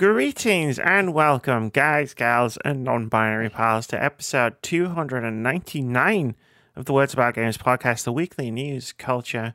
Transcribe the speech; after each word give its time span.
Greetings 0.00 0.78
and 0.78 1.12
welcome, 1.12 1.68
guys, 1.68 2.14
gals, 2.14 2.56
and 2.64 2.84
non 2.84 3.08
binary 3.08 3.50
pals, 3.50 3.86
to 3.88 4.02
episode 4.02 4.54
299 4.62 6.36
of 6.74 6.86
the 6.86 6.94
Words 6.94 7.12
About 7.12 7.34
Games 7.34 7.58
podcast, 7.58 8.04
the 8.04 8.12
weekly 8.12 8.50
news, 8.50 8.92
culture, 8.92 9.54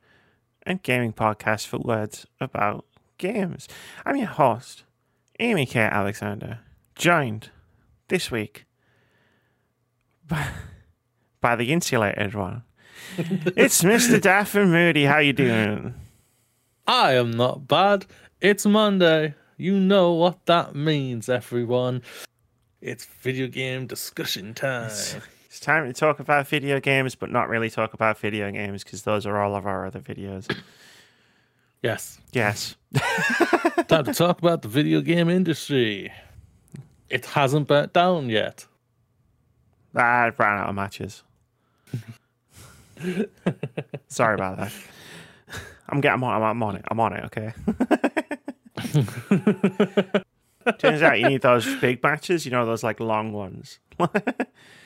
and 0.61 0.83
gaming 0.83 1.13
podcast 1.13 1.65
for 1.65 1.79
words 1.79 2.27
about 2.39 2.85
games. 3.17 3.67
I'm 4.05 4.17
your 4.17 4.27
host, 4.27 4.83
Amy 5.39 5.65
Kate 5.65 5.89
Alexander, 5.89 6.59
joined 6.93 7.49
this 8.09 8.29
week 8.29 8.65
by, 10.27 10.47
by 11.41 11.55
the 11.55 11.73
insulated 11.73 12.35
one. 12.35 12.61
it's 13.17 13.81
Mr. 13.81 14.19
Dafydd 14.19 14.69
Moody. 14.69 15.05
How 15.05 15.17
you 15.17 15.33
doing? 15.33 15.95
I 16.85 17.13
am 17.13 17.31
not 17.31 17.67
bad. 17.67 18.05
It's 18.41 18.67
Monday. 18.67 19.33
You 19.57 19.79
know 19.79 20.11
what 20.11 20.45
that 20.47 20.75
means, 20.75 21.29
everyone. 21.29 22.01
It's 22.81 23.05
video 23.05 23.47
game 23.47 23.87
discussion 23.87 24.53
time. 24.53 24.91
It's 25.45 25.61
time 25.61 25.87
to 25.87 25.93
talk 25.93 26.19
about 26.19 26.45
video 26.47 26.81
games, 26.81 27.15
but 27.15 27.31
not 27.31 27.47
really 27.47 27.69
talk 27.69 27.93
about 27.93 28.17
video 28.17 28.51
games 28.51 28.83
because 28.83 29.03
those 29.03 29.25
are 29.25 29.39
all 29.41 29.55
of 29.55 29.65
our 29.65 29.85
other 29.85 30.01
videos. 30.01 30.53
Yes. 31.81 32.19
Yes. 32.33 32.75
time 33.87 34.03
to 34.03 34.13
talk 34.13 34.39
about 34.39 34.61
the 34.61 34.67
video 34.67 34.99
game 34.99 35.29
industry. 35.29 36.11
It 37.09 37.25
hasn't 37.27 37.69
burnt 37.69 37.93
down 37.93 38.29
yet. 38.29 38.65
I 39.95 40.33
ran 40.37 40.59
out 40.59 40.67
of 40.67 40.75
matches. 40.75 41.23
Sorry 44.09 44.35
about 44.35 44.57
that. 44.57 44.73
I'm 45.87 46.01
getting. 46.01 46.15
I'm 46.15 46.23
on, 46.25 46.43
I'm 46.43 46.63
on 46.63 46.75
it. 46.75 46.85
I'm 46.89 46.99
on 46.99 47.13
it. 47.13 47.23
Okay. 47.25 47.53
Turns 50.79 51.01
out 51.01 51.19
you 51.19 51.27
need 51.27 51.41
those 51.41 51.75
big 51.75 52.01
matches. 52.01 52.45
You 52.45 52.51
know 52.51 52.65
those 52.65 52.83
like 52.83 52.99
long 52.99 53.33
ones. 53.33 53.79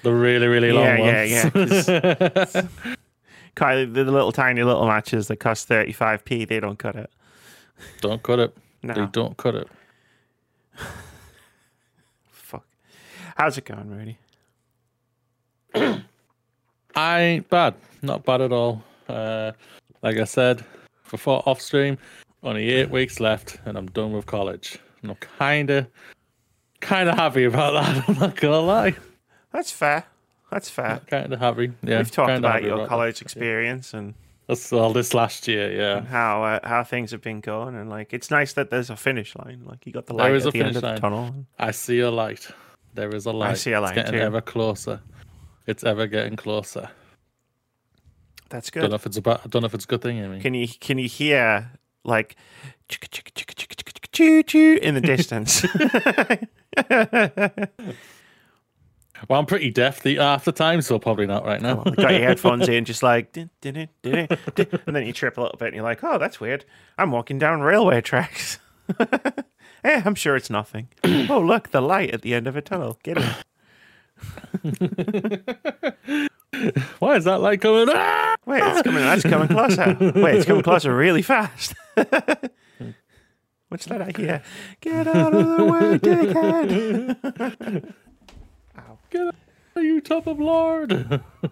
The 0.02 0.14
really, 0.14 0.48
really 0.48 0.72
long 0.72 0.86
yeah, 0.86 1.24
yeah, 1.24 1.50
ones. 1.54 1.88
yeah. 1.90 2.68
Kind 3.56 3.80
of 3.82 3.94
the 3.94 4.06
little 4.06 4.32
tiny 4.32 4.64
little 4.64 4.88
matches 4.88 5.28
that 5.28 5.42
cost 5.42 5.68
35p. 5.68 6.48
They 6.48 6.62
don't 6.62 6.80
cut 6.80 6.96
it. 6.96 7.10
don't 8.00 8.24
cut 8.24 8.40
it. 8.40 8.56
No. 8.82 8.94
They 8.94 9.06
don't 9.08 9.36
cut 9.36 9.56
it. 9.56 9.68
Fuck. 12.32 12.66
How's 13.36 13.58
it 13.58 13.66
going, 13.66 13.90
Rudy? 13.90 14.18
I 16.96 17.20
ain't 17.20 17.50
bad. 17.50 17.76
Not 18.02 18.24
bad 18.24 18.40
at 18.40 18.54
all. 18.54 18.82
Uh, 19.10 19.52
like 20.02 20.18
I 20.18 20.24
said 20.24 20.64
before 21.12 21.44
off 21.46 21.60
stream, 21.60 21.98
only 22.44 22.70
eight 22.70 22.90
weeks 22.90 23.20
left 23.20 23.60
and 23.66 23.78
I'm 23.78 23.88
done 23.88 24.14
with 24.14 24.26
college. 24.26 24.78
And 25.02 25.12
I'm 25.12 25.18
kinda 25.38 25.88
kinda 26.82 27.16
happy 27.16 27.44
about 27.46 27.72
that, 27.74 28.04
I'm 28.10 28.18
not 28.20 28.36
gonna 28.36 28.60
lie. 28.60 28.96
That's 29.52 29.72
fair. 29.72 30.06
That's 30.52 30.70
fair. 30.70 31.02
Kinda 31.08 31.38
happy. 31.38 31.72
Yeah. 31.84 31.98
We've 31.98 32.12
talked 32.12 32.38
about 32.38 32.64
your 32.64 32.78
that. 32.80 32.88
college 32.88 33.22
experience 33.22 33.94
and 33.94 34.14
That's 34.48 34.72
all 34.74 34.94
this 34.94 35.14
last 35.14 35.48
year, 35.48 35.72
yeah. 35.72 36.02
how 36.06 36.44
uh, 36.44 36.60
how 36.68 36.84
things 36.84 37.12
have 37.12 37.22
been 37.22 37.40
going, 37.40 37.76
and 37.76 37.88
like 37.90 38.14
it's 38.14 38.32
nice 38.32 38.54
that 38.54 38.70
there's 38.72 38.90
a 38.90 38.96
finish 38.96 39.36
line. 39.36 39.62
Like 39.66 39.86
you 39.86 39.92
got 39.94 40.08
the 40.08 40.14
light 40.14 40.34
at 40.34 40.42
the 40.42 40.48
end 40.48 40.54
finish 40.54 40.76
of 40.78 40.82
the 40.82 40.96
tunnel. 40.96 41.46
I 41.60 41.70
see 41.72 42.00
a 42.00 42.10
light. 42.10 42.48
There 42.96 43.14
is 43.16 43.28
a 43.28 43.32
light. 43.32 43.52
I 43.52 43.54
see 43.54 43.74
a 43.74 43.80
light 43.82 43.96
It's 43.98 44.06
getting 44.08 44.20
too. 44.22 44.26
ever 44.26 44.42
closer. 44.42 45.02
It's 45.68 45.84
ever 45.84 46.08
getting 46.08 46.36
closer. 46.36 46.90
That's 48.50 48.72
Don't 48.72 48.84
know 48.84 48.90
good. 48.90 48.96
if 48.96 49.06
it's 49.06 49.18
about. 49.18 49.42
I 49.46 49.48
don't 49.50 49.62
know 49.62 49.68
if 49.68 49.76
it's 49.76 49.86
a 49.86 49.88
good 49.88 50.02
thing, 50.02 50.18
Amy. 50.18 50.40
Can 50.42 50.56
you 50.56 50.68
can 50.68 50.98
you 50.98 51.08
hear 51.08 51.70
like 52.04 52.36
in 54.78 54.96
the 54.96 55.02
distance? 55.02 55.66
Well, 59.28 59.40
I'm 59.40 59.46
pretty 59.46 59.70
deaf 59.72 60.02
the 60.02 60.16
half 60.16 60.46
the 60.46 60.52
time, 60.52 60.82
so 60.82 60.98
probably 60.98 61.28
not 61.28 61.46
right 61.46 61.62
now. 61.62 61.84
you 61.86 61.96
got 61.96 62.12
your 62.12 62.22
headphones 62.28 62.70
in, 62.70 62.86
just 62.86 63.04
like, 63.04 63.34
dun, 63.34 63.50
dun, 63.60 63.90
dun, 64.02 64.28
and 64.88 64.96
then 64.96 65.06
you 65.06 65.12
trip 65.14 65.38
a 65.38 65.42
little 65.42 65.58
bit, 65.58 65.68
and 65.68 65.76
you're 65.76 65.84
like, 65.84 66.04
"Oh, 66.04 66.18
that's 66.18 66.40
weird. 66.40 66.64
I'm 66.98 67.12
walking 67.12 67.38
down 67.38 67.62
railway 67.62 68.02
tracks." 68.02 68.60
eh, 69.00 70.02
I'm 70.06 70.16
sure 70.16 70.36
it's 70.36 70.50
nothing. 70.50 70.88
oh, 71.04 71.42
look, 71.42 71.72
the 71.72 71.82
light 71.82 72.12
at 72.12 72.22
the 72.22 72.34
end 72.34 72.48
of 72.48 72.56
a 72.56 72.62
tunnel. 72.62 72.98
Get 73.04 73.18
it? 73.18 73.26
Why 77.00 77.16
is 77.16 77.26
that 77.26 77.42
light 77.42 77.62
coming? 77.62 77.88
Ah! 77.90 78.36
Wait, 78.46 78.64
it's 78.64 78.82
coming. 78.82 79.02
That's 79.04 79.24
coming 79.24 79.48
closer. 79.48 79.98
Wait, 80.00 80.36
it's 80.36 80.46
coming 80.46 80.64
closer 80.64 80.96
really 80.96 81.22
fast. 81.22 81.74
What's 83.70 83.86
that 83.86 84.02
I 84.02 84.12
hear? 84.16 84.42
Get 84.82 85.08
out 85.08 85.34
of 85.34 85.58
the 85.58 85.64
way, 85.64 85.98
dickhead! 86.00 87.94
Ow. 88.80 88.98
Get 89.12 89.22
out, 89.28 89.36
you 89.78 90.02
top 90.02 90.26
of 90.28 90.40
Lord. 90.40 90.90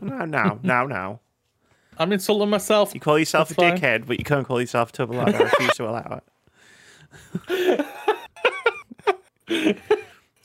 No, 0.01 0.25
no, 0.25 0.59
no, 0.63 0.87
no. 0.87 1.19
I'm 1.99 2.11
insulting 2.11 2.49
myself. 2.49 2.93
You 2.93 2.99
call 2.99 3.19
yourself 3.19 3.49
That's 3.49 3.57
a 3.59 3.61
fine. 3.61 3.77
dickhead, 3.77 4.05
but 4.07 4.17
you 4.19 4.25
can't 4.25 4.47
call 4.47 4.59
yourself 4.59 4.89
a 4.89 4.93
tubble. 4.93 5.19
I 5.19 5.25
refuse 5.25 5.73
to 5.75 5.89
allow 5.89 6.21
it. 7.49 7.85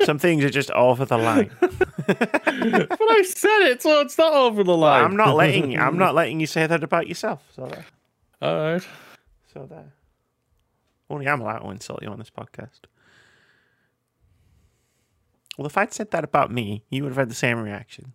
Some 0.05 0.19
things 0.19 0.45
are 0.45 0.51
just 0.51 0.71
over 0.73 1.05
the 1.05 1.17
line. 1.19 1.51
But 1.61 2.19
I 2.21 3.23
said 3.27 3.61
it, 3.71 3.83
so 3.83 4.01
it's 4.01 4.19
not 4.19 4.33
over 4.33 4.65
the 4.65 4.77
line. 4.77 5.05
I'm 5.05 5.17
not 5.17 5.37
letting 5.37 5.71
you. 5.71 5.79
I'm 5.79 5.97
not 5.97 6.15
letting 6.15 6.41
you 6.41 6.47
say 6.47 6.67
that 6.67 6.83
about 6.83 7.07
yourself. 7.07 7.43
So 7.55 7.67
there. 7.67 7.85
All 8.41 8.57
right. 8.73 8.87
So 9.53 9.67
there. 9.67 9.93
Only 11.11 11.29
I'm 11.29 11.41
allowed 11.41 11.59
to 11.59 11.71
insult 11.71 12.03
you 12.03 12.09
on 12.09 12.19
this 12.19 12.31
podcast. 12.31 12.81
Well, 15.59 15.67
if 15.67 15.77
I'd 15.77 15.93
said 15.93 16.11
that 16.13 16.25
about 16.25 16.51
me, 16.51 16.85
you 16.89 17.03
would 17.03 17.11
have 17.11 17.19
had 17.19 17.29
the 17.31 17.35
same 17.35 17.59
reaction. 17.61 18.15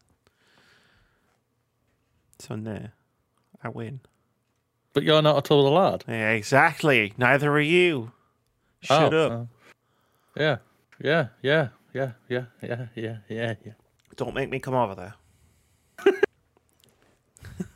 So 2.40 2.56
no, 2.56 2.88
I 3.64 3.70
win. 3.70 4.00
But 4.94 5.04
you're 5.04 5.22
not 5.22 5.38
a 5.38 5.42
total 5.42 5.72
lad. 5.74 6.04
Yeah, 6.08 6.32
exactly. 6.32 7.14
Neither 7.18 7.52
are 7.52 7.60
you. 7.60 8.12
Shut 8.82 9.14
Oh, 9.14 9.26
up. 9.26 9.32
uh, 9.32 9.46
yeah. 10.42 10.58
Yeah. 11.04 11.28
Yeah. 11.44 11.68
Yeah. 11.94 12.12
Yeah. 12.30 12.46
Yeah. 12.64 12.86
Yeah. 12.96 13.18
Yeah. 13.30 13.54
Yeah. 13.64 13.74
Don't 14.16 14.34
make 14.34 14.50
me 14.50 14.60
come 14.60 14.74
over 14.74 14.96
there. 14.96 15.14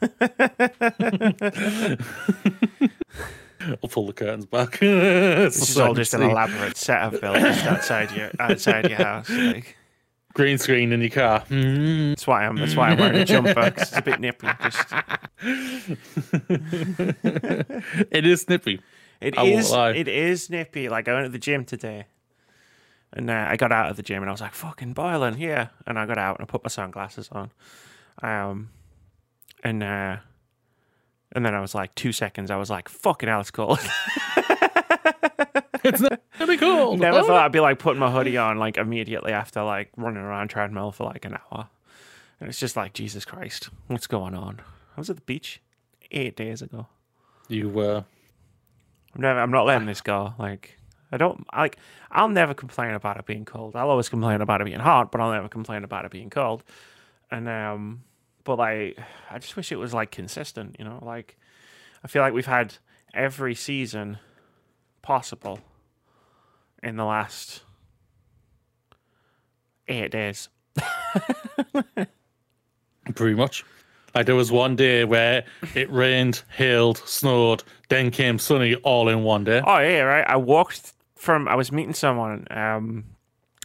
I'll 3.67 3.89
pull 3.89 4.07
the 4.07 4.13
curtains 4.13 4.45
back. 4.45 4.79
This 4.81 5.69
is 5.69 5.77
all 5.77 5.93
just 5.93 6.13
an 6.13 6.23
elaborate 6.23 6.77
set 6.77 7.19
built 7.19 7.37
just 7.37 7.65
outside 7.65 8.11
your 8.11 8.31
outside 8.39 8.89
your 8.89 8.97
house. 8.97 9.29
Like, 9.29 9.77
green 10.33 10.57
screen 10.57 10.91
in 10.91 11.01
your 11.01 11.09
car. 11.09 11.41
Mm. 11.49 12.09
that's 12.09 12.27
why 12.27 12.45
I'm 12.45 12.55
that's 12.55 12.75
why 12.75 12.89
I'm 12.89 12.97
wearing 12.97 13.19
a 13.19 13.25
jumper 13.25 13.73
it's 13.77 13.95
a 13.95 14.01
bit 14.01 14.19
nippy. 14.19 14.47
Just 14.61 14.93
it 18.11 18.25
is 18.25 18.49
nippy. 18.49 18.81
It 19.19 19.37
I 19.37 19.45
is, 19.45 19.71
It 19.71 20.07
is 20.07 20.49
nippy. 20.49 20.89
Like 20.89 21.07
I 21.07 21.13
went 21.13 21.25
to 21.25 21.31
the 21.31 21.37
gym 21.37 21.65
today, 21.65 22.05
and 23.13 23.29
uh, 23.29 23.45
I 23.49 23.55
got 23.55 23.71
out 23.71 23.91
of 23.91 23.97
the 23.97 24.03
gym 24.03 24.23
and 24.23 24.29
I 24.29 24.31
was 24.31 24.41
like, 24.41 24.53
"Fucking 24.53 24.93
boiling 24.93 25.35
here!" 25.35 25.69
And 25.85 25.99
I 25.99 26.05
got 26.05 26.17
out 26.17 26.39
and 26.39 26.47
I 26.47 26.49
put 26.49 26.63
my 26.63 26.69
sunglasses 26.69 27.29
on, 27.31 27.51
um, 28.23 28.69
and 29.63 29.83
uh, 29.83 30.17
and 31.33 31.45
then 31.45 31.53
I 31.55 31.61
was 31.61 31.73
like, 31.75 31.93
two 31.95 32.11
seconds. 32.11 32.51
I 32.51 32.57
was 32.57 32.69
like, 32.69 32.89
"Fucking 32.89 33.29
hell, 33.29 33.41
it's 33.41 33.51
cold." 33.51 33.79
It's 35.83 35.99
not 35.99 36.19
be 36.47 36.57
cool. 36.57 36.95
Never 36.97 37.19
Oh. 37.19 37.23
thought 37.27 37.45
I'd 37.45 37.51
be 37.51 37.59
like 37.59 37.79
putting 37.79 37.99
my 37.99 38.11
hoodie 38.11 38.37
on 38.37 38.57
like 38.59 38.77
immediately 38.77 39.31
after 39.33 39.63
like 39.63 39.89
running 39.97 40.21
around 40.21 40.49
treadmill 40.49 40.91
for 40.91 41.05
like 41.05 41.25
an 41.25 41.37
hour, 41.51 41.69
and 42.39 42.49
it's 42.49 42.59
just 42.59 42.75
like 42.75 42.93
Jesus 42.93 43.25
Christ, 43.25 43.69
what's 43.87 44.05
going 44.07 44.35
on? 44.35 44.61
I 44.95 44.99
was 44.99 45.09
at 45.09 45.15
the 45.15 45.21
beach 45.23 45.59
eight 46.11 46.35
days 46.35 46.61
ago. 46.61 46.87
You 47.47 47.69
were. 47.69 48.05
I'm 49.15 49.21
never. 49.21 49.39
I'm 49.39 49.49
not 49.51 49.65
letting 49.65 49.87
this 49.87 50.01
go. 50.01 50.33
Like 50.37 50.77
I 51.11 51.17
don't 51.17 51.45
like. 51.55 51.77
I'll 52.11 52.29
never 52.29 52.53
complain 52.53 52.91
about 52.91 53.17
it 53.17 53.25
being 53.25 53.45
cold. 53.45 53.75
I'll 53.75 53.89
always 53.89 54.07
complain 54.09 54.41
about 54.41 54.61
it 54.61 54.65
being 54.65 54.79
hot, 54.79 55.11
but 55.11 55.19
I'll 55.19 55.31
never 55.31 55.49
complain 55.49 55.83
about 55.83 56.05
it 56.05 56.11
being 56.11 56.29
cold. 56.29 56.63
And 57.31 57.47
um, 57.49 58.03
but 58.43 58.57
like, 58.57 58.97
I 59.29 59.39
just 59.39 59.55
wish 59.55 59.71
it 59.71 59.77
was 59.77 59.93
like 59.93 60.11
consistent. 60.11 60.75
You 60.79 60.85
know, 60.85 60.99
like 61.01 61.37
I 62.03 62.07
feel 62.07 62.21
like 62.21 62.33
we've 62.33 62.45
had 62.45 62.75
every 63.13 63.55
season 63.55 64.17
possible 65.01 65.59
in 66.83 66.95
the 66.95 67.05
last 67.05 67.61
eight 69.87 70.11
days. 70.11 70.49
Pretty 73.15 73.35
much. 73.35 73.65
Like 74.13 74.25
there 74.25 74.35
was 74.35 74.51
one 74.51 74.75
day 74.75 75.05
where 75.05 75.45
it 75.73 75.89
rained, 75.91 76.43
hailed, 76.49 76.97
snowed, 76.97 77.63
then 77.89 78.11
came 78.11 78.39
sunny 78.39 78.75
all 78.75 79.07
in 79.07 79.23
one 79.23 79.43
day. 79.43 79.61
Oh 79.65 79.79
yeah, 79.79 80.01
right. 80.01 80.25
I 80.27 80.35
walked 80.37 80.93
from. 81.15 81.47
I 81.47 81.55
was 81.55 81.71
meeting 81.71 81.93
someone. 81.93 82.45
Um, 82.51 83.05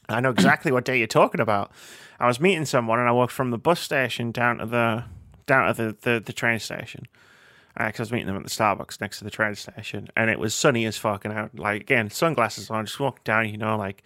I 0.09 0.21
know 0.21 0.31
exactly 0.31 0.71
what 0.71 0.85
day 0.85 0.99
you're 0.99 1.09
talking 1.09 1.41
about. 1.41 1.73
I 2.19 2.27
was 2.27 2.41
meeting 2.41 2.65
someone, 2.65 2.99
and 2.99 3.09
I 3.09 3.13
walked 3.13 3.33
from 3.33 3.51
the 3.51 3.59
bus 3.59 3.81
station 3.81 4.33
down 4.33 4.59
to 4.59 4.67
the 4.67 5.05
down 5.47 5.75
to 5.75 5.83
the 5.83 5.97
the, 6.01 6.21
the 6.21 6.33
train 6.33 6.59
station. 6.59 7.07
Uh, 7.79 7.89
because 7.89 8.01
I 8.01 8.03
was 8.05 8.13
meeting 8.13 8.27
them 8.27 8.37
at 8.37 8.43
the 8.43 8.49
Starbucks 8.49 9.03
next 9.03 9.19
to 9.19 9.25
the 9.25 9.31
train 9.31 9.55
station, 9.55 10.09
and 10.17 10.31
it 10.31 10.39
was 10.39 10.55
sunny 10.55 10.87
as 10.87 10.97
fuck. 10.97 11.27
And 11.27 11.35
I 11.35 11.51
like 11.55 11.83
again 11.83 12.09
sunglasses 12.09 12.71
on, 12.71 12.87
just 12.87 12.99
walking 12.99 13.21
down. 13.25 13.49
You 13.51 13.59
know, 13.59 13.77
like 13.77 14.03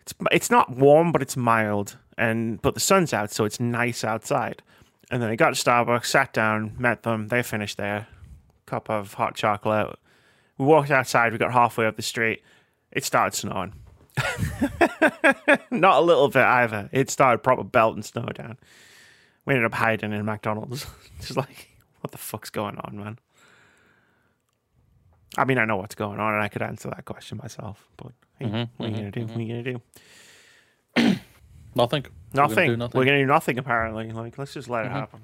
it's 0.00 0.14
it's 0.32 0.50
not 0.50 0.70
warm, 0.70 1.12
but 1.12 1.20
it's 1.20 1.36
mild, 1.36 1.98
and 2.16 2.60
but 2.62 2.72
the 2.72 2.80
sun's 2.80 3.12
out, 3.12 3.30
so 3.30 3.44
it's 3.44 3.60
nice 3.60 4.02
outside. 4.02 4.62
And 5.10 5.22
then 5.22 5.28
I 5.30 5.36
got 5.36 5.54
to 5.54 5.62
Starbucks, 5.62 6.06
sat 6.06 6.32
down, 6.32 6.74
met 6.78 7.02
them. 7.02 7.28
They 7.28 7.42
finished 7.42 7.76
their 7.76 8.06
cup 8.66 8.88
of 8.90 9.14
hot 9.14 9.34
chocolate. 9.34 9.98
We 10.56 10.66
walked 10.66 10.90
outside. 10.90 11.32
We 11.32 11.38
got 11.38 11.52
halfway 11.52 11.86
up 11.86 11.96
the 11.96 12.02
street. 12.02 12.42
It 12.92 13.04
started 13.04 13.36
snowing. 13.36 13.74
not 15.70 15.98
a 15.98 16.00
little 16.00 16.28
bit 16.28 16.42
either. 16.44 16.88
It 16.92 17.10
started 17.10 17.38
proper 17.42 17.64
belting 17.64 18.02
snow 18.02 18.26
down. 18.26 18.58
We 19.44 19.54
ended 19.54 19.66
up 19.66 19.74
hiding 19.74 20.12
in 20.12 20.24
McDonald's. 20.24 20.86
Just 21.20 21.36
like, 21.36 21.68
what 22.00 22.10
the 22.12 22.18
fuck's 22.18 22.50
going 22.50 22.76
on, 22.78 22.96
man? 22.98 23.18
I 25.36 25.44
mean, 25.44 25.58
I 25.58 25.64
know 25.64 25.76
what's 25.76 25.94
going 25.94 26.18
on, 26.20 26.34
and 26.34 26.42
I 26.42 26.48
could 26.48 26.62
answer 26.62 26.88
that 26.90 27.04
question 27.04 27.38
myself. 27.40 27.86
But 27.96 28.12
hey, 28.38 28.46
Mhm, 28.46 28.68
what 28.76 28.86
are 28.86 28.90
you 28.90 28.94
mhm, 28.96 28.98
gonna 28.98 29.10
do? 29.10 29.20
What 29.26 29.36
are 29.36 29.42
you 29.42 29.62
gonna 29.62 29.80
do? 31.04 31.18
Nothing. 31.74 32.02
We're 32.32 32.42
gonna 32.42 32.48
Nothing. 32.48 32.70
do 32.70 32.76
nothing. 32.76 32.98
We're 32.98 33.04
gonna 33.04 33.18
do 33.18 33.26
nothing. 33.26 33.58
Apparently, 33.58 34.10
like 34.12 34.36
let's 34.38 34.52
just 34.54 34.68
let 34.68 34.84
it 34.86 34.88
Mhm. 34.88 34.92
happen. 34.92 35.20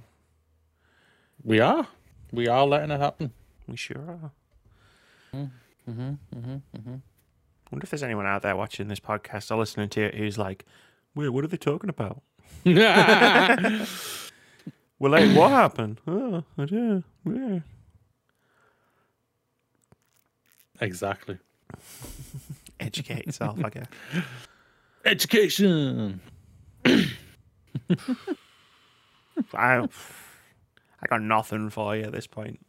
We 1.42 1.60
are. 1.60 1.86
We 2.32 2.48
are 2.48 2.64
letting 2.66 2.90
it 2.90 3.00
happen. 3.00 3.32
We 3.66 3.76
sure 3.76 3.98
are. 5.34 5.50
Wonder 7.70 7.84
if 7.84 7.90
there's 7.90 8.02
anyone 8.02 8.26
out 8.26 8.42
there 8.42 8.56
watching 8.56 8.88
this 8.88 9.00
podcast 9.00 9.50
or 9.50 9.58
listening 9.58 9.88
to 9.90 10.02
it 10.02 10.14
who's 10.14 10.38
like, 10.38 10.64
"Wait, 11.14 11.28
what 11.30 11.44
are 11.44 11.48
they 11.48 11.56
talking 11.56 11.90
about?" 11.90 12.22
Well, 14.98 15.12
like, 15.12 15.36
what 15.36 15.50
happened? 15.50 16.00
Oh, 16.06 16.44
I 16.56 16.64
do. 16.64 17.02
Yeah. 17.26 17.58
exactly. 20.80 21.38
Educate 22.80 23.26
yourself, 23.26 23.62
I 23.62 23.70
guess. 23.70 23.86
Education. 25.04 26.20
I, 26.86 26.96
I 29.52 29.86
got 31.08 31.20
nothing 31.20 31.68
for 31.70 31.96
you 31.96 32.04
at 32.04 32.12
this 32.12 32.26
point. 32.26 32.64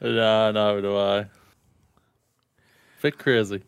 No, 0.00 0.50
no, 0.50 0.80
do 0.80 0.98
I. 0.98 1.26
Bit 3.02 3.18
crazy. 3.18 3.62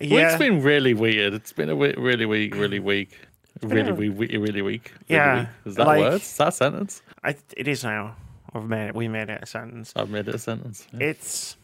Yeah, 0.00 0.36
been 0.38 0.62
really 0.62 0.94
weird. 0.94 1.34
It's 1.34 1.52
been 1.52 1.70
a 1.70 1.76
we- 1.76 1.94
really 1.94 2.26
weak, 2.26 2.54
really 2.54 2.80
weak, 2.80 3.18
really, 3.62 3.92
wee- 3.92 4.36
really 4.36 4.62
weak. 4.62 4.92
really 4.92 4.92
Yeah, 5.08 5.38
weak. 5.40 5.48
Is 5.66 5.74
that 5.76 5.86
like- 5.86 6.00
words? 6.00 6.24
Is 6.24 6.36
that 6.38 6.48
a 6.48 6.52
sentence? 6.52 7.02
I, 7.22 7.36
it 7.56 7.68
is 7.68 7.84
now. 7.84 8.16
We've 8.52 8.64
made 8.64 8.88
it. 8.88 8.94
We 8.94 9.08
made 9.08 9.30
it 9.30 9.40
a 9.42 9.46
sentence. 9.46 9.92
I've 9.96 10.10
made 10.10 10.28
it 10.28 10.34
a 10.34 10.38
sentence. 10.38 10.86
Yeah. 10.92 11.06
It's 11.08 11.56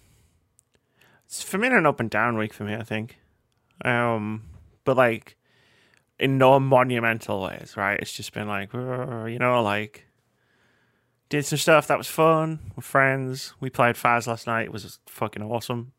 it's 1.26 1.42
for 1.42 1.58
me 1.58 1.68
an 1.68 1.86
up 1.86 2.00
and 2.00 2.10
down 2.10 2.36
week 2.36 2.52
for 2.52 2.64
me. 2.64 2.74
I 2.74 2.82
think, 2.82 3.18
um, 3.84 4.42
but 4.84 4.96
like 4.96 5.36
in 6.18 6.36
no 6.38 6.58
monumental 6.58 7.42
ways, 7.42 7.74
right? 7.76 7.98
It's 8.00 8.12
just 8.12 8.32
been 8.32 8.48
like 8.48 8.72
you 8.72 9.38
know, 9.38 9.62
like 9.62 10.06
did 11.28 11.44
some 11.46 11.58
stuff 11.58 11.86
that 11.86 11.96
was 11.98 12.08
fun 12.08 12.58
with 12.74 12.84
friends. 12.84 13.54
We 13.60 13.70
played 13.70 13.94
Faz 13.94 14.26
last 14.26 14.46
night. 14.48 14.64
It 14.66 14.72
was 14.72 14.98
fucking 15.06 15.42
awesome. 15.42 15.92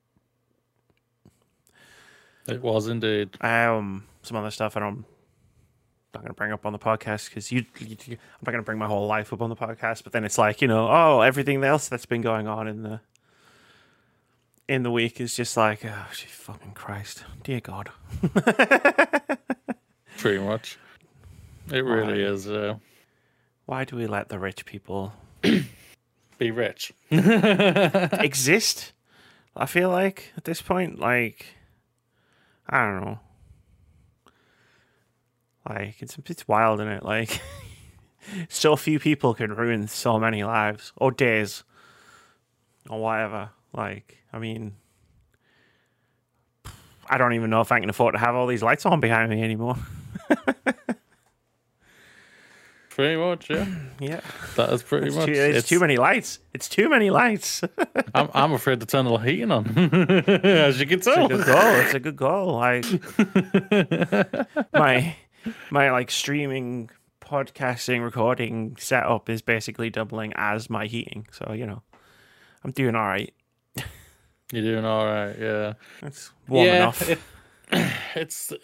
It 2.47 2.61
was 2.61 2.87
indeed. 2.87 3.29
Um, 3.41 4.05
some 4.23 4.37
other 4.37 4.51
stuff 4.51 4.77
I 4.77 4.81
don't. 4.81 5.05
Not 6.13 6.23
going 6.23 6.33
to 6.33 6.33
bring 6.33 6.51
up 6.51 6.65
on 6.65 6.73
the 6.73 6.79
podcast 6.79 7.29
because 7.29 7.53
you, 7.53 7.63
you, 7.79 7.95
I'm 8.09 8.17
not 8.43 8.51
going 8.51 8.57
to 8.57 8.65
bring 8.65 8.77
my 8.77 8.87
whole 8.87 9.07
life 9.07 9.31
up 9.31 9.41
on 9.41 9.49
the 9.49 9.55
podcast. 9.55 10.03
But 10.03 10.11
then 10.11 10.25
it's 10.25 10.37
like 10.37 10.61
you 10.61 10.67
know, 10.67 10.89
oh, 10.91 11.21
everything 11.21 11.63
else 11.63 11.87
that's 11.87 12.05
been 12.05 12.21
going 12.21 12.49
on 12.49 12.67
in 12.67 12.83
the 12.83 12.99
in 14.67 14.83
the 14.83 14.91
week 14.91 15.19
is 15.19 15.35
just 15.35 15.57
like, 15.57 15.83
oh, 15.85 16.07
gee, 16.13 16.27
fucking 16.27 16.71
Christ, 16.73 17.23
dear 17.43 17.59
God. 17.59 17.89
Pretty 20.17 20.39
much. 20.39 20.77
It 21.69 21.83
really 21.83 22.21
is. 22.21 22.49
Uh, 22.49 22.75
Why 23.65 23.85
do 23.85 23.95
we 23.95 24.07
let 24.07 24.29
the 24.29 24.39
rich 24.39 24.65
people 24.65 25.13
be 26.37 26.51
rich. 26.51 26.93
exist? 27.11 28.93
I 29.55 29.65
feel 29.65 29.89
like 29.89 30.31
at 30.37 30.45
this 30.45 30.61
point, 30.61 30.99
like, 30.99 31.45
I 32.71 32.85
don't 32.85 33.01
know. 33.01 33.19
Like 35.67 36.01
it's 36.01 36.17
it's 36.25 36.47
wild, 36.47 36.79
isn't 36.79 36.91
it? 36.91 37.03
Like, 37.03 37.41
so 38.49 38.75
few 38.75 38.99
people 38.99 39.33
can 39.33 39.53
ruin 39.53 39.87
so 39.87 40.17
many 40.17 40.43
lives 40.43 40.93
or 40.95 41.11
days 41.11 41.63
or 42.89 42.99
whatever. 43.01 43.49
Like, 43.73 44.17
I 44.33 44.39
mean, 44.39 44.75
I 47.09 47.17
don't 47.17 47.33
even 47.33 47.49
know 47.49 47.61
if 47.61 47.71
I 47.71 47.79
can 47.79 47.89
afford 47.89 48.13
to 48.13 48.19
have 48.19 48.35
all 48.35 48.47
these 48.47 48.63
lights 48.63 48.85
on 48.85 48.99
behind 48.99 49.29
me 49.29 49.43
anymore. 49.43 49.75
Pretty 52.91 53.15
much, 53.15 53.49
yeah. 53.49 53.65
Yeah, 53.99 54.19
That 54.57 54.69
is 54.73 54.83
pretty 54.83 55.07
it's, 55.07 55.15
much. 55.15 55.25
too, 55.27 55.31
it's 55.33 55.67
too 55.67 55.79
many 55.79 55.95
lights. 55.97 56.39
It's 56.53 56.67
too 56.67 56.89
many 56.89 57.09
lights. 57.09 57.63
I'm, 58.15 58.29
I'm 58.33 58.51
afraid 58.53 58.79
to 58.81 58.85
turn 58.85 59.05
the 59.05 59.15
heating 59.17 59.49
on, 59.51 59.65
as 60.43 60.79
you 60.79 60.85
can 60.87 60.99
tell. 60.99 61.25
It's 61.31 61.33
a 61.33 61.37
good 61.37 61.45
goal. 61.45 61.75
It's 61.81 61.93
a 61.93 61.99
good 61.99 62.15
goal. 62.17 62.55
Like 62.57 62.85
my 64.73 65.15
my 65.69 65.91
like 65.91 66.11
streaming, 66.11 66.89
podcasting, 67.21 68.03
recording 68.03 68.75
setup 68.77 69.29
is 69.29 69.41
basically 69.41 69.89
doubling 69.89 70.33
as 70.35 70.69
my 70.69 70.85
heating. 70.87 71.27
So 71.31 71.53
you 71.53 71.65
know, 71.65 71.81
I'm 72.63 72.71
doing 72.71 72.95
all 72.95 73.07
right. 73.07 73.33
You're 74.51 74.63
doing 74.63 74.83
all 74.85 75.05
right, 75.05 75.35
yeah. 75.39 75.73
It's 76.01 76.31
warm 76.49 76.67
yeah, 76.67 76.75
enough. 76.75 77.09
it- 77.09 77.19
it's 78.15 78.51
uh, 78.51 78.57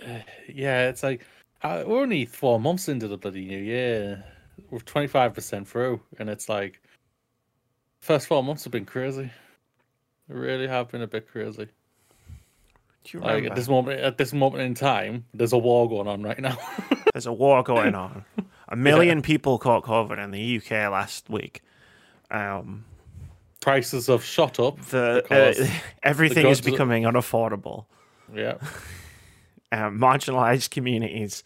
yeah, 0.54 0.90
it's 0.90 1.02
like 1.02 1.26
uh, 1.64 1.84
we're 1.86 2.02
only 2.02 2.26
four 2.26 2.60
months 2.60 2.88
into 2.90 3.08
the 3.08 3.18
bloody 3.18 3.46
new 3.46 3.58
year. 3.58 4.24
We're 4.70 4.80
twenty 4.80 5.08
five 5.08 5.34
percent 5.34 5.68
through, 5.68 6.02
and 6.20 6.30
it's 6.30 6.50
like 6.50 6.82
first 8.00 8.28
four 8.28 8.44
months 8.44 8.64
have 8.64 8.72
been 8.72 8.86
crazy. 8.86 9.30
They 10.28 10.36
really 10.36 10.68
have 10.68 10.90
been 10.90 11.02
a 11.02 11.08
bit 11.08 11.28
crazy. 11.30 11.68
Do 13.04 13.18
you 13.18 13.20
Like 13.22 13.36
remember? 13.36 13.50
at 13.52 13.56
this 13.56 13.68
moment, 13.70 14.00
at 14.02 14.18
this 14.18 14.34
moment 14.34 14.64
in 14.64 14.74
time, 14.74 15.26
there's 15.34 15.54
a 15.54 15.58
war 15.58 15.88
going 15.88 16.08
on 16.08 16.24
right 16.24 16.40
now. 16.40 16.58
There's 17.14 17.26
a 17.26 17.34
war 17.34 17.64
going 17.64 17.96
on. 17.96 18.26
A 18.68 18.76
million 18.76 19.24
people 19.24 19.58
caught 19.58 19.84
COVID 19.84 20.24
in 20.24 20.30
the 20.30 20.58
UK 20.58 20.92
last 20.92 21.30
week. 21.32 21.62
Um, 22.30 22.86
Prices 23.60 24.06
have 24.08 24.24
shot 24.24 24.60
up. 24.60 24.80
the 24.88 25.24
uh, 25.32 25.68
everything 26.04 26.44
the 26.44 26.50
is 26.50 26.62
becoming 26.62 27.04
unaffordable. 27.04 27.86
Yeah, 28.36 28.58
um, 29.72 30.00
marginalized 30.00 30.70
communities, 30.72 31.44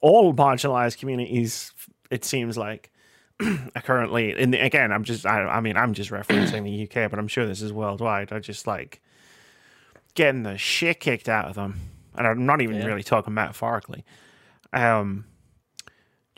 all 0.00 0.34
marginalized 0.34 0.98
communities, 0.98 1.72
it 2.10 2.24
seems 2.24 2.56
like, 2.58 2.90
are 3.40 3.82
currently. 3.82 4.38
In 4.38 4.50
the, 4.50 4.58
again, 4.58 4.92
I'm 4.92 5.04
just, 5.04 5.24
I, 5.26 5.42
I 5.42 5.60
mean, 5.60 5.76
I'm 5.76 5.94
just 5.94 6.10
referencing 6.10 6.64
the 6.64 6.82
UK, 6.84 7.10
but 7.10 7.18
I'm 7.18 7.28
sure 7.28 7.46
this 7.46 7.62
is 7.62 7.72
worldwide. 7.72 8.30
Are 8.32 8.40
just 8.40 8.66
like 8.66 9.00
getting 10.14 10.42
the 10.42 10.58
shit 10.58 11.00
kicked 11.00 11.28
out 11.28 11.46
of 11.46 11.54
them, 11.54 11.80
and 12.14 12.26
I'm 12.26 12.44
not 12.46 12.60
even 12.60 12.76
Yeah. 12.78 12.84
really 12.86 13.02
talking 13.02 13.32
metaphorically. 13.34 14.04
Um, 14.72 15.24
do 15.86 15.92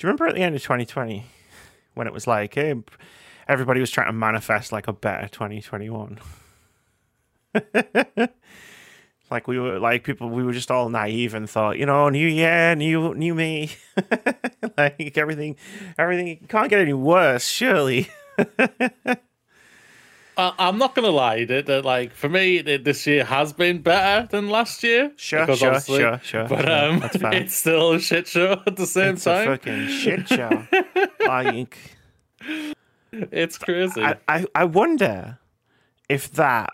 you 0.07 0.09
remember 0.09 0.27
at 0.29 0.35
the 0.35 0.41
end 0.43 0.55
of 0.55 0.63
2020 0.63 1.25
when 1.95 2.07
it 2.07 2.13
was 2.13 2.27
like, 2.27 2.55
hey, 2.55 2.75
everybody 3.49 3.81
was 3.81 3.91
trying 3.91 4.07
to 4.09 4.13
manifest 4.13 4.73
like 4.73 4.89
a 4.89 4.93
better 4.93 5.29
2021? 5.29 6.19
like 9.31 9.49
we 9.49 9.59
were 9.59 9.79
like 9.79 10.05
people 10.05 10.29
we 10.29 10.43
were 10.43 10.53
just 10.53 10.71
all 10.71 10.89
naive 10.89 11.35
and 11.35 11.49
thought 11.49 11.79
you 11.79 11.87
know 11.87 12.09
new 12.09 12.29
year 12.29 12.75
new 12.75 13.15
new 13.15 13.35
me 13.35 13.71
like 14.79 15.17
everything 15.17 15.57
everything 15.99 16.45
can't 16.49 16.71
get 16.71 16.79
any 16.81 16.93
worse 16.93 17.47
surely 17.47 18.09
I'm 20.37 20.79
not 20.79 20.95
gonna 20.97 21.11
lie. 21.11 21.45
That, 21.45 21.67
that 21.67 21.85
like 21.85 22.13
for 22.13 22.29
me, 22.29 22.61
this 22.61 23.07
year 23.07 23.25
has 23.25 23.53
been 23.53 23.83
better 23.83 24.27
than 24.27 24.49
last 24.51 24.83
year. 24.83 25.13
Sure, 25.17 25.47
sure, 25.55 25.81
sure, 25.81 26.21
sure, 26.23 26.49
But 26.49 26.69
um, 26.69 27.01
fine. 27.03 27.33
it's 27.35 27.55
still 27.55 27.93
a 27.93 28.01
shit 28.01 28.27
show 28.27 28.61
at 28.67 28.75
the 28.77 28.87
same 28.87 29.15
it's 29.15 29.27
a 29.27 29.31
time. 29.31 29.47
fucking 29.47 29.89
shit 29.89 30.29
show 30.29 30.67
like 31.21 31.79
It's 33.13 33.59
crazy. 33.59 34.03
I, 34.03 34.17
I 34.27 34.47
i 34.57 34.65
wonder 34.65 35.39
if 36.09 36.33
that 36.33 36.73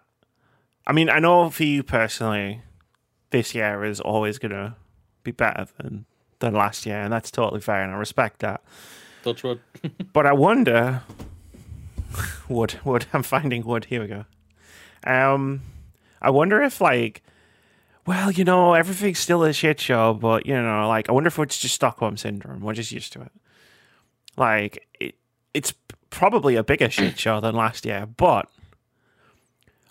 i 0.90 0.92
mean 0.92 1.08
i 1.08 1.18
know 1.18 1.48
for 1.50 1.64
you 1.64 1.82
personally 1.82 2.62
this 3.30 3.54
year 3.54 3.84
is 3.84 4.00
always 4.00 4.38
gonna 4.38 4.76
be 5.22 5.30
better 5.30 5.66
than 5.78 6.04
than 6.40 6.54
last 6.54 6.84
year 6.86 7.00
and 7.00 7.12
that's 7.12 7.30
totally 7.30 7.60
fair 7.60 7.82
and 7.82 7.92
i 7.92 7.96
respect 7.96 8.40
that 8.40 8.62
Touch 9.22 9.42
wood. 9.42 9.60
But 10.12 10.26
I 10.26 10.32
wonder. 10.32 11.02
Wood, 12.48 12.80
wood. 12.84 13.06
I'm 13.12 13.22
finding 13.22 13.64
wood. 13.64 13.86
Here 13.86 14.00
we 14.00 14.08
go. 14.08 14.24
Um, 15.04 15.62
I 16.20 16.30
wonder 16.30 16.62
if 16.62 16.80
like, 16.80 17.22
well, 18.06 18.30
you 18.30 18.44
know, 18.44 18.74
everything's 18.74 19.18
still 19.18 19.44
a 19.44 19.52
shit 19.52 19.80
show, 19.80 20.14
but 20.14 20.46
you 20.46 20.54
know, 20.54 20.88
like, 20.88 21.08
I 21.08 21.12
wonder 21.12 21.28
if 21.28 21.38
it's 21.38 21.58
just 21.58 21.74
Stockholm 21.74 22.16
syndrome. 22.16 22.60
We're 22.60 22.74
just 22.74 22.92
used 22.92 23.12
to 23.12 23.22
it. 23.22 23.32
Like, 24.36 24.86
it, 24.98 25.14
it's 25.54 25.72
probably 26.10 26.56
a 26.56 26.64
bigger 26.64 26.90
shit 26.90 27.18
show 27.18 27.40
than 27.40 27.54
last 27.54 27.84
year, 27.84 28.06
but 28.06 28.48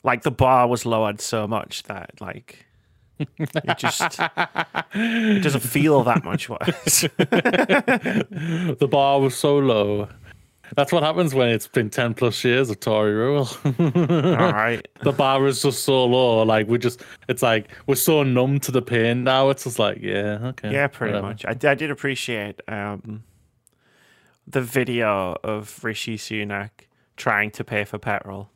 like 0.04 0.24
the 0.24 0.32
bar 0.32 0.68
was 0.68 0.86
lowered 0.86 1.22
so 1.22 1.48
much 1.48 1.84
that 1.84 2.12
like 2.22 2.66
it 3.20 3.78
just 3.78 4.20
it 4.94 5.44
doesn't 5.44 5.62
feel 5.64 6.04
that 6.04 6.24
much 6.24 6.50
worse. 6.50 7.02
the 7.18 8.88
bar 8.90 9.20
was 9.20 9.36
so 9.36 9.58
low. 9.58 10.08
That's 10.76 10.92
what 10.92 11.02
happens 11.02 11.34
when 11.34 11.50
it's 11.50 11.68
been 11.68 11.90
ten 11.90 12.14
plus 12.14 12.44
years 12.44 12.70
of 12.70 12.80
Tory 12.80 13.14
rule. 13.14 13.50
All 13.66 14.54
right. 14.54 14.88
the 15.04 15.12
bar 15.12 15.46
is 15.48 15.62
just 15.64 15.84
so 15.84 16.06
low. 16.06 16.44
Like 16.44 16.68
we 16.68 16.78
just, 16.78 17.02
it's 17.28 17.42
like 17.42 17.70
we're 17.88 17.96
so 17.96 18.22
numb 18.24 18.60
to 18.62 18.72
the 18.72 18.82
pain 18.82 19.24
now. 19.24 19.50
It's 19.50 19.64
just 19.64 19.80
like, 19.80 19.98
yeah, 20.00 20.38
okay, 20.44 20.72
Yeah, 20.72 20.88
pretty 20.88 21.14
whatever. 21.14 21.28
much. 21.28 21.46
I, 21.46 21.52
I 21.70 21.74
did 21.74 21.90
appreciate 21.90 22.62
um, 22.68 23.24
the 24.46 24.62
video 24.62 25.36
of 25.44 25.84
Rishi 25.84 26.18
Sunak 26.18 26.70
trying 27.18 27.50
to 27.52 27.64
pay 27.64 27.84
for 27.84 27.98
petrol. 27.98 28.52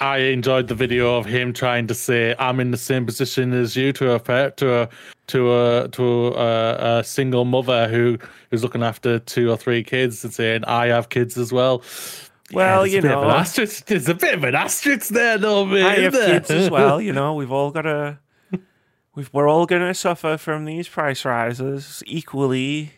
I 0.00 0.18
enjoyed 0.18 0.68
the 0.68 0.74
video 0.74 1.16
of 1.16 1.24
him 1.24 1.52
trying 1.52 1.86
to 1.86 1.94
say, 1.94 2.34
"I'm 2.38 2.60
in 2.60 2.70
the 2.70 2.76
same 2.76 3.06
position 3.06 3.52
as 3.52 3.76
you" 3.76 3.92
to 3.94 4.14
a 4.14 4.18
to 4.50 4.82
a 4.82 4.88
to 5.28 5.54
a 5.54 5.88
to 5.88 6.26
a, 6.28 6.98
a 6.98 7.04
single 7.04 7.44
mother 7.44 7.88
who 7.88 8.18
who's 8.50 8.62
looking 8.62 8.82
after 8.82 9.18
two 9.18 9.50
or 9.50 9.56
three 9.56 9.82
kids 9.82 10.22
and 10.24 10.34
saying, 10.34 10.64
"I 10.64 10.88
have 10.88 11.08
kids 11.08 11.38
as 11.38 11.52
well." 11.52 11.82
Well, 12.52 12.82
there's 12.82 12.92
you 12.92 12.98
a 13.00 13.02
bit 13.02 13.10
of 13.10 13.22
an 13.22 13.28
know. 13.28 13.34
asterisk. 13.34 13.86
There's 13.86 14.08
a 14.08 14.14
bit 14.14 14.34
of 14.34 14.44
an 14.44 14.54
asterisk 14.54 15.08
there, 15.08 15.38
though, 15.38 15.64
mate. 15.64 15.84
I 15.84 15.94
have 16.00 16.12
there? 16.12 16.38
kids 16.38 16.50
as 16.50 16.70
well. 16.70 17.00
You 17.00 17.12
know, 17.12 17.34
we've 17.38 17.52
all 17.52 17.70
got 17.70 17.82
to. 17.82 18.18
We've, 19.14 19.30
we're 19.32 19.48
all 19.48 19.64
going 19.64 19.80
to 19.80 19.94
suffer 19.94 20.36
from 20.36 20.66
these 20.66 20.88
price 20.88 21.24
rises 21.24 22.02
equally. 22.06 22.92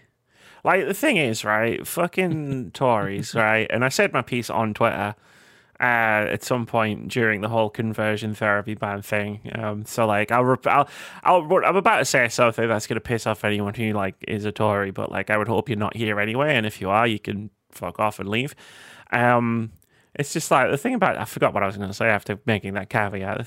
Like 0.65 0.87
the 0.87 0.95
thing 0.95 1.17
is, 1.17 1.45
right? 1.45 1.87
Fucking 1.87 2.71
Tories, 2.75 3.35
right? 3.35 3.67
And 3.71 3.85
I 3.85 3.88
said 3.88 4.12
my 4.12 4.23
piece 4.23 4.50
on 4.50 4.75
Twitter 4.75 5.15
uh, 5.81 6.27
at 6.31 6.43
some 6.43 6.67
point 6.67 7.09
during 7.09 7.41
the 7.41 7.49
whole 7.49 7.71
conversion 7.71 8.35
therapy 8.35 8.75
ban 8.75 9.03
thing. 9.03 9.41
Um, 9.55 9.85
so 9.85 10.07
like, 10.07 10.33
I'll, 10.33 10.45
rep- 10.45 10.67
I'll, 10.67 10.88
I'll, 11.23 11.65
I'm 11.65 11.77
about 11.77 11.99
to 11.99 12.05
say 12.05 12.29
something 12.29 12.69
that's 12.69 12.87
going 12.87 12.97
to 12.97 13.00
piss 13.00 13.27
off 13.27 13.45
anyone 13.45 13.75
who 13.75 13.93
like 13.93 14.17
is 14.27 14.45
a 14.45 14.53
Tory, 14.53 14.91
but 14.91 15.12
like, 15.12 15.31
I 15.31 15.37
would 15.37 15.49
hope 15.49 15.69
you're 15.69 15.79
not 15.79 15.97
here 15.97 16.19
anyway. 16.19 16.57
And 16.57 16.67
if 16.67 16.81
you 16.81 16.91
are, 16.91 17.07
you 17.07 17.19
can 17.19 17.50
fuck 17.71 18.00
off 18.00 18.19
and 18.19 18.29
leave. 18.29 18.55
Um, 19.12 19.73
it's 20.15 20.33
just 20.33 20.50
like 20.50 20.71
the 20.71 20.77
thing 20.77 20.95
about 20.95 21.17
I 21.17 21.25
forgot 21.25 21.55
what 21.55 21.62
I 21.62 21.67
was 21.67 21.77
going 21.77 21.88
to 21.88 21.95
say 21.95 22.09
after 22.09 22.41
making 22.45 22.75
that 22.75 22.91
caveat. 22.91 23.38
The 23.38 23.47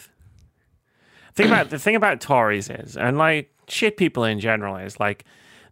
thing 1.35 1.47
about 1.47 1.69
the 1.69 1.79
thing 1.79 1.95
about 1.95 2.21
Tories 2.21 2.69
is, 2.69 2.95
and 2.95 3.17
like 3.17 3.53
shit 3.67 3.97
people 3.97 4.23
in 4.23 4.39
general 4.39 4.77
is 4.77 4.99
like 4.99 5.25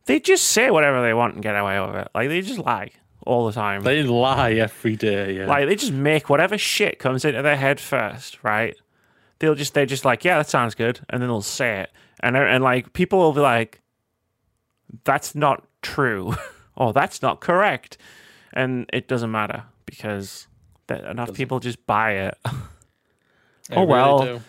they 0.06 0.20
just 0.20 0.46
say 0.46 0.72
whatever 0.72 1.02
they 1.02 1.14
want 1.14 1.36
and 1.36 1.44
get 1.44 1.56
away 1.56 1.80
with 1.80 1.96
it. 1.96 2.10
Like 2.14 2.30
they 2.30 2.42
just 2.42 2.60
lie 2.60 2.92
all 3.26 3.46
the 3.46 3.52
time. 3.54 3.82
They 3.82 4.04
lie 4.04 4.54
every 4.54 4.96
day. 4.96 5.38
Yeah. 5.38 5.46
like 5.46 5.68
they 5.68 5.76
just 5.76 5.94
make 5.94 6.30
whatever 6.30 6.58
shit 6.58 7.00
comes 7.00 7.26
into 7.26 7.42
their 7.42 7.58
head 7.58 7.80
first, 7.80 8.44
right? 8.44 8.76
They'll 9.40 9.56
just 9.56 9.74
they're 9.74 9.86
just 9.86 10.06
like, 10.06 10.26
yeah, 10.26 10.38
that 10.38 10.50
sounds 10.50 10.76
good, 10.76 11.00
and 11.10 11.22
then 11.22 11.30
they'll 11.30 11.42
say 11.42 11.82
it, 11.82 11.92
and 12.22 12.36
uh, 12.36 12.42
and 12.42 12.64
like 12.64 12.92
people 12.94 13.20
will 13.20 13.34
be 13.34 13.40
like, 13.40 13.82
that's 15.06 15.34
not 15.34 15.66
true, 15.82 16.36
or 16.76 16.92
that's 16.92 17.22
not 17.22 17.40
correct, 17.40 17.98
and 18.52 18.90
it 18.92 19.08
doesn't 19.08 19.32
matter 19.32 19.64
because 19.86 20.48
that 20.88 21.06
enough 21.06 21.34
people 21.34 21.60
just 21.60 21.86
buy 21.86 22.12
it. 22.14 22.38
Oh, 23.72 23.76
they 23.76 23.82
oh, 23.82 23.86
really 23.86 23.92
well. 23.92 24.20
do. 24.24 24.42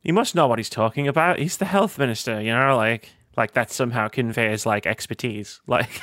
he 0.00 0.12
must 0.12 0.36
know 0.36 0.46
what 0.46 0.60
he's 0.60 0.70
talking 0.70 1.08
about. 1.08 1.40
He's 1.40 1.56
the 1.56 1.64
health 1.64 1.98
minister, 1.98 2.40
you 2.40 2.52
know, 2.52 2.76
like 2.76 3.10
like 3.36 3.52
that 3.52 3.70
somehow 3.70 4.08
conveys 4.08 4.64
like 4.66 4.86
expertise. 4.86 5.60
Like 5.66 6.00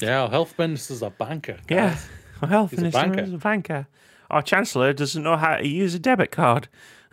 Yeah, 0.00 0.22
our 0.22 0.28
health 0.30 0.54
minister's 0.58 1.02
a 1.02 1.10
banker. 1.10 1.56
yeah, 1.68 1.90
guys. 1.90 2.08
well, 2.40 2.48
health 2.50 2.70
He's 2.70 2.82
a 2.82 2.90
banker. 2.90 3.20
is 3.20 3.32
a 3.32 3.38
banker. 3.38 3.86
Our 4.30 4.42
chancellor 4.42 4.92
doesn't 4.92 5.22
know 5.22 5.36
how 5.36 5.56
to 5.56 5.66
use 5.66 5.94
a 5.94 5.98
debit 5.98 6.30
card. 6.30 6.68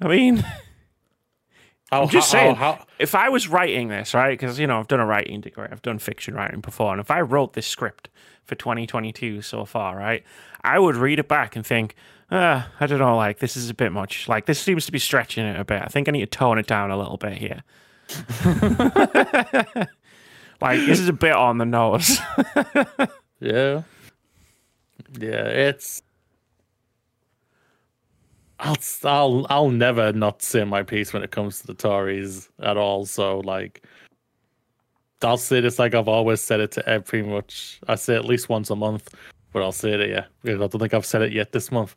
I 0.00 0.08
mean, 0.08 0.44
How, 1.94 2.02
I'm 2.02 2.08
just 2.08 2.32
how- 2.32 2.38
saying, 2.38 2.54
how- 2.56 2.86
if 2.98 3.14
I 3.14 3.28
was 3.28 3.48
writing 3.48 3.88
this, 3.88 4.14
right, 4.14 4.30
because, 4.38 4.58
you 4.58 4.66
know, 4.66 4.78
I've 4.80 4.88
done 4.88 5.00
a 5.00 5.06
writing 5.06 5.40
degree, 5.40 5.66
I've 5.70 5.82
done 5.82 5.98
fiction 5.98 6.34
writing 6.34 6.60
before, 6.60 6.92
and 6.92 7.00
if 7.00 7.10
I 7.10 7.20
wrote 7.20 7.52
this 7.54 7.66
script 7.66 8.08
for 8.44 8.54
2022 8.54 9.42
so 9.42 9.64
far, 9.64 9.96
right, 9.96 10.22
I 10.62 10.78
would 10.78 10.96
read 10.96 11.18
it 11.18 11.28
back 11.28 11.56
and 11.56 11.64
think, 11.64 11.94
uh, 12.30 12.62
I 12.80 12.86
don't 12.86 12.98
know, 12.98 13.16
like, 13.16 13.38
this 13.38 13.56
is 13.56 13.70
a 13.70 13.74
bit 13.74 13.92
much. 13.92 14.28
Like, 14.28 14.46
this 14.46 14.58
seems 14.58 14.86
to 14.86 14.92
be 14.92 14.98
stretching 14.98 15.44
it 15.46 15.58
a 15.60 15.64
bit. 15.64 15.82
I 15.82 15.86
think 15.86 16.08
I 16.08 16.12
need 16.12 16.20
to 16.20 16.26
tone 16.26 16.58
it 16.58 16.66
down 16.66 16.90
a 16.90 16.96
little 16.96 17.16
bit 17.18 17.34
here. 17.38 17.62
like, 20.60 20.78
this 20.80 20.98
is 21.00 21.08
a 21.08 21.12
bit 21.12 21.32
on 21.32 21.58
the 21.58 21.64
nose. 21.66 22.18
Yeah. 23.40 23.82
Yeah, 25.18 25.44
it's. 25.48 26.02
I'll, 28.60 28.76
I'll 29.04 29.46
I'll 29.50 29.70
never 29.70 30.12
not 30.12 30.42
say 30.42 30.64
my 30.64 30.82
piece 30.82 31.12
when 31.12 31.22
it 31.22 31.30
comes 31.30 31.60
to 31.60 31.66
the 31.66 31.74
Tories 31.74 32.48
at 32.60 32.76
all. 32.76 33.04
So 33.06 33.40
like, 33.40 33.84
I'll 35.22 35.36
say 35.36 35.60
this 35.60 35.78
like 35.78 35.94
I've 35.94 36.08
always 36.08 36.40
said 36.40 36.60
it 36.60 36.70
to 36.72 36.88
every 36.88 37.04
pretty 37.04 37.28
much. 37.28 37.80
I 37.88 37.96
say 37.96 38.14
at 38.14 38.24
least 38.24 38.48
once 38.48 38.70
a 38.70 38.76
month, 38.76 39.14
but 39.52 39.62
I'll 39.62 39.72
say 39.72 39.92
it 39.92 39.96
to 39.98 40.08
you 40.08 40.22
because 40.42 40.60
I 40.60 40.66
don't 40.66 40.80
think 40.80 40.94
I've 40.94 41.06
said 41.06 41.22
it 41.22 41.32
yet 41.32 41.52
this 41.52 41.72
month. 41.72 41.94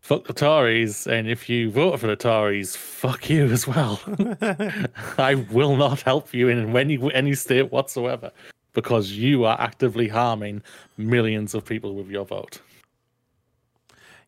Fuck 0.00 0.26
the 0.26 0.34
Tories, 0.34 1.06
and 1.06 1.28
if 1.28 1.48
you 1.48 1.70
vote 1.70 1.98
for 1.98 2.08
the 2.08 2.16
Tories, 2.16 2.76
fuck 2.76 3.30
you 3.30 3.46
as 3.52 3.66
well. 3.66 4.00
I 5.18 5.36
will 5.50 5.76
not 5.76 6.02
help 6.02 6.34
you 6.34 6.48
in 6.48 6.76
any 6.76 6.98
any 7.14 7.34
state 7.34 7.72
whatsoever 7.72 8.30
because 8.74 9.12
you 9.12 9.44
are 9.44 9.58
actively 9.60 10.08
harming 10.08 10.62
millions 10.98 11.54
of 11.54 11.64
people 11.64 11.94
with 11.94 12.10
your 12.10 12.24
vote. 12.26 12.60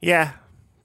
yeah, 0.00 0.32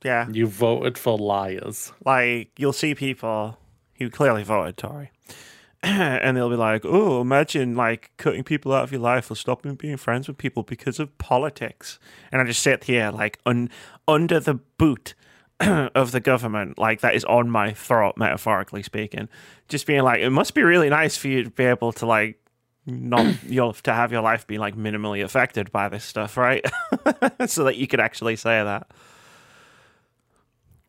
yeah. 0.03 0.27
You 0.29 0.47
voted 0.47 0.97
for 0.97 1.17
liars. 1.17 1.91
like 2.05 2.51
you'll 2.57 2.73
see 2.73 2.95
people 2.95 3.57
who 3.97 4.09
clearly 4.09 4.43
voted 4.43 4.77
Tory, 4.77 5.11
and 5.83 6.35
they'll 6.35 6.49
be 6.49 6.55
like, 6.55 6.81
"Oh, 6.85 7.21
imagine 7.21 7.75
like 7.75 8.11
cutting 8.17 8.43
people 8.43 8.73
out 8.73 8.83
of 8.83 8.91
your 8.91 9.01
life 9.01 9.29
or 9.29 9.35
stopping 9.35 9.75
being 9.75 9.97
friends 9.97 10.27
with 10.27 10.37
people 10.37 10.63
because 10.63 10.99
of 10.99 11.15
politics." 11.17 11.99
And 12.31 12.41
I 12.41 12.45
just 12.45 12.61
sit 12.61 12.85
here 12.85 13.11
like 13.11 13.39
un- 13.45 13.69
under 14.07 14.39
the 14.39 14.55
boot 14.55 15.13
of 15.59 16.11
the 16.11 16.19
government, 16.19 16.77
like 16.79 17.01
that 17.01 17.15
is 17.15 17.23
on 17.25 17.49
my 17.49 17.73
throat, 17.73 18.17
metaphorically 18.17 18.83
speaking. 18.83 19.29
Just 19.67 19.85
being 19.85 20.01
like, 20.01 20.21
it 20.21 20.31
must 20.31 20.53
be 20.53 20.63
really 20.63 20.89
nice 20.89 21.15
for 21.15 21.27
you 21.27 21.43
to 21.43 21.49
be 21.49 21.65
able 21.65 21.91
to 21.93 22.05
like 22.05 22.39
not 22.87 23.43
your 23.47 23.73
to 23.73 23.93
have 23.93 24.11
your 24.11 24.21
life 24.21 24.47
be 24.47 24.57
like 24.57 24.75
minimally 24.75 25.23
affected 25.23 25.71
by 25.71 25.89
this 25.89 26.03
stuff, 26.03 26.37
right? 26.37 26.65
so 27.45 27.63
that 27.65 27.77
you 27.77 27.87
could 27.87 27.99
actually 27.99 28.35
say 28.35 28.63
that. 28.63 28.87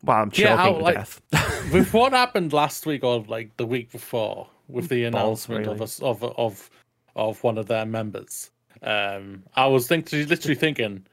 Well, 0.03 0.17
I'm 0.17 0.31
choking 0.31 0.45
Yeah, 0.51 0.67
like- 0.67 0.95
death. 0.95 1.21
with 1.73 1.93
what 1.93 2.11
happened 2.13 2.51
last 2.53 2.85
week 2.85 3.03
or 3.03 3.23
like 3.27 3.55
the 3.57 3.65
week 3.65 3.91
before 3.91 4.47
with 4.67 4.89
the 4.89 5.09
Balls, 5.09 5.13
announcement 5.49 5.61
really. 5.67 5.73
of 5.75 5.81
us 5.81 5.99
of 6.01 6.23
of 6.23 6.69
of 7.15 7.43
one 7.43 7.57
of 7.57 7.67
their 7.67 7.85
members, 7.85 8.51
um, 8.81 9.43
I 9.55 9.67
was 9.67 9.87
thinking, 9.87 10.27
literally 10.27 10.55
thinking 10.55 11.05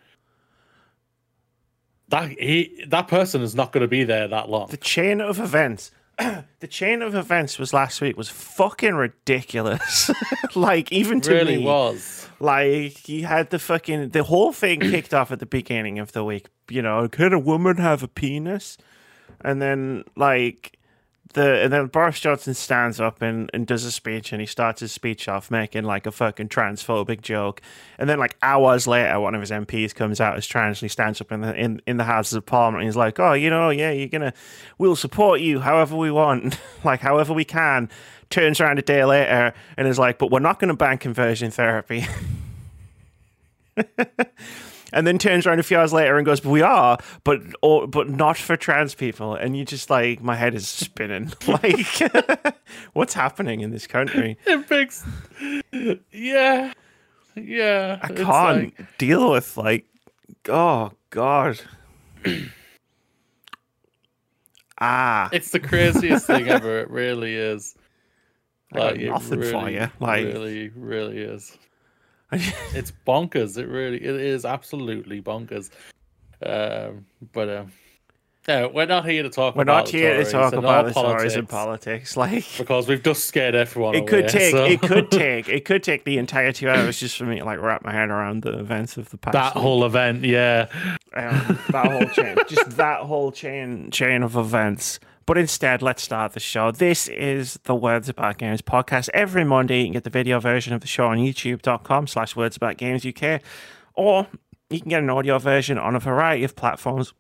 that 2.09 2.31
he 2.31 2.85
that 2.89 3.07
person 3.09 3.43
is 3.43 3.55
not 3.55 3.73
going 3.73 3.83
to 3.83 3.89
be 3.89 4.03
there 4.05 4.27
that 4.29 4.49
long. 4.51 4.69
the 4.71 4.77
chain 4.77 5.21
of 5.21 5.39
events 5.39 5.93
the 6.19 6.67
chain 6.69 7.03
of 7.03 7.15
events 7.15 7.59
was 7.59 7.73
last 7.73 8.01
week 8.01 8.17
was 8.17 8.29
fucking 8.29 8.95
ridiculous 8.95 10.11
like 10.57 10.91
even 10.93 11.21
to 11.21 11.31
me 11.31 11.37
really 11.37 11.57
me 11.59 11.65
was. 11.65 12.29
Like 12.41 12.97
he 12.97 13.23
had 13.23 13.51
the 13.51 13.59
fucking 13.59 14.11
the 14.11 14.25
whole 14.25 14.53
thing 14.53 14.81
kicked 14.81 15.15
off 15.15 15.31
at 15.31 15.39
the 15.39 15.47
beginning 15.47 15.99
of 15.99 16.13
the 16.13 16.25
week. 16.25 16.49
You 16.69 16.83
know 16.83 17.09
could 17.09 17.33
a 17.33 17.39
woman 17.39 17.77
have 17.77 18.03
a 18.03 18.09
penis? 18.09 18.79
And 19.43 19.63
then 19.63 20.05
like 20.17 20.79
the 21.35 21.63
and 21.63 21.73
then 21.73 21.87
Boris 21.87 22.19
Johnson 22.19 22.55
stands 22.55 23.01
up 23.01 23.23
and, 23.23 23.51
and 23.55 23.67
does 23.67 23.85
a 23.85 23.93
speech 23.93 24.33
and 24.33 24.41
he 24.41 24.47
starts 24.47 24.81
his 24.81 24.91
speech 24.91 25.29
off 25.29 25.51
making 25.51 25.85
like 25.85 26.07
a 26.07 26.13
fucking 26.13 26.49
transphobic 26.49 27.21
joke. 27.21 27.61
And 27.99 28.09
then 28.09 28.19
like 28.19 28.37
hours 28.43 28.87
later 28.87 29.21
one 29.21 29.35
of 29.35 29.41
his 29.41 29.51
MPs 29.51 29.95
comes 29.95 30.21
out 30.21 30.37
as 30.37 30.47
trans 30.47 30.79
and 30.79 30.89
he 30.89 30.93
stands 30.93 31.21
up 31.21 31.31
in 31.31 31.43
the 31.43 31.55
in, 31.55 31.81
in 31.87 31.99
the 31.99 32.05
Houses 32.05 32.35
of 32.35 32.47
Parliament 32.47 32.83
and 32.83 32.89
he's 32.89 32.97
like 32.97 33.21
oh 33.21 33.35
you 33.35 33.51
know 33.51 33.71
yeah 33.71 33.91
you're 33.91 34.09
gonna 34.09 34.33
we'll 34.79 34.97
support 34.97 35.41
you 35.41 35.61
however 35.61 35.97
we 35.97 36.11
want 36.11 36.59
like 36.85 37.01
however 37.01 37.33
we 37.33 37.45
can 37.45 37.89
turns 38.31 38.61
around 38.61 38.79
a 38.79 38.83
day 38.83 39.05
later 39.05 39.53
and 39.77 39.87
is 39.89 39.99
like 39.99 40.19
but 40.19 40.31
we're 40.31 40.39
not 40.39 40.59
gonna 40.59 40.75
ban 40.75 40.99
conversion 40.99 41.51
therapy 41.51 42.07
and 44.93 45.07
then 45.07 45.19
turns 45.19 45.47
around 45.47 45.61
a 45.61 45.63
few 45.63 45.77
hours 45.79 45.93
later 45.93 46.17
and 46.17 46.27
goes, 46.27 46.45
"We 46.45 46.63
are, 46.63 46.99
but 47.25 47.41
or, 47.63 47.87
but 47.87 48.09
not 48.09 48.37
for 48.37 48.57
trans 48.57 48.95
people." 48.95 49.35
And 49.35 49.57
you 49.57 49.65
just 49.65 49.91
like, 49.91 50.23
my 50.23 50.37
head 50.37 50.55
is 50.55 50.69
spinning. 50.69 51.33
like, 51.47 52.57
what's 52.93 53.15
happening 53.15 53.61
in 53.61 53.71
this 53.71 53.87
country? 53.87 54.37
It 54.47 54.69
makes, 54.71 55.05
yeah, 56.13 56.73
yeah. 57.37 57.99
I 58.03 58.09
can't 58.09 58.27
like- 58.27 58.99
deal 58.99 59.31
with 59.31 59.57
like, 59.57 59.87
oh 60.49 60.93
god, 61.11 61.61
ah, 64.81 65.29
It's 65.33 65.51
the 65.51 65.61
craziest 65.61 66.27
thing 66.27 66.49
ever. 66.49 66.81
It 66.81 66.91
really 66.91 67.35
is. 67.35 67.77
It 68.75 69.09
nothing 69.09 69.43
for 69.43 69.49
really, 69.59 69.75
you. 69.75 69.91
Like, 69.99 70.25
really, 70.25 70.69
really 70.71 71.19
is. 71.19 71.59
it's 72.33 72.93
bonkers. 73.07 73.59
It 73.59 73.67
really, 73.67 73.97
it 73.97 74.15
is 74.15 74.45
absolutely 74.45 75.21
bonkers. 75.21 75.71
Um, 76.45 77.07
but 77.33 77.49
um, 77.49 77.73
yeah, 78.49 78.67
we're 78.67 78.87
not 78.87 79.05
here 79.05 79.23
to 79.23 79.29
talk. 79.29 79.55
we're 79.55 79.63
about 79.63 79.85
not 79.85 79.87
the 79.87 79.99
here 79.99 80.25
to 80.25 80.31
talk 80.31 80.53
about 80.55 80.87
the 80.87 80.93
Tories 80.93 81.35
and 81.37 81.49
politics. 81.49 82.17
Like, 82.17 82.45
because 82.59 82.89
we've 82.89 83.03
just 83.03 83.25
scared 83.25 83.55
everyone. 83.55 83.95
it 83.95 84.07
could 84.07 84.29
take 84.29 84.53
so- 84.53 84.65
it 84.65 84.81
could 84.81 85.11
take 85.11 85.49
it 85.49 85.65
could 85.65 85.83
take 85.83 86.05
the 86.05 86.19
entire 86.19 86.53
two 86.53 86.69
hours 86.69 86.99
just 86.99 87.19
for 87.19 87.25
me 87.25 87.39
to 87.39 87.45
like 87.45 87.61
wrap 87.61 87.85
my 87.85 87.93
head 87.93 88.09
around 88.09 88.43
the 88.43 88.59
events 88.59 88.97
of 88.97 89.11
the 89.11 89.19
past. 89.19 89.35
that 89.35 89.55
week. 89.55 89.63
whole 89.63 89.85
event. 89.85 90.25
Yeah, 90.25 90.69
um, 91.15 91.59
that 91.71 91.87
whole 91.87 92.09
chain, 92.09 92.37
just 92.49 92.77
that 92.77 93.01
whole 93.01 93.31
chain 93.31 93.91
chain 93.91 94.23
of 94.23 94.37
events. 94.37 95.01
But 95.27 95.39
instead, 95.39 95.83
let's 95.83 96.03
start 96.03 96.33
the 96.33 96.41
show. 96.41 96.73
This 96.73 97.07
is 97.09 97.59
the 97.65 97.75
Words 97.75 98.09
About 98.09 98.39
Games 98.39 98.63
podcast. 98.63 99.09
Every 99.15 99.45
Monday, 99.45 99.81
you 99.81 99.85
can 99.87 99.93
get 99.93 100.05
the 100.05 100.11
video 100.11 100.41
version 100.41 100.73
of 100.73 100.81
the 100.81 100.87
show 100.87 101.07
on 101.07 101.19
youtube.com 101.19 102.07
slash 102.07 102.35
Words 102.35 102.57
About 102.57 102.77
Games 102.79 103.07
UK, 103.07 103.41
or 103.95 104.27
you 104.71 104.81
can 104.81 104.89
get 104.89 105.03
an 105.03 105.11
audio 105.11 105.39
version 105.39 105.79
on 105.79 105.95
a 105.95 106.01
variety 106.01 106.43
of 106.45 106.57
platforms, 106.57 107.13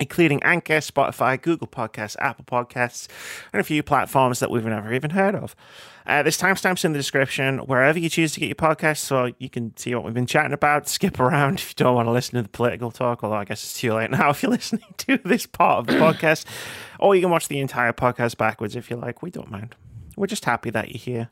including 0.00 0.42
Anchor, 0.42 0.78
Spotify, 0.78 1.40
Google 1.40 1.66
Podcasts, 1.68 2.16
Apple 2.18 2.44
Podcasts, 2.44 3.06
and 3.52 3.60
a 3.60 3.64
few 3.64 3.82
platforms 3.82 4.40
that 4.40 4.50
we've 4.50 4.64
never 4.64 4.92
even 4.92 5.10
heard 5.10 5.34
of. 5.34 5.54
Uh, 6.06 6.22
there's 6.22 6.38
timestamps 6.38 6.84
in 6.84 6.92
the 6.92 6.98
description 6.98 7.58
wherever 7.58 7.98
you 7.98 8.08
choose 8.08 8.32
to 8.32 8.40
get 8.40 8.46
your 8.46 8.56
podcast, 8.56 8.98
so 8.98 9.32
you 9.38 9.50
can 9.50 9.76
see 9.76 9.94
what 9.94 10.04
we've 10.04 10.14
been 10.14 10.26
chatting 10.26 10.54
about. 10.54 10.88
Skip 11.00 11.20
around 11.20 11.58
if 11.60 11.70
you 11.70 11.74
don't 11.76 11.94
want 11.94 12.08
to 12.08 12.12
listen 12.12 12.36
to 12.36 12.42
the 12.42 12.48
political 12.48 12.90
talk, 12.90 13.22
although 13.22 13.36
I 13.36 13.44
guess 13.44 13.62
it's 13.62 13.78
too 13.78 13.92
late 13.92 14.10
now 14.10 14.30
if 14.30 14.42
you're 14.42 14.50
listening 14.50 14.94
to 14.98 15.18
this 15.18 15.46
part 15.46 15.80
of 15.80 15.86
the 15.86 15.92
podcast. 16.04 16.46
Or 16.98 17.14
you 17.14 17.20
can 17.20 17.30
watch 17.30 17.48
the 17.48 17.60
entire 17.60 17.92
podcast 17.92 18.38
backwards 18.38 18.74
if 18.74 18.90
you 18.90 18.96
like. 18.96 19.22
We 19.22 19.30
don't 19.30 19.50
mind. 19.50 19.76
We're 20.16 20.26
just 20.26 20.44
happy 20.44 20.70
that 20.70 20.90
you're 20.90 20.98
here. 20.98 21.28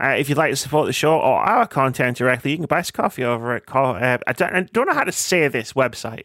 Uh, 0.00 0.14
if 0.18 0.28
you'd 0.28 0.38
like 0.38 0.50
to 0.50 0.56
support 0.56 0.86
the 0.86 0.92
show 0.92 1.14
or 1.14 1.40
our 1.40 1.66
content 1.66 2.16
directly, 2.16 2.52
you 2.52 2.56
can 2.56 2.66
buy 2.66 2.78
us 2.78 2.90
coffee 2.90 3.24
over 3.24 3.54
at 3.54 3.66
co- 3.66 3.94
uh, 3.96 4.18
I, 4.26 4.32
don't, 4.32 4.54
I 4.54 4.62
don't 4.62 4.86
know 4.86 4.94
how 4.94 5.04
to 5.04 5.12
say 5.12 5.48
this 5.48 5.74
website 5.74 6.24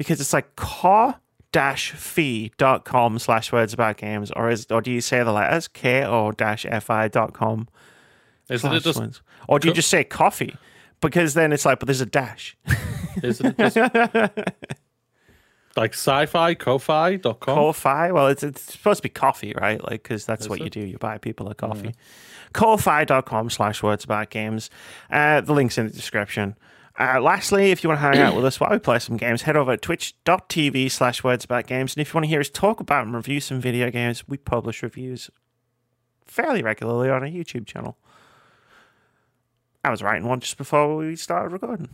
because 0.00 0.18
it's 0.18 0.32
like 0.32 0.56
car-fi.com 0.56 1.18
slash 3.18 3.52
words 3.52 3.74
about 3.74 3.98
games 3.98 4.30
or 4.30 4.48
is 4.48 4.66
or 4.70 4.80
do 4.80 4.90
you 4.90 5.02
say 5.02 5.22
the 5.22 5.30
letters 5.30 5.68
ko-fi.com 5.68 7.68
isn't 8.48 8.72
it 8.72 8.82
just? 8.82 9.20
or 9.46 9.58
do 9.58 9.68
you 9.68 9.74
just 9.74 9.90
say 9.90 10.02
coffee 10.02 10.56
because 11.02 11.34
then 11.34 11.52
it's 11.52 11.66
like 11.66 11.78
but 11.78 11.86
there's 11.86 12.00
a 12.00 12.06
dash 12.06 12.56
Isn't 13.22 13.54
it 13.58 13.74
just 13.74 13.76
like 15.76 15.94
sci-fi 15.94 16.54
ko-fi.com? 16.54 17.34
Ko-fi. 17.40 18.12
Well, 18.12 18.28
it's, 18.28 18.42
it's 18.42 18.62
supposed 18.62 18.98
to 18.98 19.02
be 19.02 19.08
coffee, 19.08 19.54
right? 19.60 19.82
Like, 19.82 20.02
because 20.02 20.24
that's 20.24 20.42
Is 20.42 20.48
what 20.48 20.60
you 20.60 20.70
do. 20.70 20.80
You 20.80 20.98
buy 20.98 21.18
people 21.18 21.48
a 21.48 21.54
coffee. 21.54 21.94
Ko-fi.com 22.52 23.50
slash 23.50 23.82
words 23.82 24.04
about 24.04 24.30
games. 24.30 24.70
Uh, 25.10 25.40
the 25.40 25.52
link's 25.52 25.78
in 25.78 25.86
the 25.86 25.92
description. 25.92 26.56
Uh, 27.00 27.18
lastly, 27.18 27.70
if 27.70 27.82
you 27.82 27.88
want 27.88 27.98
to 27.98 28.06
hang 28.06 28.18
out 28.18 28.36
with 28.36 28.44
us 28.44 28.60
while 28.60 28.70
we 28.70 28.78
play 28.78 28.98
some 28.98 29.16
games, 29.16 29.40
head 29.42 29.56
over 29.56 29.74
to 29.74 29.80
twitch.tv 29.80 30.90
slash 30.90 31.24
words 31.24 31.46
about 31.46 31.66
games. 31.66 31.96
And 31.96 32.02
if 32.02 32.12
you 32.12 32.18
want 32.18 32.24
to 32.24 32.28
hear 32.28 32.40
us 32.40 32.50
talk 32.50 32.78
about 32.78 33.06
and 33.06 33.14
review 33.14 33.40
some 33.40 33.58
video 33.58 33.90
games, 33.90 34.28
we 34.28 34.36
publish 34.36 34.82
reviews 34.82 35.30
fairly 36.26 36.62
regularly 36.62 37.08
on 37.08 37.22
our 37.22 37.28
YouTube 37.28 37.64
channel. 37.64 37.96
I 39.82 39.88
was 39.88 40.02
writing 40.02 40.28
one 40.28 40.40
just 40.40 40.58
before 40.58 40.94
we 40.94 41.16
started 41.16 41.52
recording. 41.52 41.88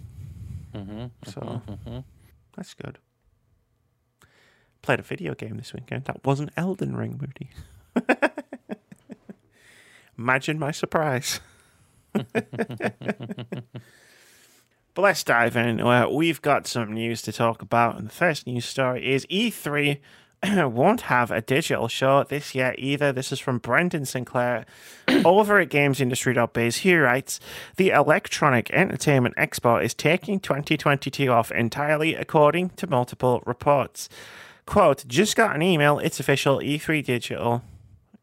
Mm-hmm, 0.75 1.07
So 1.25 1.41
mm-hmm. 1.41 1.99
that's 2.57 2.75
good. 2.75 2.99
Played 4.83 4.99
a 4.99 5.05
video 5.05 5.37
game 5.37 5.57
this 5.57 5.73
weekend. 5.73 6.07
That 6.07 6.25
wasn't 6.25 6.51
Elden 6.57 6.97
Ring, 6.97 7.21
Moody. 7.21 7.51
Imagine 10.19 10.59
my 10.59 10.73
surprise. 10.73 11.39
but 14.97 15.03
let's 15.03 15.23
dive 15.23 15.57
in. 15.57 15.79
Uh, 15.79 16.09
we've 16.09 16.41
got 16.41 16.67
some 16.67 16.91
news 16.95 17.21
to 17.21 17.31
talk 17.31 17.61
about, 17.61 17.99
and 17.99 18.09
the 18.09 18.13
first 18.13 18.47
news 18.47 18.65
story 18.65 19.13
is 19.13 19.27
E3 19.27 19.99
won't 20.73 21.03
have 21.03 21.31
a 21.31 21.43
digital 21.43 21.87
show 21.87 22.25
this 22.25 22.55
year 22.55 22.75
either. 22.79 23.13
This 23.13 23.31
is 23.31 23.39
from 23.39 23.59
Brendan 23.59 24.07
Sinclair 24.07 24.65
over 25.27 25.61
at 25.61 25.69
GamesIndustry.biz. 25.69 26.79
He 26.79 26.97
writes 26.97 27.39
The 27.77 27.91
Electronic 27.91 28.71
Entertainment 28.71 29.37
Expo 29.37 29.85
is 29.85 29.93
taking 29.93 30.41
2022 30.41 31.31
off 31.31 31.53
entirely, 31.53 32.15
according 32.15 32.71
to 32.71 32.87
multiple 32.87 33.43
reports. 33.45 34.09
Quote, 34.65 35.07
just 35.07 35.37
got 35.37 35.55
an 35.55 35.61
email, 35.61 35.99
it's 35.99 36.21
official, 36.21 36.59
E3 36.61 37.05
Digital 37.05 37.63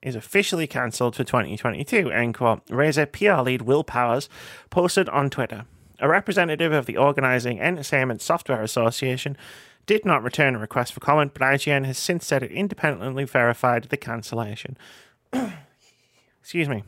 is 0.02 0.16
officially 0.16 0.66
cancelled 0.66 1.16
for 1.16 1.24
2022, 1.24 2.10
end 2.10 2.34
quote. 2.34 2.66
Razer 2.66 3.10
PR 3.10 3.44
lead 3.44 3.62
Will 3.62 3.84
Powers 3.84 4.28
posted 4.72 5.08
on 5.10 5.30
Twitter. 5.30 5.66
A 6.04 6.08
representative 6.10 6.74
of 6.74 6.86
the 6.86 6.98
Organising 6.98 7.62
Entertainment 7.62 8.22
Software 8.22 8.62
Association 8.62 9.38
did 9.86 10.04
not 10.04 10.22
return 10.22 10.54
a 10.54 10.60
request 10.60 10.92
for 10.92 11.00
comment, 11.00 11.34
but 11.34 11.42
IGN 11.42 11.86
has 11.86 11.98
since 11.98 12.26
said 12.26 12.44
it 12.44 12.52
independently 12.52 13.24
verified 13.24 13.86
the 13.86 13.96
cancellation. 13.96 14.76
Excuse 16.42 16.68
me. 16.68 16.84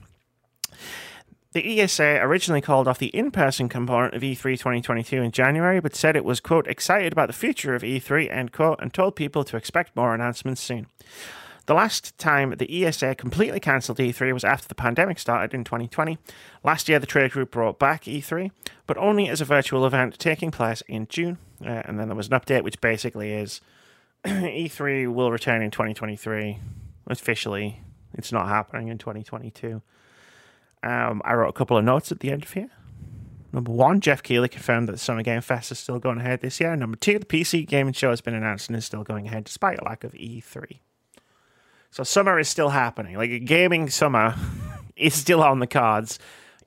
The 1.53 1.79
ESA 1.79 2.19
originally 2.23 2.59
called 2.59 2.89
off 2.89 2.99
the 2.99 3.15
in 3.15 3.31
person 3.31 3.69
component 3.69 4.15
of 4.15 4.21
E3 4.21 4.59
2022 4.59 5.21
in 5.21 5.31
January, 5.31 5.79
but 5.79 5.95
said 5.95 6.17
it 6.17 6.25
was, 6.25 6.41
quote, 6.41 6.67
excited 6.67 7.13
about 7.13 7.27
the 7.27 7.33
future 7.33 7.73
of 7.73 7.83
E3, 7.83 8.29
end 8.29 8.51
quote, 8.51 8.81
and 8.81 8.93
told 8.93 9.15
people 9.15 9.45
to 9.45 9.55
expect 9.55 9.95
more 9.95 10.13
announcements 10.13 10.59
soon. 10.59 10.87
The 11.65 11.73
last 11.73 12.17
time 12.19 12.53
the 12.57 12.85
ESA 12.85 13.15
completely 13.15 13.59
cancelled 13.59 13.97
E3 13.97 14.33
was 14.33 14.43
after 14.43 14.67
the 14.67 14.75
pandemic 14.75 15.17
started 15.17 15.53
in 15.53 15.63
2020. 15.63 16.19
Last 16.63 16.87
year, 16.87 16.99
the 16.99 17.07
trade 17.07 17.31
group 17.31 17.49
brought 17.49 17.79
back 17.79 18.03
E3, 18.03 18.51
but 18.85 18.97
only 18.97 19.27
as 19.29 19.41
a 19.41 19.45
virtual 19.45 19.85
event 19.85 20.19
taking 20.19 20.51
place 20.51 20.81
in 20.87 21.07
June. 21.07 21.39
Uh, 21.65 21.81
and 21.85 21.99
then 21.99 22.07
there 22.07 22.15
was 22.15 22.27
an 22.27 22.39
update 22.39 22.63
which 22.63 22.79
basically 22.81 23.33
is 23.33 23.61
E3 24.25 25.11
will 25.11 25.31
return 25.31 25.63
in 25.63 25.71
2023. 25.71 26.59
Officially, 27.07 27.81
it's 28.13 28.31
not 28.31 28.47
happening 28.47 28.89
in 28.89 28.99
2022. 28.99 29.81
Um, 30.83 31.21
I 31.25 31.33
wrote 31.33 31.49
a 31.49 31.53
couple 31.53 31.77
of 31.77 31.83
notes 31.83 32.11
at 32.11 32.19
the 32.19 32.31
end 32.31 32.43
of 32.43 32.53
here. 32.53 32.69
Number 33.51 33.71
one, 33.71 34.01
Geoff 34.01 34.21
Keighley 34.21 34.49
confirmed 34.49 34.87
that 34.87 34.91
the 34.91 34.97
Summer 34.97 35.23
Game 35.23 35.41
Fest 35.41 35.71
is 35.71 35.79
still 35.79 35.97
going 35.97 36.19
ahead 36.19 36.41
this 36.41 36.59
year. 36.59 36.75
Number 36.75 36.97
two, 36.97 37.17
the 37.17 37.25
PC 37.25 37.65
gaming 37.65 37.93
show 37.93 38.09
has 38.11 38.21
been 38.21 38.35
announced 38.35 38.69
and 38.69 38.77
is 38.77 38.85
still 38.85 39.03
going 39.03 39.27
ahead 39.27 39.45
despite 39.45 39.79
a 39.79 39.83
lack 39.83 40.03
of 40.03 40.11
E3. 40.11 40.79
So 41.95 42.03
summer 42.03 42.37
is 42.37 42.49
still 42.49 42.67
happening. 42.67 43.15
Like 43.15 43.29
a 43.29 43.39
gaming 43.39 43.89
summer 43.89 44.35
is 44.97 45.13
still 45.13 45.41
on 45.41 45.59
the 45.59 45.67
cards. 45.67 46.19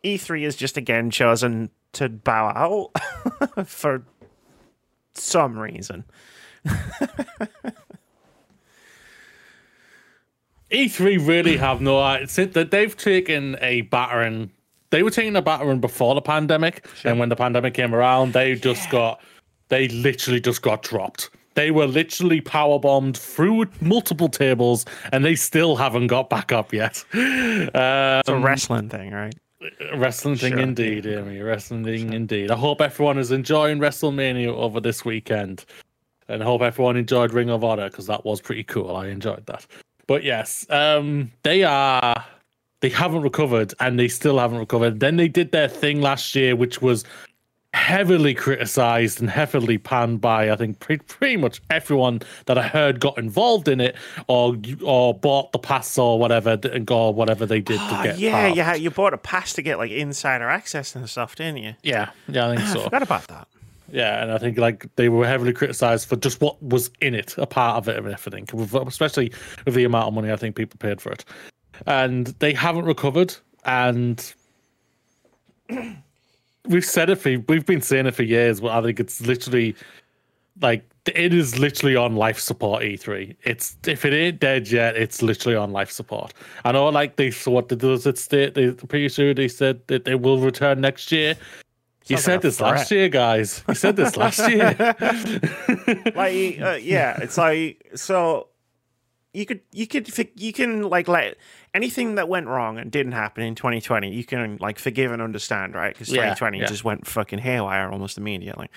E3 0.02 0.40
is 0.40 0.56
just 0.56 0.78
again 0.78 1.10
chosen 1.10 1.68
to 1.92 2.08
bow 2.08 2.46
out 2.48 3.66
for 3.66 4.06
some 5.12 5.58
reason. 5.58 6.04
E3 10.70 11.10
E 11.10 11.18
really 11.18 11.58
have 11.58 11.82
no 11.82 12.00
idea. 12.00 12.46
that 12.46 12.70
They've 12.70 12.96
taken 12.96 13.58
a 13.60 13.82
battering. 13.82 14.50
They 14.88 15.02
were 15.02 15.10
taking 15.10 15.36
a 15.36 15.42
battering 15.42 15.80
before 15.80 16.14
the 16.14 16.22
pandemic, 16.22 16.86
and 17.04 17.18
when 17.18 17.28
the 17.28 17.36
pandemic 17.36 17.74
came 17.74 17.94
around, 17.94 18.32
they 18.32 18.54
just 18.54 18.88
got. 18.88 19.20
They 19.68 19.88
literally 19.88 20.40
just 20.40 20.62
got 20.62 20.82
dropped. 20.82 21.28
They 21.58 21.72
were 21.72 21.88
literally 21.88 22.40
power 22.40 22.78
bombed 22.78 23.16
through 23.16 23.66
multiple 23.80 24.28
tables, 24.28 24.84
and 25.10 25.24
they 25.24 25.34
still 25.34 25.74
haven't 25.74 26.06
got 26.06 26.30
back 26.30 26.52
up 26.52 26.72
yet. 26.72 27.04
Uh, 27.12 28.20
It's 28.20 28.28
a 28.28 28.36
wrestling 28.36 28.88
thing, 28.88 29.10
right? 29.10 29.34
wrestling 29.96 30.36
thing 30.36 30.52
Sure. 30.52 30.60
indeed, 30.60 31.04
Amy. 31.04 31.40
Wrestling 31.40 31.82
thing 31.82 32.12
indeed. 32.12 32.52
I 32.52 32.56
hope 32.56 32.80
everyone 32.80 33.18
is 33.18 33.32
enjoying 33.32 33.80
WrestleMania 33.80 34.46
over 34.54 34.78
this 34.78 35.04
weekend, 35.04 35.64
and 36.28 36.42
I 36.42 36.46
hope 36.46 36.62
everyone 36.62 36.96
enjoyed 36.96 37.32
Ring 37.32 37.50
of 37.50 37.64
Honor 37.64 37.90
because 37.90 38.06
that 38.06 38.24
was 38.24 38.40
pretty 38.40 38.62
cool. 38.62 38.94
I 38.94 39.08
enjoyed 39.08 39.44
that. 39.46 39.66
But 40.06 40.22
yes, 40.22 40.64
um, 40.70 41.32
they 41.42 41.64
are. 41.64 42.24
They 42.82 42.88
haven't 42.88 43.22
recovered, 43.22 43.74
and 43.80 43.98
they 43.98 44.06
still 44.06 44.38
haven't 44.38 44.58
recovered. 44.60 45.00
Then 45.00 45.16
they 45.16 45.26
did 45.26 45.50
their 45.50 45.66
thing 45.66 46.00
last 46.00 46.36
year, 46.36 46.54
which 46.54 46.80
was 46.80 47.02
heavily 47.74 48.32
criticized 48.34 49.20
and 49.20 49.28
heavily 49.28 49.76
panned 49.76 50.20
by 50.20 50.50
I 50.50 50.56
think 50.56 50.78
pretty, 50.80 51.04
pretty 51.04 51.36
much 51.36 51.60
everyone 51.70 52.20
that 52.46 52.56
I 52.56 52.62
heard 52.62 52.98
got 52.98 53.18
involved 53.18 53.68
in 53.68 53.80
it 53.80 53.94
or 54.26 54.56
or 54.82 55.12
bought 55.14 55.52
the 55.52 55.58
pass 55.58 55.98
or 55.98 56.18
whatever 56.18 56.58
and 56.72 56.90
or 56.90 57.12
whatever 57.12 57.44
they 57.44 57.60
did 57.60 57.78
to 57.78 58.00
Oh, 58.00 58.02
get 58.02 58.18
yeah, 58.18 58.46
yeah. 58.46 58.74
You 58.74 58.90
bought 58.90 59.12
a 59.12 59.18
pass 59.18 59.52
to 59.54 59.62
get 59.62 59.76
like 59.78 59.90
insider 59.90 60.48
access 60.48 60.96
and 60.96 61.08
stuff, 61.08 61.36
didn't 61.36 61.58
you? 61.58 61.74
yeah 61.82 62.10
yeah 62.26 62.48
I 62.48 62.56
think 62.56 62.66
ah, 62.66 62.70
I 62.70 62.74
so 62.74 62.80
forgot 62.84 63.02
about 63.02 63.28
that. 63.28 63.48
Yeah, 63.90 64.22
and 64.22 64.32
I 64.32 64.38
think 64.38 64.58
like 64.58 64.86
they 64.96 65.08
were 65.08 65.26
heavily 65.26 65.52
criticized 65.54 66.08
for 66.08 66.16
just 66.16 66.40
what 66.42 66.62
was 66.62 66.90
in 67.00 67.14
it, 67.14 67.36
a 67.38 67.46
part 67.46 67.76
of 67.78 67.88
it 67.88 67.96
and 67.96 68.06
everything, 68.12 68.46
especially 68.86 69.32
with 69.64 69.74
the 69.74 69.84
amount 69.84 70.08
of 70.08 70.14
money 70.14 70.30
I 70.30 70.36
think 70.36 70.56
people 70.56 70.76
paid 70.78 71.00
for 71.00 71.10
it. 71.12 71.24
And 71.86 72.26
they 72.38 72.52
haven't 72.52 72.84
recovered, 72.84 73.34
and 73.64 74.34
we've 76.68 76.84
said 76.84 77.10
it 77.10 77.16
for 77.16 77.36
we've 77.48 77.66
been 77.66 77.82
saying 77.82 78.06
it 78.06 78.14
for 78.14 78.22
years. 78.22 78.60
But 78.60 78.72
I 78.72 78.82
think 78.82 79.00
it's 79.00 79.20
literally 79.20 79.74
like 80.60 80.88
it 81.06 81.32
is 81.34 81.58
literally 81.58 81.96
on 81.96 82.16
life 82.16 82.38
support. 82.38 82.82
E3. 82.82 83.34
It's 83.42 83.76
if 83.86 84.04
it 84.04 84.12
ain't 84.12 84.40
dead 84.40 84.70
yet, 84.70 84.96
it's 84.96 85.22
literally 85.22 85.56
on 85.56 85.72
life 85.72 85.90
support. 85.90 86.34
I 86.64 86.72
know, 86.72 86.88
like 86.88 87.16
they 87.16 87.30
so 87.30 87.50
what 87.50 87.68
does 87.68 88.06
it 88.06 88.18
state? 88.18 88.54
They 88.54 88.70
pretty 88.72 89.08
sure 89.08 89.34
they 89.34 89.48
said 89.48 89.86
that 89.88 90.04
they 90.04 90.14
will 90.14 90.38
return 90.38 90.80
next 90.80 91.10
year. 91.10 91.36
You 92.06 92.16
Sounds 92.16 92.24
said 92.24 92.32
like 92.32 92.42
this 92.42 92.58
threat. 92.58 92.70
last 92.70 92.90
year, 92.90 93.08
guys. 93.08 93.64
You 93.68 93.74
said 93.74 93.96
this 93.96 94.16
last 94.16 94.38
year. 94.48 94.74
like 96.14 96.60
uh, 96.60 96.78
yeah 96.80 97.18
it's 97.20 97.36
like 97.36 97.86
so 97.94 98.48
you 99.34 99.44
could 99.44 99.60
you 99.72 99.86
could 99.86 100.08
you 100.36 100.52
can 100.52 100.82
like 100.82 101.06
let 101.06 101.36
anything 101.78 102.16
that 102.16 102.28
went 102.28 102.46
wrong 102.46 102.78
and 102.78 102.90
didn't 102.90 103.12
happen 103.12 103.42
in 103.44 103.54
2020 103.54 104.12
you 104.12 104.24
can 104.24 104.56
like 104.60 104.78
forgive 104.78 105.12
and 105.12 105.22
understand 105.22 105.74
right 105.74 105.94
because 105.94 106.08
Yeah, 106.08 106.34
2020 106.34 106.58
yeah. 106.58 106.66
just 106.66 106.84
went 106.84 107.06
fucking 107.06 107.38
haywire 107.38 107.90
almost 107.90 108.18
immediately 108.18 108.68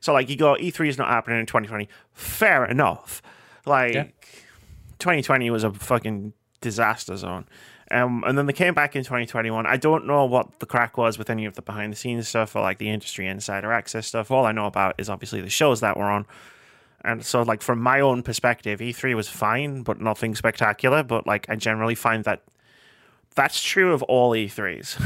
so 0.00 0.12
like 0.12 0.28
you 0.28 0.36
go 0.36 0.54
e3 0.54 0.88
is 0.88 0.98
not 0.98 1.08
happening 1.08 1.38
in 1.40 1.46
2020 1.46 1.88
fair 2.12 2.64
enough 2.64 3.22
like 3.66 3.94
Yeah. 3.94 4.04
2020 4.98 5.50
was 5.50 5.64
a 5.64 5.72
fucking 5.72 6.32
disaster 6.60 7.16
zone 7.16 7.46
um, 7.92 8.22
and 8.26 8.38
then 8.38 8.46
they 8.46 8.52
came 8.52 8.72
back 8.72 8.94
in 8.94 9.02
2021. 9.02 9.66
I 9.66 9.76
don't 9.76 10.06
know 10.06 10.24
what 10.24 10.60
the 10.60 10.66
crack 10.66 10.96
was 10.96 11.18
with 11.18 11.28
any 11.28 11.44
of 11.44 11.54
the 11.56 11.62
behind 11.62 11.92
the 11.92 11.96
scenes 11.96 12.28
stuff 12.28 12.54
or 12.54 12.62
like 12.62 12.78
the 12.78 12.88
industry 12.88 13.26
insider 13.26 13.72
access 13.72 14.06
stuff. 14.06 14.30
All 14.30 14.46
I 14.46 14.52
know 14.52 14.66
about 14.66 14.94
is 14.98 15.10
obviously 15.10 15.40
the 15.40 15.50
shows 15.50 15.80
that 15.80 15.96
were 15.96 16.04
on. 16.04 16.24
And 17.02 17.24
so, 17.24 17.42
like, 17.42 17.62
from 17.62 17.80
my 17.80 18.00
own 18.00 18.22
perspective, 18.22 18.80
E3 18.80 19.14
was 19.14 19.28
fine, 19.28 19.82
but 19.82 20.00
nothing 20.00 20.34
spectacular. 20.34 21.02
But, 21.02 21.26
like, 21.26 21.48
I 21.48 21.56
generally 21.56 21.94
find 21.94 22.24
that 22.24 22.42
that's 23.34 23.62
true 23.62 23.92
of 23.92 24.02
all 24.04 24.32
E3s. 24.32 25.00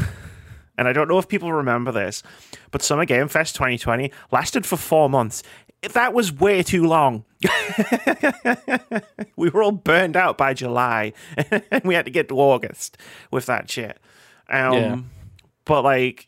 and 0.78 0.88
I 0.88 0.92
don't 0.92 1.09
know 1.09 1.18
if 1.18 1.28
people 1.28 1.52
remember 1.52 1.92
this, 1.92 2.22
but 2.70 2.83
Summer 2.83 3.04
Game 3.04 3.28
Fest 3.28 3.54
2020 3.54 4.11
lasted 4.33 4.66
for 4.66 4.76
four 4.76 5.09
months. 5.09 5.42
That 5.92 6.14
was 6.14 6.33
way 6.33 6.62
too 6.62 6.87
long. 6.87 7.24
we 9.37 9.50
were 9.50 9.62
all 9.62 9.72
burned 9.72 10.16
out 10.16 10.38
by 10.38 10.54
July, 10.54 11.12
and 11.37 11.62
we 11.85 11.94
had 11.94 12.07
to 12.07 12.11
get 12.11 12.28
to 12.28 12.40
August 12.40 12.96
with 13.30 13.46
that 13.46 13.70
shit. 13.70 13.98
Um, 14.48 14.72
Yeah. 14.72 14.98
But, 15.66 15.83
like, 15.83 16.26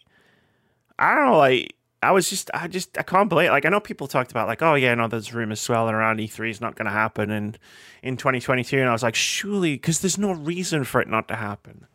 I 0.99 1.15
don't 1.15 1.27
know, 1.27 1.39
like, 1.39 1.75
I 2.03 2.13
was 2.13 2.29
just, 2.29 2.51
I 2.55 2.69
just, 2.69 2.97
I 2.99 3.03
can't 3.03 3.29
believe. 3.29 3.51
Like, 3.51 3.65
I 3.65 3.69
know 3.69 3.81
people 3.81 4.07
talked 4.07 4.31
about, 4.31 4.47
like, 4.47 4.63
oh 4.63 4.75
yeah, 4.75 4.95
no, 4.95 5.09
there's 5.09 5.33
rumors 5.33 5.61
swelling 5.61 5.95
around 5.95 6.19
E3 6.19 6.51
is 6.51 6.61
not 6.61 6.77
going 6.77 6.87
to 6.87 6.93
happen 6.93 7.31
and 7.31 7.59
in 8.03 8.17
2022, 8.17 8.79
and 8.79 8.89
I 8.89 8.93
was 8.93 9.03
like, 9.03 9.15
surely, 9.15 9.75
because 9.75 10.01
there's 10.01 10.19
no 10.19 10.33
reason 10.33 10.85
for 10.85 11.01
it 11.01 11.09
not 11.09 11.27
to 11.29 11.37
happen 11.37 11.87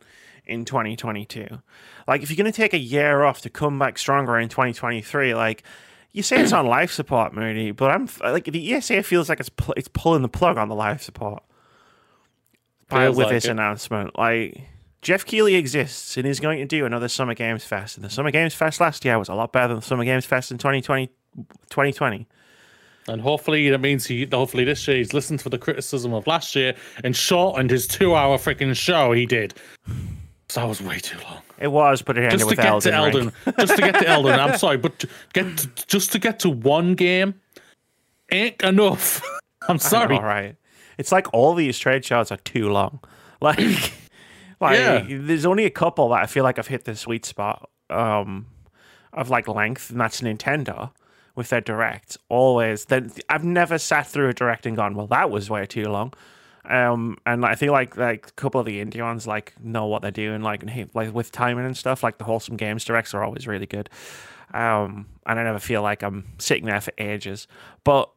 in 0.44 0.64
2022. 0.64 1.46
Like, 2.06 2.22
if 2.22 2.30
you're 2.30 2.36
going 2.36 2.52
to 2.52 2.56
take 2.56 2.74
a 2.74 2.78
year 2.78 3.22
off 3.22 3.40
to 3.42 3.50
come 3.50 3.78
back 3.78 3.98
stronger 3.98 4.38
in 4.38 4.48
2023, 4.48 5.34
like. 5.34 5.62
You 6.14 6.22
say 6.22 6.42
it's 6.42 6.52
on 6.52 6.66
life 6.66 6.92
support, 6.92 7.32
Moody, 7.32 7.70
but 7.70 7.90
I'm 7.90 8.06
like 8.20 8.44
the 8.44 8.74
ESA 8.74 9.02
feels 9.02 9.30
like 9.30 9.40
it's 9.40 9.48
pu- 9.48 9.72
it's 9.78 9.88
pulling 9.88 10.20
the 10.20 10.28
plug 10.28 10.58
on 10.58 10.68
the 10.68 10.74
life 10.74 11.00
support 11.00 11.42
by, 12.92 13.08
with 13.08 13.18
like 13.18 13.30
this 13.30 13.46
it. 13.46 13.50
announcement. 13.50 14.18
Like 14.18 14.68
Geoff 15.02 15.26
Keighley 15.26 15.56
exists 15.56 16.16
and 16.16 16.26
is 16.26 16.38
going 16.40 16.58
to 16.58 16.64
do 16.64 16.86
another 16.86 17.08
Summer 17.08 17.34
Games 17.34 17.64
Fest. 17.64 17.96
And 17.96 18.04
the 18.04 18.10
Summer 18.10 18.30
Games 18.30 18.54
Fest 18.54 18.80
last 18.80 19.04
year 19.04 19.18
was 19.18 19.28
a 19.28 19.34
lot 19.34 19.52
better 19.52 19.68
than 19.68 19.76
the 19.78 19.82
Summer 19.82 20.04
Games 20.04 20.24
Fest 20.24 20.50
in 20.50 20.58
2020. 20.58 21.08
2020. 21.70 22.26
And 23.08 23.20
hopefully 23.20 23.68
that 23.70 23.78
means 23.80 24.06
he 24.06 24.28
hopefully 24.30 24.64
this 24.64 24.86
year 24.86 24.98
he's 24.98 25.12
listened 25.12 25.40
to 25.40 25.48
the 25.48 25.58
criticism 25.58 26.12
of 26.14 26.26
last 26.26 26.54
year 26.54 26.74
and 27.02 27.16
shortened 27.16 27.70
his 27.70 27.88
two 27.88 28.14
hour 28.14 28.38
freaking 28.38 28.76
show 28.76 29.12
he 29.12 29.26
did. 29.26 29.54
So 30.48 30.60
that 30.60 30.68
was 30.68 30.80
way 30.80 30.98
too 30.98 31.18
long. 31.24 31.42
It 31.58 31.72
was, 31.72 32.02
but 32.02 32.16
it 32.16 32.24
ended 32.24 32.40
Just 32.40 32.42
to 32.44 32.46
with 32.48 32.56
get 32.58 32.66
Elden, 32.66 32.92
to 32.92 32.96
Elden, 32.96 33.32
just 33.58 33.76
to 33.76 33.82
get 33.82 33.94
to 33.94 34.08
Elden. 34.08 34.38
I'm 34.38 34.58
sorry, 34.58 34.76
but 34.76 35.04
get 35.32 35.56
to, 35.56 35.86
just 35.86 36.12
to 36.12 36.18
get 36.18 36.38
to 36.40 36.50
one 36.50 36.94
game 36.94 37.34
ain't 38.30 38.60
enough. 38.62 39.22
I'm 39.68 39.78
sorry. 39.78 40.16
All 40.16 40.22
right. 40.22 40.56
It's 40.98 41.10
like 41.10 41.32
all 41.32 41.54
these 41.54 41.78
trade 41.78 42.04
shows 42.04 42.30
are 42.30 42.36
too 42.38 42.68
long. 42.68 43.00
Like, 43.40 43.92
like 44.62 44.78
Yeah. 44.78 45.04
there's 45.08 45.44
only 45.46 45.64
a 45.66 45.70
couple 45.70 46.08
that 46.10 46.22
I 46.22 46.26
feel 46.26 46.44
like 46.44 46.58
I've 46.58 46.68
hit 46.68 46.84
the 46.84 46.96
sweet 46.96 47.24
spot 47.26 47.68
um, 47.90 48.46
of 49.12 49.28
like 49.30 49.48
length, 49.48 49.90
and 49.90 50.00
that's 50.00 50.20
Nintendo 50.22 50.90
with 51.34 51.48
their 51.50 51.60
direct. 51.60 52.16
Always, 52.28 52.86
then 52.86 53.12
I've 53.28 53.44
never 53.44 53.78
sat 53.78 54.06
through 54.06 54.28
a 54.28 54.32
direct 54.32 54.64
and 54.66 54.76
gone, 54.76 54.94
well, 54.94 55.06
that 55.08 55.30
was 55.30 55.50
way 55.50 55.66
too 55.66 55.84
long. 55.84 56.12
Um, 56.64 57.18
and 57.26 57.44
I 57.44 57.56
feel 57.56 57.72
like 57.72 57.96
like 57.96 58.28
a 58.28 58.32
couple 58.32 58.60
of 58.60 58.66
the 58.66 58.82
indie 58.84 59.02
ones 59.02 59.26
like 59.26 59.52
know 59.60 59.86
what 59.86 60.00
they're 60.02 60.10
doing, 60.12 60.42
like 60.42 60.62
and 60.62 60.70
hey, 60.70 60.86
like 60.94 61.12
with 61.12 61.32
timing 61.32 61.66
and 61.66 61.76
stuff. 61.76 62.02
Like 62.04 62.18
the 62.18 62.24
wholesome 62.24 62.56
games 62.56 62.84
directs 62.84 63.14
are 63.14 63.24
always 63.24 63.46
really 63.48 63.66
good. 63.66 63.90
Um, 64.54 65.06
and 65.26 65.40
I 65.40 65.42
never 65.42 65.58
feel 65.58 65.82
like 65.82 66.02
I'm 66.02 66.24
sitting 66.38 66.66
there 66.66 66.80
for 66.80 66.92
ages, 66.98 67.48
but 67.84 68.10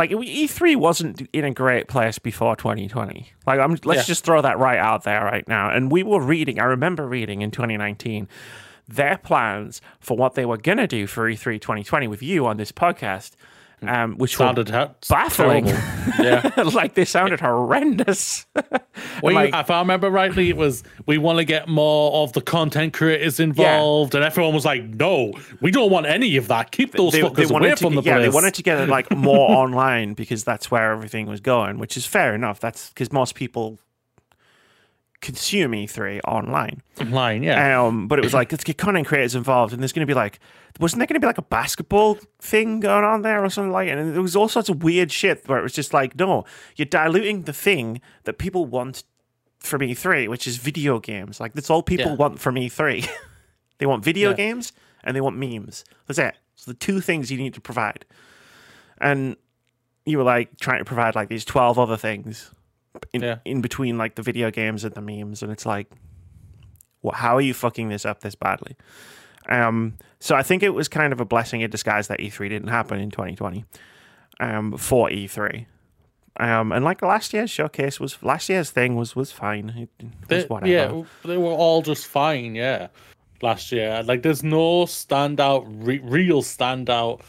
like 0.00 0.10
E3 0.10 0.76
wasn't 0.76 1.28
in 1.32 1.44
a 1.44 1.50
great 1.52 1.86
place 1.86 2.18
before 2.18 2.56
2020. 2.56 3.28
Like 3.46 3.60
I'm 3.60 3.76
let's 3.84 4.00
Yeah. 4.00 4.02
just 4.04 4.24
throw 4.24 4.40
that 4.40 4.58
right 4.58 4.78
out 4.78 5.04
there 5.04 5.22
right 5.22 5.46
now. 5.46 5.68
And 5.70 5.92
we 5.92 6.02
were 6.02 6.20
reading, 6.22 6.58
I 6.58 6.64
remember 6.64 7.06
reading 7.06 7.42
in 7.42 7.50
2019 7.50 8.26
their 8.88 9.18
plans 9.18 9.80
for 10.00 10.16
what 10.16 10.34
they 10.34 10.44
were 10.44 10.56
going 10.56 10.78
to 10.78 10.86
do 10.86 11.06
for 11.06 11.28
E 11.28 11.36
E3 11.36 11.60
2020 11.60 12.08
with 12.08 12.22
you 12.22 12.46
on 12.46 12.56
this 12.56 12.72
podcast. 12.72 13.32
Um, 13.82 14.16
which 14.18 14.38
were 14.38 14.44
Sounded 14.46 14.68
ha- 14.68 14.90
baffling. 15.08 15.66
Yeah. 16.18 16.50
like 16.74 16.94
they 16.94 17.04
sounded 17.04 17.40
horrendous. 17.40 18.46
We, 19.22 19.32
Like- 19.34 19.54
if 19.54 19.70
I 19.70 19.80
remember 19.80 20.10
rightly, 20.10 20.48
it 20.50 20.56
was 20.56 20.82
we 21.06 21.16
want 21.18 21.38
to 21.38 21.44
get 21.44 21.68
more 21.68 22.22
of 22.22 22.32
the 22.34 22.40
content 22.42 22.92
creators 22.92 23.40
involved, 23.40 24.14
and 24.14 24.22
everyone 24.24 24.54
was 24.54 24.64
like, 24.64 24.82
"No, 24.84 25.32
we 25.62 25.70
don't 25.70 25.90
want 25.90 26.06
any 26.06 26.36
of 26.36 26.48
that. 26.48 26.70
Keep 26.70 26.92
those 26.92 27.12
they, 27.12 27.20
fuckers 27.22 27.48
they 27.48 27.54
away 27.54 27.74
from 27.76 27.94
the 27.94 28.02
yeah 28.02 28.16
place." 28.16 28.26
they 28.26 28.34
wanted 28.34 28.54
to 28.54 28.62
get 28.62 28.78
it 28.80 28.88
like 28.88 29.10
more 29.14 29.50
online 29.62 30.14
because 30.14 30.44
that's 30.44 30.70
where 30.70 30.92
everything 30.92 31.26
was 31.26 31.40
going 31.40 31.78
which 31.78 31.96
is 31.96 32.04
fair 32.06 32.34
enough 32.34 32.60
that's 32.60 32.88
because 32.90 33.12
most 33.12 33.34
people 33.34 33.78
consume 35.20 35.72
e3 35.72 36.20
online. 36.26 36.82
Online, 37.00 37.42
yeah. 37.42 37.84
um 37.86 38.08
but 38.08 38.18
it 38.18 38.24
was 38.24 38.32
like 38.32 38.50
let's 38.52 38.64
get 38.64 38.78
content 38.78 39.06
creators 39.06 39.34
involved 39.34 39.72
and 39.72 39.82
there's 39.82 39.92
going 39.92 40.06
to 40.06 40.10
be 40.10 40.14
like 40.14 40.38
wasn't 40.78 40.98
there 40.98 41.06
going 41.06 41.14
to 41.14 41.20
be 41.20 41.26
like 41.26 41.36
a 41.38 41.42
basketball 41.42 42.16
thing 42.40 42.80
going 42.80 43.04
on 43.04 43.22
there 43.22 43.44
or 43.44 43.50
something 43.50 43.70
like 43.72 43.88
and 43.88 44.14
there 44.14 44.22
was 44.22 44.34
all 44.34 44.48
sorts 44.48 44.68
of 44.70 44.82
weird 44.82 45.12
shit 45.12 45.46
where 45.46 45.58
it 45.58 45.62
was 45.62 45.72
just 45.74 45.92
like 45.92 46.18
no 46.18 46.44
you're 46.76 46.86
diluting 46.86 47.42
the 47.42 47.52
thing 47.52 48.00
that 48.24 48.38
people 48.38 48.64
want 48.64 49.04
from 49.58 49.82
e3 49.82 50.26
which 50.28 50.46
is 50.46 50.56
video 50.56 50.98
games. 50.98 51.38
Like 51.38 51.52
that's 51.52 51.68
all 51.68 51.82
people 51.82 52.12
Yeah. 52.12 52.16
want 52.16 52.38
from 52.40 52.54
e3 52.54 53.06
they 53.78 53.86
want 53.86 54.02
video 54.02 54.30
Yeah. 54.30 54.36
games 54.36 54.72
and 55.04 55.14
they 55.14 55.20
want 55.20 55.36
memes. 55.36 55.84
That's 56.06 56.18
it. 56.18 56.34
So 56.56 56.70
the 56.70 56.76
two 56.78 57.00
things 57.00 57.30
you 57.30 57.36
need 57.38 57.54
to 57.54 57.60
provide. 57.60 58.04
And 58.98 59.36
you 60.06 60.16
were 60.18 60.24
like 60.24 60.58
trying 60.60 60.78
to 60.78 60.84
provide 60.84 61.14
like 61.14 61.28
these 61.28 61.44
12 61.44 61.78
other 61.78 61.96
things 61.96 62.50
in, 63.12 63.22
Yeah. 63.22 63.38
in 63.44 63.60
between 63.60 63.98
like 63.98 64.14
the 64.14 64.22
video 64.22 64.50
games 64.50 64.84
and 64.84 64.94
the 64.94 65.00
memes 65.00 65.42
and 65.42 65.50
it's 65.52 65.66
like 65.66 65.90
what 67.00 67.16
how 67.16 67.36
are 67.36 67.40
you 67.40 67.54
fucking 67.54 67.88
this 67.88 68.04
up 68.04 68.20
this 68.20 68.34
badly 68.34 68.76
um 69.48 69.94
so 70.20 70.34
i 70.36 70.42
think 70.42 70.62
it 70.62 70.70
was 70.70 70.88
kind 70.88 71.12
of 71.12 71.20
a 71.20 71.24
blessing 71.24 71.60
in 71.62 71.70
disguise 71.70 72.08
that 72.08 72.18
e3 72.20 72.48
didn't 72.48 72.68
happen 72.68 73.00
in 73.00 73.10
2020 73.10 73.64
um 74.40 74.76
for 74.76 75.08
e3 75.08 75.66
um 76.38 76.72
and 76.72 76.84
like 76.84 77.02
last 77.02 77.32
year's 77.32 77.50
showcase 77.50 77.98
was 77.98 78.22
last 78.22 78.48
year's 78.48 78.70
thing 78.70 78.96
was 78.96 79.16
was 79.16 79.32
fine 79.32 79.70
it 79.70 79.88
was 80.04 80.10
They- 80.28 80.44
whatever 80.44 80.70
yeah, 80.70 81.02
they 81.24 81.36
were 81.36 81.52
all 81.52 81.82
just 81.82 82.06
fine. 82.06 82.54
Yeah, 82.54 82.88
last 83.42 83.72
year, 83.72 84.02
like 84.04 84.22
there's 84.22 84.42
no 84.44 84.84
standout, 84.84 85.64
re- 85.66 85.98
real 86.04 86.42
standout 86.42 87.22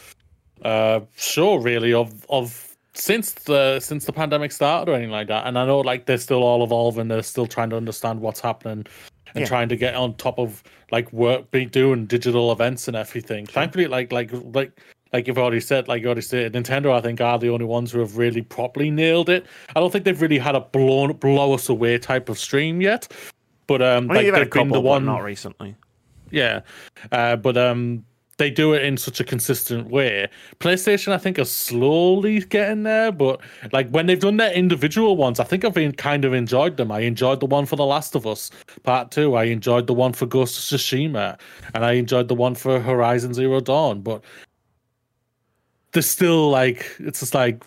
uh 0.64 1.00
show 1.18 1.56
really 1.56 1.94
of 1.94 2.26
of 2.30 2.71
since 2.94 3.32
the 3.32 3.80
since 3.80 4.06
the 4.06 4.14
pandemic 4.14 4.52
started 4.52 4.92
or 4.92 4.96
anything 4.96 5.12
like 5.12 5.28
that. 5.28 5.48
And 5.48 5.58
I 5.58 5.66
know 5.66 5.80
like 5.80 6.06
they're 6.06 6.18
still 6.18 6.44
all 6.44 6.64
evolving. 6.64 7.08
They're 7.08 7.24
still 7.24 7.48
trying 7.48 7.70
to 7.72 7.78
understand 7.78 8.20
what's 8.20 8.40
happening 8.40 8.86
and 9.34 9.42
Yeah. 9.42 9.46
trying 9.46 9.70
to 9.70 9.76
get 9.76 9.96
on 9.96 10.16
top 10.16 10.38
of 10.40 10.62
like 10.92 11.12
work, 11.14 11.52
be 11.52 11.66
doing 11.66 12.06
digital 12.06 12.52
events 12.52 12.88
and 12.88 12.98
everything. 12.98 13.46
Thankfully, 13.46 13.88
like 13.88 14.12
like 14.12 14.32
like. 14.54 14.80
Like 15.14 15.28
you've 15.28 15.38
already 15.38 15.60
said, 15.60 15.90
like 15.90 16.02
you 16.04 16.08
already 16.08 16.22
said, 16.22 16.54
Nintendo, 16.54 16.94
I 16.94 17.02
think, 17.02 17.20
are 17.20 17.38
the 17.38 17.50
only 17.50 17.66
ones 17.66 17.92
who 17.92 18.00
have 18.00 18.16
really 18.16 18.42
properly 18.42 18.90
nailed 18.90 19.28
it. 19.28 19.46
I 19.76 19.82
don't 19.82 19.92
think 19.92 20.06
they've 20.06 20.22
really 20.22 20.38
had 20.38 20.56
a 20.56 20.62
blown 20.62 21.12
blow 21.18 21.54
us 21.54 21.68
away 21.68 21.98
type 21.98 22.30
of 22.30 22.40
stream 22.40 22.80
yet. 22.80 23.10
But 23.68 23.82
um, 23.82 24.10
I 24.10 24.14
like 24.14 24.26
they've 24.28 24.34
been 24.36 24.50
couple, 24.50 24.66
the 24.68 24.72
but 24.76 24.84
one, 24.84 25.04
not 25.04 25.22
recently 25.22 25.76
yeah. 26.32 26.62
Uh, 27.12 27.36
but 27.36 27.58
um, 27.58 28.06
they 28.42 28.50
do 28.50 28.74
it 28.74 28.84
in 28.84 28.98
such 28.98 29.20
a 29.20 29.24
consistent 29.24 29.92
way. 29.92 30.28
PlayStation, 30.60 31.14
I 31.14 31.20
think, 31.20 31.38
are 31.38 31.46
slowly 31.46 32.40
getting 32.40 32.82
there, 32.82 33.12
but 33.12 33.40
like 33.72 33.88
when 33.92 34.08
they've 34.08 34.20
done 34.20 34.38
their 34.38 34.52
individual 34.52 35.16
ones, 35.16 35.40
I 35.40 35.44
think 35.44 35.64
I've 35.64 35.76
been 35.76 35.92
kind 35.92 36.26
of 36.26 36.34
enjoyed 36.34 36.78
them. 36.78 36.92
I 36.92 37.02
enjoyed 37.02 37.40
the 37.40 37.46
one 37.46 37.68
for 37.68 37.76
The 37.76 37.86
Last 37.86 38.16
of 38.16 38.26
Us 38.26 38.50
Part 38.82 39.12
Two. 39.12 39.36
I 39.36 39.44
enjoyed 39.44 39.86
the 39.86 39.94
one 39.94 40.14
for 40.14 40.26
Ghost 40.26 40.58
of 40.58 40.80
Tsushima, 40.80 41.40
and 41.76 41.86
I 41.86 41.92
enjoyed 41.92 42.30
the 42.30 42.36
one 42.36 42.56
for 42.56 42.80
Horizon 42.80 43.36
Zero 43.36 43.60
Dawn. 43.60 44.02
But 44.02 44.24
there's 45.92 46.10
still 46.10 46.50
like 46.50 46.96
it's 46.98 47.20
just 47.20 47.36
like 47.36 47.64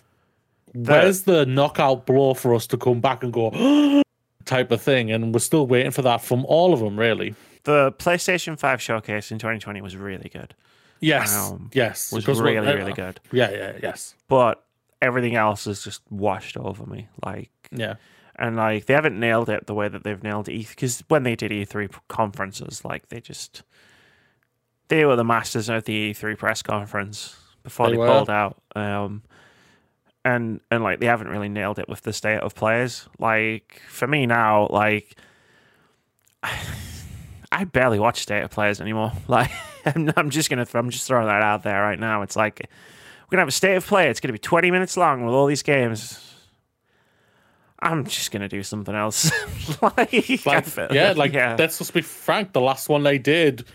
where's 0.73 1.21
the 1.21 1.45
knockout 1.45 2.05
blow 2.05 2.33
for 2.33 2.53
us 2.53 2.67
to 2.67 2.77
come 2.77 2.99
back 2.99 3.23
and 3.23 3.31
go 3.31 4.03
type 4.43 4.71
of 4.71 4.81
thing, 4.81 5.09
and 5.09 5.33
we're 5.33 5.39
still 5.39 5.67
waiting 5.67 5.91
for 5.91 6.01
that 6.01 6.21
from 6.21 6.43
all 6.47 6.73
of 6.73 6.81
them, 6.81 6.99
really. 6.99 7.33
The 7.65 7.91
PlayStation 7.99 8.57
5 8.57 8.81
showcase 8.81 9.31
in 9.31 9.37
2020 9.37 9.81
was 9.81 9.95
really 9.95 10.29
good. 10.29 10.55
Yes, 11.01 11.35
Um, 11.35 11.69
yes, 11.73 12.11
was 12.11 12.25
really, 12.27 12.65
really 12.65 12.93
good. 12.93 13.19
Yeah, 13.31 13.51
yeah, 13.51 13.73
yes, 13.83 14.15
But 14.27 14.63
everything 15.01 15.35
else 15.35 15.67
is 15.67 15.83
just 15.83 16.01
washed 16.09 16.55
over 16.57 16.85
me. 16.85 17.09
Like, 17.23 17.51
yeah, 17.71 17.95
and 18.37 18.55
like 18.55 18.85
they 18.85 18.93
haven't 18.93 19.19
nailed 19.19 19.49
it 19.49 19.67
the 19.67 19.73
way 19.73 19.87
that 19.87 20.03
they've 20.03 20.23
nailed 20.23 20.47
E 20.49 20.65
because 20.69 21.03
when 21.09 21.23
they 21.23 21.35
did 21.35 21.51
E3 21.51 21.93
conferences, 22.07 22.85
like 22.85 23.09
they 23.09 23.19
just 23.19 23.63
they 24.87 25.03
were 25.05 25.15
the 25.15 25.23
masters 25.23 25.67
of 25.69 25.83
the 25.83 26.13
E3 26.13 26.37
press 26.37 26.61
conference 26.61 27.35
before 27.63 27.87
They 27.89 27.97
they, 27.97 28.05
pulled 28.05 28.29
out. 28.29 28.61
Um, 28.75 29.23
and 30.23 30.59
and 30.71 30.83
like 30.83 30.99
they 30.99 31.05
haven't 31.07 31.27
really 31.27 31.49
nailed 31.49 31.77
it 31.77 31.87
with 31.89 32.01
the 32.01 32.13
state 32.13 32.39
of 32.39 32.55
players. 32.55 33.07
Like 33.19 33.81
for 33.89 34.07
me 34.07 34.25
now, 34.25 34.67
like 34.69 35.15
I 37.55 37.63
barely 37.63 37.99
watch 37.99 38.21
state 38.21 38.43
of 38.43 38.51
players 38.51 38.81
anymore. 38.81 39.13
Like 39.27 39.51
I'm, 39.85 40.11
I'm 40.17 40.29
just 40.29 40.49
gonna 40.49 40.67
I'm 40.73 40.89
just 40.89 41.07
throwing 41.07 41.27
that 41.27 41.41
out 41.41 41.63
there 41.63 41.81
right 41.81 41.99
now. 41.99 42.21
It's 42.21 42.35
like 42.35 42.59
we're 42.59 43.31
gonna 43.31 43.41
have 43.41 43.47
a 43.47 43.51
state 43.51 43.75
of 43.75 43.85
play. 43.85 44.09
It's 44.09 44.19
gonna 44.19 44.33
be 44.33 44.39
20 44.39 44.71
minutes 44.71 44.97
long 44.97 45.25
with 45.25 45.33
all 45.33 45.45
these 45.45 45.63
games. 45.63 46.21
I'm 47.79 48.05
just 48.05 48.31
gonna 48.31 48.49
do 48.49 48.61
something 48.61 48.93
else. 48.93 49.31
like, 49.81 50.45
like, 50.45 50.77
yeah, 50.91 51.13
like 51.15 51.33
yeah. 51.33 51.55
let's 51.57 51.77
just 51.77 51.93
be 51.93 52.01
frank. 52.01 52.51
The 52.51 52.61
last 52.61 52.89
one 52.89 53.03
they 53.03 53.17
did 53.17 53.65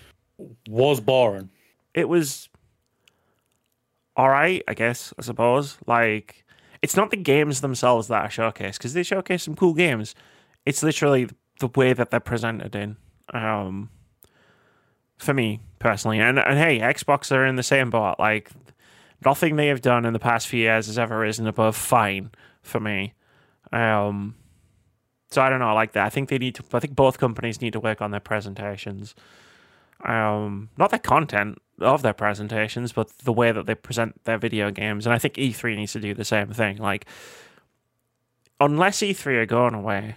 was 0.68 1.00
boring. 1.00 1.50
it 1.94 2.08
was 2.08 2.48
all 4.16 4.28
right, 4.28 4.62
I 4.68 4.74
guess. 4.74 5.14
I 5.18 5.22
suppose. 5.22 5.78
Like, 5.86 6.44
it's 6.82 6.96
not 6.96 7.10
the 7.10 7.16
games 7.16 7.60
themselves 7.60 8.08
that 8.08 8.24
are 8.24 8.28
showcased 8.28 8.74
because 8.74 8.92
they 8.92 9.02
showcase 9.02 9.44
some 9.44 9.54
cool 9.54 9.74
games. 9.74 10.14
It's 10.66 10.82
literally 10.82 11.28
the 11.60 11.68
way 11.68 11.92
that 11.94 12.10
they're 12.10 12.20
presented 12.20 12.74
in. 12.74 12.96
Um, 13.32 13.90
for 15.18 15.34
me 15.34 15.60
personally, 15.78 16.18
and 16.18 16.38
and 16.38 16.58
hey, 16.58 16.78
Xbox 16.80 17.30
are 17.30 17.46
in 17.46 17.56
the 17.56 17.62
same 17.62 17.90
boat. 17.90 18.16
Like, 18.18 18.50
nothing 19.24 19.56
they 19.56 19.68
have 19.68 19.82
done 19.82 20.04
in 20.04 20.12
the 20.12 20.18
past 20.18 20.48
few 20.48 20.60
years 20.60 20.86
has 20.86 20.98
ever 20.98 21.18
risen 21.18 21.46
above 21.46 21.76
fine 21.76 22.30
for 22.62 22.80
me. 22.80 23.14
Um, 23.72 24.34
so 25.30 25.42
I 25.42 25.48
don't 25.48 25.60
know. 25.60 25.68
I 25.68 25.72
like 25.72 25.92
that. 25.92 26.06
I 26.06 26.10
think 26.10 26.28
they 26.28 26.38
need 26.38 26.56
to. 26.56 26.64
I 26.72 26.80
think 26.80 26.96
both 26.96 27.18
companies 27.18 27.60
need 27.60 27.72
to 27.74 27.80
work 27.80 28.00
on 28.00 28.10
their 28.10 28.20
presentations. 28.20 29.14
Um, 30.04 30.70
not 30.78 30.90
the 30.90 30.98
content 30.98 31.58
of 31.80 32.02
their 32.02 32.12
presentations, 32.12 32.92
but 32.92 33.10
the 33.18 33.32
way 33.32 33.52
that 33.52 33.66
they 33.66 33.74
present 33.74 34.24
their 34.24 34.38
video 34.38 34.70
games. 34.70 35.06
And 35.06 35.14
I 35.14 35.18
think 35.18 35.34
E3 35.34 35.76
needs 35.76 35.92
to 35.92 36.00
do 36.00 36.14
the 36.14 36.24
same 36.24 36.48
thing. 36.48 36.78
Like, 36.78 37.06
unless 38.58 39.00
E3 39.00 39.26
are 39.26 39.46
going 39.46 39.74
away 39.74 40.16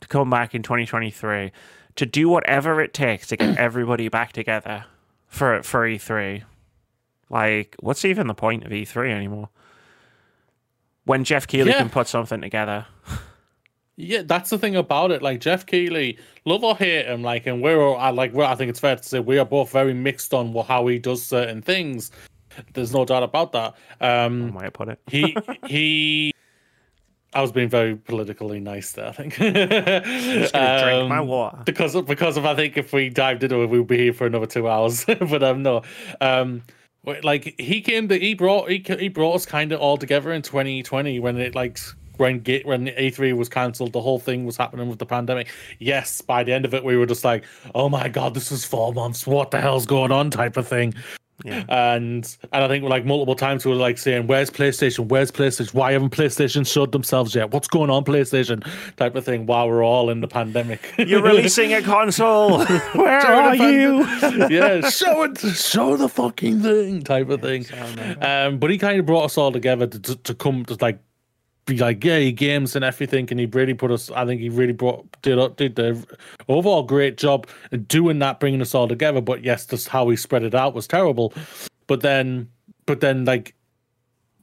to 0.00 0.08
come 0.08 0.30
back 0.30 0.54
in 0.54 0.62
2023 0.62 1.52
to 1.96 2.06
do 2.06 2.28
whatever 2.28 2.80
it 2.80 2.92
takes 2.94 3.26
to 3.28 3.36
get 3.36 3.58
everybody 3.58 4.08
back 4.08 4.32
together 4.32 4.84
for 5.28 5.62
for 5.62 5.86
E3. 5.88 6.42
Like, 7.28 7.74
what's 7.80 8.04
even 8.04 8.28
the 8.28 8.34
point 8.34 8.64
of 8.64 8.70
E3 8.70 9.10
anymore? 9.10 9.48
When 11.04 11.24
Geoff 11.24 11.46
Keighley 11.46 11.70
Yeah. 11.70 11.78
can 11.78 11.90
put 11.90 12.06
something 12.08 12.40
together. 12.40 12.86
Yeah, 13.98 14.22
that's 14.24 14.50
the 14.50 14.58
thing 14.58 14.76
about 14.76 15.10
it. 15.10 15.22
Like 15.22 15.40
Geoff 15.40 15.64
Keighley, 15.64 16.18
love 16.44 16.62
or 16.62 16.76
hate 16.76 17.06
him, 17.06 17.22
like, 17.22 17.46
and 17.46 17.62
we're 17.62 17.80
all, 17.80 17.96
I 17.96 18.10
like. 18.10 18.32
We're, 18.34 18.44
I 18.44 18.54
think 18.54 18.68
it's 18.68 18.78
fair 18.80 18.94
to 18.96 19.02
say 19.02 19.20
we 19.20 19.38
are 19.38 19.44
both 19.46 19.70
very 19.72 19.94
mixed 19.94 20.34
on 20.34 20.54
how 20.66 20.86
he 20.86 20.98
does 20.98 21.22
certain 21.24 21.62
things. 21.62 22.10
There's 22.74 22.92
no 22.92 23.04
doubt 23.06 23.22
about 23.22 23.52
that. 23.52 23.74
Um, 24.00 24.52
to 24.52 24.70
put 24.70 24.88
it. 24.88 24.98
he 25.06 25.34
he. 25.66 26.32
I 27.36 27.40
was 27.42 27.52
being 27.52 27.68
very 27.68 27.96
politically 27.96 28.60
nice 28.60 28.92
there. 28.92 29.08
I 29.08 29.12
think. 29.12 29.34
Just 29.36 30.52
gonna 30.54 30.82
drink 30.82 31.08
my 31.08 31.18
Um, 31.18 31.26
water. 31.26 31.58
because 31.64 31.94
of 31.94 32.06
because 32.06 32.36
of 32.36 32.46
I 32.46 32.54
think 32.54 32.76
if 32.76 32.92
we 32.92 33.08
dived 33.10 33.42
into 33.44 33.62
it, 33.62 33.66
we'd 33.68 33.86
be 33.86 33.98
here 33.98 34.12
for 34.12 34.26
another 34.26 34.46
two 34.46 34.68
hours. 34.68 35.04
but 35.30 35.42
um, 35.42 35.62
no, 35.62 35.82
um, 36.20 36.62
like 37.22 37.54
he 37.58 37.80
came 37.80 38.08
to 38.08 38.18
he 38.18 38.34
brought 38.34 38.70
he 38.70 38.82
he 38.98 39.08
brought 39.08 39.34
us 39.34 39.46
kind 39.46 39.70
of 39.72 39.80
all 39.80 39.96
together 39.96 40.32
in 40.32 40.42
2020 40.42 41.20
when 41.20 41.36
it 41.38 41.54
like 41.54 41.78
when 42.16 42.40
get 42.40 42.64
when 42.64 42.86
E3 42.86 43.36
was 43.36 43.50
cancelled, 43.50 43.92
the 43.92 44.00
whole 44.00 44.18
thing 44.18 44.46
was 44.46 44.56
happening 44.56 44.88
with 44.88 44.98
the 44.98 45.04
pandemic. 45.04 45.48
Yes, 45.78 46.22
by 46.22 46.42
the 46.44 46.52
end 46.54 46.64
of 46.64 46.72
it, 46.72 46.82
we 46.82 46.96
were 46.96 47.04
just 47.04 47.24
like, 47.24 47.44
oh 47.74 47.90
my 47.90 48.08
god, 48.08 48.32
this 48.32 48.50
is 48.50 48.64
four 48.64 48.94
months. 48.94 49.26
What 49.26 49.50
the 49.50 49.60
hell's 49.60 49.84
going 49.84 50.10
on? 50.10 50.30
Type 50.30 50.56
of 50.56 50.66
thing. 50.66 50.94
Yeah. 51.44 51.64
And 51.68 52.36
and 52.52 52.64
I 52.64 52.68
think 52.68 52.84
like 52.84 53.04
multiple 53.04 53.34
times 53.34 53.64
we 53.64 53.70
were 53.70 53.76
like 53.76 53.98
saying, 53.98 54.26
"Where's 54.26 54.50
PlayStation? 54.50 55.08
Where's 55.08 55.30
PlayStation? 55.30 55.74
Why 55.74 55.92
haven't 55.92 56.10
PlayStation 56.10 56.66
showed 56.66 56.92
themselves 56.92 57.34
yet? 57.34 57.50
What's 57.50 57.68
going 57.68 57.90
on, 57.90 58.04
PlayStation?" 58.04 58.66
Type 58.96 59.14
of 59.14 59.24
thing. 59.24 59.44
While 59.44 59.68
we're 59.68 59.84
all 59.84 60.08
in 60.08 60.22
the 60.22 60.28
pandemic, 60.28 60.94
You're 60.96 61.22
releasing 61.32 61.74
a 61.74 61.82
console. 61.82 62.64
Where 62.94 63.20
are 63.20 63.54
you? 63.54 64.04
yeah, 64.48 64.88
show 64.88 65.24
it, 65.24 65.38
show 65.38 65.96
the 65.96 66.08
fucking 66.08 66.62
thing, 66.62 67.02
type 67.02 67.28
of 67.28 67.42
thing. 67.42 67.66
Um, 68.22 68.58
but 68.58 68.70
he 68.70 68.78
kind 68.78 68.98
of 68.98 69.04
brought 69.04 69.24
us 69.24 69.36
all 69.36 69.52
together 69.52 69.86
to, 69.86 69.98
to, 70.00 70.16
to 70.16 70.34
come 70.34 70.64
to 70.64 70.76
like 70.80 70.98
like, 71.68 72.04
yeah, 72.04 72.18
he 72.18 72.32
games 72.32 72.76
and 72.76 72.84
everything, 72.84 73.28
and 73.30 73.40
he 73.40 73.46
really 73.46 73.74
put 73.74 73.90
us. 73.90 74.10
I 74.10 74.24
think 74.24 74.40
he 74.40 74.48
really 74.48 74.72
brought 74.72 75.04
did 75.22 75.38
up 75.38 75.56
did 75.56 75.76
the 75.76 76.04
overall 76.48 76.82
great 76.82 77.16
job 77.16 77.46
in 77.72 77.84
doing 77.84 78.18
that, 78.20 78.40
bringing 78.40 78.60
us 78.60 78.74
all 78.74 78.88
together. 78.88 79.20
But 79.20 79.44
yes, 79.44 79.66
just 79.66 79.88
how 79.88 80.08
he 80.08 80.16
spread 80.16 80.44
it 80.44 80.54
out 80.54 80.74
was 80.74 80.86
terrible. 80.86 81.32
But 81.86 82.00
then, 82.00 82.48
but 82.86 83.00
then, 83.00 83.24
like, 83.24 83.54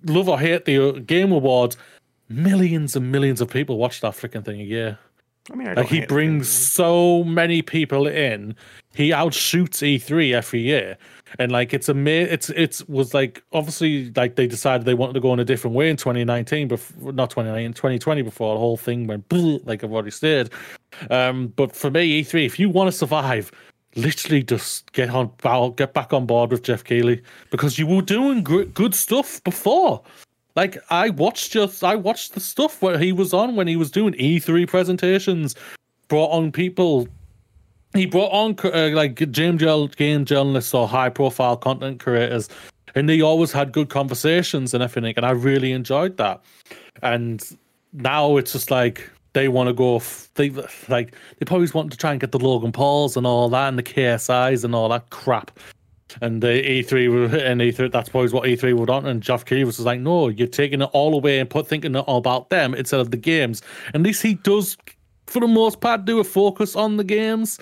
love 0.05 0.29
or 0.29 0.39
hate 0.39 0.65
the 0.65 0.89
uh, 0.89 0.91
game 0.99 1.31
awards, 1.31 1.77
millions 2.29 2.95
and 2.95 3.12
millions 3.12 3.41
of 3.41 3.49
people 3.49 3.77
watch 3.77 4.01
that 4.01 4.13
freaking 4.13 4.43
thing 4.43 4.59
a 4.59 4.65
year. 4.65 4.99
I 5.51 5.55
mean, 5.55 5.67
I 5.67 5.73
Like 5.73 5.88
he 5.88 6.05
brings 6.05 6.47
so 6.47 7.23
many 7.23 7.62
people 7.62 8.07
in. 8.07 8.55
He 8.95 9.09
outshoots 9.09 9.81
E3 9.81 10.33
every 10.33 10.62
year, 10.62 10.97
and 11.39 11.52
like 11.52 11.74
it's 11.74 11.89
a 11.89 12.08
it's 12.08 12.50
it's 12.52 12.88
was 12.88 13.13
like 13.13 13.43
obviously 13.52 14.12
like 14.15 14.36
they 14.36 14.48
decided 14.48 14.86
they 14.86 14.93
wanted 14.93 15.13
to 15.13 15.19
go 15.19 15.34
in 15.34 15.39
a 15.39 15.46
different 15.46 15.76
way 15.76 15.89
in 15.89 15.98
2019, 15.98 16.67
but 16.67 16.80
not 17.02 17.30
2019, 17.30 17.74
2020 17.74 18.22
before 18.22 18.56
the 18.56 18.60
whole 18.60 18.78
thing 18.78 19.08
went 19.08 19.26
like 19.65 19.84
I've 19.84 19.91
already 19.91 20.12
said. 20.12 20.50
Um, 21.10 21.48
but 21.48 21.76
for 21.76 21.89
me, 21.89 22.24
E3, 22.24 22.46
if 22.46 22.60
you 22.60 22.69
want 22.69 22.88
to 22.88 22.91
survive, 22.91 23.52
literally 23.96 24.43
just 24.43 24.91
get 24.93 25.10
on 25.10 25.32
get 25.76 25.93
back 25.93 26.13
on 26.13 26.26
board 26.26 26.52
with 26.52 26.63
Geoff 26.63 26.84
Keighley 26.84 27.22
because 27.52 27.78
you 27.78 27.88
were 27.88 28.02
doing 28.02 28.43
gr- 28.43 28.63
good 28.63 28.96
stuff 28.96 29.43
before. 29.43 30.02
Like 30.56 30.78
I 30.89 31.10
watched 31.10 31.52
just 31.52 31.84
I 31.84 31.96
watched 31.96 32.34
the 32.34 32.39
stuff 32.39 32.82
where 32.82 32.98
he 32.98 33.12
was 33.12 33.34
on 33.34 33.56
when 33.56 33.67
he 33.67 33.76
was 33.76 33.91
doing 33.91 34.13
E3 34.13 34.67
presentations, 34.67 35.56
brought 36.08 36.32
on 36.32 36.52
people. 36.52 37.08
He 37.93 38.08
brought 38.08 38.32
on 38.32 38.56
uh, 38.63 38.89
like 38.95 39.15
game 39.32 39.58
game 39.58 40.25
journalists 40.25 40.73
or 40.73 40.88
high 40.88 41.10
profile 41.10 41.58
content 41.58 41.99
creators, 41.99 42.49
and 42.95 43.08
they 43.08 43.21
always 43.21 43.51
had 43.51 43.71
good 43.71 43.89
conversations 43.89 44.73
and 44.73 44.82
everything, 44.82 45.13
and 45.15 45.25
I 45.25 45.32
really 45.32 45.71
enjoyed 45.71 46.17
that. 46.17 46.43
And 47.03 47.43
now 47.93 48.38
it's 48.38 48.53
just 48.53 48.71
like 48.71 49.10
they 49.34 49.47
want 49.47 49.67
to 49.67 49.73
go. 49.73 49.97
F- 49.97 50.29
they 50.36 50.49
like 50.89 51.15
they 51.38 51.45
probably 51.45 51.67
want 51.73 51.91
to 51.91 51.97
try 51.97 52.12
and 52.12 52.19
get 52.19 52.32
the 52.32 52.39
Logan 52.39 52.71
Pauls 52.71 53.15
and 53.15 53.27
all 53.27 53.49
that, 53.49 53.67
and 53.69 53.77
the 53.77 53.84
KSIs 53.84 54.63
and 54.63 54.73
all 54.73 54.89
that 54.89 55.10
crap. 55.10 55.51
And 56.21 56.43
the 56.43 56.47
E3 56.47 57.34
and 57.43 57.62
E3 57.62 57.91
that's 57.91 58.10
probably 58.10 58.32
what 58.32 58.43
E3 58.43 58.77
would 58.77 58.89
on. 58.89 59.06
And 59.06 59.21
Geoff 59.21 59.45
Keighley 59.45 59.63
was 59.63 59.79
like, 59.79 59.99
no, 59.99 60.27
you're 60.27 60.47
taking 60.47 60.82
it 60.82 60.89
all 60.93 61.15
away 61.15 61.39
and 61.39 61.49
put 61.49 61.67
thinking 61.67 61.95
about 61.95 62.49
them 62.49 62.75
instead 62.75 62.99
of 62.99 63.10
the 63.10 63.17
games. 63.17 63.63
And 63.88 63.95
at 63.95 64.01
least 64.01 64.21
he 64.21 64.36
does, 64.36 64.77
for 65.25 65.39
the 65.39 65.47
most 65.47 65.82
part, 65.82 66.06
do 66.06 66.19
a 66.19 66.23
focus 66.23 66.75
on 66.75 66.97
the 66.97 67.03
games. 67.03 67.60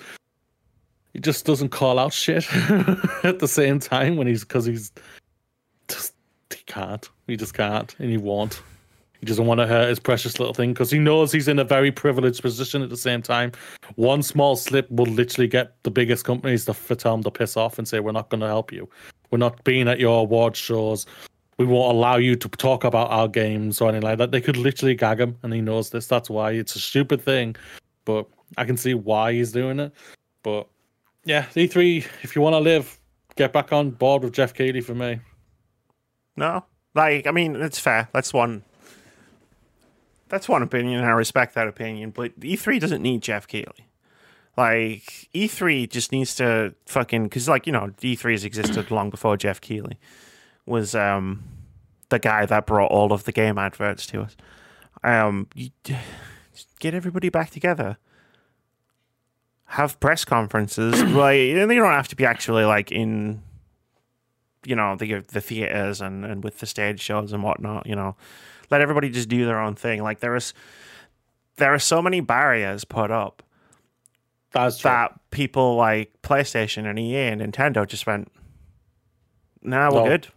He 1.12 1.20
just 1.20 1.44
doesn't 1.44 1.68
call 1.68 1.98
out 1.98 2.12
shit 2.12 2.46
at 3.24 3.38
the 3.38 3.48
same 3.48 3.78
time 3.78 4.16
when 4.16 4.26
he's 4.26 4.44
because 4.44 4.64
he's 4.64 4.92
just 5.88 6.14
he 6.50 6.62
can't. 6.64 7.08
He 7.26 7.36
just 7.36 7.54
can't, 7.54 7.94
and 7.98 8.10
he 8.10 8.16
won't. 8.16 8.62
He 9.22 9.26
doesn't 9.26 9.46
want 9.46 9.60
to 9.60 9.68
hurt 9.68 9.88
his 9.88 10.00
precious 10.00 10.40
little 10.40 10.52
thing 10.54 10.72
because 10.72 10.90
he 10.90 10.98
knows 10.98 11.30
he's 11.30 11.46
in 11.46 11.60
a 11.60 11.64
very 11.64 11.92
privileged 11.92 12.42
position 12.42 12.82
at 12.82 12.90
the 12.90 12.96
same 12.96 13.22
time. 13.22 13.52
One 13.94 14.20
small 14.20 14.56
slip 14.56 14.90
will 14.90 15.06
literally 15.06 15.46
get 15.46 15.80
the 15.84 15.92
biggest 15.92 16.24
companies 16.24 16.64
to 16.64 16.74
tell 16.96 17.14
him 17.14 17.22
to 17.22 17.30
piss 17.30 17.56
off 17.56 17.78
and 17.78 17.86
say, 17.86 18.00
We're 18.00 18.10
not 18.10 18.30
going 18.30 18.40
to 18.40 18.48
help 18.48 18.72
you. 18.72 18.88
We're 19.30 19.38
not 19.38 19.62
being 19.62 19.86
at 19.86 20.00
your 20.00 20.20
award 20.20 20.56
shows. 20.56 21.06
We 21.58 21.66
won't 21.66 21.94
allow 21.94 22.16
you 22.16 22.34
to 22.34 22.48
talk 22.48 22.82
about 22.82 23.10
our 23.10 23.28
games 23.28 23.80
or 23.80 23.90
anything 23.90 24.08
like 24.08 24.18
that. 24.18 24.32
They 24.32 24.40
could 24.40 24.56
literally 24.56 24.96
gag 24.96 25.20
him, 25.20 25.38
and 25.44 25.52
he 25.52 25.60
knows 25.60 25.90
this. 25.90 26.08
That's 26.08 26.28
why 26.28 26.52
it's 26.52 26.74
a 26.74 26.80
stupid 26.80 27.22
thing. 27.22 27.54
But 28.04 28.26
I 28.56 28.64
can 28.64 28.76
see 28.76 28.94
why 28.94 29.34
he's 29.34 29.52
doing 29.52 29.78
it. 29.78 29.92
But 30.42 30.66
yeah, 31.24 31.44
E3, 31.54 32.06
if 32.22 32.34
you 32.34 32.42
want 32.42 32.54
to 32.54 32.60
live, 32.60 32.98
get 33.36 33.52
back 33.52 33.72
on 33.72 33.90
board 33.90 34.24
with 34.24 34.32
Geoff 34.32 34.54
Keighley 34.54 34.80
for 34.80 34.94
me. 34.94 35.20
No, 36.36 36.64
like 36.94 37.26
I 37.26 37.30
mean, 37.30 37.56
it's 37.56 37.78
fair. 37.78 38.08
That's 38.12 38.32
one. 38.32 38.64
That's 40.28 40.48
one 40.48 40.62
opinion. 40.62 41.00
and 41.00 41.06
I 41.06 41.10
respect 41.10 41.54
that 41.54 41.68
opinion, 41.68 42.10
but 42.10 42.38
E3 42.40 42.80
doesn't 42.80 43.02
need 43.02 43.22
Geoff 43.22 43.46
Keighley. 43.46 43.88
Like 44.56 45.28
E3 45.34 45.88
just 45.88 46.12
needs 46.12 46.34
to 46.36 46.74
fucking 46.86 47.24
because, 47.24 47.48
like 47.48 47.66
you 47.66 47.72
know, 47.72 47.90
E3 48.00 48.32
has 48.32 48.44
existed 48.44 48.90
long 48.90 49.10
before 49.10 49.36
Geoff 49.36 49.60
Keighley 49.60 49.98
was 50.66 50.94
um 50.94 51.42
the 52.10 52.18
guy 52.18 52.46
that 52.46 52.66
brought 52.66 52.90
all 52.90 53.12
of 53.12 53.24
the 53.24 53.32
game 53.32 53.58
adverts 53.58 54.06
to 54.06 54.22
us. 54.22 54.36
Um, 55.02 55.48
you, 55.54 55.70
get 56.80 56.94
everybody 56.94 57.28
back 57.28 57.50
together. 57.50 57.98
Have 59.72 59.98
press 60.00 60.24
conferences, 60.24 61.02
like 61.02 61.38
and 61.38 61.70
they 61.70 61.76
don't 61.76 61.92
have 61.92 62.08
to 62.08 62.16
be 62.16 62.24
actually 62.26 62.64
like 62.64 62.92
in 62.92 63.42
you 64.64 64.76
know 64.76 64.96
the 64.96 65.20
the 65.32 65.40
theaters 65.40 66.00
and 66.00 66.24
and 66.24 66.44
with 66.44 66.58
the 66.58 66.66
stage 66.66 67.00
shows 67.00 67.32
and 67.32 67.42
whatnot. 67.42 67.86
You 67.86 67.96
know, 67.96 68.16
let 68.70 68.80
everybody 68.80 69.08
just 69.10 69.28
do 69.28 69.44
their 69.46 69.58
own 69.60 69.74
thing. 69.74 70.02
Like 70.02 70.20
there 70.20 70.36
is 70.36 70.52
there 71.56 71.72
are 71.72 71.78
so 71.78 72.00
many 72.02 72.20
barriers 72.20 72.84
put 72.84 73.10
up 73.10 73.42
That's 74.52 74.78
true. 74.78 74.90
that 74.90 75.18
people 75.30 75.76
like 75.76 76.12
PlayStation 76.22 76.86
and 76.88 76.98
EA 76.98 77.28
and 77.28 77.40
Nintendo 77.40 77.86
just 77.86 78.06
went, 78.06 78.30
nah, 79.62 79.90
we're 79.90 80.00
No. 80.02 80.04
good. 80.06 80.28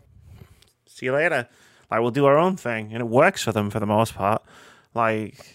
See 0.88 1.06
you 1.08 1.14
later. 1.14 1.48
Like 1.92 2.02
we'll 2.02 2.12
do 2.12 2.26
our 2.26 2.38
own 2.38 2.56
thing, 2.58 2.92
and 2.94 3.02
it 3.02 3.08
works 3.08 3.44
for 3.44 3.52
them 3.52 3.70
for 3.70 3.80
the 3.80 3.86
most 3.86 4.16
part. 4.16 4.42
Like, 4.94 5.55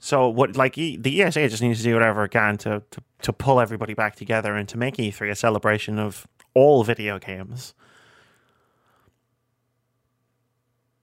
so 0.00 0.28
what? 0.28 0.56
Like 0.56 0.76
e, 0.76 0.96
the 0.96 1.22
ESA 1.22 1.48
just 1.48 1.62
needs 1.62 1.78
to 1.78 1.84
do 1.84 1.94
whatever 1.94 2.24
it 2.24 2.30
can 2.30 2.58
to, 2.58 2.82
to 2.90 3.00
to 3.22 3.32
pull 3.32 3.60
everybody 3.60 3.94
back 3.94 4.16
together 4.16 4.56
and 4.56 4.68
to 4.70 4.76
make 4.78 4.96
E3 4.96 5.30
a 5.30 5.34
celebration 5.36 5.98
of 5.98 6.26
all 6.54 6.82
video 6.84 7.18
games. 7.18 7.74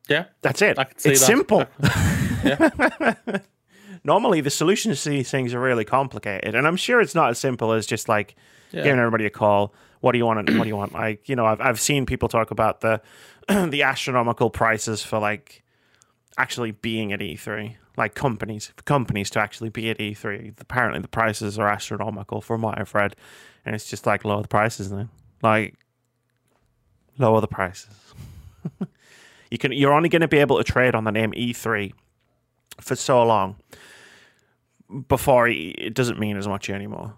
yeah. 0.10 0.26
That's 0.42 0.62
it. 0.62 0.80
I 0.80 0.86
can 0.86 0.98
see 0.98 1.10
it's 1.12 1.20
that. 1.22 1.26
simple. 1.26 1.66
Yeah. 2.44 3.16
Normally, 4.04 4.42
the 4.42 4.52
solutions 4.52 5.02
to 5.04 5.10
these 5.10 5.30
things 5.30 5.54
are 5.56 5.60
really 5.60 5.84
complicated, 5.84 6.54
and 6.54 6.68
I'm 6.68 6.78
sure 6.78 7.02
it's 7.02 7.16
not 7.16 7.32
as 7.32 7.40
simple 7.40 7.72
as 7.74 7.86
just 7.88 8.08
like 8.08 8.36
Yeah. 8.72 8.84
giving 8.84 9.00
everybody 9.00 9.26
a 9.26 9.30
call. 9.32 9.74
What 10.02 10.12
do 10.12 10.20
you 10.20 10.26
want? 10.26 10.38
What 10.56 10.64
do 10.64 10.68
you 10.70 10.76
want? 10.78 10.94
Like, 10.94 11.28
you 11.28 11.36
know, 11.36 11.46
I've 11.48 11.60
I've 11.60 11.80
seen 11.80 12.06
people 12.06 12.30
talk 12.30 12.52
about 12.52 12.82
the 12.82 13.02
the 13.48 13.82
astronomical 13.82 14.50
prices 14.52 15.02
for 15.04 15.18
like 15.20 15.64
actually 16.38 16.72
being 16.72 17.12
at 17.12 17.20
E3, 17.20 17.76
like 17.98 18.16
companies 18.16 18.72
companies 18.86 19.30
to 19.32 19.40
actually 19.40 19.70
be 19.70 19.90
at 19.90 19.98
E3. 19.98 20.54
Apparently, 20.60 21.02
the 21.02 21.08
prices 21.08 21.58
are 21.58 21.68
astronomical 21.68 22.42
from 22.42 22.62
what 22.62 22.80
I've 22.80 22.94
read, 22.94 23.16
and 23.66 23.76
it's 23.76 23.90
just 23.90 24.06
like 24.06 24.24
lower 24.24 24.42
the 24.42 24.48
prices 24.48 24.90
then, 24.90 25.10
like 25.42 25.76
lower 27.18 27.42
the 27.42 27.48
prices. 27.48 28.14
you 29.52 29.58
can 29.58 29.72
you're 29.72 29.94
only 29.94 30.10
going 30.10 30.22
to 30.22 30.28
be 30.28 30.38
able 30.38 30.58
to 30.58 30.64
trade 30.64 30.96
on 30.96 31.04
the 31.04 31.12
name 31.12 31.32
E3 31.32 31.94
for 32.80 32.96
so 32.96 33.24
long 33.24 33.56
before 35.08 35.48
it 35.48 35.94
doesn't 35.94 36.20
mean 36.20 36.38
as 36.38 36.48
much 36.48 36.70
anymore. 36.70 37.14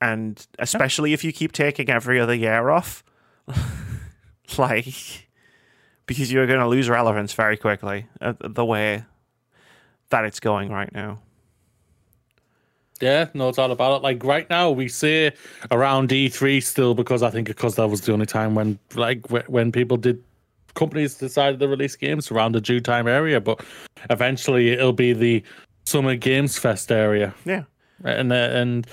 And 0.00 0.46
especially 0.58 1.12
if 1.12 1.24
you 1.24 1.32
keep 1.32 1.52
taking 1.52 1.90
every 1.90 2.18
other 2.20 2.34
year 2.34 2.70
off, 2.70 3.04
like, 4.58 5.28
because 6.06 6.32
you're 6.32 6.46
going 6.46 6.60
to 6.60 6.68
lose 6.68 6.88
relevance 6.88 7.32
very 7.32 7.56
quickly 7.56 8.06
uh, 8.20 8.34
the 8.40 8.64
way 8.64 9.04
that 10.10 10.24
it's 10.24 10.40
going 10.40 10.70
right 10.70 10.92
now. 10.92 11.18
Yeah, 13.00 13.28
no 13.32 13.50
doubt 13.50 13.70
about 13.70 13.96
it. 13.98 14.02
Like 14.02 14.22
right 14.24 14.48
now, 14.50 14.70
we 14.70 14.88
see 14.88 15.30
around 15.70 16.10
E3 16.10 16.62
still 16.62 16.94
because 16.94 17.22
I 17.22 17.30
think 17.30 17.46
because 17.48 17.76
that 17.76 17.88
was 17.88 18.02
the 18.02 18.12
only 18.12 18.26
time 18.26 18.54
when 18.54 18.78
like 18.94 19.26
when 19.30 19.72
people 19.72 19.96
did 19.96 20.22
companies 20.74 21.14
decided 21.14 21.60
to 21.60 21.68
release 21.68 21.96
games 21.96 22.30
around 22.30 22.52
the 22.52 22.60
due 22.60 22.80
time 22.80 23.08
area, 23.08 23.40
but 23.40 23.64
eventually 24.10 24.70
it'll 24.70 24.92
be 24.92 25.12
the 25.14 25.42
Summer 25.84 26.14
Games 26.14 26.58
Fest 26.58 26.92
area, 26.92 27.34
Yeah. 27.46 27.64
and 28.04 28.32
uh, 28.32 28.34
and 28.34 28.86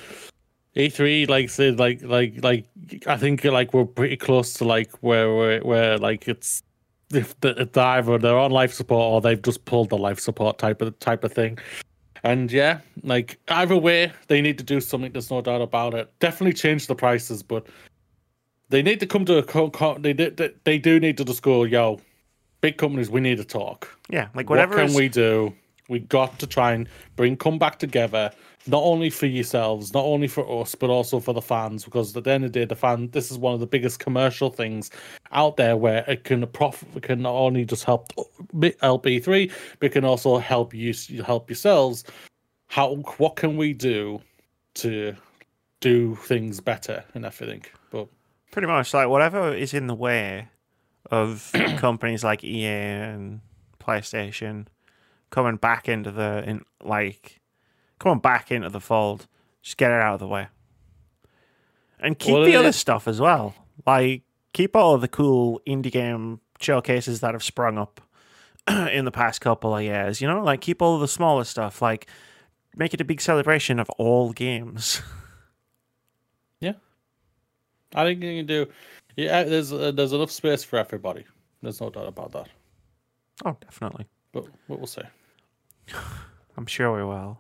E3 0.77 1.27
like 1.27 1.49
said 1.49 1.77
like 1.77 2.01
like 2.01 2.41
like 2.41 2.65
I 3.07 3.17
think 3.17 3.43
like 3.43 3.73
we're 3.73 3.85
pretty 3.85 4.15
close 4.15 4.53
to 4.53 4.63
like 4.63 4.89
where 5.01 5.35
where 5.35 5.59
where 5.61 5.97
like 5.97 6.29
it's 6.29 6.63
if 7.13 7.39
the, 7.41 7.49
it's 7.61 7.77
either 7.77 8.17
they're 8.17 8.37
on 8.37 8.51
life 8.51 8.73
support 8.73 9.01
or 9.13 9.21
they've 9.21 9.41
just 9.41 9.65
pulled 9.65 9.89
the 9.89 9.97
life 9.97 10.19
support 10.19 10.57
type 10.57 10.81
of 10.81 10.97
type 10.99 11.23
of 11.23 11.31
thing. 11.31 11.57
And 12.23 12.51
yeah, 12.51 12.79
like 13.03 13.39
either 13.49 13.77
way, 13.77 14.11
they 14.27 14.41
need 14.41 14.57
to 14.57 14.63
do 14.63 14.81
something. 14.81 15.11
There's 15.11 15.31
no 15.31 15.41
doubt 15.41 15.61
about 15.61 15.93
it. 15.93 16.11
Definitely 16.19 16.53
change 16.53 16.87
the 16.87 16.95
prices, 16.95 17.43
but 17.43 17.67
they 18.69 18.81
need 18.81 18.99
to 18.99 19.05
come 19.05 19.23
to 19.25 19.37
a 19.37 19.43
co- 19.43 19.69
co- 19.69 19.97
they 19.99 20.13
they, 20.13 20.51
they 20.63 20.77
do 20.77 20.99
need 20.99 21.17
to 21.17 21.23
just 21.25 21.41
go, 21.41 21.63
yo, 21.63 22.01
big 22.61 22.77
companies, 22.77 23.09
we 23.09 23.21
need 23.21 23.37
to 23.37 23.45
talk. 23.45 23.87
Yeah. 24.09 24.27
Like, 24.33 24.49
whatever 24.49 24.75
what 24.75 24.81
can 24.81 24.89
is- 24.89 24.95
we 24.95 25.09
do? 25.09 25.53
We 25.89 25.99
got 25.99 26.39
to 26.39 26.47
try 26.47 26.73
and 26.73 26.87
bring 27.15 27.37
come 27.37 27.57
back 27.57 27.79
together, 27.79 28.31
not 28.67 28.83
only 28.83 29.09
for 29.09 29.25
yourselves, 29.25 29.93
not 29.93 30.03
only 30.03 30.27
for 30.27 30.61
us, 30.61 30.75
but 30.75 30.89
also 30.89 31.19
for 31.19 31.33
the 31.33 31.41
fans. 31.41 31.85
Because 31.85 32.15
at 32.15 32.23
the 32.23 32.31
end 32.31 32.45
of 32.45 32.53
the 32.53 32.59
day, 32.59 32.65
the 32.65 32.75
fan 32.75 33.09
this 33.11 33.31
is 33.31 33.37
one 33.37 33.53
of 33.53 33.59
the 33.59 33.67
biggest 33.67 33.99
commercial 33.99 34.49
things 34.49 34.91
out 35.31 35.57
there 35.57 35.77
where 35.77 36.03
it 36.07 36.23
can 36.23 36.45
profit, 36.47 36.89
it 36.95 37.03
can 37.03 37.21
not 37.21 37.33
only 37.33 37.65
just 37.65 37.83
help 37.83 38.11
help 38.81 39.05
E3, 39.05 39.51
but 39.79 39.87
it 39.87 39.91
can 39.93 40.05
also 40.05 40.37
help 40.37 40.73
you 40.73 40.93
help 41.25 41.49
yourselves. 41.49 42.03
How 42.67 42.95
what 43.17 43.35
can 43.35 43.55
we 43.55 43.73
do 43.73 44.21
to 44.75 45.15
do 45.79 46.15
things 46.15 46.59
better 46.59 47.03
and 47.13 47.25
everything? 47.25 47.63
But 47.91 48.07
Pretty 48.51 48.67
much 48.67 48.93
like 48.93 49.07
whatever 49.09 49.53
is 49.53 49.73
in 49.73 49.87
the 49.87 49.95
way 49.95 50.47
of 51.11 51.51
companies 51.77 52.23
like 52.23 52.43
EA 52.43 52.65
and 52.65 53.41
PlayStation 53.79 54.67
coming 55.29 55.57
back 55.57 55.87
into 55.89 56.11
the 56.11 56.43
in 56.47 56.63
like 56.83 57.39
coming 57.99 58.19
back 58.19 58.51
into 58.51 58.69
the 58.69 58.79
fold. 58.79 59.27
Just 59.61 59.77
get 59.77 59.91
it 59.91 60.01
out 60.01 60.13
of 60.15 60.19
the 60.19 60.27
way. 60.27 60.47
And 61.99 62.17
keep 62.17 62.33
Well, 62.33 62.43
the 62.43 62.55
other 62.55 62.71
stuff 62.71 63.07
as 63.07 63.19
well. 63.19 63.55
Like 63.85 64.23
keep 64.53 64.75
all 64.75 64.95
of 64.95 65.01
the 65.01 65.07
cool 65.07 65.61
indie 65.67 65.91
game 65.91 66.39
showcases 66.59 67.19
that 67.21 67.33
have 67.33 67.43
sprung 67.43 67.77
up 67.77 68.01
in 68.67 69.05
the 69.05 69.11
past 69.11 69.41
couple 69.41 69.75
of 69.75 69.83
years, 69.83 70.21
you 70.21 70.27
know? 70.27 70.43
Like 70.43 70.61
keep 70.61 70.81
all 70.81 70.95
of 70.95 71.01
the 71.01 71.07
smaller 71.07 71.43
stuff. 71.43 71.81
Like 71.81 72.07
make 72.75 72.93
it 72.93 73.01
a 73.01 73.05
big 73.05 73.19
celebration 73.21 73.79
of 73.79 73.89
all 73.91 74.31
games. 74.33 75.01
Yeah, 76.59 76.73
I 77.93 78.03
think 78.03 78.23
you 78.23 78.39
can 78.39 78.47
do. 78.47 78.65
Yeah, 79.15 79.43
there's 79.43 79.71
uh, 79.71 79.91
there's 79.91 80.11
enough 80.11 80.31
space 80.31 80.63
for 80.63 80.79
everybody. 80.79 81.23
There's 81.61 81.79
no 81.79 81.91
doubt 81.91 82.07
about 82.07 82.31
that. 82.31 82.47
oh, 83.45 83.55
definitely. 83.61 84.07
But 84.31 84.45
what 84.65 84.79
we'll 84.79 84.87
see. 84.87 85.03
I'm 86.57 86.65
sure 86.65 86.95
we 86.95 87.03
will. 87.03 87.39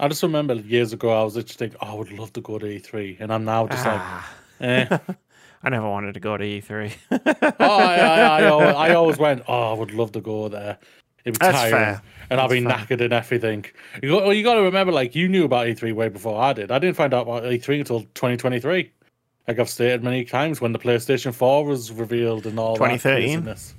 I 0.00 0.08
just 0.08 0.22
remember 0.22 0.54
years 0.54 0.92
ago, 0.92 1.10
I 1.10 1.22
was 1.24 1.34
just 1.34 1.58
thinking, 1.58 1.78
oh, 1.82 1.86
I 1.88 1.94
would 1.94 2.12
love 2.12 2.32
to 2.34 2.40
go 2.40 2.58
to 2.58 2.64
E3, 2.66 3.18
and 3.20 3.32
I'm 3.32 3.44
now 3.44 3.66
just 3.66 3.84
Ah. 3.86 4.30
like, 4.60 4.68
eh. 4.90 4.98
I 5.64 5.68
never 5.68 5.88
wanted 5.88 6.14
to 6.14 6.20
go 6.20 6.36
to 6.36 6.42
E 6.44 6.60
E3. 6.60 6.92
oh, 7.10 7.18
I, 7.60 7.96
I, 7.96 8.40
I, 8.40 8.44
always, 8.48 8.74
I 8.74 8.94
always 8.94 9.18
went, 9.18 9.42
oh, 9.46 9.70
I 9.72 9.74
would 9.74 9.92
love 9.92 10.12
to 10.12 10.20
go 10.20 10.48
there. 10.48 10.78
It'd 11.24 11.38
be 11.38 11.44
That's 11.44 11.56
tiring, 11.58 11.72
fair. 11.72 12.02
and 12.30 12.40
I'll 12.40 12.48
be 12.48 12.60
That's 12.60 12.82
knackered 12.90 13.00
and 13.00 13.12
everything. 13.12 13.64
You 14.02 14.08
got, 14.10 14.22
well, 14.24 14.32
you 14.32 14.42
got 14.42 14.54
to 14.54 14.62
remember, 14.62 14.92
like 14.92 15.14
you 15.14 15.28
knew 15.28 15.44
about 15.44 15.66
E3 15.68 15.94
way 15.94 16.08
before 16.08 16.40
I 16.42 16.52
did. 16.52 16.72
I 16.72 16.78
didn't 16.80 16.96
find 16.96 17.14
out 17.14 17.28
about 17.28 17.44
E3 17.44 17.78
until 17.80 18.00
2023. 18.00 18.90
Like 19.46 19.58
I've 19.58 19.68
stated 19.70 20.02
many 20.02 20.24
times 20.24 20.60
when 20.60 20.72
the 20.72 20.78
PlayStation 20.80 21.32
4 21.34 21.64
was 21.64 21.92
revealed 21.92 22.46
and 22.46 22.58
all 22.58 22.74
2013? 22.76 23.44
that. 23.44 23.44
craziness. 23.54 23.74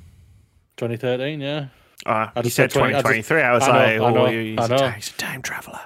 2013, 0.78 1.42
yeah. 1.42 1.68
Uh, 2.06 2.30
I 2.36 2.40
you 2.40 2.44
just 2.44 2.56
said 2.56 2.72
said 2.72 2.80
20 2.80 2.94
I 2.96 3.02
just- 3.02 3.28
2023. 3.30 3.42
I, 3.42 3.54
was 3.54 3.64
I 3.64 3.68
know, 3.68 3.74
like, 3.74 3.88
I 3.88 3.98
oh, 3.98 4.10
know, 4.14 4.26
he's, 4.42 4.60
I 4.60 4.66
a 4.66 4.68
know. 4.68 4.78
time, 4.78 4.94
he's 4.94 5.10
a 5.10 5.14
time 5.14 5.42
traveler. 5.42 5.80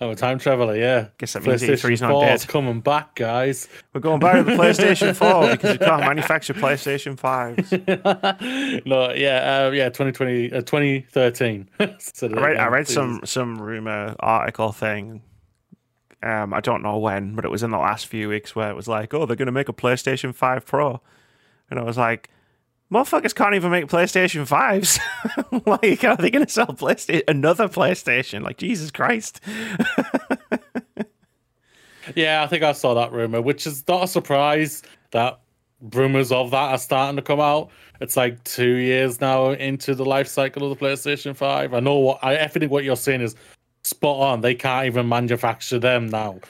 I'm 0.00 0.10
a 0.10 0.16
time 0.16 0.38
traveler, 0.40 0.76
yeah. 0.76 1.08
Guess 1.18 1.34
that 1.34 1.46
means 1.46 1.62
PlayStation 1.62 1.90
E3's 1.90 2.00
not 2.02 2.10
4 2.10 2.28
is 2.30 2.40
dead. 2.40 2.48
coming 2.50 2.80
back, 2.80 3.14
guys. 3.14 3.68
We're 3.92 4.00
going 4.00 4.18
back 4.18 4.34
to 4.34 4.42
the 4.42 4.50
PlayStation 4.52 5.14
4 5.44 5.52
because 5.52 5.78
we 5.78 5.86
can't 5.86 6.00
manufacture 6.00 6.54
PlayStation 6.54 7.14
5s. 7.16 8.84
no, 8.86 9.12
yeah, 9.12 9.66
uh, 9.66 9.70
yeah, 9.70 9.90
2020, 9.90 10.52
uh, 10.52 10.62
2013. 10.62 11.70
Said 11.98 12.32
it 12.32 12.38
I 12.38 12.40
read, 12.40 12.56
I 12.56 12.66
read 12.66 12.88
some 12.88 13.20
some 13.24 13.62
rumor 13.62 14.16
article 14.18 14.72
thing. 14.72 15.22
Um, 16.20 16.52
I 16.52 16.60
don't 16.60 16.82
know 16.82 16.98
when, 16.98 17.36
but 17.36 17.44
it 17.44 17.50
was 17.52 17.62
in 17.62 17.70
the 17.70 17.78
last 17.78 18.06
few 18.06 18.28
weeks 18.28 18.56
where 18.56 18.70
it 18.70 18.74
was 18.74 18.88
like, 18.88 19.14
oh, 19.14 19.24
they're 19.26 19.36
going 19.36 19.46
to 19.46 19.52
make 19.52 19.68
a 19.68 19.72
PlayStation 19.72 20.34
5 20.34 20.66
Pro, 20.66 21.00
and 21.70 21.78
I 21.78 21.84
was 21.84 21.96
like, 21.96 22.28
motherfuckers 22.92 23.34
can't 23.34 23.54
even 23.54 23.70
make 23.70 23.86
PlayStation 23.86 24.46
5s. 24.46 25.00
like, 25.82 26.04
are 26.04 26.16
they 26.16 26.30
going 26.30 26.44
to 26.44 26.52
sell 26.52 26.66
PlayStation 26.66 27.22
another 27.26 27.68
PlayStation? 27.68 28.42
Like, 28.42 28.58
Jesus 28.58 28.90
Christ. 28.90 29.40
Yeah, 32.14 32.42
I 32.42 32.46
think 32.46 32.62
I 32.62 32.72
saw 32.72 32.94
that 32.94 33.12
rumor, 33.12 33.40
which 33.40 33.66
is 33.66 33.86
not 33.86 34.04
a 34.04 34.08
surprise 34.08 34.82
that 35.12 35.40
rumors 35.92 36.32
of 36.32 36.50
that 36.50 36.72
are 36.72 36.78
starting 36.78 37.16
to 37.16 37.22
come 37.22 37.40
out. 37.40 37.70
It's 38.00 38.16
like 38.16 38.42
two 38.44 38.76
years 38.76 39.20
now 39.20 39.50
into 39.50 39.94
the 39.94 40.04
life 40.04 40.28
cycle 40.28 40.70
of 40.70 40.78
the 40.78 40.84
PlayStation 40.84 41.36
5. 41.36 41.74
I 41.74 41.80
know 41.80 41.96
what 41.96 42.18
I 42.22 42.34
everything 42.34 42.70
what 42.70 42.84
you're 42.84 42.96
saying 42.96 43.20
is 43.20 43.36
spot 43.84 44.20
on. 44.20 44.40
They 44.40 44.54
can't 44.54 44.86
even 44.86 45.08
manufacture 45.08 45.78
them 45.78 46.08
now. 46.08 46.40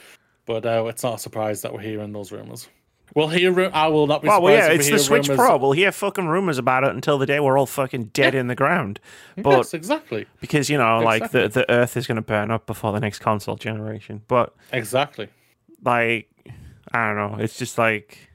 But 0.45 0.65
uh, 0.65 0.85
it's 0.87 1.03
not 1.03 1.15
a 1.15 1.19
surprise 1.19 1.61
that 1.61 1.73
we're 1.73 1.81
hearing 1.81 2.11
those 2.11 2.31
rumors. 2.31 2.67
We'll 3.15 3.27
hear. 3.27 3.51
ru- 3.51 3.65
I 3.71 3.87
will 3.87 4.07
not 4.07 4.21
be 4.23 4.27
Well, 4.27 4.37
surprised. 4.39 4.43
well, 4.59 4.69
yeah, 4.71 4.75
it's 4.79 4.89
the 4.89 4.97
Switch 4.99 5.27
rumors- 5.27 5.37
Pro. 5.45 5.57
We'll 5.57 5.71
hear 5.73 5.91
fucking 5.91 6.25
rumors 6.27 6.57
about 6.57 6.83
it 6.83 6.91
until 6.95 7.17
the 7.19 7.25
day 7.27 7.39
we're 7.39 7.57
all 7.59 7.65
fucking 7.67 8.05
dead 8.05 8.33
in 8.33 8.47
the 8.47 8.55
ground. 8.55 8.99
But 9.37 9.57
yes, 9.57 9.73
exactly, 9.73 10.25
because 10.41 10.69
you 10.69 10.77
know, 10.77 10.99
like 10.99 11.31
the, 11.31 11.47
the 11.47 11.69
Earth 11.71 11.95
is 11.95 12.07
going 12.07 12.15
to 12.15 12.21
burn 12.23 12.49
up 12.49 12.65
before 12.65 12.91
the 12.91 12.99
next 12.99 13.19
console 13.19 13.55
generation. 13.55 14.23
But 14.27 14.55
exactly. 14.71 15.29
like, 15.85 16.29
I 16.91 17.13
don't 17.13 17.15
know. 17.33 17.37
It's 17.43 17.57
just 17.57 17.77
like 17.77 18.29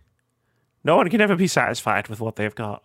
no 0.85 0.97
one 0.97 1.09
can 1.11 1.20
ever 1.20 1.35
be 1.35 1.49
satisfied 1.49 2.09
with 2.09 2.20
what 2.20 2.37
they've 2.37 2.55
got, 2.55 2.85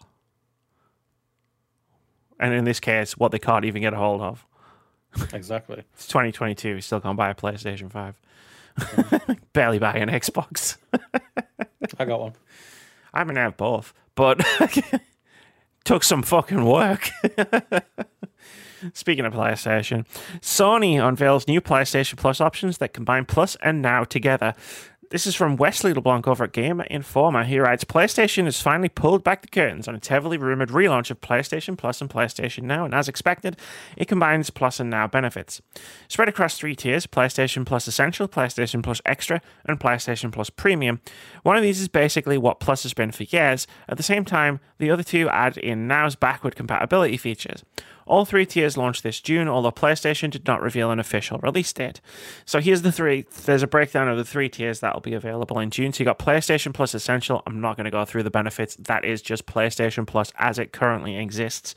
and 2.40 2.54
in 2.54 2.64
this 2.66 2.80
case, 2.80 3.18
what 3.18 3.32
they 3.32 3.40
can't 3.40 3.66
even 3.66 3.82
get 3.82 3.94
a 3.94 3.98
hold 3.98 4.22
of. 4.22 4.46
Exactly. 5.32 5.84
It's 5.94 6.08
2022. 6.08 6.74
We 6.74 6.82
still 6.82 7.00
can't 7.00 7.16
buy 7.16 7.30
a 7.30 7.36
PlayStation 7.36 7.92
5. 7.92 8.20
Barely 9.54 9.80
buy 9.80 9.94
an 9.94 10.10
Xbox. 10.10 10.78
I 12.00 12.06
got 12.06 12.20
one. 12.20 12.34
I 13.14 13.24
mean, 13.24 13.38
I 13.38 13.44
have 13.44 13.58
both, 13.58 13.94
but 14.16 14.42
took 15.84 16.04
some 16.04 16.24
fucking 16.24 16.66
work. 16.66 17.10
Speaking 18.94 19.26
of 19.26 19.34
PlayStation, 19.34 20.06
Sony 20.42 21.06
unveils 21.06 21.48
new 21.48 21.62
PlayStation 21.62 22.18
Plus 22.18 22.42
options 22.42 22.80
that 22.80 22.94
combine 22.94 23.26
Plus 23.26 23.56
and 23.62 23.82
Now 23.82 24.04
together. 24.04 24.54
This 25.14 25.28
is 25.28 25.36
from 25.36 25.58
Wesley 25.58 25.94
LeBlanc 25.94 26.28
over 26.28 26.46
at 26.46 26.54
Game 26.54 26.82
Informer. 26.90 27.44
He 27.44 27.60
writes 27.60 27.84
PlayStation 27.84 28.46
has 28.46 28.60
finally 28.60 28.90
pulled 28.90 29.24
back 29.24 29.44
the 29.44 29.48
curtains 29.48 29.88
on 29.88 29.94
its 29.94 30.08
heavily 30.08 30.40
rumored 30.40 30.70
relaunch 30.70 31.12
of 31.12 31.22
PlayStation 31.22 31.78
Plus 31.78 32.02
and 32.02 32.10
PlayStation 32.10 32.64
Now, 32.64 32.84
and 32.84 32.96
as 32.96 33.08
expected, 33.08 33.56
it 33.96 34.08
combines 34.08 34.50
Plus 34.50 34.80
and 34.80 34.90
Now 34.90 35.06
benefits. 35.06 35.62
Spread 36.08 36.30
across 36.30 36.58
three 36.58 36.76
tiers 36.76 37.06
PlayStation 37.06 37.64
Plus 37.64 37.88
Essential, 37.88 38.28
PlayStation 38.28 38.82
Plus 38.82 39.02
Extra, 39.06 39.40
and 39.66 39.80
PlayStation 39.80 40.32
Plus 40.32 40.50
Premium. 40.50 41.00
One 41.44 41.58
of 41.58 41.62
these 41.62 41.80
is 41.80 41.90
basically 41.90 42.40
what 42.40 42.60
Plus 42.60 42.82
has 42.82 42.96
been 42.96 43.12
for 43.12 43.22
years. 43.22 43.68
At 43.88 43.98
the 43.98 44.02
same 44.02 44.26
time, 44.26 44.62
the 44.80 44.90
other 44.90 45.04
two 45.04 45.30
add 45.30 45.58
in 45.60 45.88
Now's 45.88 46.16
backward 46.16 46.56
compatibility 46.56 47.18
features. 47.18 47.64
All 48.06 48.26
three 48.26 48.46
tiers 48.46 48.78
launched 48.78 49.04
this 49.04 49.20
June, 49.20 49.48
although 49.48 49.72
PlayStation 49.72 50.30
did 50.30 50.46
not 50.46 50.62
reveal 50.62 50.92
an 50.92 51.00
official 51.00 51.40
release 51.40 51.72
date. 51.72 52.02
So 52.46 52.60
here's 52.60 52.82
the 52.82 52.92
three. 52.92 53.26
There's 53.46 53.64
a 53.64 53.68
breakdown 53.68 54.08
of 54.08 54.18
the 54.18 54.26
three 54.26 54.50
tiers 54.50 54.80
that'll 54.80 55.02
be 55.02 55.14
available 55.14 55.60
in 55.60 55.70
June. 55.70 55.94
So 55.94 56.00
you 56.02 56.06
got 56.06 56.20
PlayStation 56.20 56.74
Plus 56.74 56.94
Essential. 56.94 57.42
I'm 57.46 57.62
not 57.62 57.78
going 57.78 57.86
to 57.86 57.92
go 57.92 58.06
through 58.06 58.24
the 58.24 58.30
benefits. 58.30 58.76
That 58.76 59.06
is 59.06 59.22
just 59.22 59.46
PlayStation 59.46 60.06
Plus 60.06 60.32
as 60.38 60.60
it 60.60 60.74
currently 60.74 61.18
exists. 61.18 61.76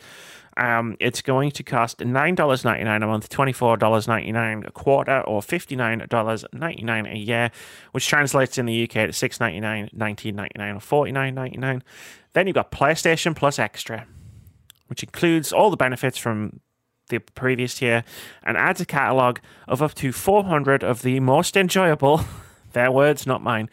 Um, 0.57 0.97
it's 1.01 1.21
going 1.21 1.51
to 1.53 1.63
cost 1.63 1.99
$9.99 1.99 2.97
a 2.97 3.07
month, 3.07 3.29
$24.99 3.29 4.67
a 4.67 4.71
quarter, 4.71 5.21
or 5.21 5.43
$59.99 5.43 7.13
a 7.13 7.19
year, 7.19 7.51
which 7.93 8.09
translates 8.09 8.57
in 8.57 8.65
the 8.65 8.85
UK 8.85 8.93
to 8.93 9.09
$6.99, 9.09 9.95
$19.99, 9.95 10.93
or 10.93 11.07
$49.99. 11.07 11.83
Then 12.33 12.47
you've 12.47 12.55
got 12.55 12.73
PlayStation 12.73 13.37
Plus 13.37 13.59
Extra 13.59 14.07
which 14.89 15.03
includes 15.03 15.53
all 15.53 15.71
the 15.71 15.77
benefits 15.77 16.19
from 16.19 16.61
the 17.09 17.19
previous 17.19 17.75
tier 17.75 18.05
and 18.43 18.57
adds 18.57 18.81
a 18.81 18.87
catalogue 18.87 19.41
of 19.69 19.83
up 19.83 19.95
to 19.95 20.13
400 20.13 20.83
of 20.83 21.03
the 21.03 21.21
most 21.21 21.57
enjoyable, 21.57 22.23
their 22.73 22.91
words, 22.91 23.27
not 23.27 23.43
mine, 23.43 23.71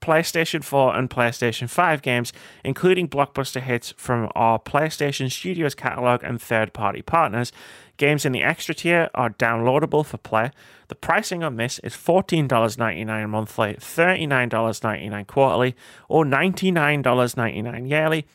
PlayStation 0.00 0.62
4 0.62 0.94
and 0.96 1.10
PlayStation 1.10 1.68
5 1.68 2.02
games, 2.02 2.32
including 2.64 3.08
blockbuster 3.08 3.60
hits 3.60 3.92
from 3.96 4.30
our 4.34 4.58
PlayStation 4.58 5.32
Studios 5.32 5.74
catalogue 5.74 6.22
and 6.22 6.40
third 6.40 6.72
party 6.72 7.02
partners. 7.02 7.50
Games 7.96 8.26
in 8.26 8.32
the 8.32 8.42
extra 8.42 8.74
tier 8.74 9.08
are 9.14 9.30
downloadable 9.30 10.04
for 10.04 10.18
play. 10.18 10.50
The 10.88 10.94
pricing 10.94 11.42
on 11.42 11.56
this 11.56 11.78
is 11.80 11.94
$14.99 11.94 13.28
monthly, 13.28 13.74
$39.99 13.74 15.26
quarterly, 15.26 15.74
or 16.08 16.24
$99.99 16.24 17.88
yearly 17.88 18.26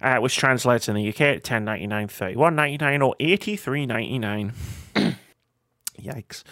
uh, 0.00 0.18
which 0.18 0.36
translates 0.36 0.88
in 0.88 0.94
the 0.94 1.08
UK 1.08 1.20
at 1.20 1.44
ten 1.44 1.64
ninety 1.64 1.86
nine, 1.86 2.08
thirty 2.08 2.36
one 2.36 2.54
ninety 2.54 2.78
nine, 2.78 3.02
or 3.02 3.14
eighty 3.20 3.56
three 3.56 3.86
ninety 3.86 4.18
nine. 4.18 4.52
Yikes. 6.00 6.42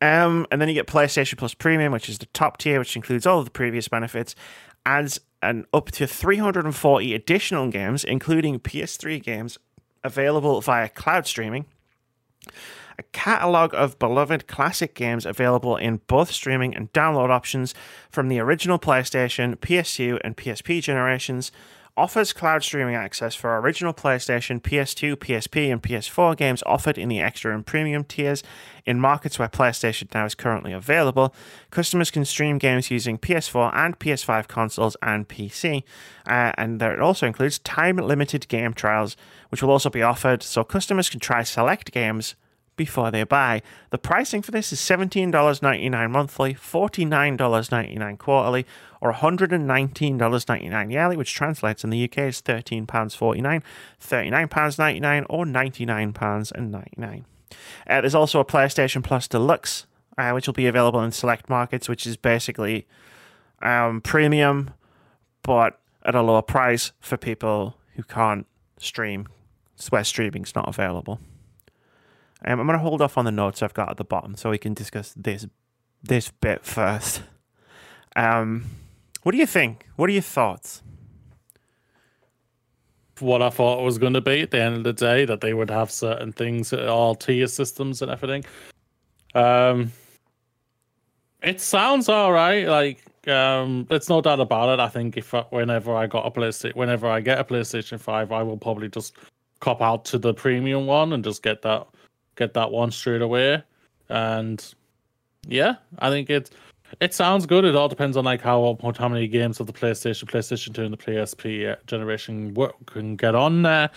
Um, 0.00 0.46
and 0.50 0.60
then 0.60 0.68
you 0.68 0.74
get 0.74 0.86
PlayStation 0.86 1.38
Plus 1.38 1.54
Premium, 1.54 1.92
which 1.92 2.08
is 2.08 2.18
the 2.18 2.26
top 2.26 2.58
tier, 2.58 2.78
which 2.78 2.96
includes 2.96 3.26
all 3.26 3.38
of 3.38 3.44
the 3.44 3.50
previous 3.50 3.88
benefits, 3.88 4.34
adds 4.84 5.20
an 5.42 5.66
up 5.72 5.90
to 5.92 6.06
340 6.06 7.14
additional 7.14 7.70
games, 7.70 8.04
including 8.04 8.60
PS3 8.60 9.22
games 9.22 9.58
available 10.02 10.60
via 10.60 10.88
cloud 10.88 11.26
streaming, 11.26 11.64
a 12.98 13.02
catalogue 13.12 13.74
of 13.74 13.98
beloved 13.98 14.46
classic 14.46 14.94
games 14.94 15.26
available 15.26 15.76
in 15.76 16.00
both 16.06 16.30
streaming 16.30 16.74
and 16.74 16.92
download 16.92 17.30
options 17.30 17.74
from 18.10 18.28
the 18.28 18.38
original 18.38 18.78
PlayStation, 18.78 19.56
PS2, 19.56 20.20
and 20.22 20.36
PSP 20.36 20.82
generations, 20.82 21.50
offers 21.96 22.32
cloud 22.32 22.62
streaming 22.62 22.94
access 22.94 23.34
for 23.34 23.56
original 23.58 23.94
PlayStation, 23.94 24.60
PS2, 24.60 25.16
PSP, 25.16 25.70
and 25.70 25.82
PS4 25.82 26.36
games 26.36 26.62
offered 26.66 26.98
in 26.98 27.08
the 27.08 27.20
extra 27.20 27.54
and 27.54 27.64
premium 27.64 28.04
tiers 28.04 28.42
in 28.84 28.98
markets 28.98 29.38
where 29.38 29.48
PlayStation 29.48 30.12
Now 30.12 30.24
is 30.24 30.34
currently 30.34 30.72
available. 30.72 31.34
Customers 31.70 32.10
can 32.10 32.24
stream 32.24 32.58
games 32.58 32.90
using 32.90 33.18
PS4 33.18 33.74
and 33.74 33.98
PS5 33.98 34.48
consoles 34.48 34.96
and 35.02 35.28
PC, 35.28 35.84
uh, 36.26 36.52
and 36.56 36.80
there 36.80 36.92
it 36.92 37.00
also 37.00 37.26
includes 37.26 37.60
time 37.60 37.96
limited 37.96 38.48
game 38.48 38.74
trials, 38.74 39.16
which 39.50 39.62
will 39.62 39.70
also 39.70 39.90
be 39.90 40.02
offered 40.02 40.42
so 40.42 40.64
customers 40.64 41.08
can 41.08 41.20
try 41.20 41.42
select 41.42 41.92
games 41.92 42.34
before 42.76 43.10
they 43.10 43.22
buy. 43.24 43.62
The 43.90 43.98
pricing 43.98 44.42
for 44.42 44.50
this 44.50 44.72
is 44.72 44.80
$17.99 44.80 46.10
monthly, 46.10 46.54
$49.99 46.54 48.18
quarterly, 48.18 48.66
or 49.04 49.12
$119.99 49.12 50.90
yearly, 50.90 51.16
which 51.16 51.34
translates 51.34 51.84
in 51.84 51.90
the 51.90 52.04
UK 52.04 52.18
as 52.20 52.40
£13.49, 52.40 53.62
£39.99, 54.00 55.26
or 55.28 55.44
£99.99. 55.44 57.24
Uh, 57.86 58.00
there's 58.00 58.14
also 58.14 58.40
a 58.40 58.44
PlayStation 58.46 59.04
Plus 59.04 59.28
Deluxe, 59.28 59.84
uh, 60.16 60.30
which 60.30 60.46
will 60.46 60.54
be 60.54 60.66
available 60.66 61.02
in 61.02 61.12
select 61.12 61.50
markets, 61.50 61.86
which 61.86 62.06
is 62.06 62.16
basically 62.16 62.86
um, 63.60 64.00
premium, 64.00 64.70
but 65.42 65.78
at 66.02 66.14
a 66.14 66.22
lower 66.22 66.40
price 66.40 66.92
for 66.98 67.18
people 67.18 67.76
who 67.96 68.02
can't 68.04 68.46
stream, 68.78 69.28
where 69.90 70.02
streaming's 70.02 70.54
not 70.54 70.66
available. 70.66 71.20
Um, 72.42 72.58
I'm 72.58 72.66
going 72.66 72.78
to 72.78 72.82
hold 72.82 73.02
off 73.02 73.18
on 73.18 73.26
the 73.26 73.32
notes 73.32 73.62
I've 73.62 73.74
got 73.74 73.90
at 73.90 73.98
the 73.98 74.04
bottom 74.04 74.34
so 74.34 74.48
we 74.48 74.56
can 74.58 74.72
discuss 74.72 75.12
this 75.14 75.46
this 76.02 76.30
bit 76.30 76.64
first. 76.64 77.22
Um, 78.16 78.66
what 79.24 79.32
do 79.32 79.38
you 79.38 79.46
think? 79.46 79.88
What 79.96 80.08
are 80.10 80.12
your 80.12 80.22
thoughts? 80.22 80.82
What 83.20 83.40
I 83.42 83.48
thought 83.48 83.82
was 83.82 83.96
going 83.96 84.12
to 84.12 84.20
be 84.20 84.42
at 84.42 84.50
the 84.50 84.60
end 84.60 84.76
of 84.76 84.84
the 84.84 84.92
day, 84.92 85.24
that 85.24 85.40
they 85.40 85.54
would 85.54 85.70
have 85.70 85.90
certain 85.90 86.30
things, 86.30 86.72
all 86.72 87.14
tier 87.14 87.46
systems 87.46 88.02
and 88.02 88.10
everything. 88.10 88.44
Um, 89.34 89.92
it 91.42 91.60
sounds 91.60 92.08
all 92.08 92.32
right. 92.32 92.68
Like, 92.68 93.02
um, 93.26 93.86
it's 93.90 94.10
no 94.10 94.20
doubt 94.20 94.40
about 94.40 94.74
it. 94.74 94.80
I 94.80 94.88
think 94.88 95.16
if 95.16 95.32
whenever 95.50 95.94
I 95.94 96.06
got 96.06 96.26
a 96.26 96.30
PlayStation, 96.30 96.76
whenever 96.76 97.08
I 97.08 97.20
get 97.20 97.38
a 97.38 97.44
PlayStation 97.44 97.98
Five, 97.98 98.30
I 98.30 98.42
will 98.42 98.58
probably 98.58 98.88
just 98.88 99.16
cop 99.60 99.80
out 99.80 100.04
to 100.06 100.18
the 100.18 100.34
premium 100.34 100.86
one 100.86 101.14
and 101.14 101.24
just 101.24 101.42
get 101.42 101.62
that 101.62 101.86
get 102.36 102.52
that 102.54 102.70
one 102.70 102.90
straight 102.90 103.22
away. 103.22 103.62
And 104.10 104.74
yeah, 105.46 105.76
I 105.98 106.10
think 106.10 106.28
it 106.28 106.50
it 107.00 107.14
sounds 107.14 107.46
good. 107.46 107.64
It 107.64 107.74
all 107.74 107.88
depends 107.88 108.16
on 108.16 108.24
like 108.24 108.40
how 108.40 108.78
how 108.98 109.08
many 109.08 109.26
games 109.28 109.60
of 109.60 109.66
the 109.66 109.72
PlayStation, 109.72 110.24
PlayStation 110.24 110.74
Two, 110.74 110.84
and 110.84 110.92
the 110.92 110.98
PSP 110.98 111.72
uh, 111.72 111.76
generation 111.86 112.54
work 112.54 112.74
can 112.86 113.16
get 113.16 113.34
on 113.34 113.62
there, 113.62 113.90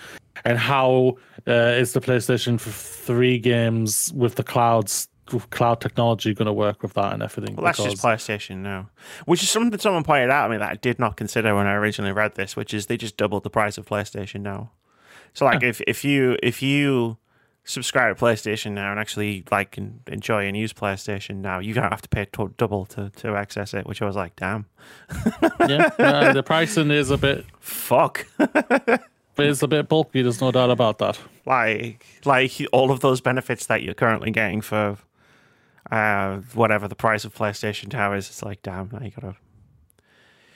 and 0.45 0.57
how 0.57 1.17
uh, 1.47 1.51
is 1.51 1.93
the 1.93 2.01
PlayStation 2.01 2.59
Three 2.59 3.39
games 3.39 4.11
with 4.13 4.35
the 4.35 4.43
clouds 4.43 5.07
cloud 5.49 5.81
technology 5.81 6.33
going 6.33 6.45
to 6.45 6.53
work 6.53 6.81
with 6.81 6.93
that 6.93 7.13
and 7.13 7.21
everything? 7.21 7.55
Well, 7.55 7.65
that's 7.65 7.83
just 7.83 8.03
PlayStation 8.03 8.57
now, 8.57 8.89
which 9.25 9.43
is 9.43 9.49
something 9.49 9.71
that 9.71 9.81
someone 9.81 10.03
pointed 10.03 10.29
out 10.29 10.47
to 10.47 10.51
me 10.51 10.57
that 10.57 10.71
I 10.71 10.75
did 10.75 10.99
not 10.99 11.17
consider 11.17 11.55
when 11.55 11.67
I 11.67 11.73
originally 11.73 12.13
read 12.13 12.35
this, 12.35 12.55
which 12.55 12.73
is 12.73 12.85
they 12.85 12.97
just 12.97 13.17
doubled 13.17 13.43
the 13.43 13.49
price 13.49 13.77
of 13.77 13.85
PlayStation 13.85 14.41
now. 14.41 14.71
So 15.33 15.45
like 15.45 15.61
if 15.61 15.81
if 15.85 16.03
you 16.03 16.37
if 16.41 16.61
you 16.61 17.17
subscribe 17.67 18.17
to 18.17 18.23
PlayStation 18.23 18.71
now 18.71 18.91
and 18.91 18.99
actually 18.99 19.43
like 19.51 19.77
and 19.77 19.99
enjoy 20.07 20.47
and 20.47 20.57
use 20.57 20.73
PlayStation 20.73 21.37
now, 21.37 21.59
you 21.59 21.73
don't 21.73 21.91
have 21.91 22.01
to 22.01 22.09
pay 22.09 22.25
to- 22.33 22.53
double 22.57 22.85
to, 22.87 23.09
to 23.17 23.35
access 23.35 23.73
it. 23.73 23.85
Which 23.85 24.01
I 24.01 24.05
was 24.05 24.15
like, 24.15 24.35
damn. 24.35 24.65
yeah, 25.67 25.91
uh, 25.99 26.33
the 26.33 26.43
pricing 26.43 26.89
is 26.89 27.11
a 27.11 27.17
bit 27.17 27.45
fuck. 27.59 28.25
it's 29.37 29.61
a 29.61 29.67
bit 29.67 29.87
bulky. 29.87 30.21
There's 30.21 30.41
no 30.41 30.51
doubt 30.51 30.71
about 30.71 30.97
that. 30.99 31.19
Like, 31.45 32.05
like 32.25 32.51
all 32.71 32.89
of 32.89 33.01
those 33.01 33.21
benefits 33.21 33.67
that 33.67 33.83
you're 33.83 33.93
currently 33.93 34.31
getting 34.31 34.61
for 34.61 34.97
uh, 35.91 36.37
whatever 36.53 36.87
the 36.87 36.95
price 36.95 37.25
of 37.25 37.35
PlayStation 37.35 37.91
Now 37.93 38.13
is, 38.13 38.27
it's 38.27 38.43
like, 38.43 38.61
damn, 38.61 38.89
now 38.91 38.99
you 39.01 39.11
gotta 39.11 39.35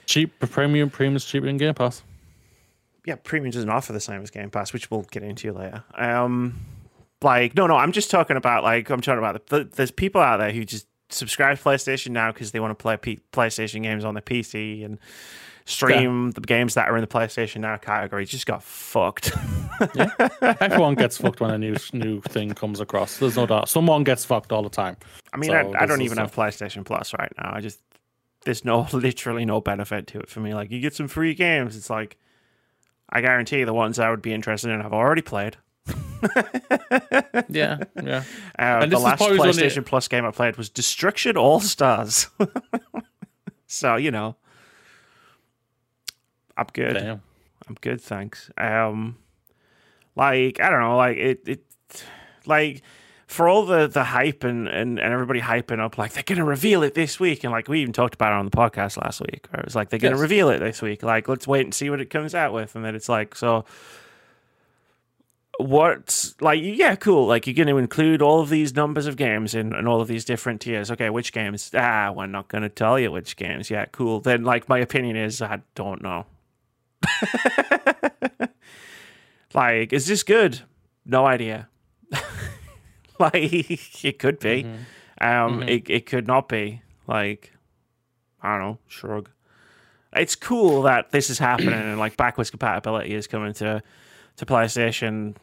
cheap 0.05 0.39
premium. 0.39 0.89
Premium 0.89 1.16
is 1.16 1.26
cheaper 1.26 1.45
than 1.45 1.57
Game 1.57 1.74
Pass. 1.74 2.03
Yeah, 3.05 3.16
premium 3.16 3.51
doesn't 3.51 3.70
offer 3.70 3.93
the 3.93 3.99
same 3.99 4.22
as 4.22 4.30
Game 4.30 4.49
Pass, 4.49 4.74
which 4.74 4.91
we'll 4.91 5.03
get 5.03 5.24
into 5.24 5.51
later. 5.53 5.84
Um, 5.95 6.59
like, 7.24 7.55
no, 7.55 7.67
no, 7.67 7.76
I'm 7.76 7.91
just 7.91 8.11
talking 8.11 8.38
about 8.38 8.63
like 8.63 8.89
I'm 8.89 9.01
talking 9.01 9.19
about 9.19 9.45
the, 9.47 9.63
there's 9.63 9.91
people 9.91 10.22
out 10.22 10.38
there 10.38 10.51
who 10.51 10.65
just 10.65 10.88
subscribe 11.09 11.57
to 11.57 11.63
PlayStation 11.63 12.11
now 12.11 12.32
because 12.32 12.51
they 12.51 12.59
want 12.59 12.72
to 12.72 12.82
play 12.82 12.97
P- 12.97 13.19
PlayStation 13.32 13.84
games 13.84 14.05
on 14.05 14.13
the 14.13 14.22
PC 14.22 14.86
and 14.86 14.97
stream 15.65 16.28
yeah. 16.28 16.32
the 16.36 16.41
games 16.41 16.74
that 16.74 16.89
are 16.89 16.95
in 16.95 17.01
the 17.01 17.07
PlayStation 17.07 17.61
Now 17.61 17.78
category. 17.78 18.26
Just 18.26 18.45
got 18.45 18.63
fucked. 18.63 19.32
yeah. 19.95 20.11
Everyone 20.41 20.95
gets 20.95 21.17
fucked 21.17 21.39
when 21.39 21.51
a 21.51 21.57
new 21.57 21.76
new 21.93 22.22
thing 22.22 22.53
comes 22.53 22.80
across. 22.80 23.17
There's 23.17 23.36
no 23.36 23.45
doubt. 23.45 23.69
Someone 23.69 24.03
gets 24.03 24.26
fucked 24.26 24.51
all 24.51 24.63
the 24.63 24.69
time. 24.69 24.97
I 25.34 25.38
mean, 25.38 25.51
so 25.51 25.55
I, 25.55 25.84
I 25.84 25.86
don't 25.86 26.01
even 26.01 26.17
have 26.17 26.34
PlayStation 26.34 26.86
Plus 26.86 27.13
right 27.13 27.32
now. 27.38 27.51
I 27.53 27.61
just 27.61 27.82
there's 28.45 28.65
no 28.65 28.88
literally 28.93 29.45
no 29.45 29.61
benefit 29.61 30.07
to 30.07 30.19
it 30.19 30.30
for 30.30 30.39
me. 30.39 30.53
Like 30.53 30.72
you 30.72 30.80
get 30.80 30.95
some 30.95 31.07
free 31.07 31.34
games. 31.34 31.76
It's 31.76 31.89
like 31.89 32.17
I 33.09 33.22
guarantee 33.22 33.63
the 33.63 33.74
ones 33.74 33.99
I 33.99 34.09
would 34.09 34.22
be 34.22 34.34
interested 34.34 34.72
in 34.72 34.82
I've 34.82 34.93
already 34.93 35.22
played. 35.22 35.57
yeah, 37.50 37.80
yeah. 38.02 38.24
Uh, 38.58 38.86
the 38.86 39.00
last 39.00 39.22
PlayStation 39.22 39.78
only... 39.78 39.82
Plus 39.82 40.08
game 40.08 40.26
I 40.26 40.32
played 40.32 40.58
was 40.58 40.70
Destruction 40.70 41.38
All 41.38 41.60
Stars. 41.60 42.28
so 43.68 43.96
you 43.96 44.12
know, 44.12 44.36
I'm 46.58 46.68
good. 46.74 46.94
Damn. 46.94 47.22
I'm 47.68 47.78
good, 47.82 48.02
thanks. 48.02 48.52
Um, 48.58 49.18
like 50.16 50.60
I 50.60 50.70
don't 50.70 50.82
know, 50.82 50.98
like 50.98 51.18
it, 51.18 51.42
it, 51.48 52.06
like 52.46 52.82
for 53.28 53.48
all 53.48 53.66
the 53.66 53.88
the 53.88 54.04
hype 54.04 54.44
and 54.44 54.68
and, 54.68 55.00
and 55.00 55.14
everybody 55.14 55.39
hyping 55.39 55.80
up, 55.80 55.98
like 55.98 56.14
they're 56.14 56.24
gonna 56.24 56.46
reveal 56.46 56.84
it 56.84 56.94
this 56.94 57.20
week, 57.20 57.44
and 57.44 57.52
like 57.52 57.68
we 57.68 57.82
even 57.82 57.94
talked 57.94 58.14
about 58.14 58.34
it 58.34 58.36
on 58.36 58.46
the 58.46 58.52
podcast 58.52 59.02
last 59.02 59.22
week, 59.22 59.48
where 59.50 59.62
it 59.62 59.66
was 59.66 59.76
like 59.76 59.89
they're 59.89 60.00
gonna 60.00 60.16
Yes. 60.16 60.22
reveal 60.22 60.50
it 60.50 60.60
this 60.60 60.82
week. 60.82 61.02
Like 61.02 61.28
let's 61.28 61.48
wait 61.48 61.62
and 61.62 61.74
see 61.74 61.89
what 61.89 62.02
it 62.02 62.10
comes 62.10 62.36
out 62.36 62.54
with, 62.54 62.76
and 62.76 62.84
then 62.86 62.94
it's 62.96 63.10
like 63.10 63.36
so. 63.36 63.66
What's 65.60 66.39
like, 66.41 66.60
yeah, 66.64 66.95
cool. 66.95 67.28
Like, 67.28 67.45
you're 67.45 67.54
going 67.54 67.68
to 67.68 67.78
include 67.78 68.22
all 68.22 68.39
of 68.41 68.49
these 68.49 68.74
numbers 68.76 69.06
of 69.06 69.16
games 69.16 69.54
in, 69.54 69.76
in 69.76 69.86
all 69.86 70.02
of 70.02 70.08
these 70.08 70.26
different 70.26 70.62
tiers. 70.62 70.89
Okay, 70.89 71.10
which 71.10 71.34
games? 71.34 71.70
Ah, 71.76 72.12
we're 72.16 72.26
not 72.26 72.47
going 72.47 72.64
to 72.64 72.70
tell 72.70 72.97
you 72.97 73.12
which 73.12 73.36
games. 73.36 73.70
Yeah, 73.70 73.86
cool. 73.91 74.22
Then, 74.22 74.43
like, 74.43 74.68
my 74.70 74.80
opinion 74.80 75.18
is 75.18 75.41
I 75.41 75.62
don't 75.76 76.02
know. 76.02 76.26
like, 79.54 79.93
is 79.93 80.08
this 80.08 80.24
good? 80.24 80.62
No 81.06 81.26
idea. 81.26 81.68
like, 83.20 84.04
it 84.04 84.20
could 84.20 84.39
be. 84.39 84.66
Um, 85.20 85.64
It, 85.64 85.89
it 85.89 86.06
could 86.06 86.28
not 86.28 86.47
be. 86.49 86.82
Like, 87.08 87.54
I 88.41 88.58
don't 88.58 88.62
know, 88.68 88.78
shrug. 88.88 89.30
It's 90.14 90.36
cool 90.36 90.82
that 90.84 91.12
this 91.12 91.30
is 91.30 91.39
happening 91.39 91.74
and 91.74 91.97
like 91.97 92.18
backwards 92.18 92.49
compatibility 92.49 93.14
is 93.14 93.28
coming 93.28 93.54
to 93.56 93.82
to 94.38 94.45
PlayStation 94.45 95.36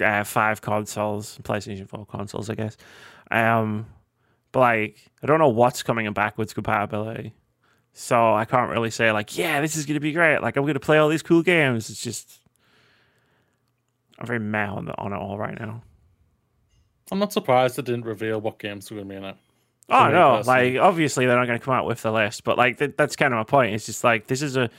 uh, 0.00 0.24
five 0.24 0.60
consoles, 0.60 1.38
PlayStation 1.42 1.88
four 1.88 2.06
consoles, 2.06 2.50
I 2.50 2.54
guess. 2.54 2.76
Um, 3.30 3.86
but 4.52 4.60
like, 4.60 5.10
I 5.22 5.26
don't 5.26 5.38
know 5.38 5.48
what's 5.48 5.82
coming 5.82 6.06
in 6.06 6.12
backwards 6.12 6.54
compatibility, 6.54 7.32
so 7.92 8.34
I 8.34 8.44
can't 8.44 8.70
really 8.70 8.90
say 8.90 9.12
like, 9.12 9.36
yeah, 9.36 9.60
this 9.60 9.76
is 9.76 9.86
gonna 9.86 10.00
be 10.00 10.12
great. 10.12 10.40
Like, 10.40 10.56
I'm 10.56 10.66
gonna 10.66 10.80
play 10.80 10.98
all 10.98 11.08
these 11.08 11.22
cool 11.22 11.42
games. 11.42 11.90
It's 11.90 12.02
just 12.02 12.40
I'm 14.18 14.26
very 14.26 14.40
meh 14.40 14.68
on, 14.68 14.86
the, 14.86 14.98
on 14.98 15.12
it 15.12 15.16
all 15.16 15.38
right 15.38 15.58
now. 15.58 15.82
I'm 17.10 17.18
not 17.18 17.32
surprised 17.32 17.76
they 17.76 17.82
didn't 17.82 18.04
reveal 18.04 18.40
what 18.40 18.58
games 18.58 18.90
were 18.90 18.96
going 18.96 19.08
to 19.08 19.12
be 19.12 19.16
in 19.16 19.24
it. 19.24 19.36
Oh 19.90 20.08
no! 20.08 20.42
Like 20.46 20.76
obviously 20.76 21.26
they're 21.26 21.36
not 21.36 21.46
going 21.46 21.58
to 21.58 21.64
come 21.64 21.74
out 21.74 21.84
with 21.84 22.00
the 22.00 22.10
list, 22.10 22.44
but 22.44 22.56
like 22.56 22.78
th- 22.78 22.94
that's 22.96 23.16
kind 23.16 23.34
of 23.34 23.38
my 23.38 23.44
point. 23.44 23.74
It's 23.74 23.84
just 23.84 24.02
like 24.02 24.26
this 24.26 24.40
is 24.40 24.56
a 24.56 24.70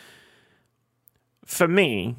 for 1.46 1.68
me. 1.68 2.16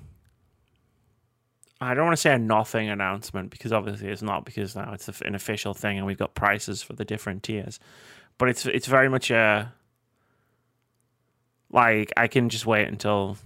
I 1.81 1.95
don't 1.95 2.05
want 2.05 2.17
to 2.17 2.21
say 2.21 2.33
a 2.33 2.39
nothing 2.39 2.89
announcement 2.89 3.51
because 3.51 3.73
obviously 3.73 4.09
it's 4.09 4.23
not 4.23 4.45
because 4.45 4.75
now 4.75 4.93
it's 4.93 5.09
an 5.21 5.35
official 5.35 5.75
thing 5.75 5.99
and 5.99 6.07
we've 6.07 6.17
got 6.17 6.35
prices 6.35 6.83
for 6.83 6.95
the 6.95 7.05
different 7.05 7.43
tiers, 7.43 7.79
but 8.39 8.49
it's 8.49 8.65
it's 8.67 8.87
very 8.87 9.09
much 9.09 9.31
a 9.31 9.73
like 11.71 12.13
I 12.17 12.29
can 12.29 12.49
just 12.49 12.67
wait 12.67 12.89
until 12.89 13.37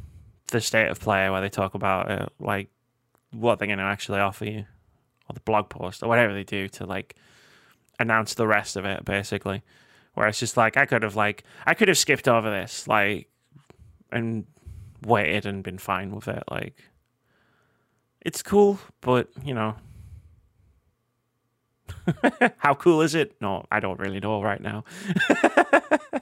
the 0.48 0.60
state 0.60 0.88
of 0.88 1.00
play 1.00 1.28
where 1.30 1.40
they 1.40 1.48
talk 1.48 1.74
about 1.74 2.10
uh, 2.10 2.26
like 2.38 2.68
what 3.32 3.58
they're 3.58 3.66
going 3.66 3.78
to 3.78 3.84
actually 3.84 4.20
offer 4.20 4.44
you 4.44 4.64
or 5.28 5.34
the 5.34 5.40
blog 5.40 5.68
post 5.68 6.02
or 6.02 6.08
whatever 6.08 6.32
they 6.32 6.44
do 6.44 6.68
to 6.68 6.86
like 6.86 7.16
announce 7.98 8.34
the 8.34 8.46
rest 8.46 8.76
of 8.76 8.84
it 8.84 9.04
basically. 9.04 9.62
Where 10.14 10.26
it's 10.26 10.40
just 10.40 10.56
like 10.56 10.76
i 10.76 10.86
could 10.86 11.04
have 11.04 11.14
like 11.14 11.44
i 11.66 11.72
could 11.72 11.86
have 11.86 11.96
skipped 11.96 12.26
over 12.26 12.50
this 12.50 12.88
like 12.88 13.28
and 14.10 14.44
waited 15.06 15.46
and 15.46 15.62
been 15.62 15.78
fine 15.78 16.10
with 16.10 16.26
it 16.26 16.42
like 16.50 16.82
it's 18.22 18.42
cool 18.42 18.78
but 19.00 19.28
you 19.44 19.54
know 19.54 19.74
how 22.58 22.74
cool 22.74 23.02
is 23.02 23.14
it 23.14 23.34
no 23.40 23.64
i 23.70 23.80
don't 23.80 23.98
really 23.98 24.20
know 24.20 24.42
right 24.42 24.60
now 24.60 24.84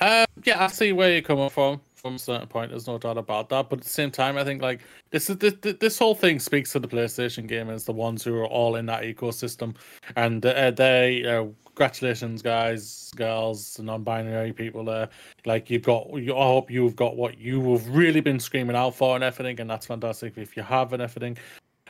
Uh, 0.00 0.24
yeah, 0.44 0.62
I 0.62 0.68
see 0.68 0.92
where 0.92 1.12
you're 1.12 1.22
coming 1.22 1.50
from. 1.50 1.80
From 1.96 2.14
a 2.14 2.18
certain 2.18 2.46
point, 2.46 2.70
there's 2.70 2.86
no 2.86 2.96
doubt 2.96 3.18
about 3.18 3.48
that. 3.48 3.68
But 3.68 3.80
at 3.80 3.84
the 3.84 3.90
same 3.90 4.12
time, 4.12 4.38
I 4.38 4.44
think 4.44 4.62
like 4.62 4.80
this 5.10 5.28
is 5.28 5.38
this, 5.38 5.54
this 5.80 5.98
whole 5.98 6.14
thing 6.14 6.38
speaks 6.38 6.70
to 6.72 6.78
the 6.78 6.86
PlayStation 6.86 7.50
gamers, 7.50 7.84
the 7.84 7.92
ones 7.92 8.22
who 8.22 8.36
are 8.36 8.46
all 8.46 8.76
in 8.76 8.86
that 8.86 9.02
ecosystem, 9.02 9.74
and 10.14 10.44
uh, 10.46 10.70
they. 10.70 11.24
Uh, 11.24 11.46
congratulations, 11.78 12.42
guys, 12.42 13.12
girls, 13.14 13.78
non-binary 13.78 14.52
people 14.52 14.84
there. 14.84 15.08
Like 15.46 15.70
you've 15.70 15.84
got, 15.84 16.08
you, 16.14 16.36
I 16.36 16.44
hope 16.44 16.72
you've 16.72 16.96
got 16.96 17.16
what 17.16 17.38
you 17.38 17.70
have 17.70 17.86
really 17.88 18.20
been 18.20 18.40
screaming 18.40 18.74
out 18.74 18.96
for 18.96 19.14
and 19.14 19.22
everything, 19.22 19.60
and 19.60 19.70
that's 19.70 19.86
fantastic. 19.86 20.36
If 20.36 20.56
you 20.56 20.64
have 20.64 20.92
and 20.92 21.00
everything, 21.00 21.38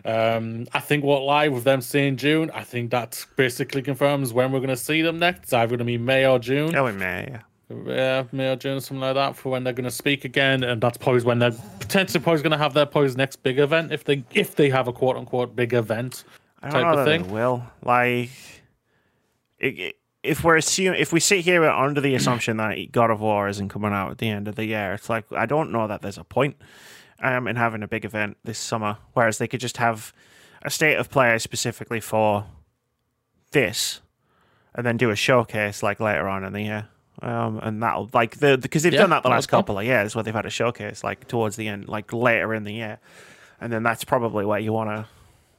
um, 0.05 0.66
I 0.74 0.80
think 0.80 1.05
what 1.05 1.22
live 1.22 1.55
with 1.55 1.64
them 1.64 1.80
seeing 1.80 2.18
June, 2.18 2.51
I 2.53 2.64
think 2.64 2.91
that 2.91 3.24
basically 3.36 3.80
confirms 3.80 4.34
when 4.34 4.53
we're 4.53 4.59
going 4.59 4.68
to 4.68 4.76
see 4.76 5.01
them 5.01 5.18
next. 5.18 5.45
It's 5.45 5.53
either 5.55 5.68
going 5.68 5.78
to 5.78 5.84
be 5.86 5.97
May 5.97 6.26
or 6.26 6.39
June. 6.39 6.76
oh 6.76 6.84
in 6.84 6.99
may 6.99 7.26
yeah 7.30 7.41
Yeah, 7.86 8.24
May 8.30 8.53
or 8.53 8.57
June, 8.57 8.82
something 8.82 9.01
like 9.01 9.14
that, 9.14 9.36
for 9.36 9.49
when 9.49 9.64
they're 9.64 9.72
going 9.72 9.84
to 9.84 9.91
speak 9.91 10.26
again, 10.26 10.64
and 10.64 10.82
that's 10.82 10.99
probably 10.99 11.22
when 11.22 11.39
they're 11.39 11.57
potentially 11.80 12.22
probably 12.22 12.43
going 12.43 12.53
to 12.53 12.59
have 12.59 12.74
their 12.74 12.84
probably 12.84 13.14
next 13.14 13.36
big 13.43 13.59
event 13.59 13.91
if 13.91 14.05
they 14.05 14.22
if 14.34 14.55
they 14.55 14.68
have 14.68 14.86
a 14.86 14.93
quote 14.93 15.16
unquote 15.16 15.57
big 15.57 15.72
event. 15.72 16.24
I 16.62 16.68
don't 16.68 16.72
type 16.72 16.82
know 16.82 17.01
of 17.01 17.07
that 17.07 17.11
thing. 17.11 17.22
they 17.22 17.32
will. 17.32 17.62
Like, 17.82 18.30
if 19.61 20.45
we're 20.45 20.57
assume 20.57 20.95
if 20.95 21.13
we 21.13 21.21
sit 21.21 21.41
here 21.45 21.65
under 21.65 22.01
the 22.01 22.15
assumption 22.15 22.57
that 22.59 22.93
God 22.93 23.11
of 23.11 23.21
War 23.21 23.49
isn't 23.49 23.69
coming 23.69 23.93
out 23.93 24.11
at 24.11 24.19
the 24.19 24.29
end 24.29 24.49
of 24.49 24.57
the 24.57 24.65
year, 24.67 24.95
it's 24.95 25.09
like 25.09 25.31
I 25.33 25.47
don't 25.47 25.71
know 25.73 25.87
that 25.89 26.03
there's 26.03 26.19
a 26.19 26.25
point 26.25 26.57
um, 27.21 27.47
in 27.49 27.57
having 27.57 27.83
a 27.83 27.89
big 27.89 28.05
event 28.05 28.37
this 28.45 28.59
summer. 28.59 28.99
Whereas 29.15 29.39
they 29.39 29.49
could 29.49 29.61
just 29.61 29.77
have 29.79 30.13
a 30.63 30.71
state 30.71 30.97
of 30.97 31.09
play 31.11 31.39
specifically 31.39 32.01
for 32.01 32.47
this, 33.53 34.01
and 34.75 34.85
then 34.87 34.97
do 34.97 35.11
a 35.11 35.17
showcase 35.17 35.83
like 35.83 36.01
later 36.01 36.29
on 36.29 36.45
in 36.45 36.53
the 36.53 36.63
year. 36.63 36.89
Um, 37.21 37.59
and 37.63 37.83
that'll 37.83 38.11
like 38.13 38.39
the 38.39 38.59
because 38.59 38.85
they've 38.85 38.93
Yeah, 38.93 39.01
done 39.01 39.11
that 39.11 39.23
the 39.23 39.29
that 39.29 39.35
last 39.35 39.47
cool. 39.49 39.59
couple 39.59 39.79
of 39.79 39.85
years 39.85 40.15
where 40.15 40.23
they've 40.23 40.35
had 40.35 40.47
a 40.47 40.51
showcase 40.51 41.03
like 41.03 41.27
towards 41.27 41.57
the 41.57 41.67
end, 41.69 41.89
like 41.89 42.13
later 42.13 42.55
in 42.55 42.63
the 42.65 42.73
year, 42.73 42.99
and 43.61 43.73
then 43.73 43.83
that's 43.83 44.05
probably 44.05 44.45
where 44.45 44.61
you 44.61 44.73
want 44.73 44.91
to 44.91 45.07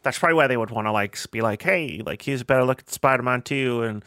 that's 0.04 0.18
probably 0.20 0.36
why 0.36 0.48
they 0.48 0.58
would 0.58 0.72
want 0.72 0.88
to 0.88 0.92
like 0.92 1.18
be 1.32 1.42
like, 1.42 1.62
hey, 1.62 2.02
like 2.06 2.22
here's 2.22 2.42
a 2.42 2.46
better 2.46 2.64
look 2.64 2.80
at 2.80 2.90
Spider 2.90 3.24
Man 3.24 3.42
Two, 3.42 3.84
and 3.84 4.04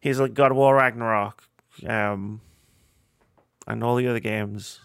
here's 0.00 0.20
like 0.20 0.34
God 0.34 0.50
of 0.50 0.56
War 0.56 0.76
Ragnarok, 0.76 1.42
um, 1.86 2.40
and 3.66 3.82
all 3.84 3.96
the 3.96 4.06
other 4.06 4.20
games 4.20 4.80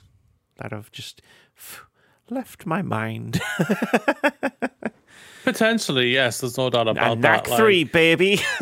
that 0.58 0.72
have 0.72 0.92
just 0.92 1.22
f- 1.58 1.86
left 2.30 2.66
my 2.66 2.82
mind. 2.82 3.42
Potentially, 5.44 6.14
yes. 6.14 6.42
There's 6.42 6.58
no 6.58 6.70
doubt 6.70 6.88
about 6.88 7.14
and 7.14 7.24
that. 7.24 7.46
Knack 7.46 7.50
like- 7.50 7.60
Three, 7.60 7.84
baby. 7.86 8.40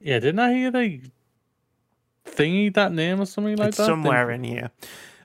yeah. 0.00 0.18
Didn't 0.18 0.38
I 0.38 0.52
hear 0.54 0.70
they 0.70 1.02
thingy 2.26 2.72
that 2.74 2.92
name 2.92 3.20
or 3.20 3.26
something 3.26 3.56
like 3.56 3.68
it's 3.68 3.76
that? 3.76 3.86
somewhere 3.86 4.30
in 4.30 4.44
here. 4.44 4.70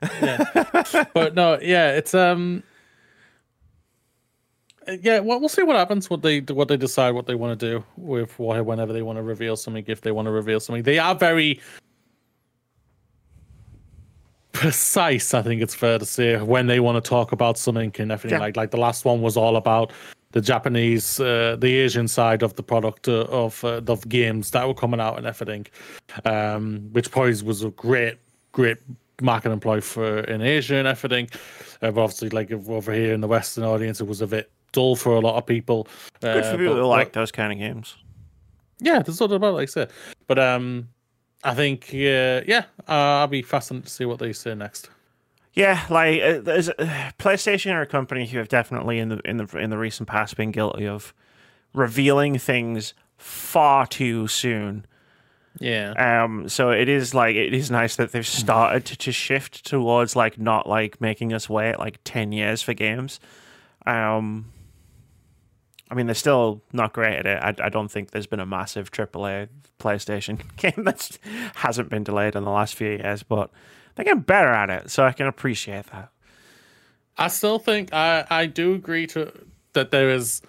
but 0.00 1.34
no, 1.34 1.58
yeah, 1.60 1.92
it's 1.92 2.14
um, 2.14 2.62
yeah. 5.00 5.20
Well, 5.20 5.40
we'll 5.40 5.48
see 5.48 5.62
what 5.62 5.76
happens. 5.76 6.08
What 6.10 6.22
they 6.22 6.40
what 6.40 6.68
they 6.68 6.76
decide, 6.76 7.12
what 7.12 7.26
they 7.26 7.34
want 7.34 7.58
to 7.58 7.70
do 7.70 7.84
with 7.96 8.38
why 8.38 8.60
whenever 8.60 8.92
they 8.92 9.02
want 9.02 9.18
to 9.18 9.22
reveal 9.22 9.56
something, 9.56 9.84
if 9.86 10.00
they 10.00 10.12
want 10.12 10.26
to 10.26 10.32
reveal 10.32 10.60
something, 10.60 10.82
they 10.82 10.98
are 10.98 11.14
very 11.14 11.60
precise. 14.52 15.34
I 15.34 15.42
think 15.42 15.62
it's 15.62 15.74
fair 15.74 15.98
to 15.98 16.06
say 16.06 16.40
when 16.40 16.66
they 16.66 16.80
want 16.80 17.02
to 17.02 17.08
talk 17.08 17.32
about 17.32 17.58
something 17.58 17.92
and 17.98 18.10
everything. 18.12 18.38
Yeah. 18.38 18.44
Like 18.44 18.56
like 18.56 18.70
the 18.70 18.78
last 18.78 19.04
one 19.04 19.22
was 19.22 19.36
all 19.36 19.56
about 19.56 19.92
the 20.32 20.40
Japanese, 20.40 21.20
uh, 21.20 21.56
the 21.58 21.74
Asian 21.76 22.08
side 22.08 22.42
of 22.42 22.56
the 22.56 22.62
product 22.62 23.08
uh, 23.08 23.24
of 23.24 23.64
uh, 23.64 23.80
of 23.86 24.08
games 24.08 24.50
that 24.50 24.66
were 24.66 24.74
coming 24.74 25.00
out 25.00 25.18
and 25.18 25.26
everything, 25.26 25.66
um, 26.24 26.88
which 26.92 27.10
probably 27.10 27.40
was 27.42 27.62
a 27.62 27.70
great 27.70 28.18
great 28.52 28.78
marketing 29.20 29.60
ploy 29.60 29.80
for 29.80 30.20
in 30.20 30.42
Asia 30.42 30.76
and 30.76 30.88
everything. 30.88 31.28
Uh, 31.82 31.90
but 31.90 32.02
obviously, 32.02 32.30
like 32.30 32.50
over 32.52 32.92
here 32.92 33.14
in 33.14 33.20
the 33.20 33.28
Western 33.28 33.64
audience, 33.64 34.00
it 34.00 34.06
was 34.06 34.20
a 34.20 34.26
bit 34.26 34.50
dull 34.72 34.96
for 34.96 35.14
a 35.16 35.20
lot 35.20 35.36
of 35.36 35.46
people. 35.46 35.86
Good 36.20 36.44
Uh, 36.44 36.50
for 36.52 36.58
people 36.58 36.74
but- 36.74 36.80
who 36.80 36.86
like 36.86 37.12
those 37.12 37.32
kind 37.32 37.52
of 37.52 37.58
games. 37.58 37.96
yeah, 38.80 39.00
there's 39.00 39.20
nothing 39.20 39.36
about 39.36 39.50
it, 39.50 39.52
like 39.52 39.68
I 39.68 39.72
said. 39.72 39.90
But 40.26 40.38
um, 40.38 40.88
I 41.44 41.54
think 41.54 41.88
uh, 41.92 42.42
yeah, 42.46 42.64
uh, 42.88 43.20
I'll 43.22 43.26
be 43.28 43.42
fascinated 43.42 43.86
to 43.86 43.92
see 43.92 44.04
what 44.04 44.18
they 44.18 44.32
say 44.32 44.54
next. 44.54 44.90
Yeah, 45.54 45.86
like 45.88 46.20
uh, 46.20 46.40
there's 46.40 46.68
uh, 46.68 47.10
PlayStation 47.18 47.72
are 47.72 47.80
a 47.80 47.86
company 47.86 48.26
who 48.26 48.36
have 48.38 48.48
definitely 48.48 48.98
in 48.98 49.08
the 49.08 49.20
in 49.24 49.38
the 49.38 49.46
in 49.58 49.70
the 49.70 49.78
recent 49.78 50.08
past 50.08 50.36
been 50.36 50.50
guilty 50.52 50.86
of 50.86 51.14
revealing 51.72 52.38
things 52.38 52.92
far 53.16 53.86
too 53.86 54.28
soon. 54.28 54.84
Yeah, 55.58 55.92
Um, 56.24 56.50
so 56.50 56.68
it 56.70 56.86
is 56.90 57.14
like 57.14 57.34
it 57.34 57.54
is 57.54 57.70
nice 57.70 57.96
that 57.96 58.12
they've 58.12 58.26
started 58.26 58.84
to, 58.86 58.96
to 58.98 59.12
shift 59.12 59.64
towards 59.64 60.14
like 60.14 60.38
not 60.38 60.68
like 60.68 61.00
making 61.00 61.32
us 61.32 61.48
wait 61.48 61.78
like 61.78 61.98
ten 62.04 62.30
years 62.32 62.60
for 62.60 62.74
games. 62.74 63.18
Um, 63.86 64.52
I 65.90 65.94
mean, 65.94 66.06
they're 66.06 66.14
still 66.14 66.62
not 66.72 66.92
great 66.92 67.16
at 67.16 67.26
it. 67.26 67.38
I, 67.42 67.66
I 67.66 67.68
don't 67.68 67.88
think 67.90 68.10
there's 68.10 68.26
been 68.26 68.40
a 68.40 68.46
massive 68.46 68.90
AAA 68.90 69.48
PlayStation 69.78 70.40
game 70.56 70.84
that 70.84 71.18
hasn't 71.54 71.90
been 71.90 72.02
delayed 72.04 72.34
in 72.34 72.44
the 72.44 72.50
last 72.50 72.74
few 72.74 72.88
years, 72.88 73.22
but 73.22 73.50
they're 73.94 74.04
getting 74.04 74.22
better 74.22 74.48
at 74.48 74.68
it, 74.68 74.90
so 74.90 75.04
I 75.04 75.12
can 75.12 75.26
appreciate 75.26 75.86
that. 75.86 76.10
I 77.16 77.28
still 77.28 77.58
think 77.58 77.94
I 77.94 78.26
I 78.28 78.46
do 78.46 78.74
agree 78.74 79.06
to 79.08 79.32
that 79.72 79.90
there 79.90 80.10
is. 80.10 80.42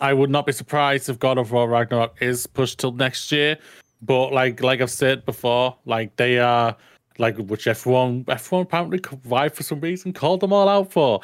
I 0.00 0.14
would 0.14 0.30
not 0.30 0.46
be 0.46 0.52
surprised 0.52 1.08
if 1.10 1.18
God 1.18 1.36
of 1.36 1.52
War 1.52 1.68
Ragnarok 1.68 2.22
is 2.22 2.46
pushed 2.46 2.78
till 2.78 2.92
next 2.92 3.30
year. 3.30 3.58
but 4.02 4.32
like 4.32 4.62
like 4.62 4.80
I've 4.80 4.90
said 4.90 5.24
before, 5.24 5.76
like 5.84 6.16
they 6.16 6.38
are 6.38 6.76
like 7.20 7.36
which 7.36 7.66
F1 7.66 8.24
F1 8.24 8.62
apparently 8.62 8.98
Vive 9.24 9.54
for 9.54 9.62
some 9.62 9.78
reason 9.80 10.12
called 10.12 10.40
them 10.40 10.52
all 10.52 10.68
out 10.68 10.90
for. 10.90 11.20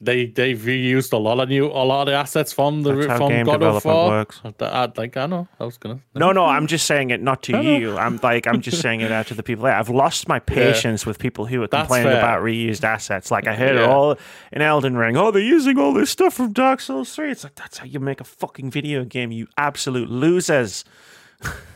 They 0.00 0.26
they've 0.26 0.58
reused 0.58 1.12
a 1.12 1.16
lot 1.18 1.38
of 1.40 1.48
new 1.48 1.66
a 1.66 1.84
lot 1.84 2.08
of 2.08 2.14
assets 2.14 2.52
from 2.52 2.82
the 2.82 2.94
That's 2.94 3.18
from 3.18 3.28
game 3.28 3.44
God 3.46 3.62
of 3.62 3.84
War. 3.84 4.08
works. 4.08 4.40
I, 4.44 4.54
I, 4.64 4.92
like 4.96 5.16
I 5.16 5.26
know 5.26 5.46
I 5.60 5.64
was 5.64 5.76
gonna 5.76 6.00
No, 6.14 6.32
no, 6.32 6.46
I'm 6.46 6.66
just 6.66 6.86
saying 6.86 7.10
it 7.10 7.20
not 7.22 7.42
to 7.44 7.60
you. 7.62 7.96
I'm 7.96 8.18
like 8.22 8.46
I'm 8.46 8.60
just 8.60 8.80
saying 8.80 9.02
it 9.02 9.12
out 9.12 9.26
to 9.28 9.34
the 9.34 9.42
people 9.42 9.64
there. 9.64 9.74
I've 9.74 9.90
lost 9.90 10.26
my 10.28 10.38
patience 10.58 11.04
with 11.04 11.18
people 11.18 11.44
who 11.46 11.62
are 11.62 11.68
complaining 11.68 12.12
about 12.12 12.42
reused 12.42 12.82
assets. 12.82 13.30
Like 13.30 13.46
I 13.46 13.54
heard 13.54 13.76
it 13.76 13.80
Yeah. 13.80 13.90
all 13.90 14.16
in 14.52 14.62
Elden 14.62 14.96
Ring. 14.96 15.16
Oh, 15.16 15.30
they're 15.30 15.42
using 15.42 15.78
all 15.78 15.92
this 15.92 16.10
stuff 16.10 16.34
from 16.34 16.52
Dark 16.52 16.80
Souls 16.80 17.14
3. 17.14 17.30
It's 17.30 17.44
like 17.44 17.54
that's 17.54 17.78
how 17.78 17.84
you 17.84 18.00
make 18.00 18.20
a 18.20 18.24
fucking 18.24 18.70
video 18.70 19.04
game, 19.04 19.30
you 19.30 19.46
absolute 19.58 20.08
losers. 20.08 20.84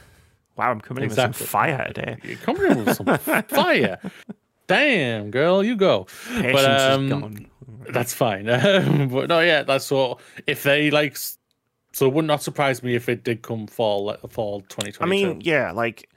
wow, 0.59 0.71
I'm 0.71 0.81
coming 0.81 1.05
in 1.05 1.09
with 1.09 1.17
some 1.17 1.33
fire 1.33 1.87
today. 1.87 2.17
You're 2.25 2.37
coming 2.39 2.71
in 2.71 2.85
with 2.85 2.97
some 2.97 3.07
fire. 3.17 3.99
Damn, 4.67 5.31
girl, 5.31 5.65
you 5.65 5.77
go. 5.77 6.07
Patience 6.29 6.53
but 6.53 6.91
um, 6.91 7.05
is 7.05 7.11
gone. 7.11 7.47
That's 7.91 8.13
fine. 8.13 8.45
but 9.11 9.29
no, 9.29 9.41
yeah, 9.41 9.63
that's 9.63 9.91
what 9.91 10.21
if 10.47 10.63
they 10.65 10.91
like. 10.91 11.17
So 11.93 12.07
it 12.07 12.13
would 12.13 12.27
not 12.27 12.43
surprise 12.43 12.83
me 12.83 12.95
if 12.95 13.09
it 13.09 13.25
did 13.25 13.41
come 13.41 13.67
fall 13.67 14.15
fall 14.29 14.63
twenty 14.69 14.93
I 15.01 15.07
mean, 15.07 15.41
yeah, 15.43 15.73
like, 15.73 16.11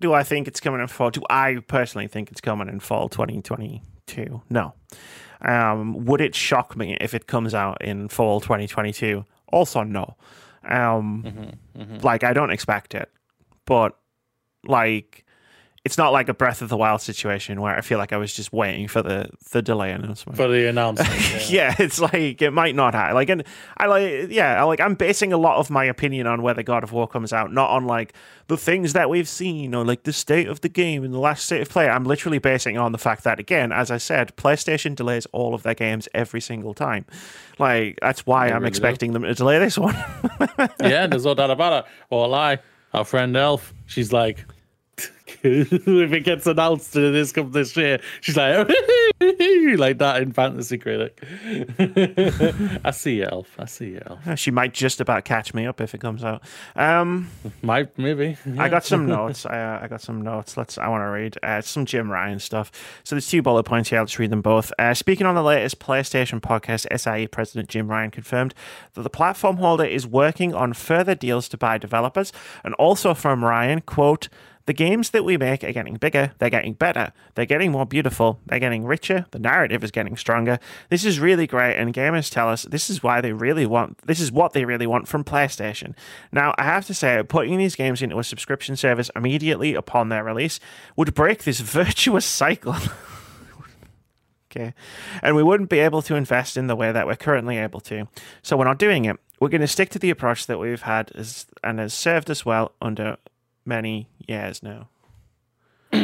do 0.00 0.12
I 0.12 0.24
think 0.24 0.48
it's 0.48 0.60
coming 0.60 0.80
in 0.80 0.88
fall? 0.88 1.10
Do 1.10 1.22
I 1.30 1.58
personally 1.68 2.08
think 2.08 2.32
it's 2.32 2.40
coming 2.40 2.68
in 2.68 2.80
fall 2.80 3.08
2022? 3.08 4.42
No. 4.50 4.74
Um, 5.40 6.04
would 6.04 6.20
it 6.20 6.34
shock 6.34 6.76
me 6.76 6.96
if 7.00 7.14
it 7.14 7.28
comes 7.28 7.54
out 7.54 7.80
in 7.82 8.08
fall 8.08 8.40
2022? 8.40 9.24
Also, 9.52 9.84
no. 9.84 10.16
Um, 10.64 11.52
like, 12.02 12.24
I 12.24 12.32
don't 12.32 12.50
expect 12.50 12.94
it, 12.94 13.08
but 13.68 13.96
like, 14.66 15.24
it's 15.84 15.96
not 15.96 16.12
like 16.12 16.28
a 16.28 16.34
Breath 16.34 16.60
of 16.60 16.68
the 16.68 16.76
Wild 16.76 17.00
situation 17.00 17.60
where 17.62 17.74
I 17.74 17.80
feel 17.80 17.96
like 17.98 18.12
I 18.12 18.16
was 18.18 18.34
just 18.34 18.52
waiting 18.52 18.88
for 18.88 19.00
the 19.00 19.30
the 19.52 19.62
delay 19.62 19.92
announcement. 19.92 20.36
for 20.36 20.48
the 20.48 20.68
announcement. 20.68 21.08
Yeah. 21.48 21.68
yeah, 21.70 21.74
it's 21.78 21.98
like 22.00 22.42
it 22.42 22.50
might 22.52 22.74
not 22.74 22.92
happen. 22.94 23.14
like, 23.14 23.28
and 23.30 23.44
I 23.78 23.86
like, 23.86 24.26
yeah, 24.30 24.60
I 24.60 24.64
like 24.64 24.80
I'm 24.80 24.96
basing 24.96 25.32
a 25.32 25.38
lot 25.38 25.56
of 25.58 25.70
my 25.70 25.84
opinion 25.84 26.26
on 26.26 26.42
whether 26.42 26.62
God 26.62 26.82
of 26.82 26.92
War 26.92 27.06
comes 27.08 27.32
out, 27.32 27.52
not 27.52 27.70
on 27.70 27.86
like 27.86 28.12
the 28.48 28.56
things 28.58 28.92
that 28.94 29.08
we've 29.08 29.28
seen 29.28 29.74
or 29.74 29.84
like 29.84 30.02
the 30.02 30.12
state 30.12 30.48
of 30.48 30.60
the 30.62 30.68
game 30.68 31.04
and 31.04 31.14
the 31.14 31.18
last 31.20 31.44
state 31.46 31.62
of 31.62 31.68
play. 31.70 31.88
I'm 31.88 32.04
literally 32.04 32.38
basing 32.38 32.76
on 32.76 32.92
the 32.92 32.98
fact 32.98 33.24
that, 33.24 33.38
again, 33.38 33.72
as 33.72 33.90
I 33.90 33.98
said, 33.98 34.36
PlayStation 34.36 34.94
delays 34.96 35.26
all 35.32 35.54
of 35.54 35.62
their 35.62 35.74
games 35.74 36.08
every 36.12 36.40
single 36.40 36.74
time. 36.74 37.06
Like 37.58 37.98
that's 38.02 38.26
why 38.26 38.48
They 38.48 38.52
I'm 38.52 38.62
really 38.62 38.70
do. 38.70 38.76
expecting 38.76 39.12
them 39.12 39.22
to 39.22 39.32
delay 39.34 39.58
this 39.58 39.78
one. 39.78 39.94
yeah, 40.82 41.06
there's 41.06 41.24
no 41.24 41.34
doubt 41.34 41.50
about 41.50 41.84
it. 41.84 41.90
Or 42.10 42.26
lie. 42.28 42.58
Our 42.94 43.04
friend 43.04 43.36
Elf, 43.36 43.74
she's 43.86 44.12
like, 44.12 44.44
if 45.42 46.12
it 46.12 46.24
gets 46.24 46.46
announced 46.46 46.94
and 46.96 47.14
this 47.14 47.32
comes 47.32 47.52
this 47.52 47.76
year, 47.76 48.00
she's 48.20 48.36
like, 48.36 48.68
like 49.20 49.98
that 49.98 50.20
in 50.22 50.32
Fantasy 50.32 50.78
Critic. 50.78 51.22
I 52.84 52.90
see 52.90 53.16
you, 53.18 53.28
Elf. 53.30 53.54
I 53.58 53.66
see 53.66 53.90
you, 53.90 54.02
Elf. 54.06 54.38
she 54.38 54.50
might 54.50 54.74
just 54.74 55.00
about 55.00 55.24
catch 55.24 55.54
me 55.54 55.66
up 55.66 55.80
if 55.80 55.94
it 55.94 56.00
comes 56.00 56.24
out. 56.24 56.42
Um, 56.76 57.30
Might 57.62 57.96
maybe. 57.98 58.36
I 58.58 58.68
got 58.68 58.84
some 58.84 59.06
notes. 59.06 59.46
I, 59.46 59.58
uh, 59.58 59.80
I 59.82 59.88
got 59.88 60.00
some 60.00 60.22
notes. 60.22 60.56
Let's. 60.56 60.78
I 60.78 60.88
want 60.88 61.02
to 61.02 61.06
read 61.06 61.38
uh, 61.42 61.60
some 61.60 61.86
Jim 61.86 62.10
Ryan 62.10 62.38
stuff. 62.38 62.70
So 63.04 63.14
there's 63.14 63.28
two 63.28 63.42
bullet 63.42 63.64
points 63.64 63.90
here. 63.90 64.00
Let's 64.00 64.18
read 64.18 64.30
them 64.30 64.42
both. 64.42 64.72
Uh, 64.78 64.94
speaking 64.94 65.26
on 65.26 65.34
the 65.34 65.42
latest 65.42 65.78
PlayStation 65.78 66.40
podcast, 66.40 66.86
SIE 66.98 67.26
President 67.26 67.68
Jim 67.68 67.88
Ryan 67.88 68.10
confirmed 68.10 68.54
that 68.94 69.02
the 69.02 69.10
platform 69.10 69.56
holder 69.56 69.84
is 69.84 70.06
working 70.06 70.54
on 70.54 70.72
further 70.72 71.14
deals 71.14 71.48
to 71.50 71.58
buy 71.58 71.78
developers, 71.78 72.32
and 72.64 72.74
also 72.74 73.14
from 73.14 73.44
Ryan, 73.44 73.80
quote. 73.80 74.28
The 74.68 74.74
games 74.74 75.08
that 75.10 75.24
we 75.24 75.38
make 75.38 75.64
are 75.64 75.72
getting 75.72 75.96
bigger, 75.96 76.32
they're 76.36 76.50
getting 76.50 76.74
better, 76.74 77.14
they're 77.34 77.46
getting 77.46 77.72
more 77.72 77.86
beautiful, 77.86 78.38
they're 78.44 78.58
getting 78.58 78.84
richer, 78.84 79.24
the 79.30 79.38
narrative 79.38 79.82
is 79.82 79.90
getting 79.90 80.14
stronger. 80.14 80.58
This 80.90 81.06
is 81.06 81.18
really 81.18 81.46
great, 81.46 81.76
and 81.76 81.94
gamers 81.94 82.30
tell 82.30 82.50
us 82.50 82.64
this 82.64 82.90
is 82.90 83.02
why 83.02 83.22
they 83.22 83.32
really 83.32 83.64
want 83.64 83.96
this 84.06 84.20
is 84.20 84.30
what 84.30 84.52
they 84.52 84.66
really 84.66 84.86
want 84.86 85.08
from 85.08 85.24
PlayStation. 85.24 85.94
Now, 86.32 86.54
I 86.58 86.64
have 86.64 86.84
to 86.88 86.92
say, 86.92 87.22
putting 87.26 87.56
these 87.56 87.76
games 87.76 88.02
into 88.02 88.18
a 88.18 88.22
subscription 88.22 88.76
service 88.76 89.10
immediately 89.16 89.72
upon 89.72 90.10
their 90.10 90.22
release 90.22 90.60
would 90.96 91.14
break 91.14 91.44
this 91.44 91.60
virtuous 91.78 92.26
cycle. 92.26 92.76
okay. 94.52 94.74
And 95.22 95.34
we 95.34 95.42
wouldn't 95.42 95.70
be 95.70 95.78
able 95.78 96.02
to 96.02 96.14
invest 96.14 96.58
in 96.58 96.66
the 96.66 96.76
way 96.76 96.92
that 96.92 97.06
we're 97.06 97.16
currently 97.16 97.56
able 97.56 97.80
to. 97.80 98.06
So 98.42 98.58
we're 98.58 98.64
not 98.64 98.78
doing 98.78 99.06
it. 99.06 99.16
We're 99.40 99.48
going 99.48 99.62
to 99.62 99.66
stick 99.66 99.88
to 99.90 99.98
the 99.98 100.10
approach 100.10 100.46
that 100.46 100.58
we've 100.58 100.82
had 100.82 101.10
as, 101.14 101.46
and 101.64 101.78
has 101.78 101.94
served 101.94 102.28
us 102.30 102.44
well 102.44 102.72
under 102.82 103.16
many 103.68 104.08
years 104.26 104.62
now. 104.62 104.88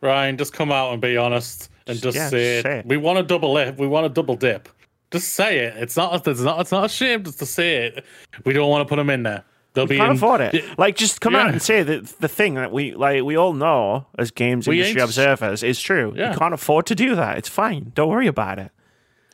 Ryan, 0.00 0.36
just 0.36 0.52
come 0.52 0.70
out 0.72 0.92
and 0.92 1.00
be 1.02 1.16
honest 1.16 1.70
and 1.86 2.00
just 2.00 2.16
Yeah, 2.16 2.28
say, 2.28 2.62
say 2.62 2.78
it. 2.80 2.86
We 2.86 2.96
want 2.96 3.18
a 3.18 3.22
double 3.22 3.52
lip. 3.52 3.78
We 3.78 3.86
want 3.86 4.06
a 4.06 4.08
double 4.08 4.36
dip. 4.36 4.68
Just 5.10 5.32
say 5.34 5.58
it. 5.60 5.76
It's 5.76 5.96
not. 5.96 6.26
It's 6.26 6.40
not. 6.40 6.60
It's 6.60 6.70
not 6.72 6.84
a 6.84 6.88
shame 6.88 7.24
just 7.24 7.38
to 7.38 7.46
say 7.46 7.86
it. 7.86 8.04
We 8.44 8.52
don't 8.52 8.68
want 8.68 8.86
to 8.86 8.88
put 8.88 8.96
them 8.96 9.08
in 9.10 9.22
there. 9.22 9.44
They'll 9.74 9.86
be 9.86 9.96
Can't 9.96 10.10
in. 10.10 10.16
afford 10.16 10.40
it. 10.40 10.78
Like, 10.78 10.96
just 10.96 11.20
come 11.20 11.34
out 11.34 11.48
and 11.50 11.62
say 11.62 11.82
that 11.82 12.06
the 12.20 12.28
thing 12.28 12.54
that 12.54 12.72
we 12.72 12.94
like. 12.94 13.22
We 13.22 13.36
all 13.36 13.52
know 13.54 14.06
as 14.18 14.30
games 14.30 14.68
We 14.68 14.78
industry 14.80 15.00
observers 15.00 15.62
is 15.62 15.80
true. 15.80 16.12
Yeah. 16.16 16.32
You 16.32 16.38
can't 16.38 16.52
afford 16.54 16.86
to 16.86 16.94
do 16.94 17.14
that. 17.14 17.38
It's 17.38 17.48
fine. 17.48 17.92
Don't 17.94 18.08
worry 18.08 18.26
about 18.26 18.58
it. 18.58 18.70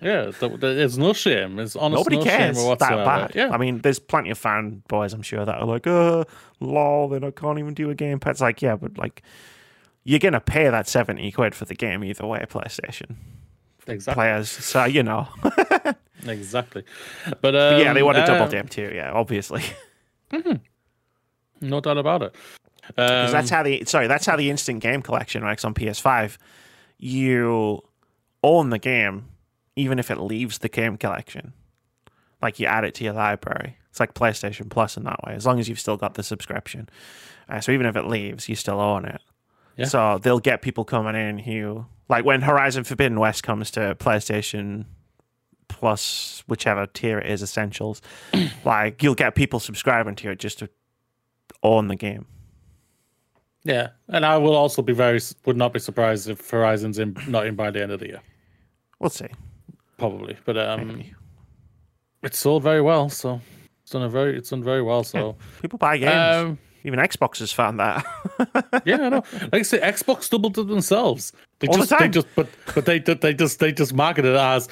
Yeah, 0.02 0.32
th- 0.32 0.60
th- 0.60 0.96
no 0.98 1.12
shame. 1.12 1.58
It's 1.58 1.76
honestly 1.76 2.00
Nobody 2.00 2.16
no 2.16 2.24
cares 2.24 2.56
shame 2.58 2.76
that 2.78 3.04
bad. 3.04 3.32
Yeah, 3.34 3.50
I 3.50 3.56
mean, 3.58 3.78
there's 3.78 3.98
plenty 3.98 4.30
of 4.30 4.40
fanboys, 4.40 5.14
I'm 5.14 5.22
sure, 5.22 5.44
that 5.44 5.56
are 5.56 5.64
like, 5.66 5.86
"Uh, 5.86 6.24
lol, 6.60 7.08
then 7.08 7.24
I 7.24 7.30
can't 7.30 7.58
even 7.58 7.74
do 7.74 7.88
a 7.90 7.94
game." 7.94 8.18
It's 8.26 8.40
like, 8.40 8.60
yeah, 8.60 8.76
but 8.76 8.98
like, 8.98 9.22
you're 10.02 10.18
gonna 10.18 10.40
pay 10.40 10.68
that 10.68 10.88
seventy 10.88 11.30
quid 11.32 11.54
for 11.54 11.64
the 11.64 11.74
game 11.74 12.02
either 12.04 12.26
way, 12.26 12.44
PlayStation 12.48 13.16
exactly. 13.86 14.14
players. 14.20 14.50
So 14.50 14.84
you 14.84 15.02
know, 15.02 15.28
Exactly. 16.26 16.84
But 17.40 17.54
um, 17.54 17.80
yeah, 17.80 17.92
they 17.92 18.02
want 18.02 18.18
a 18.18 18.22
uh, 18.22 18.26
double 18.26 18.48
dip 18.50 18.70
too. 18.70 18.90
Yeah, 18.94 19.12
obviously, 19.12 19.62
No 21.60 21.80
doubt 21.80 21.98
about 21.98 22.22
it. 22.22 22.34
because 22.88 23.28
Um, 23.30 23.32
that's 23.32 23.50
how 23.50 23.62
the 23.62 23.84
sorry, 23.86 24.06
that's 24.06 24.26
how 24.26 24.36
the 24.36 24.50
instant 24.50 24.80
game 24.80 25.02
collection 25.02 25.44
works 25.44 25.64
on 25.64 25.72
PS5. 25.74 26.36
You 26.98 27.80
own 28.42 28.70
the 28.70 28.78
game 28.78 29.26
even 29.76 29.98
if 29.98 30.10
it 30.10 30.20
leaves 30.20 30.58
the 30.58 30.68
game 30.68 30.96
collection. 30.96 31.52
Like 32.42 32.60
you 32.60 32.66
add 32.66 32.84
it 32.84 32.94
to 32.96 33.04
your 33.04 33.14
library. 33.14 33.78
It's 33.90 34.00
like 34.00 34.14
PlayStation 34.14 34.68
Plus 34.68 34.96
in 34.96 35.04
that 35.04 35.22
way, 35.24 35.34
as 35.34 35.46
long 35.46 35.58
as 35.60 35.68
you've 35.68 35.80
still 35.80 35.96
got 35.96 36.14
the 36.14 36.22
subscription. 36.22 36.88
Uh, 37.48 37.60
so 37.60 37.72
even 37.72 37.86
if 37.86 37.96
it 37.96 38.06
leaves, 38.06 38.48
you 38.48 38.54
still 38.56 38.80
own 38.80 39.04
it. 39.04 39.20
Yeah. 39.76 39.86
So 39.86 40.18
they'll 40.18 40.40
get 40.40 40.62
people 40.62 40.84
coming 40.84 41.14
in 41.14 41.38
who, 41.38 41.86
like 42.08 42.24
when 42.24 42.42
Horizon 42.42 42.84
Forbidden 42.84 43.18
West 43.18 43.42
comes 43.42 43.70
to 43.72 43.94
PlayStation 43.96 44.84
Plus, 45.68 46.42
whichever 46.46 46.86
tier 46.86 47.18
it 47.18 47.30
is, 47.30 47.42
Essentials, 47.42 48.02
like 48.64 49.02
you'll 49.02 49.14
get 49.14 49.34
people 49.34 49.58
subscribing 49.60 50.14
to 50.16 50.30
it 50.30 50.38
just 50.38 50.58
to 50.60 50.68
own 51.62 51.88
the 51.88 51.96
game. 51.96 52.26
yeah, 53.64 53.88
and 54.08 54.26
I 54.26 54.36
will 54.36 54.54
also 54.54 54.82
be 54.82 54.92
very 54.92 55.20
would 55.46 55.56
not 55.56 55.72
be 55.72 55.80
surprised 55.80 56.28
if 56.28 56.50
Horizon's 56.50 56.98
in 56.98 57.16
not 57.26 57.46
in 57.46 57.54
by 57.56 57.70
the 57.70 57.82
end 57.82 57.92
of 57.92 58.00
the 58.00 58.08
year, 58.08 58.22
We'll 59.00 59.10
see. 59.10 59.28
Probably. 59.98 60.36
But 60.44 60.56
um, 60.58 60.88
Maybe. 60.88 61.14
it's 62.22 62.38
sold 62.38 62.62
very 62.62 62.80
well, 62.82 63.08
so 63.08 63.40
it's 63.82 63.90
done 63.92 64.02
a 64.02 64.08
very 64.08 64.36
it's 64.36 64.50
done 64.50 64.62
very 64.62 64.82
well. 64.82 65.04
So 65.04 65.36
People 65.62 65.78
buy 65.78 65.98
games. 65.98 66.36
um, 66.36 66.58
Even 66.84 66.98
Xbox 66.98 67.38
has 67.38 67.52
found 67.52 67.80
that. 67.80 68.04
yeah, 68.84 68.96
I 68.96 69.08
know. 69.08 69.22
Like 69.32 69.54
I 69.54 69.62
say, 69.62 69.78
Xbox 69.80 70.28
doubled 70.30 70.58
it 70.58 70.66
themselves. 70.68 71.32
They 71.60 71.68
All 71.68 71.74
the 71.74 71.78
just 71.80 71.90
they 71.90 71.96
time. 71.98 72.12
just 72.12 72.26
but 72.34 72.48
but 72.74 72.84
they 72.86 72.98
they 72.98 73.34
just 73.34 73.58
they 73.58 73.72
just 73.72 73.94
market 73.94 74.24
it 74.24 74.36
as 74.36 74.68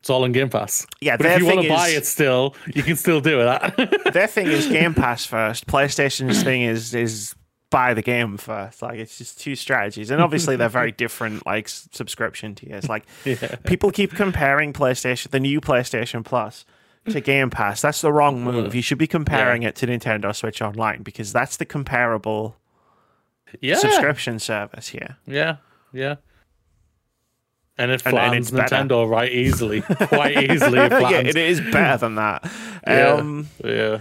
it's 0.00 0.10
all 0.10 0.24
in 0.24 0.32
Game 0.32 0.50
Pass. 0.50 0.86
Yeah, 1.00 1.16
but 1.16 1.26
if 1.26 1.40
you 1.40 1.46
want 1.46 1.62
to 1.62 1.68
buy 1.68 1.88
it 1.88 2.06
still, 2.06 2.54
you 2.74 2.82
can 2.82 2.94
still 2.96 3.20
do 3.20 3.40
it. 3.40 4.12
Their 4.12 4.26
thing 4.28 4.46
is 4.46 4.66
Game 4.68 4.94
Pass 4.94 5.24
first. 5.24 5.66
PlayStation's 5.66 6.42
thing 6.42 6.62
is 6.62 6.94
is 6.94 7.34
buy 7.76 7.92
the 7.94 8.02
game 8.02 8.36
first. 8.38 8.80
Like 8.80 8.98
it's 8.98 9.18
just 9.18 9.38
two 9.38 9.54
strategies, 9.54 10.10
and 10.10 10.22
obviously 10.22 10.56
they're 10.56 10.68
very 10.82 10.92
different. 11.04 11.44
Like 11.44 11.68
subscription 11.68 12.54
tiers. 12.54 12.88
Like 12.88 13.04
people 13.64 13.90
keep 13.90 14.12
comparing 14.12 14.72
PlayStation, 14.72 15.30
the 15.30 15.40
new 15.40 15.60
PlayStation 15.60 16.24
Plus. 16.24 16.64
To 17.10 17.20
Game 17.20 17.50
Pass, 17.50 17.82
that's 17.82 18.00
the 18.00 18.10
wrong 18.12 18.42
move. 18.42 18.74
You 18.74 18.82
should 18.82 18.98
be 18.98 19.06
comparing 19.06 19.62
it 19.62 19.76
to 19.76 19.86
Nintendo 19.86 20.34
Switch 20.34 20.60
Online 20.60 21.02
because 21.04 21.32
that's 21.32 21.56
the 21.56 21.64
comparable 21.64 22.56
yeah, 23.60 23.76
subscription 23.76 24.40
service 24.40 24.88
here. 24.88 25.16
yeah, 25.24 25.58
yeah. 25.92 26.16
And 27.78 27.92
it 27.92 28.02
And- 28.04 28.06
and 28.06 28.10
flattens 28.10 28.48
it's 28.48 28.56
better. 28.56 28.74
Nintendo 28.74 29.08
right 29.08 29.30
easily, 29.30 29.82
quite 30.16 30.36
easily. 30.50 30.80
It 30.80 30.90
yeah, 30.90 31.20
it 31.20 31.36
is 31.36 31.60
better 31.60 31.98
than 31.98 32.14
that. 32.16 32.50
Yeah, 32.86 33.12
Um, 33.12 33.48
yeah. 33.64 34.00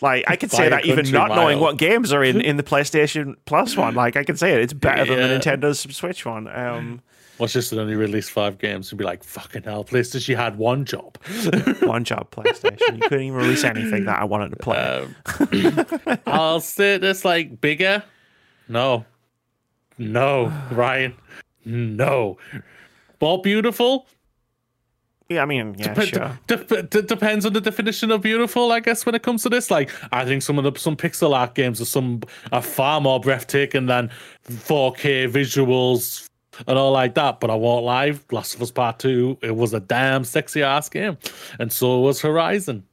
Like 0.00 0.24
I 0.28 0.36
could 0.36 0.50
say 0.50 0.68
that 0.68 0.84
even 0.84 0.96
country 0.96 1.12
not 1.12 1.30
knowing 1.30 1.58
what 1.60 1.76
games 1.76 2.12
are 2.12 2.22
in, 2.22 2.40
in 2.50 2.56
the 2.56 2.62
PlayStation 2.62 3.34
Plus 3.46 3.76
one. 3.76 3.94
Like 3.94 4.16
I 4.16 4.24
can 4.24 4.36
say 4.36 4.52
it, 4.54 4.60
it's 4.60 4.72
better 4.72 5.04
than 5.04 5.16
the 5.16 5.34
Yeah. 5.34 5.38
Nintendo 5.38 5.74
Switch 5.94 6.24
one. 6.24 6.48
Um, 6.48 7.00
Watch 7.38 7.52
this 7.52 7.70
and 7.70 7.80
only 7.80 7.94
released 7.94 8.32
five 8.32 8.58
games 8.58 8.90
and 8.90 8.98
be 8.98 9.04
like, 9.04 9.22
fucking 9.22 9.62
hell, 9.62 9.84
PlayStation 9.84 10.22
she 10.24 10.34
had 10.34 10.58
one 10.58 10.84
job. 10.84 11.16
One 11.82 12.02
job, 12.02 12.32
PlayStation. 12.32 12.96
You 12.96 13.02
couldn't 13.08 13.22
even 13.26 13.34
release 13.38 13.62
anything 13.62 14.06
that 14.06 14.20
I 14.20 14.24
wanted 14.24 14.50
to 14.50 14.56
play. 14.56 14.76
Um, 14.76 16.18
I'll 16.26 16.58
say 16.60 16.98
this 16.98 17.24
like 17.24 17.60
bigger. 17.60 18.02
No. 18.68 19.04
No, 19.98 20.52
Ryan. 20.72 21.14
No. 21.64 22.38
More 23.20 23.40
beautiful? 23.40 24.08
Yeah, 25.28 25.42
I 25.42 25.44
mean, 25.46 25.74
yeah, 25.78 25.92
Dep- 25.94 26.06
sure. 26.08 26.38
dep- 26.46 26.90
d- 26.90 27.02
depends 27.02 27.44
on 27.44 27.52
the 27.52 27.60
definition 27.60 28.10
of 28.10 28.22
beautiful, 28.22 28.72
I 28.72 28.80
guess, 28.80 29.04
when 29.04 29.14
it 29.14 29.22
comes 29.22 29.42
to 29.42 29.48
this. 29.48 29.70
Like, 29.70 29.90
I 30.12 30.24
think 30.24 30.42
some 30.42 30.58
of 30.58 30.64
the 30.64 30.78
some 30.80 30.96
pixel 30.96 31.34
art 31.36 31.54
games 31.54 31.80
are 31.80 31.84
some 31.86 32.22
are 32.52 32.62
far 32.62 33.00
more 33.00 33.20
breathtaking 33.20 33.86
than 33.86 34.10
4K 34.48 35.30
visuals 35.30 36.28
and 36.66 36.78
all 36.78 36.92
like 36.92 37.14
that. 37.14 37.40
But 37.40 37.50
I 37.50 37.54
won't 37.54 37.84
lie, 37.84 38.14
Last 38.30 38.54
of 38.54 38.62
Us 38.62 38.70
Part 38.70 38.98
Two, 38.98 39.36
it 39.42 39.54
was 39.56 39.74
a 39.74 39.80
damn 39.80 40.24
sexy 40.24 40.62
ass 40.62 40.88
game, 40.88 41.18
and 41.58 41.70
so 41.72 42.00
was 42.00 42.20
Horizon. 42.20 42.84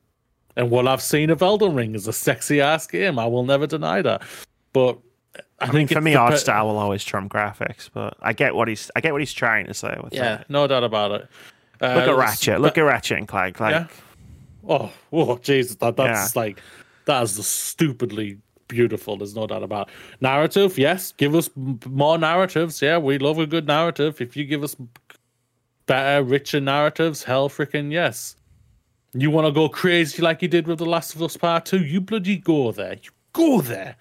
And 0.58 0.70
what 0.70 0.88
I've 0.88 1.02
seen 1.02 1.30
of 1.32 1.42
Elden 1.42 1.74
Ring 1.76 1.96
is 1.96 2.08
a 2.08 2.14
sexy 2.14 2.62
ass 2.62 2.88
game. 2.88 3.20
I 3.20 3.26
will 3.28 3.44
never 3.44 3.68
deny 3.68 4.02
that. 4.02 4.22
But 4.72 4.98
I, 5.60 5.68
I 5.68 5.72
mean, 5.74 5.88
for 5.88 6.00
me, 6.02 6.12
the 6.14 6.20
art 6.20 6.38
style 6.38 6.68
will 6.68 6.78
always 6.78 7.04
trump 7.04 7.32
graphics, 7.32 7.90
but 7.94 8.16
I 8.22 8.32
get 8.34 8.56
what 8.56 8.68
he's 8.68 8.90
I 8.96 9.02
get 9.02 9.12
what 9.14 9.22
he's 9.22 9.34
trying 9.34 9.66
to 9.68 9.74
say 9.74 9.98
with 10.04 10.14
Yeah, 10.14 10.38
that. 10.38 10.50
no 10.50 10.66
doubt 10.68 10.84
about 10.84 11.12
it. 11.12 11.28
Uh, 11.82 11.96
Look 11.96 12.08
at 12.08 12.16
Ratchet. 12.18 12.62
Look 12.62 12.78
at 12.78 12.82
Ratchet 12.82 13.18
and 13.18 13.28
Clank. 13.28 13.60
Like, 13.60 13.72
Yeah. 13.72 13.88
Oh, 14.68 14.92
oh, 15.14 15.38
Jesus, 15.38 15.76
that, 15.76 15.96
that's 15.96 16.36
like 16.36 16.60
that 17.06 17.22
is 17.24 17.46
stupidly 17.46 18.40
beautiful. 18.68 19.18
There's 19.18 19.36
no 19.36 19.46
doubt 19.46 19.62
about 19.62 19.90
it. 19.90 19.94
narrative. 20.22 20.78
Yes, 20.78 21.12
give 21.12 21.36
us 21.36 21.50
more 21.56 22.18
narratives. 22.18 22.82
Yeah, 22.82 22.98
we 22.98 23.20
love 23.20 23.38
a 23.38 23.46
good 23.46 23.68
narrative. 23.68 24.22
If 24.22 24.36
you 24.36 24.44
give 24.44 24.64
us 24.64 24.76
better, 25.86 26.24
richer 26.24 26.60
narratives, 26.60 27.24
hell, 27.24 27.48
freaking 27.48 27.92
yes. 27.92 28.36
You 29.14 29.30
want 29.30 29.46
to 29.46 29.52
go 29.52 29.70
crazy 29.70 30.22
like 30.22 30.42
you 30.42 30.48
did 30.48 30.68
with 30.68 30.80
The 30.80 30.86
Last 30.86 31.16
of 31.16 31.22
Us 31.22 31.38
Part 31.38 31.66
Two? 31.66 31.86
You 31.86 32.02
bloody 32.02 32.38
go 32.38 32.72
there. 32.72 32.94
You 32.96 33.12
go 33.34 33.62
there. 33.62 33.96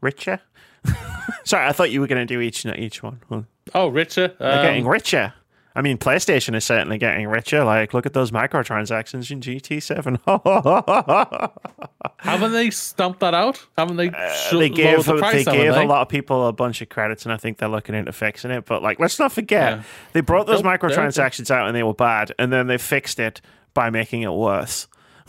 richer. 0.00 0.40
Sorry, 1.44 1.66
I 1.66 1.72
thought 1.72 1.90
you 1.90 2.00
were 2.00 2.06
going 2.06 2.26
to 2.26 2.32
do 2.34 2.40
each 2.40 2.64
each 2.66 3.02
one. 3.02 3.20
Well, 3.28 3.46
Oh, 3.74 3.88
richer. 3.88 4.34
They're 4.38 4.58
Um, 4.58 4.62
getting 4.64 4.86
richer. 4.86 5.34
I 5.76 5.82
mean, 5.82 5.98
PlayStation 5.98 6.56
is 6.56 6.64
certainly 6.64 6.98
getting 6.98 7.28
richer. 7.28 7.62
Like, 7.62 7.94
look 7.94 8.04
at 8.04 8.12
those 8.12 8.32
microtransactions 8.32 9.30
in 9.30 9.40
GT7. 9.40 10.18
haven't 12.18 12.52
they 12.52 12.70
stamped 12.70 13.20
that 13.20 13.34
out? 13.34 13.64
Haven't 13.78 13.96
they? 13.96 14.08
Uh, 14.10 14.34
they 14.58 14.68
gave 14.68 15.04
the 15.04 15.16
price, 15.18 15.44
they 15.44 15.52
gave 15.52 15.74
they? 15.74 15.84
a 15.84 15.86
lot 15.86 16.02
of 16.02 16.08
people 16.08 16.48
a 16.48 16.52
bunch 16.52 16.82
of 16.82 16.88
credits, 16.88 17.24
and 17.24 17.32
I 17.32 17.36
think 17.36 17.58
they're 17.58 17.68
looking 17.68 17.94
into 17.94 18.12
fixing 18.12 18.50
it. 18.50 18.64
But 18.66 18.82
like, 18.82 18.98
let's 18.98 19.20
not 19.20 19.30
forget 19.30 19.76
Yeah. 19.78 19.82
they 20.12 20.20
brought 20.20 20.48
those 20.48 20.62
Nope, 20.64 20.80
microtransactions 20.80 21.50
out 21.52 21.68
and 21.68 21.76
they 21.76 21.84
were 21.84 21.94
bad, 21.94 22.32
and 22.38 22.52
then 22.52 22.66
they 22.66 22.76
fixed 22.78 23.20
it 23.20 23.40
by 23.72 23.90
making 23.90 24.22
it 24.22 24.32
worse 24.32 24.88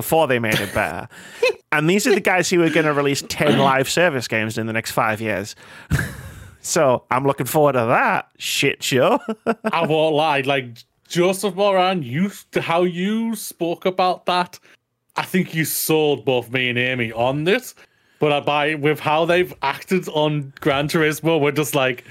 before 0.00 0.26
they 0.26 0.38
made 0.38 0.58
it 0.58 0.72
better. 0.72 1.06
and 1.72 1.90
these 1.90 2.06
are 2.06 2.14
the 2.14 2.22
guys 2.22 2.48
who 2.48 2.62
are 2.62 2.70
going 2.70 2.86
to 2.86 2.94
release 2.94 3.22
ten 3.28 3.58
live 3.58 3.86
service 3.86 4.26
games 4.26 4.56
in 4.56 4.66
the 4.66 4.72
next 4.72 4.92
five 4.92 5.20
years. 5.20 5.54
so 6.62 7.04
I'm 7.10 7.26
looking 7.26 7.44
forward 7.44 7.72
to 7.72 7.84
that 7.84 8.30
shit 8.38 8.82
show. 8.82 9.18
I 9.70 9.86
won't 9.86 10.14
lie. 10.14 10.40
Like 10.40 10.78
Joseph 11.06 11.54
Moran, 11.54 12.02
you 12.02 12.30
how 12.58 12.84
you 12.84 13.36
spoke 13.36 13.84
about 13.84 14.24
that. 14.24 14.58
I 15.16 15.22
think 15.22 15.54
you 15.54 15.66
sold 15.66 16.24
both 16.24 16.50
me 16.50 16.70
and 16.70 16.78
Amy 16.78 17.12
on 17.12 17.44
this. 17.44 17.74
But 18.20 18.32
I 18.32 18.40
buy 18.40 18.74
with 18.76 19.00
how 19.00 19.26
they've 19.26 19.52
acted 19.60 20.08
on 20.08 20.54
Gran 20.60 20.88
Turismo, 20.88 21.38
we're 21.38 21.52
just 21.52 21.74
like, 21.74 22.04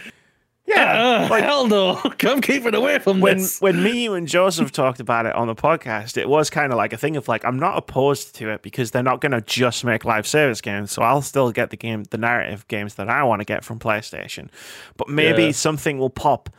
yeah, 0.69 1.27
uh, 1.29 1.41
hell 1.41 1.67
no, 1.67 1.95
come 2.17 2.41
keep 2.41 2.65
it 2.65 2.75
away 2.75 2.99
from 2.99 3.19
when 3.19 3.37
this. 3.37 3.59
when 3.59 3.81
me 3.83 4.07
and 4.07 4.27
Joseph 4.27 4.71
talked 4.71 4.99
about 4.99 5.25
it 5.25 5.35
on 5.35 5.47
the 5.47 5.55
podcast, 5.55 6.15
it 6.17 6.29
was 6.29 6.49
kind 6.49 6.71
of 6.71 6.77
like 6.77 6.93
a 6.93 6.97
thing 6.97 7.17
of 7.17 7.27
like 7.27 7.43
I'm 7.43 7.57
not 7.59 7.77
opposed 7.77 8.35
to 8.35 8.49
it 8.51 8.61
because 8.61 8.91
they're 8.91 9.03
not 9.03 9.21
going 9.21 9.31
to 9.31 9.41
just 9.41 9.83
make 9.83 10.05
live 10.05 10.27
service 10.27 10.61
games, 10.61 10.91
so 10.91 11.01
I'll 11.01 11.21
still 11.21 11.51
get 11.51 11.69
the 11.71 11.77
game, 11.77 12.03
the 12.03 12.17
narrative 12.17 12.67
games 12.67 12.95
that 12.95 13.09
I 13.09 13.23
want 13.23 13.39
to 13.41 13.45
get 13.45 13.63
from 13.63 13.79
PlayStation, 13.79 14.49
but 14.97 15.09
maybe 15.09 15.45
Yeah. 15.45 15.51
something 15.51 15.97
will 15.97 16.09
pop 16.09 16.49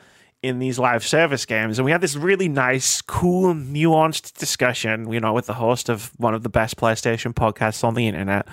in 0.42 0.58
these 0.58 0.78
live 0.78 1.06
service 1.06 1.44
games, 1.44 1.78
and 1.78 1.84
we 1.84 1.90
had 1.92 2.00
this 2.00 2.16
really 2.16 2.48
nice, 2.48 3.02
cool, 3.02 3.52
nuanced 3.54 4.38
discussion, 4.38 5.12
you 5.12 5.20
know, 5.20 5.34
with 5.34 5.44
the 5.44 5.52
host 5.54 5.90
of 5.90 6.12
one 6.16 6.32
of 6.34 6.42
the 6.42 6.48
best 6.48 6.76
PlayStation 6.78 7.34
podcasts 7.34 7.84
on 7.84 7.92
the 7.94 8.08
internet. 8.08 8.48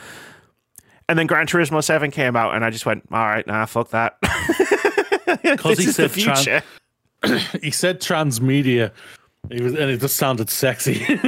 And 1.08 1.18
then 1.18 1.28
Gran 1.28 1.48
Turismo 1.48 1.82
7 1.82 2.12
came 2.12 2.36
out, 2.36 2.54
and 2.54 2.66
I 2.66 2.70
just 2.70 2.86
went, 2.86 3.08
all 3.10 3.20
right, 3.26 3.48
nah, 3.48 3.66
fuck 3.66 3.92
that. 3.92 4.18
this 5.44 5.80
he 5.80 5.92
said 5.92 6.12
tran- 6.12 6.38
future. 6.38 6.64
He 7.62 7.72
said 7.72 8.00
transmedia. 8.00 8.92
He 9.52 9.62
was, 9.62 9.74
and 9.74 9.90
it 9.90 10.00
just 10.00 10.16
sounded 10.18 10.50
sexy. 10.50 11.00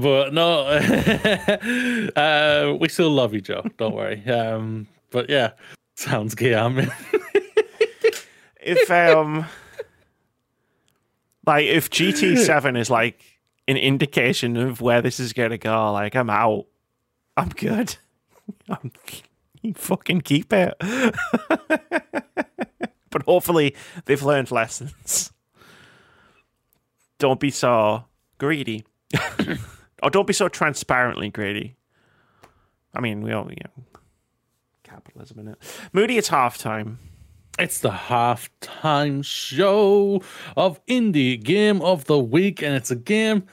but 0.00 0.32
no, 0.32 0.66
uh, 2.16 2.76
we 2.80 2.88
still 2.88 3.10
love 3.10 3.34
you, 3.34 3.40
Joe. 3.40 3.64
Don't 3.76 3.94
worry. 3.94 4.24
Um, 4.28 4.86
but 5.10 5.28
yeah, 5.28 5.52
sounds 5.94 6.34
gay. 6.34 6.54
I 6.54 6.68
mean, 6.68 6.90
if 8.60 8.90
um 8.90 9.46
like 11.46 11.66
if 11.66 11.90
GT7 11.90 12.78
is 12.78 12.90
like 12.90 13.22
an 13.66 13.76
indication 13.76 14.56
of 14.56 14.80
where 14.80 15.02
this 15.02 15.20
is 15.20 15.32
gonna 15.32 15.58
go, 15.58 15.92
like 15.92 16.14
I'm 16.16 16.30
out. 16.30 16.66
I'm 17.36 17.50
good. 17.50 17.96
I'm 18.68 18.90
you 19.62 19.74
fucking 19.76 20.22
keep 20.22 20.52
it. 20.52 20.74
but 23.10 23.22
hopefully 23.24 23.74
they've 24.04 24.22
learned 24.22 24.50
lessons. 24.50 25.32
Don't 27.18 27.40
be 27.40 27.50
so 27.50 28.04
greedy. 28.38 28.84
or 30.02 30.10
don't 30.10 30.26
be 30.26 30.32
so 30.32 30.48
transparently 30.48 31.30
greedy. 31.30 31.76
I 32.94 33.00
mean, 33.00 33.22
we 33.22 33.32
all, 33.32 33.48
you 33.50 33.56
know, 33.64 33.84
capitalism 34.82 35.40
in 35.40 35.48
it. 35.48 35.58
Moody, 35.92 36.18
it's 36.18 36.28
halftime. 36.28 36.96
it's 37.58 37.80
the 37.80 37.90
halftime 37.90 39.24
show 39.24 40.22
of 40.56 40.84
Indie 40.86 41.42
Game 41.42 41.82
of 41.82 42.04
the 42.04 42.18
Week, 42.18 42.62
and 42.62 42.74
it's 42.74 42.90
a 42.90 42.96
game 42.96 43.44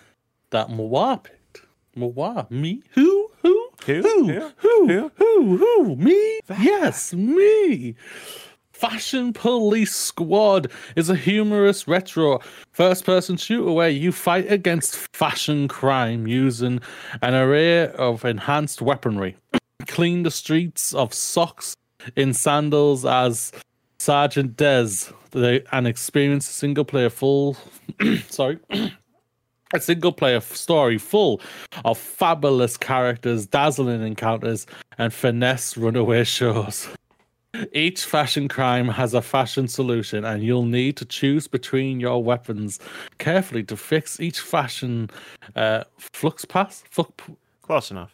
that 0.51 0.70
Mwa 0.70 1.24
picked. 1.24 1.62
Mwa, 1.97 2.49
me, 2.51 2.84
who, 2.91 3.32
who, 3.86 4.02
Who? 4.02 4.26
who, 4.26 4.42
Who? 4.58 4.88
who, 4.88 4.88
Who? 4.88 5.12
who, 5.18 5.58
who, 5.58 5.96
me? 5.96 6.40
Yes, 6.60 7.14
me. 7.14 7.96
Fashion 8.74 9.32
Police 9.32 9.96
Squad 9.96 10.70
is 10.98 11.10
a 11.10 11.16
humorous 11.16 11.88
retro 11.88 12.40
first 12.74 13.06
person 13.06 13.38
shooter 13.38 13.72
where 13.72 13.90
you 13.90 14.12
fight 14.12 14.52
against 14.52 14.98
fashion 15.16 15.70
crime 15.70 16.28
using 16.28 16.82
an 17.22 17.34
array 17.34 17.88
of 17.88 18.26
enhanced 18.26 18.82
weaponry. 18.82 19.38
Clean 19.88 20.24
the 20.24 20.32
streets 20.32 20.94
of 20.94 21.14
socks 21.14 21.78
in 22.18 22.34
sandals 22.34 23.06
as 23.06 23.54
Sergeant 23.98 24.58
Des 24.58 24.88
the, 25.32 25.64
and 25.72 25.88
experience 25.88 26.50
a 26.50 26.54
single 26.54 26.84
player 26.86 27.10
full 27.10 27.56
sorry 28.30 28.60
single 29.82 30.11
player 30.11 30.41
story 30.41 30.97
full 30.97 31.41
of 31.84 31.97
fabulous 31.97 32.78
characters, 32.78 33.45
dazzling 33.45 34.01
encounters, 34.01 34.65
and 34.97 35.13
finesse 35.13 35.78
runaway 35.78 36.23
shows. 36.38 36.88
Each 37.71 38.03
fashion 38.03 38.47
crime 38.47 38.89
has 38.89 39.13
a 39.13 39.21
fashion 39.21 39.67
solution, 39.67 40.26
and 40.26 40.43
you'll 40.43 40.65
need 40.65 40.97
to 40.97 41.05
choose 41.05 41.47
between 41.47 41.99
your 41.99 42.21
weapons 42.21 42.80
carefully 43.17 43.63
to 43.63 43.78
fix 43.78 44.19
each 44.19 44.39
fashion 44.39 45.09
uh, 45.55 45.86
flux 45.97 46.43
pass. 46.43 46.84
Flux, 46.89 47.11
Close 47.61 47.91
enough. 47.91 48.13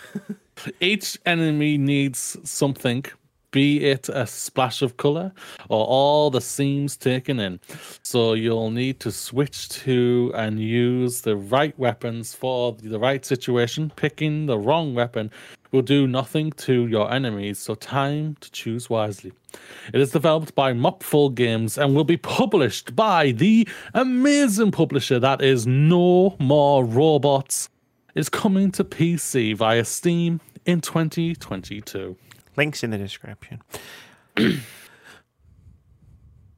each 0.80 1.18
enemy 1.26 1.78
needs 1.78 2.36
something, 2.44 3.04
be 3.50 3.84
it 3.84 4.08
a 4.08 4.26
splash 4.26 4.82
of 4.82 4.96
color 4.96 5.32
or 5.68 5.86
all 5.86 6.30
the 6.30 6.40
seams 6.40 6.96
taken 6.96 7.40
in. 7.40 7.60
So 8.02 8.34
you'll 8.34 8.70
need 8.70 9.00
to 9.00 9.12
switch 9.12 9.68
to 9.80 10.32
and 10.34 10.60
use 10.60 11.22
the 11.22 11.36
right 11.36 11.78
weapons 11.78 12.34
for 12.34 12.72
the 12.72 12.98
right 12.98 13.24
situation. 13.24 13.92
Picking 13.96 14.46
the 14.46 14.58
wrong 14.58 14.94
weapon 14.94 15.30
will 15.70 15.82
do 15.82 16.06
nothing 16.06 16.50
to 16.52 16.86
your 16.86 17.12
enemies, 17.12 17.58
so 17.58 17.74
time 17.74 18.36
to 18.40 18.50
choose 18.50 18.88
wisely. 18.88 19.32
It 19.92 20.00
is 20.00 20.12
developed 20.12 20.54
by 20.54 20.72
Mopeful 20.72 21.30
Games 21.30 21.76
and 21.78 21.94
will 21.94 22.04
be 22.04 22.16
published 22.16 22.96
by 22.96 23.32
the 23.32 23.68
amazing 23.94 24.70
publisher 24.70 25.18
that 25.18 25.42
is 25.42 25.66
No 25.66 26.36
More 26.38 26.84
Robots 26.84 27.68
is 28.14 28.28
coming 28.28 28.70
to 28.72 28.84
PC 28.84 29.54
via 29.56 29.84
Steam 29.84 30.40
in 30.64 30.80
2022. 30.80 32.16
Links 32.58 32.84
in 32.84 32.90
the 32.90 32.98
description. 32.98 33.62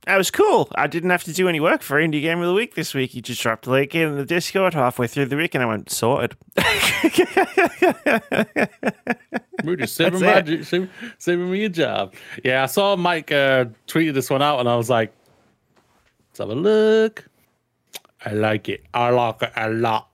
That 0.07 0.17
was 0.17 0.31
cool. 0.31 0.69
I 0.75 0.87
didn't 0.87 1.11
have 1.11 1.25
to 1.25 1.33
do 1.33 1.47
any 1.47 1.61
work 1.61 1.83
for 1.83 2.01
Indie 2.01 2.23
Game 2.23 2.41
of 2.41 2.47
the 2.47 2.55
Week 2.55 2.75
this 2.75 2.95
week. 2.95 3.15
You 3.15 3.21
just 3.21 3.41
dropped 3.43 3.67
a 3.67 3.71
link 3.71 3.95
in 3.95 4.17
the 4.17 4.25
Discord 4.25 4.73
halfway 4.73 5.07
through 5.07 5.27
the 5.27 5.37
week, 5.37 5.55
and 5.55 5.63
I 5.63 5.67
went 5.67 5.91
sorted. 5.91 6.35
We're 9.63 9.77
just 9.77 9.95
saving, 9.95 10.21
my, 10.21 10.43
saving, 10.63 10.89
saving 11.19 11.51
me 11.51 11.65
a 11.65 11.69
job. 11.69 12.15
Yeah, 12.43 12.63
I 12.63 12.67
saw 12.67 12.97
Mike 12.97 13.31
uh, 13.31 13.67
tweeted 13.87 14.15
this 14.15 14.31
one 14.31 14.41
out, 14.41 14.59
and 14.59 14.69
I 14.71 14.77
was 14.77 14.89
like, 14.89 15.13
let's 16.31 16.39
have 16.39 16.49
a 16.49 16.55
look. 16.55 17.29
I 18.25 18.33
like 18.33 18.71
it. 18.71 18.85
I 18.95 19.11
like 19.11 19.43
it 19.43 19.53
a 19.55 19.69
lot. 19.69 20.09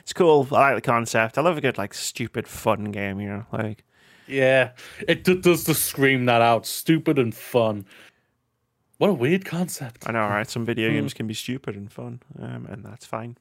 It's 0.00 0.12
cool. 0.12 0.46
I 0.52 0.72
like 0.72 0.76
the 0.76 0.86
concept. 0.86 1.38
I 1.38 1.40
love 1.40 1.56
a 1.56 1.60
good 1.62 1.78
like 1.78 1.94
stupid 1.94 2.46
fun 2.46 2.92
game. 2.92 3.18
You 3.20 3.28
know, 3.28 3.46
like 3.50 3.82
Yeah, 4.26 4.70
it 5.06 5.24
d- 5.24 5.40
does 5.40 5.64
to 5.64 5.74
scream 5.74 6.26
that 6.26 6.42
out. 6.42 6.66
Stupid 6.66 7.18
and 7.18 7.34
fun. 7.34 7.86
What 8.98 9.10
a 9.10 9.14
weird 9.14 9.44
concept. 9.44 10.08
I 10.08 10.12
know, 10.12 10.20
right? 10.20 10.48
Some 10.48 10.64
video 10.64 10.90
games 10.90 11.12
can 11.12 11.26
be 11.26 11.34
stupid 11.34 11.76
and 11.76 11.92
fun, 11.92 12.20
um, 12.40 12.66
and 12.70 12.82
that's 12.84 13.04
fine. 13.04 13.36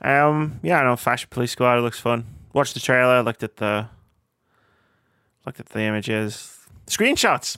Um, 0.00 0.60
yeah, 0.62 0.80
I 0.80 0.84
know. 0.84 0.96
Fashion 0.96 1.28
Police 1.30 1.52
Squad 1.52 1.78
it 1.78 1.82
looks 1.82 2.00
fun. 2.00 2.24
Watched 2.52 2.74
the 2.74 2.80
trailer. 2.80 3.22
Looked 3.22 3.42
at 3.42 3.56
the 3.56 3.88
looked 5.44 5.60
at 5.60 5.68
the 5.70 5.80
images, 5.80 6.58
screenshots. 6.86 7.56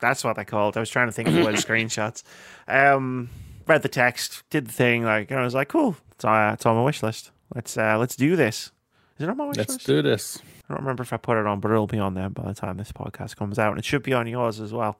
That's 0.00 0.24
what 0.24 0.36
they 0.36 0.44
called. 0.44 0.76
I 0.76 0.80
was 0.80 0.90
trying 0.90 1.08
to 1.08 1.12
think 1.12 1.28
of 1.28 1.34
the 1.34 1.44
word 1.44 1.54
screenshots. 1.56 2.22
Um, 2.66 3.30
read 3.66 3.82
the 3.82 3.88
text, 3.88 4.42
did 4.50 4.66
the 4.66 4.72
thing. 4.72 5.04
Like, 5.04 5.30
and 5.30 5.38
I 5.38 5.44
was 5.44 5.54
like, 5.54 5.68
cool. 5.68 5.96
It's 6.12 6.24
on, 6.24 6.52
it's 6.54 6.66
on 6.66 6.76
my 6.76 6.82
wish 6.82 7.02
list. 7.02 7.30
Let's 7.54 7.76
uh, 7.76 7.96
let's 7.98 8.16
do 8.16 8.36
this. 8.36 8.70
Is 9.18 9.24
it 9.24 9.28
on 9.28 9.36
my 9.36 9.46
wish 9.46 9.56
list? 9.56 9.70
Let's 9.70 9.84
do 9.84 10.02
this. 10.02 10.38
I 10.72 10.76
don't 10.76 10.84
remember 10.84 11.02
if 11.02 11.12
I 11.12 11.16
put 11.18 11.36
it 11.36 11.46
on, 11.46 11.60
but 11.60 11.70
it'll 11.70 11.86
be 11.86 11.98
on 11.98 12.14
there 12.14 12.30
by 12.30 12.44
the 12.44 12.54
time 12.54 12.76
this 12.78 12.92
podcast 12.92 13.36
comes 13.36 13.58
out, 13.58 13.70
and 13.70 13.78
it 13.78 13.84
should 13.84 14.02
be 14.02 14.12
on 14.14 14.26
yours 14.26 14.58
as 14.60 14.72
well. 14.72 14.98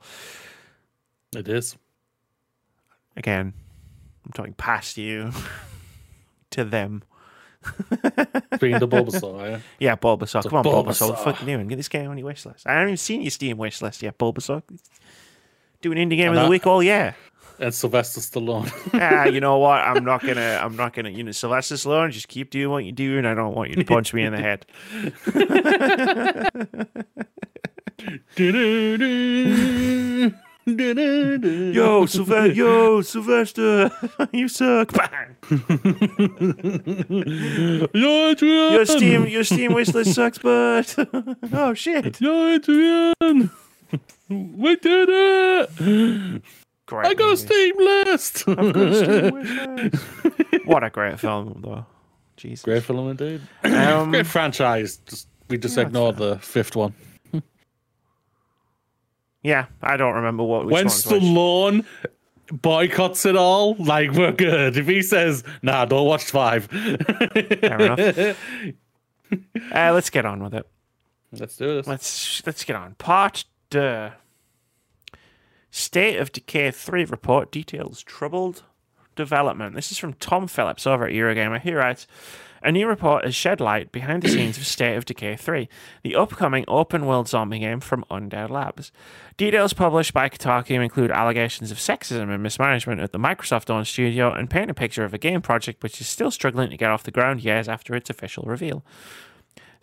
It 1.34 1.48
is. 1.48 1.76
Again, 3.16 3.54
I'm 4.26 4.32
talking 4.32 4.52
past 4.54 4.96
you 4.98 5.32
to 6.50 6.64
them. 6.64 7.02
Being 8.60 8.78
the 8.80 8.88
Bulbasaur, 8.88 9.40
yeah. 9.50 9.58
Yeah, 9.78 9.96
Bulbasaur. 9.96 10.42
So 10.42 10.50
Come 10.50 10.58
on, 10.58 10.64
Bulbasaur. 10.64 10.98
The 10.98 11.04
Bulbasaur. 11.14 11.24
fuck 11.24 11.40
you 11.40 11.46
doing? 11.46 11.68
Get 11.68 11.76
this 11.76 11.88
game 11.88 12.10
on 12.10 12.18
your 12.18 12.26
wish 12.26 12.44
list. 12.44 12.66
I 12.66 12.72
haven't 12.72 12.88
even 12.88 12.96
seen 12.96 13.22
your 13.22 13.30
Steam 13.30 13.56
wish 13.56 13.80
list 13.80 14.02
yet, 14.02 14.18
Bulbasaur. 14.18 14.62
Doing 15.80 15.96
indie 15.98 16.16
game 16.16 16.28
And 16.28 16.30
of 16.30 16.34
the 16.36 16.42
that- 16.42 16.50
week 16.50 16.66
all 16.66 16.82
year. 16.82 17.14
And 17.62 17.72
Sylvester 17.72 18.20
Stallone. 18.20 18.72
ah, 19.00 19.26
you 19.26 19.40
know 19.40 19.58
what? 19.58 19.78
I'm 19.78 20.04
not 20.04 20.26
gonna. 20.26 20.58
I'm 20.60 20.74
not 20.74 20.94
gonna. 20.94 21.10
You 21.10 21.22
know, 21.22 21.30
Sylvester 21.30 21.76
Stallone. 21.76 22.10
Just 22.10 22.26
keep 22.26 22.50
doing 22.50 22.70
what 22.70 22.84
you 22.84 22.90
do, 22.90 23.18
and 23.18 23.28
I 23.28 23.34
don't 23.34 23.54
want 23.54 23.70
you 23.70 23.76
to 23.76 23.84
punch 23.84 24.12
me 24.12 24.24
in 24.24 24.32
the 24.32 24.40
head. 24.40 24.66
Yo, 31.72 32.06
Sylvester. 32.06 32.52
Yo, 32.52 33.00
Sylvester. 33.02 33.90
you 34.32 34.48
suck. 34.48 34.92
Bang. 34.92 35.36
Yo, 37.94 38.30
Adrian! 38.30 38.72
Your 38.72 38.86
Steam. 38.86 39.26
Your 39.28 39.44
Steam 39.44 39.72
list 39.72 39.94
sucks, 40.14 40.38
but 40.38 40.96
oh 41.52 41.74
shit. 41.74 42.20
Yo, 42.20 42.54
Adrian! 42.54 43.50
We 44.28 44.76
did 44.76 45.08
it! 45.10 46.42
Great. 46.92 47.06
I 47.06 47.14
got 47.14 47.24
a 47.24 47.28
movie. 47.30 47.36
Steam 47.36 47.76
list! 47.78 48.46
What 50.66 50.84
a 50.84 50.90
great 50.90 51.18
film, 51.18 51.60
though. 51.64 51.86
Jesus. 52.36 52.64
Great 52.64 52.82
film 52.82 53.08
indeed. 53.10 53.40
Um, 53.64 54.10
Great 54.10 54.26
franchise. 54.26 54.98
Just, 55.06 55.28
we 55.48 55.58
just 55.58 55.76
Yeah, 55.76 55.84
ignored 55.84 56.16
the 56.16 56.38
fifth 56.38 56.76
one. 56.76 56.94
Yeah, 59.42 59.66
I 59.82 59.96
don't 59.96 60.14
remember 60.14 60.44
what. 60.44 60.66
Which 60.66 60.72
when 60.72 60.84
one's. 60.84 61.04
Stallone 61.04 61.84
boycotts 62.52 63.26
it 63.26 63.34
all, 63.36 63.74
like 63.76 64.12
we're 64.12 64.30
good. 64.32 64.76
If 64.76 64.86
he 64.86 65.02
says, 65.02 65.42
"Nah, 65.62 65.84
don't 65.84 66.06
watch 66.06 66.24
five. 66.24 66.66
Fair 66.66 67.80
enough. 67.80 68.36
Uh, 69.74 69.90
let's 69.94 70.10
get 70.10 70.26
on 70.26 70.42
with 70.44 70.52
it. 70.52 70.66
Let's 71.32 71.56
do 71.56 71.76
this. 71.76 71.86
Let's 71.86 72.42
let's 72.46 72.64
get 72.64 72.76
on. 72.76 72.94
Part 72.96 73.46
deux. 73.70 74.10
State 75.74 76.18
of 76.18 76.30
Decay 76.30 76.70
3 76.70 77.06
report 77.06 77.50
details 77.50 78.02
troubled 78.02 78.62
development. 79.16 79.74
This 79.74 79.90
is 79.90 79.96
from 79.96 80.12
Tom 80.12 80.46
Phillips 80.46 80.86
over 80.86 81.06
at 81.06 81.14
Eurogamer. 81.14 81.58
He 81.62 81.72
writes 81.72 82.06
A 82.62 82.70
new 82.70 82.86
report 82.86 83.24
has 83.24 83.34
shed 83.34 83.58
light 83.58 83.90
behind 83.90 84.22
the 84.22 84.28
scenes 84.28 84.58
of 84.58 84.66
State 84.66 84.96
of 84.96 85.06
Decay 85.06 85.34
3, 85.34 85.70
the 86.02 86.14
upcoming 86.14 86.66
open 86.68 87.06
world 87.06 87.26
zombie 87.26 87.60
game 87.60 87.80
from 87.80 88.04
Undead 88.10 88.50
Labs. 88.50 88.92
Details 89.38 89.72
published 89.72 90.12
by 90.12 90.28
Kotaku 90.28 90.84
include 90.84 91.10
allegations 91.10 91.70
of 91.70 91.78
sexism 91.78 92.30
and 92.30 92.42
mismanagement 92.42 93.00
at 93.00 93.12
the 93.12 93.18
Microsoft 93.18 93.70
owned 93.70 93.86
studio 93.86 94.30
and 94.30 94.50
paint 94.50 94.70
a 94.70 94.74
picture 94.74 95.04
of 95.04 95.14
a 95.14 95.18
game 95.18 95.40
project 95.40 95.82
which 95.82 96.02
is 96.02 96.06
still 96.06 96.30
struggling 96.30 96.68
to 96.68 96.76
get 96.76 96.90
off 96.90 97.04
the 97.04 97.10
ground 97.10 97.42
years 97.42 97.66
after 97.66 97.94
its 97.94 98.10
official 98.10 98.44
reveal. 98.44 98.84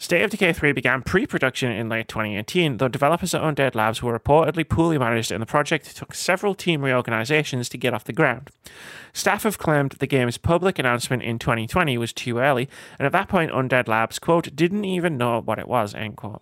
State 0.01 0.21
of 0.23 0.31
Decay 0.31 0.53
3 0.53 0.71
began 0.71 1.01
pre 1.01 1.27
production 1.27 1.73
in 1.73 1.89
late 1.89 2.07
2018, 2.07 2.77
though 2.77 2.87
developers 2.87 3.33
at 3.33 3.41
Undead 3.41 3.75
Labs 3.75 4.01
were 4.01 4.17
reportedly 4.17 4.67
poorly 4.67 4.97
managed 4.97 5.29
and 5.29 5.41
the 5.41 5.45
project 5.45 5.93
took 5.93 6.13
several 6.15 6.55
team 6.55 6.85
reorganizations 6.85 7.67
to 7.67 7.77
get 7.77 7.93
off 7.93 8.05
the 8.05 8.13
ground. 8.13 8.49
Staff 9.11 9.43
have 9.43 9.57
claimed 9.57 9.91
the 9.99 10.07
game's 10.07 10.37
public 10.37 10.79
announcement 10.79 11.21
in 11.21 11.37
2020 11.37 11.97
was 11.97 12.13
too 12.13 12.37
early, 12.37 12.69
and 12.97 13.05
at 13.05 13.11
that 13.11 13.27
point, 13.27 13.51
Undead 13.51 13.89
Labs, 13.89 14.19
quote, 14.19 14.55
didn't 14.55 14.85
even 14.85 15.17
know 15.17 15.41
what 15.41 15.59
it 15.59 15.67
was, 15.67 15.93
end 15.93 16.15
quote. 16.15 16.41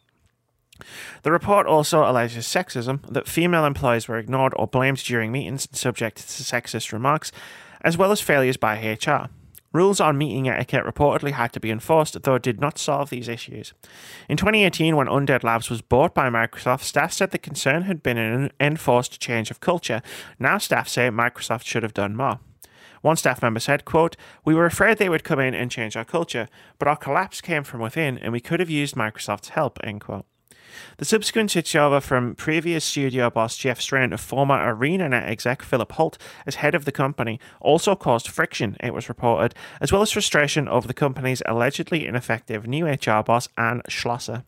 The 1.24 1.32
report 1.32 1.66
also 1.66 2.08
alleges 2.08 2.46
sexism, 2.46 3.02
that 3.12 3.28
female 3.28 3.66
employees 3.66 4.08
were 4.08 4.20
ignored 4.20 4.54
or 4.56 4.68
blamed 4.68 5.04
during 5.04 5.32
meetings 5.32 5.66
and 5.66 5.76
subject 5.76 6.18
to 6.18 6.44
sexist 6.44 6.94
remarks, 6.94 7.32
as 7.82 7.98
well 7.98 8.12
as 8.12 8.22
failures 8.22 8.58
by 8.58 8.76
HR. 8.76 9.30
Rules 9.74 10.00
on 10.00 10.18
meeting 10.18 10.48
etiquette 10.48 10.86
reportedly 10.86 11.32
had 11.32 11.52
to 11.54 11.60
be 11.60 11.72
enforced, 11.72 12.22
though 12.22 12.36
it 12.36 12.42
did 12.42 12.62
not 12.62 12.78
solve 12.78 13.10
these 13.10 13.28
issues. 13.28 13.74
In 14.30 14.38
2018, 14.38 14.96
when 14.96 15.08
Undead 15.08 15.44
Labs 15.44 15.70
was 15.70 15.82
bought 15.82 16.14
by 16.14 16.30
Microsoft, 16.30 16.82
staff 16.82 17.12
said 17.12 17.32
the 17.32 17.38
concern 17.38 17.84
had 17.84 18.02
been 18.02 18.18
an 18.18 18.52
enforced 18.60 19.20
change 19.20 19.52
of 19.52 19.60
culture. 19.60 20.02
Now 20.40 20.58
staff 20.58 20.88
say 20.88 21.10
Microsoft 21.10 21.66
should 21.66 21.84
have 21.84 21.94
done 21.94 22.16
more. 22.16 22.40
One 23.02 23.18
staff 23.18 23.42
member 23.42 23.60
said, 23.60 23.86
quote, 23.86 24.16
We 24.44 24.56
were 24.56 24.66
afraid 24.66 24.98
they 24.98 25.10
would 25.10 25.24
come 25.24 25.40
in 25.40 25.54
and 25.54 25.70
change 25.70 25.96
our 25.96 26.06
culture, 26.06 26.48
but 26.80 26.88
our 26.88 26.98
collapse 26.98 27.42
came 27.42 27.64
from 27.64 27.82
within 27.82 28.18
and 28.18 28.32
we 28.32 28.40
could 28.40 28.60
have 28.60 28.70
used 28.70 28.96
Microsoft's 28.96 29.50
help, 29.50 29.80
end 29.84 30.02
quote. 30.02 30.26
The 30.98 31.06
subsequent 31.06 31.52
switchover 31.52 32.02
from 32.02 32.36
previous 32.36 32.84
studio 32.84 33.30
boss 33.30 33.58
Jeff 33.58 33.80
Strain 33.80 34.10
to 34.12 34.18
former 34.18 34.56
ArenaNet 34.56 35.28
exec 35.28 35.62
Philip 35.62 35.92
Holt 35.94 36.18
as 36.46 36.56
head 36.56 36.76
of 36.76 36.86
the 36.86 36.92
company 36.92 37.40
also 37.62 37.96
caused 37.96 38.28
friction, 38.28 38.78
it 38.80 38.94
was 38.94 39.10
reported, 39.10 39.56
as 39.82 39.92
well 39.92 40.02
as 40.02 40.12
frustration 40.12 40.68
over 40.68 40.88
the 40.88 40.94
company's 40.94 41.42
allegedly 41.46 42.06
ineffective 42.06 42.68
new 42.68 42.86
HR 42.86 43.24
boss, 43.24 43.50
Anne 43.58 43.82
Schlosser. 43.88 44.44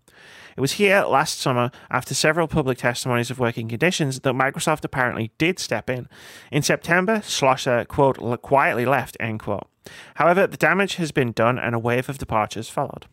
It 0.57 0.61
was 0.61 0.73
here 0.73 1.03
last 1.03 1.39
summer, 1.39 1.71
after 1.89 2.13
several 2.13 2.47
public 2.47 2.77
testimonies 2.79 3.31
of 3.31 3.39
working 3.39 3.69
conditions, 3.69 4.19
that 4.19 4.33
Microsoft 4.33 4.83
apparently 4.83 5.31
did 5.37 5.57
step 5.57 5.89
in. 5.89 6.09
In 6.51 6.63
September, 6.63 7.21
Schlosser, 7.23 7.85
quote, 7.85 8.17
quietly 8.41 8.85
left, 8.85 9.15
end 9.19 9.39
quote. 9.39 9.67
However, 10.15 10.47
the 10.47 10.57
damage 10.57 10.95
has 10.95 11.11
been 11.11 11.31
done 11.31 11.57
and 11.57 11.73
a 11.73 11.79
wave 11.79 12.09
of 12.09 12.17
departures 12.17 12.69
followed. 12.69 13.05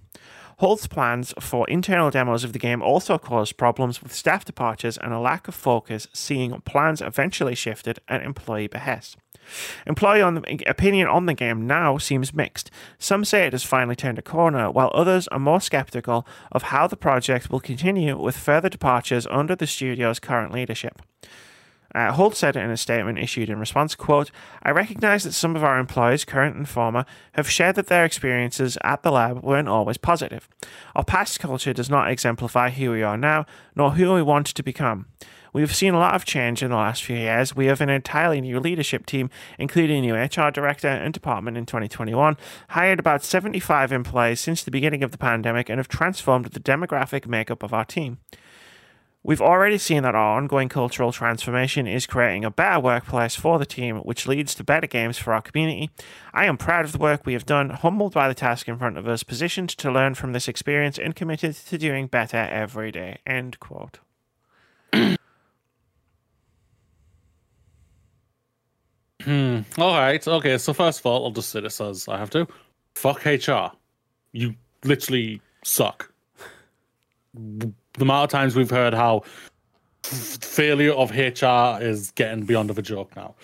Holt's 0.59 0.87
plans 0.87 1.35
for 1.39 1.69
internal 1.69 2.11
demos 2.11 2.43
of 2.43 2.55
the 2.55 2.59
game 2.59 2.81
also 2.81 3.19
caused 3.19 3.59
problems 3.59 4.03
with 4.03 4.15
staff 4.15 4.45
departures 4.45 4.97
and 4.97 5.13
a 5.13 5.21
lack 5.21 5.49
of 5.49 5.55
focus, 5.55 6.09
seeing 6.15 6.59
plans 6.63 7.03
eventually 7.03 7.55
shifted 7.55 7.99
at 8.09 8.23
employee 8.23 8.67
behest. 8.67 9.19
Employee 9.87 10.23
on 10.23 10.35
the, 10.35 10.65
opinion 10.67 11.09
on 11.09 11.27
the 11.27 11.35
game 11.35 11.67
now 11.67 11.99
seems 11.99 12.33
mixed. 12.35 12.71
Some 12.99 13.25
say 13.25 13.47
it 13.47 13.53
has 13.53 13.65
finally 13.65 13.97
turned 13.97 14.19
a 14.19 14.23
corner, 14.23 14.71
while 14.71 14.91
others 14.95 15.29
are 15.29 15.39
more 15.39 15.61
skeptical 15.61 16.27
of 16.51 16.65
how 16.65 16.87
the 16.87 16.97
project 16.97 17.51
will 17.51 17.61
continue 17.61 18.19
with 18.19 18.37
further 18.37 18.71
departures 18.71 19.27
under 19.31 19.55
the 19.55 19.67
studio's 19.67 20.19
current 20.19 20.53
leadership. 20.53 21.03
Uh, 21.97 22.13
Holt 22.13 22.37
said 22.37 22.57
in 22.57 22.71
a 22.71 22.77
statement 22.77 23.19
issued 23.19 23.49
in 23.49 23.59
response, 23.59 23.95
quote, 23.95 24.31
I 24.63 24.71
recognize 24.71 25.25
that 25.25 25.33
some 25.33 25.57
of 25.57 25.65
our 25.65 25.79
employees, 25.79 26.27
current 26.27 26.55
and 26.55 26.69
former, 26.69 27.07
have 27.33 27.49
shared 27.49 27.77
that 27.77 27.87
their 27.87 28.05
experiences 28.05 28.77
at 28.85 29.03
the 29.03 29.11
lab 29.11 29.43
weren't 29.43 29.71
always 29.71 29.97
positive. 29.97 30.47
Our 30.95 31.05
past 31.05 31.41
culture 31.41 31.73
does 31.73 31.89
not 31.89 32.11
exemplify 32.11 32.69
who 32.69 32.91
we 32.91 33.03
are 33.03 33.17
now, 33.17 33.47
nor 33.75 33.93
who 33.93 34.13
we 34.13 34.21
want 34.21 34.47
to 34.49 34.63
become. 34.63 35.07
We 35.55 35.63
have 35.63 35.75
seen 35.75 35.95
a 35.95 35.99
lot 35.99 36.15
of 36.15 36.27
change 36.27 36.63
in 36.63 36.69
the 36.69 36.77
last 36.77 37.03
few 37.03 37.17
years. 37.17 37.57
We 37.57 37.65
have 37.65 37.81
an 37.81 37.89
entirely 37.89 38.43
new 38.43 38.61
leadership 38.61 39.07
team, 39.07 39.31
including 39.59 39.97
a 39.97 40.01
new 40.03 40.15
HR 40.15 40.51
director 40.51 40.89
and 40.89 41.15
department 41.15 41.57
in 41.57 41.65
2021, 41.65 42.37
hired 42.69 42.99
about 42.99 43.25
75 43.25 43.91
employees 43.91 44.39
since 44.39 44.63
the 44.63 44.71
beginning 44.71 45.03
of 45.03 45.13
the 45.13 45.19
pandemic, 45.19 45.71
and 45.71 45.79
have 45.79 45.89
transformed 45.89 46.45
the 46.45 46.61
demographic 46.61 47.27
makeup 47.27 47.63
of 47.63 47.73
our 47.73 47.87
team. 47.87 48.19
We've 49.27 49.43
already 49.43 49.77
seen 49.79 50.05
that 50.05 50.15
our 50.15 50.37
ongoing 50.37 50.69
cultural 50.69 51.11
transformation 51.11 51.89
is 51.89 52.07
creating 52.07 52.45
a 52.45 52.51
better 52.53 52.79
workplace 52.79 53.35
for 53.35 53.59
the 53.59 53.67
team, 53.67 53.97
which 53.97 54.29
leads 54.29 54.55
to 54.55 54.63
better 54.63 54.87
games 54.87 55.19
for 55.19 55.35
our 55.35 55.43
community. 55.43 55.91
I 56.33 56.45
am 56.47 56.57
proud 56.57 56.85
of 56.85 56.93
the 56.93 56.99
work 56.99 57.27
we 57.27 57.33
have 57.33 57.45
done, 57.45 57.71
humbled 57.71 58.15
by 58.15 58.29
the 58.29 58.37
task 58.37 58.69
in 58.69 58.79
front 58.79 58.97
of 58.97 59.09
us, 59.09 59.25
positioned 59.25 59.71
to 59.71 59.91
learn 59.91 60.15
from 60.15 60.33
this 60.33 60.47
experience, 60.47 60.97
and 60.97 61.17
committed 61.17 61.57
to 61.57 61.77
doing 61.77 62.07
better 62.07 62.37
every 62.37 62.93
day. 62.93 63.19
End 63.27 63.59
quote. 63.59 63.99
Hmm. 69.25 69.63
All 69.77 69.99
right. 69.99 70.25
Okay. 70.29 70.57
So 70.57 70.73
first 70.73 71.01
of 71.01 71.07
all, 71.07 71.25
I'll 71.25 71.33
just 71.33 71.49
say 71.49 71.59
this 71.59 71.81
as 71.81 72.07
I 72.07 72.17
have 72.17 72.31
to. 72.31 72.47
Fuck 72.95 73.25
HR. 73.25 73.73
You 74.31 74.55
literally 74.85 75.41
suck. 75.65 76.13
The 77.97 78.03
amount 78.03 78.25
of 78.25 78.31
times 78.31 78.55
we've 78.55 78.71
heard 78.71 78.95
how 78.95 79.23
failure 80.03 80.93
of 80.93 81.11
HR 81.11 81.83
is 81.83 82.11
getting 82.13 82.45
beyond 82.45 82.71
of 82.71 82.79
a 82.79 82.83
joke 82.83 83.15
now. 83.17 83.35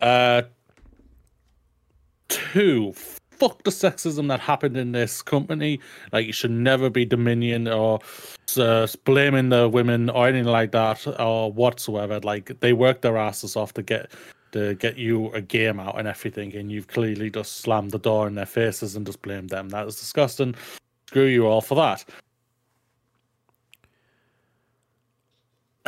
Uh, 0.00 0.42
two. 2.28 2.92
Fuck 3.32 3.62
the 3.64 3.70
sexism 3.70 4.28
that 4.28 4.38
happened 4.38 4.76
in 4.76 4.92
this 4.92 5.22
company. 5.22 5.80
Like 6.12 6.26
you 6.26 6.32
should 6.32 6.50
never 6.50 6.90
be 6.90 7.04
Dominion 7.04 7.68
or 7.68 8.00
uh, 8.56 8.86
blaming 9.04 9.48
the 9.48 9.68
women 9.68 10.10
or 10.10 10.28
anything 10.28 10.46
like 10.46 10.72
that 10.72 11.06
or 11.18 11.50
whatsoever. 11.50 12.20
Like 12.20 12.60
they 12.60 12.72
worked 12.72 13.02
their 13.02 13.16
asses 13.16 13.56
off 13.56 13.72
to 13.74 13.82
get 13.82 14.10
to 14.52 14.74
get 14.74 14.98
you 14.98 15.30
a 15.32 15.40
game 15.40 15.80
out 15.80 15.98
and 15.98 16.08
everything, 16.08 16.54
and 16.54 16.70
you've 16.70 16.88
clearly 16.88 17.30
just 17.30 17.58
slammed 17.58 17.92
the 17.92 17.98
door 17.98 18.26
in 18.26 18.34
their 18.34 18.46
faces 18.46 18.96
and 18.96 19.06
just 19.06 19.22
blamed 19.22 19.48
them. 19.50 19.68
That 19.70 19.86
is 19.86 19.98
disgusting. 19.98 20.54
Screw 21.08 21.26
you 21.26 21.46
all 21.46 21.60
for 21.60 21.76
that. 21.76 22.04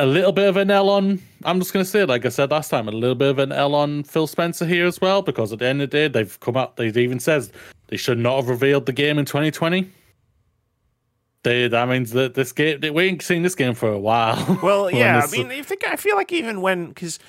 A 0.03 0.07
little 0.07 0.32
bit 0.32 0.48
of 0.48 0.57
an 0.57 0.68
L 0.68 0.90
on, 0.90 1.20
I'm 1.44 1.61
just 1.61 1.72
going 1.72 1.84
to 1.84 1.88
say, 1.88 2.05
like 2.05 2.26
I 2.26 2.28
said 2.28 2.50
last 2.50 2.70
time, 2.70 2.88
a 2.88 2.90
little 2.90 3.14
bit 3.14 3.28
of 3.28 3.38
an 3.38 3.53
L 3.53 3.76
on 3.76 4.03
Phil 4.03 4.26
Spencer 4.26 4.66
here 4.66 4.84
as 4.84 5.00
well, 5.00 5.22
because 5.22 5.53
at 5.53 5.61
the 5.61 5.66
end 5.66 5.80
of 5.80 5.90
the 5.90 5.96
day, 5.96 6.09
they've 6.09 6.40
come 6.40 6.57
out, 6.57 6.74
they 6.74 6.88
even 6.88 7.20
says 7.20 7.53
they 7.86 7.96
should 7.96 8.18
not 8.18 8.34
have 8.34 8.48
revealed 8.48 8.86
the 8.86 8.92
game 8.92 9.16
in 9.16 9.24
2020. 9.24 9.88
They, 11.44 11.68
that 11.68 11.88
means 11.88 12.11
that 12.11 12.34
this 12.34 12.50
game, 12.50 12.80
we 12.80 13.05
ain't 13.05 13.22
seen 13.22 13.42
this 13.42 13.55
game 13.55 13.74
for 13.74 13.92
a 13.92 13.98
while. 13.98 14.59
Well, 14.62 14.90
yeah. 14.90 15.22
I 15.24 15.30
mean, 15.30 15.46
I 15.53 15.62
think 15.62 15.86
I 15.86 15.94
feel 15.94 16.16
like 16.16 16.32
even 16.32 16.61
when 16.62 16.88
because 16.88 17.20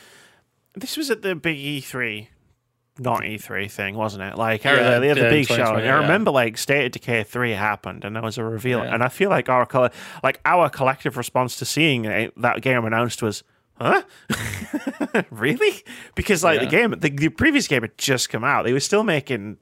this 0.74 0.98
was 0.98 1.12
at 1.12 1.22
the 1.22 1.36
big 1.36 1.58
E3, 1.58 2.28
not 3.00 3.22
E3 3.22 3.70
thing, 3.72 3.96
wasn't 3.96 4.24
it? 4.24 4.38
Like 4.38 4.64
Yeah, 4.64 5.00
they 5.00 5.08
had 5.08 5.18
the 5.18 5.22
yeah, 5.22 5.30
big 5.30 5.48
show. 5.48 5.56
And 5.56 5.64
I 5.80 5.84
yeah. 5.84 6.02
remember 6.02 6.32
like 6.32 6.58
State 6.58 6.86
of 6.86 6.92
Decay 6.92 7.24
three 7.24 7.52
happened, 7.52 8.06
and 8.06 8.16
there 8.16 8.24
was 8.24 8.38
a 8.38 8.44
reveal. 8.44 8.80
Yeah. 8.80 8.94
And 8.94 9.04
I 9.04 9.10
feel 9.10 9.30
like 9.30 9.50
our 9.50 9.68
like 10.22 10.40
our 10.46 10.70
collective 10.70 11.18
response 11.18 11.58
to 11.58 11.66
seeing 11.66 12.06
it, 12.06 12.34
that 12.42 12.62
game 12.62 12.86
announced 12.86 13.22
was. 13.22 13.44
Huh? 13.82 14.04
really? 15.32 15.84
Because 16.14 16.44
like 16.44 16.60
the 16.60 16.68
game, 16.68 16.92
the, 16.92 17.10
the 17.10 17.30
previous 17.30 17.68
game 17.68 17.82
had 17.82 17.98
just 17.98 18.30
come 18.30 18.44
out. 18.44 18.64
They 18.64 18.72
were 18.72 18.80
still 18.80 19.04
making 19.04 19.58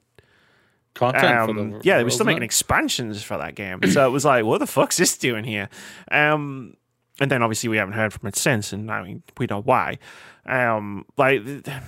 content 0.94 1.22
for 1.22 1.58
um, 1.58 1.70
the 1.70 1.80
yeah, 1.82 1.96
they 1.96 2.04
were 2.04 2.10
still 2.10 2.26
making 2.26 2.42
it? 2.42 2.46
expansions 2.46 3.22
for 3.22 3.38
that 3.38 3.54
game. 3.54 3.80
So 3.90 4.06
it 4.06 4.10
was 4.10 4.26
like, 4.26 4.44
what 4.44 4.58
the 4.58 4.66
fuck's 4.66 4.98
this 4.98 5.16
doing 5.16 5.44
here? 5.44 5.70
Um, 6.10 6.76
and 7.20 7.30
then 7.30 7.42
obviously 7.42 7.70
we 7.70 7.78
haven't 7.78 7.94
heard 7.94 8.12
from 8.12 8.28
it 8.28 8.36
since, 8.36 8.72
and 8.72 8.90
I 8.90 9.02
mean 9.02 9.22
we 9.38 9.46
know 9.46 9.62
why. 9.62 9.98
Um, 10.44 11.06
like 11.16 11.44
the, 11.44 11.82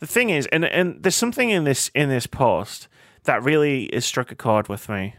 the 0.00 0.06
thing 0.06 0.30
is, 0.30 0.46
and 0.52 0.64
and 0.64 1.02
there's 1.02 1.16
something 1.16 1.50
in 1.50 1.64
this 1.64 1.90
in 1.94 2.08
this 2.08 2.26
post 2.26 2.88
that 3.24 3.42
really 3.42 3.90
has 3.92 4.04
struck 4.04 4.30
a 4.30 4.34
chord 4.34 4.68
with 4.68 4.88
me. 4.88 5.14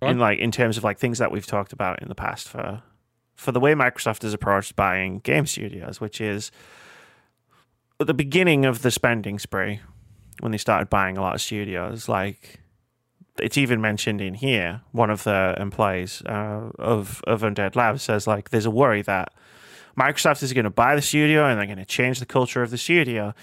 In 0.00 0.18
like 0.18 0.40
in 0.40 0.50
terms 0.50 0.76
of 0.76 0.82
like 0.82 0.98
things 0.98 1.18
that 1.18 1.30
we've 1.30 1.46
talked 1.46 1.72
about 1.72 2.02
in 2.02 2.08
the 2.08 2.14
past 2.16 2.48
for 2.48 2.82
for 3.36 3.52
the 3.52 3.60
way 3.60 3.72
Microsoft 3.72 4.22
has 4.22 4.34
approached 4.34 4.74
buying 4.74 5.20
game 5.20 5.46
studios, 5.46 6.00
which 6.00 6.20
is 6.20 6.50
at 8.00 8.08
the 8.08 8.14
beginning 8.14 8.64
of 8.64 8.82
the 8.82 8.90
spending 8.90 9.38
spree 9.38 9.80
when 10.40 10.50
they 10.50 10.58
started 10.58 10.90
buying 10.90 11.16
a 11.16 11.20
lot 11.20 11.36
of 11.36 11.40
studios. 11.40 12.08
Like 12.08 12.60
it's 13.38 13.56
even 13.56 13.80
mentioned 13.80 14.20
in 14.20 14.34
here. 14.34 14.82
One 14.90 15.08
of 15.08 15.22
the 15.22 15.54
employees 15.58 16.20
uh, 16.26 16.70
of 16.80 17.22
of 17.28 17.42
Undead 17.42 17.76
Labs 17.76 18.02
says 18.02 18.26
like 18.26 18.50
there's 18.50 18.66
a 18.66 18.70
worry 18.70 19.02
that 19.02 19.32
Microsoft 19.96 20.42
is 20.42 20.52
going 20.52 20.64
to 20.64 20.70
buy 20.70 20.96
the 20.96 21.02
studio 21.02 21.46
and 21.46 21.58
they're 21.58 21.66
going 21.66 21.78
to 21.78 21.84
change 21.84 22.18
the 22.18 22.26
culture 22.26 22.62
of 22.62 22.70
the 22.70 22.78
studio, 22.78 23.34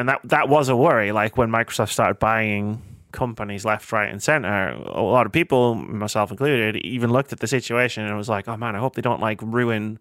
and 0.00 0.08
that 0.08 0.20
that 0.24 0.48
was 0.48 0.70
a 0.70 0.76
worry. 0.76 1.12
Like 1.12 1.36
when 1.36 1.50
Microsoft 1.50 1.90
started 1.90 2.18
buying 2.18 2.82
companies 3.12 3.66
left, 3.66 3.92
right, 3.92 4.08
and 4.08 4.22
center, 4.22 4.70
a 4.70 5.02
lot 5.02 5.26
of 5.26 5.32
people, 5.32 5.74
myself 5.74 6.30
included, 6.30 6.76
even 6.78 7.10
looked 7.10 7.32
at 7.34 7.40
the 7.40 7.46
situation 7.46 8.06
and 8.06 8.16
was 8.16 8.28
like, 8.28 8.48
"Oh 8.48 8.56
man, 8.56 8.74
I 8.74 8.78
hope 8.78 8.94
they 8.94 9.02
don't 9.02 9.20
like 9.20 9.40
ruin." 9.42 9.98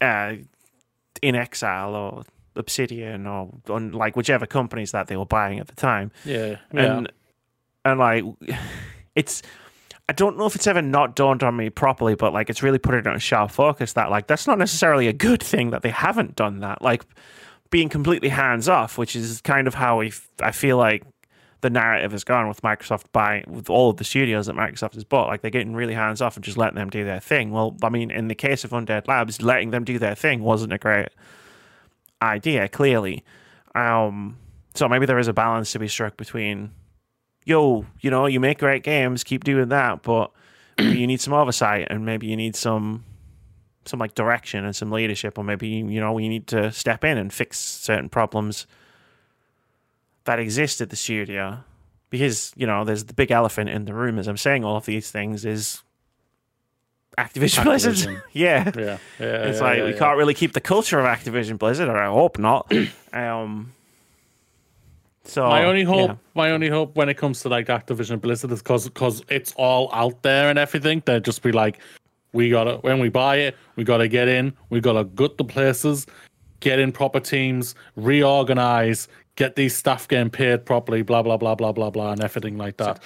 Uh, 0.00 0.36
inXile 1.22 1.92
or 1.92 2.24
Obsidian 2.54 3.26
or 3.26 3.50
on 3.68 3.92
like 3.92 4.14
whichever 4.16 4.46
companies 4.46 4.92
that 4.92 5.06
they 5.08 5.16
were 5.16 5.26
buying 5.26 5.58
at 5.58 5.68
the 5.68 5.74
time. 5.74 6.10
Yeah, 6.24 6.56
yeah. 6.72 6.96
And 6.96 7.12
and 7.84 7.98
like 7.98 8.24
it's 9.14 9.42
I 10.08 10.12
don't 10.12 10.38
know 10.38 10.46
if 10.46 10.54
it's 10.54 10.66
ever 10.66 10.82
not 10.82 11.16
dawned 11.16 11.42
on 11.42 11.56
me 11.56 11.68
properly, 11.68 12.14
but 12.14 12.32
like 12.32 12.48
it's 12.48 12.62
really 12.62 12.78
put 12.78 12.94
it 12.94 13.06
on 13.06 13.18
sharp 13.18 13.50
focus 13.50 13.92
that 13.94 14.10
like 14.10 14.26
that's 14.26 14.46
not 14.46 14.58
necessarily 14.58 15.06
a 15.08 15.12
good 15.12 15.42
thing 15.42 15.70
that 15.70 15.82
they 15.82 15.90
haven't 15.90 16.36
done 16.36 16.60
that. 16.60 16.80
Like 16.80 17.04
being 17.76 17.88
completely 17.90 18.30
hands 18.30 18.70
off, 18.70 18.96
which 18.96 19.14
is 19.14 19.42
kind 19.42 19.66
of 19.66 19.74
how 19.74 19.98
we 19.98 20.06
f- 20.06 20.30
I 20.40 20.50
feel 20.50 20.78
like 20.78 21.04
the 21.60 21.68
narrative 21.68 22.12
has 22.12 22.24
gone 22.24 22.48
with 22.48 22.62
Microsoft 22.62 23.04
buying 23.12 23.44
with 23.46 23.68
all 23.68 23.90
of 23.90 23.98
the 23.98 24.04
studios 24.04 24.46
that 24.46 24.56
Microsoft 24.56 24.94
has 24.94 25.04
bought. 25.04 25.28
Like 25.28 25.42
they're 25.42 25.50
getting 25.50 25.74
really 25.74 25.92
hands 25.92 26.22
off 26.22 26.36
and 26.36 26.42
just 26.42 26.56
letting 26.56 26.76
them 26.76 26.88
do 26.88 27.04
their 27.04 27.20
thing. 27.20 27.50
Well, 27.50 27.76
I 27.82 27.90
mean, 27.90 28.10
in 28.10 28.28
the 28.28 28.34
case 28.34 28.64
of 28.64 28.70
Undead 28.70 29.06
Labs, 29.06 29.42
letting 29.42 29.72
them 29.72 29.84
do 29.84 29.98
their 29.98 30.14
thing 30.14 30.42
wasn't 30.42 30.72
a 30.72 30.78
great 30.78 31.10
idea, 32.22 32.66
clearly. 32.66 33.22
Um, 33.74 34.38
so 34.74 34.88
maybe 34.88 35.04
there 35.04 35.18
is 35.18 35.28
a 35.28 35.34
balance 35.34 35.72
to 35.72 35.78
be 35.78 35.86
struck 35.86 36.16
between, 36.16 36.70
yo, 37.44 37.84
you 38.00 38.08
know, 38.08 38.24
you 38.24 38.40
make 38.40 38.58
great 38.58 38.84
games, 38.84 39.22
keep 39.22 39.44
doing 39.44 39.68
that, 39.68 40.02
but 40.02 40.32
you 40.78 41.06
need 41.06 41.20
some 41.20 41.34
oversight 41.34 41.88
and 41.90 42.06
maybe 42.06 42.26
you 42.26 42.38
need 42.38 42.56
some 42.56 43.04
some 43.86 43.98
like 43.98 44.14
direction 44.14 44.64
and 44.64 44.74
some 44.74 44.90
leadership, 44.90 45.38
or 45.38 45.44
maybe 45.44 45.68
you 45.68 46.00
know 46.00 46.12
we 46.12 46.28
need 46.28 46.46
to 46.48 46.72
step 46.72 47.04
in 47.04 47.18
and 47.18 47.32
fix 47.32 47.58
certain 47.58 48.08
problems 48.08 48.66
that 50.24 50.38
exist 50.38 50.80
at 50.80 50.90
the 50.90 50.96
studio. 50.96 51.58
Because 52.10 52.52
you 52.56 52.66
know, 52.66 52.84
there's 52.84 53.04
the 53.04 53.14
big 53.14 53.30
elephant 53.30 53.70
in 53.70 53.84
the 53.84 53.94
room. 53.94 54.18
As 54.18 54.28
I'm 54.28 54.36
saying 54.36 54.64
all 54.64 54.76
of 54.76 54.86
these 54.86 55.10
things, 55.10 55.44
is 55.44 55.82
Activision, 57.18 57.64
Blizzard. 57.64 57.94
Activision. 57.94 58.22
yeah, 58.32 58.70
yeah, 58.76 58.98
yeah. 59.18 59.46
it's 59.48 59.58
yeah, 59.58 59.64
like 59.64 59.78
yeah, 59.78 59.84
we 59.84 59.94
can't 59.94 60.18
really 60.18 60.34
keep 60.34 60.52
the 60.52 60.60
culture 60.60 61.00
of 61.00 61.06
Activision 61.06 61.58
Blizzard, 61.58 61.88
or 61.88 61.96
I 61.96 62.06
hope 62.06 62.38
not. 62.38 62.70
um, 63.12 63.72
so 65.24 65.48
my 65.48 65.64
only 65.64 65.82
hope, 65.82 66.10
yeah. 66.10 66.16
my 66.34 66.50
only 66.50 66.68
hope 66.68 66.94
when 66.94 67.08
it 67.08 67.14
comes 67.14 67.40
to 67.40 67.48
like 67.48 67.66
Activision 67.66 68.20
Blizzard 68.20 68.52
is 68.52 68.62
because 68.62 68.84
because 68.84 69.22
it's 69.28 69.52
all 69.56 69.90
out 69.92 70.22
there 70.22 70.50
and 70.50 70.58
everything. 70.58 71.02
They'd 71.04 71.24
just 71.24 71.42
be 71.42 71.52
like, 71.52 71.78
we 72.32 72.50
gotta 72.50 72.76
when 72.78 72.98
we 72.98 73.08
buy 73.08 73.36
it, 73.36 73.56
we 73.76 73.84
gotta 73.84 74.08
get 74.08 74.28
in, 74.28 74.52
we 74.70 74.80
gotta 74.80 75.04
gut 75.04 75.38
the 75.38 75.44
places, 75.44 76.06
get 76.60 76.78
in 76.78 76.92
proper 76.92 77.20
teams, 77.20 77.74
reorganize, 77.96 79.08
get 79.36 79.54
these 79.56 79.76
staff 79.76 80.08
getting 80.08 80.30
paid 80.30 80.64
properly, 80.66 81.02
blah 81.02 81.22
blah 81.22 81.36
blah 81.36 81.54
blah 81.54 81.72
blah 81.72 81.90
blah, 81.90 82.12
and 82.12 82.22
everything 82.22 82.56
like 82.58 82.76
that. 82.78 83.02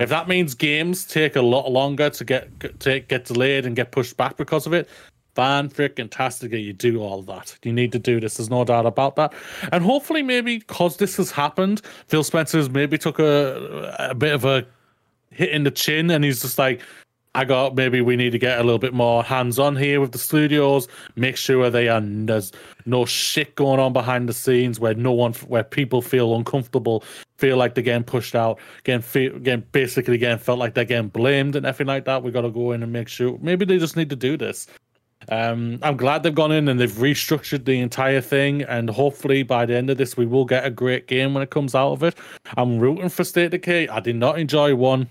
if 0.00 0.08
that 0.08 0.28
means 0.28 0.54
games 0.54 1.04
take 1.04 1.36
a 1.36 1.42
lot 1.42 1.70
longer 1.70 2.10
to 2.10 2.24
get 2.24 2.80
to 2.80 3.00
get 3.00 3.24
delayed 3.26 3.66
and 3.66 3.76
get 3.76 3.92
pushed 3.92 4.16
back 4.16 4.36
because 4.36 4.66
of 4.66 4.72
it, 4.72 4.88
fan 5.34 5.68
freaking 5.68 6.10
tastic 6.10 6.52
you 6.52 6.72
do 6.72 7.00
all 7.00 7.22
that. 7.22 7.56
You 7.62 7.72
need 7.72 7.92
to 7.92 7.98
do 7.98 8.20
this. 8.20 8.36
There's 8.36 8.50
no 8.50 8.64
doubt 8.64 8.86
about 8.86 9.16
that. 9.16 9.32
And 9.72 9.84
hopefully, 9.84 10.22
maybe 10.22 10.58
because 10.58 10.96
this 10.96 11.16
has 11.16 11.30
happened, 11.30 11.82
Phil 12.08 12.24
Spencer's 12.24 12.70
maybe 12.70 12.98
took 12.98 13.18
a 13.18 13.94
a 13.98 14.14
bit 14.14 14.32
of 14.34 14.44
a 14.44 14.66
hit 15.30 15.50
in 15.50 15.64
the 15.64 15.70
chin, 15.70 16.10
and 16.10 16.24
he's 16.24 16.42
just 16.42 16.58
like. 16.58 16.80
I 17.34 17.44
got 17.44 17.74
maybe 17.74 18.00
we 18.00 18.14
need 18.14 18.30
to 18.30 18.38
get 18.38 18.60
a 18.60 18.62
little 18.62 18.78
bit 18.78 18.94
more 18.94 19.24
hands 19.24 19.58
on 19.58 19.74
here 19.74 20.00
with 20.00 20.12
the 20.12 20.18
studios. 20.18 20.86
Make 21.16 21.36
sure 21.36 21.68
they 21.68 21.88
are 21.88 22.00
there's 22.00 22.52
no 22.86 23.04
shit 23.04 23.56
going 23.56 23.80
on 23.80 23.92
behind 23.92 24.28
the 24.28 24.32
scenes 24.32 24.78
where 24.78 24.94
no 24.94 25.12
one 25.12 25.32
where 25.48 25.64
people 25.64 26.00
feel 26.00 26.36
uncomfortable, 26.36 27.02
feel 27.38 27.56
like 27.56 27.74
they're 27.74 27.82
getting 27.82 28.04
pushed 28.04 28.36
out, 28.36 28.60
getting 28.84 29.02
feel, 29.02 29.36
getting 29.40 29.64
basically 29.72 30.16
getting 30.16 30.38
felt 30.38 30.60
like 30.60 30.74
they're 30.74 30.84
getting 30.84 31.08
blamed 31.08 31.56
and 31.56 31.66
everything 31.66 31.88
like 31.88 32.04
that. 32.04 32.22
We 32.22 32.30
got 32.30 32.42
to 32.42 32.50
go 32.50 32.70
in 32.70 32.82
and 32.82 32.92
make 32.92 33.08
sure. 33.08 33.36
Maybe 33.40 33.64
they 33.64 33.78
just 33.78 33.96
need 33.96 34.10
to 34.10 34.16
do 34.16 34.36
this. 34.36 34.68
Um, 35.30 35.78
I'm 35.82 35.96
glad 35.96 36.22
they've 36.22 36.34
gone 36.34 36.52
in 36.52 36.68
and 36.68 36.78
they've 36.78 36.90
restructured 36.90 37.64
the 37.64 37.80
entire 37.80 38.20
thing, 38.20 38.62
and 38.62 38.90
hopefully 38.90 39.42
by 39.42 39.66
the 39.66 39.74
end 39.74 39.90
of 39.90 39.96
this, 39.96 40.16
we 40.16 40.26
will 40.26 40.44
get 40.44 40.66
a 40.66 40.70
great 40.70 41.08
game 41.08 41.34
when 41.34 41.42
it 41.42 41.50
comes 41.50 41.74
out 41.74 41.92
of 41.92 42.02
it. 42.02 42.14
I'm 42.56 42.78
rooting 42.78 43.08
for 43.08 43.24
State 43.24 43.50
Decay. 43.50 43.88
I 43.88 44.00
did 44.00 44.16
not 44.16 44.38
enjoy 44.38 44.74
one. 44.74 45.08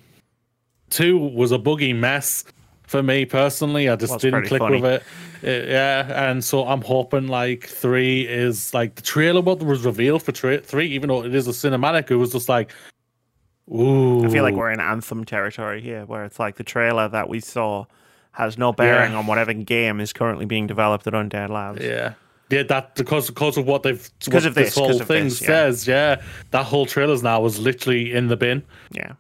Two 0.94 1.18
was 1.18 1.52
a 1.52 1.58
buggy 1.58 1.91
mess 1.94 2.44
for 2.84 3.02
me 3.02 3.26
personally. 3.26 3.89
I 3.89 3.96
just 3.96 4.14
Was 4.14 4.22
didn't 4.22 4.46
click 4.46 4.60
funny. 4.62 4.80
with 4.82 5.04
it. 5.44 5.66
Uh, 5.66 5.68
yeah, 5.70 6.30
and 6.30 6.44
so 6.44 6.68
I'm 6.68 6.82
hoping 6.82 7.28
like 7.28 7.66
three 7.68 8.28
is 8.28 8.74
like 8.74 8.96
the 8.96 9.02
trailer 9.02 9.41
what 9.41 9.62
was 9.64 9.84
revealed 9.84 10.22
for 10.24 10.32
tra- 10.32 10.60
three, 10.62 10.88
even 10.88 11.10
though 11.10 11.24
it 11.24 11.34
is 11.34 11.48
a 11.48 11.52
cinematic. 11.52 12.12
It 12.12 12.16
was 12.18 12.32
just 12.32 12.48
like, 12.48 12.72
ooh. 13.74 14.24
I 14.24 14.30
feel 14.30 14.44
like 14.44 14.54
we're 14.56 14.72
in 14.72 14.80
anthem 14.80 15.26
territory 15.26 15.82
here, 15.82 16.06
where 16.06 16.24
it's 16.26 16.39
like 16.39 16.56
the 16.56 16.64
trailer 16.64 17.10
that 17.10 17.28
we 17.28 17.39
saw 17.39 17.86
has 18.32 18.58
no 18.58 18.72
bearing 18.72 19.12
Yeah. 19.12 19.18
on 19.20 19.28
whatever 19.28 19.54
game 19.54 20.00
is 20.00 20.14
currently 20.14 20.46
being 20.46 20.68
developed 20.68 21.08
at 21.08 21.14
Undead 21.14 21.50
Labs. 21.50 21.84
Yeah. 21.84 22.14
Yeah, 22.50 22.64
that 22.64 22.94
because 22.96 23.28
because 23.28 23.58
of 23.58 23.66
what 23.66 23.82
they've 23.84 24.08
because 24.24 24.46
of 24.46 24.54
this, 24.54 24.76
whole 24.76 25.00
thing 25.00 25.26
this, 25.26 25.41
yeah. 25.41 25.48
says, 25.48 25.88
yeah. 25.88 26.22
That 26.52 26.66
whole 26.66 26.86
trailers 26.86 27.24
now 27.24 27.41
was 27.41 27.60
literally 27.60 28.14
in 28.14 28.28
the 28.28 28.38
bin. 28.38 28.62
Yeah. 28.91 29.14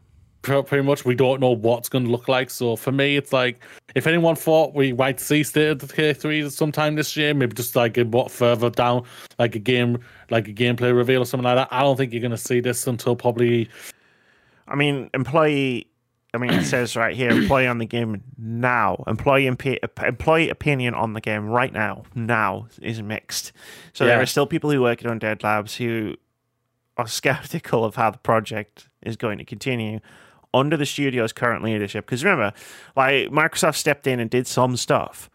Pretty 0.43 0.81
much 0.81 1.05
we 1.05 1.15
don't 1.15 1.39
know 1.39 1.51
what's 1.51 1.89
going 1.89 2.03
to 2.05 2.11
look 2.11 2.27
like. 2.27 2.49
So 2.49 2.75
for 2.75 2.91
me, 2.91 3.15
it's 3.17 3.33
like 3.33 3.59
if 3.95 4.05
anyone 4.05 4.35
thought 4.35 4.73
we 4.75 4.93
might 4.93 5.19
see 5.19 5.41
State 5.43 5.69
of 5.69 5.77
Decay 5.79 6.13
three 6.13 6.47
sometime 6.49 6.95
this 6.95 7.15
year, 7.17 7.33
maybe 7.33 7.53
just 7.55 7.75
like 7.75 7.97
a 7.97 8.03
what 8.03 8.29
further 8.29 8.69
down, 8.69 9.03
like 9.39 9.55
a 9.55 9.59
game, 9.59 9.99
like 10.29 10.47
a 10.47 10.53
gameplay 10.53 10.95
reveal 10.95 11.21
or 11.21 11.25
something 11.25 11.45
like 11.45 11.55
that. 11.55 11.69
I 11.71 11.81
don't 11.81 11.95
think 11.97 12.11
you're 12.13 12.21
going 12.21 12.31
to 12.31 12.37
see 12.37 12.59
this 12.59 12.85
until 12.85 13.15
probably. 13.15 13.69
I 14.67 14.75
mean, 14.75 15.09
employee. 15.13 15.87
I 16.35 16.39
mean, 16.39 16.49
it 16.51 16.63
says 16.65 16.95
right 16.95 17.15
here, 17.15 17.29
employee 17.29 17.67
on 17.67 17.77
the 17.77 17.85
game 17.85 18.23
now. 18.39 19.03
Employee 19.05 19.45
imp- 19.45 19.67
employee 20.03 20.49
opinion 20.49 20.95
on 20.95 21.13
the 21.13 21.21
game 21.21 21.47
right 21.47 21.71
now. 21.71 22.03
Now 22.15 22.67
is 22.81 23.01
mixed. 23.03 23.51
So 23.93 24.03
Yeah. 24.03 24.11
there 24.13 24.21
are 24.23 24.25
still 24.25 24.47
people 24.47 24.71
who 24.71 24.81
work 24.81 25.05
at 25.05 25.11
Undead 25.11 25.43
Labs 25.43 25.75
who 25.75 26.15
are 26.97 27.05
skeptical 27.19 27.85
of 27.85 27.95
how 27.95 28.09
the 28.09 28.17
project 28.17 28.89
is 29.03 29.15
going 29.15 29.37
to 29.37 29.45
continue 29.45 29.99
under 30.53 30.77
the 30.77 30.85
studio's 30.85 31.33
current 31.33 31.63
leadership. 31.63 32.05
Because 32.05 32.23
remember, 32.23 32.53
like 32.95 33.29
Microsoft 33.29 33.75
stepped 33.75 34.07
in 34.07 34.19
and 34.19 34.29
did 34.29 34.47
some 34.47 34.77
stuff, 34.77 35.29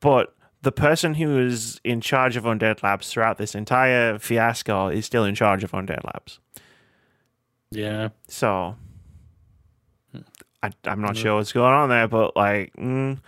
but 0.00 0.34
the 0.62 0.72
person 0.72 1.14
who 1.14 1.38
is 1.38 1.80
in 1.84 2.00
charge 2.00 2.36
of 2.36 2.44
Undead 2.44 2.82
Labs 2.82 3.10
throughout 3.10 3.36
this 3.38 3.54
entire 3.54 4.18
fiasco 4.18 4.88
is 4.88 5.04
still 5.04 5.24
in 5.24 5.34
charge 5.34 5.62
of 5.62 5.72
Undead 5.72 6.04
Labs. 6.04 6.38
Yeah, 7.70 8.10
So 8.28 8.76
I, 10.62 10.70
I'm 10.84 11.02
not 11.02 11.16
sure 11.16 11.34
what's 11.36 11.52
going 11.52 11.72
on 11.74 11.88
there, 11.90 12.08
but 12.08 12.34
like 12.36 12.72
mm, 12.76 13.18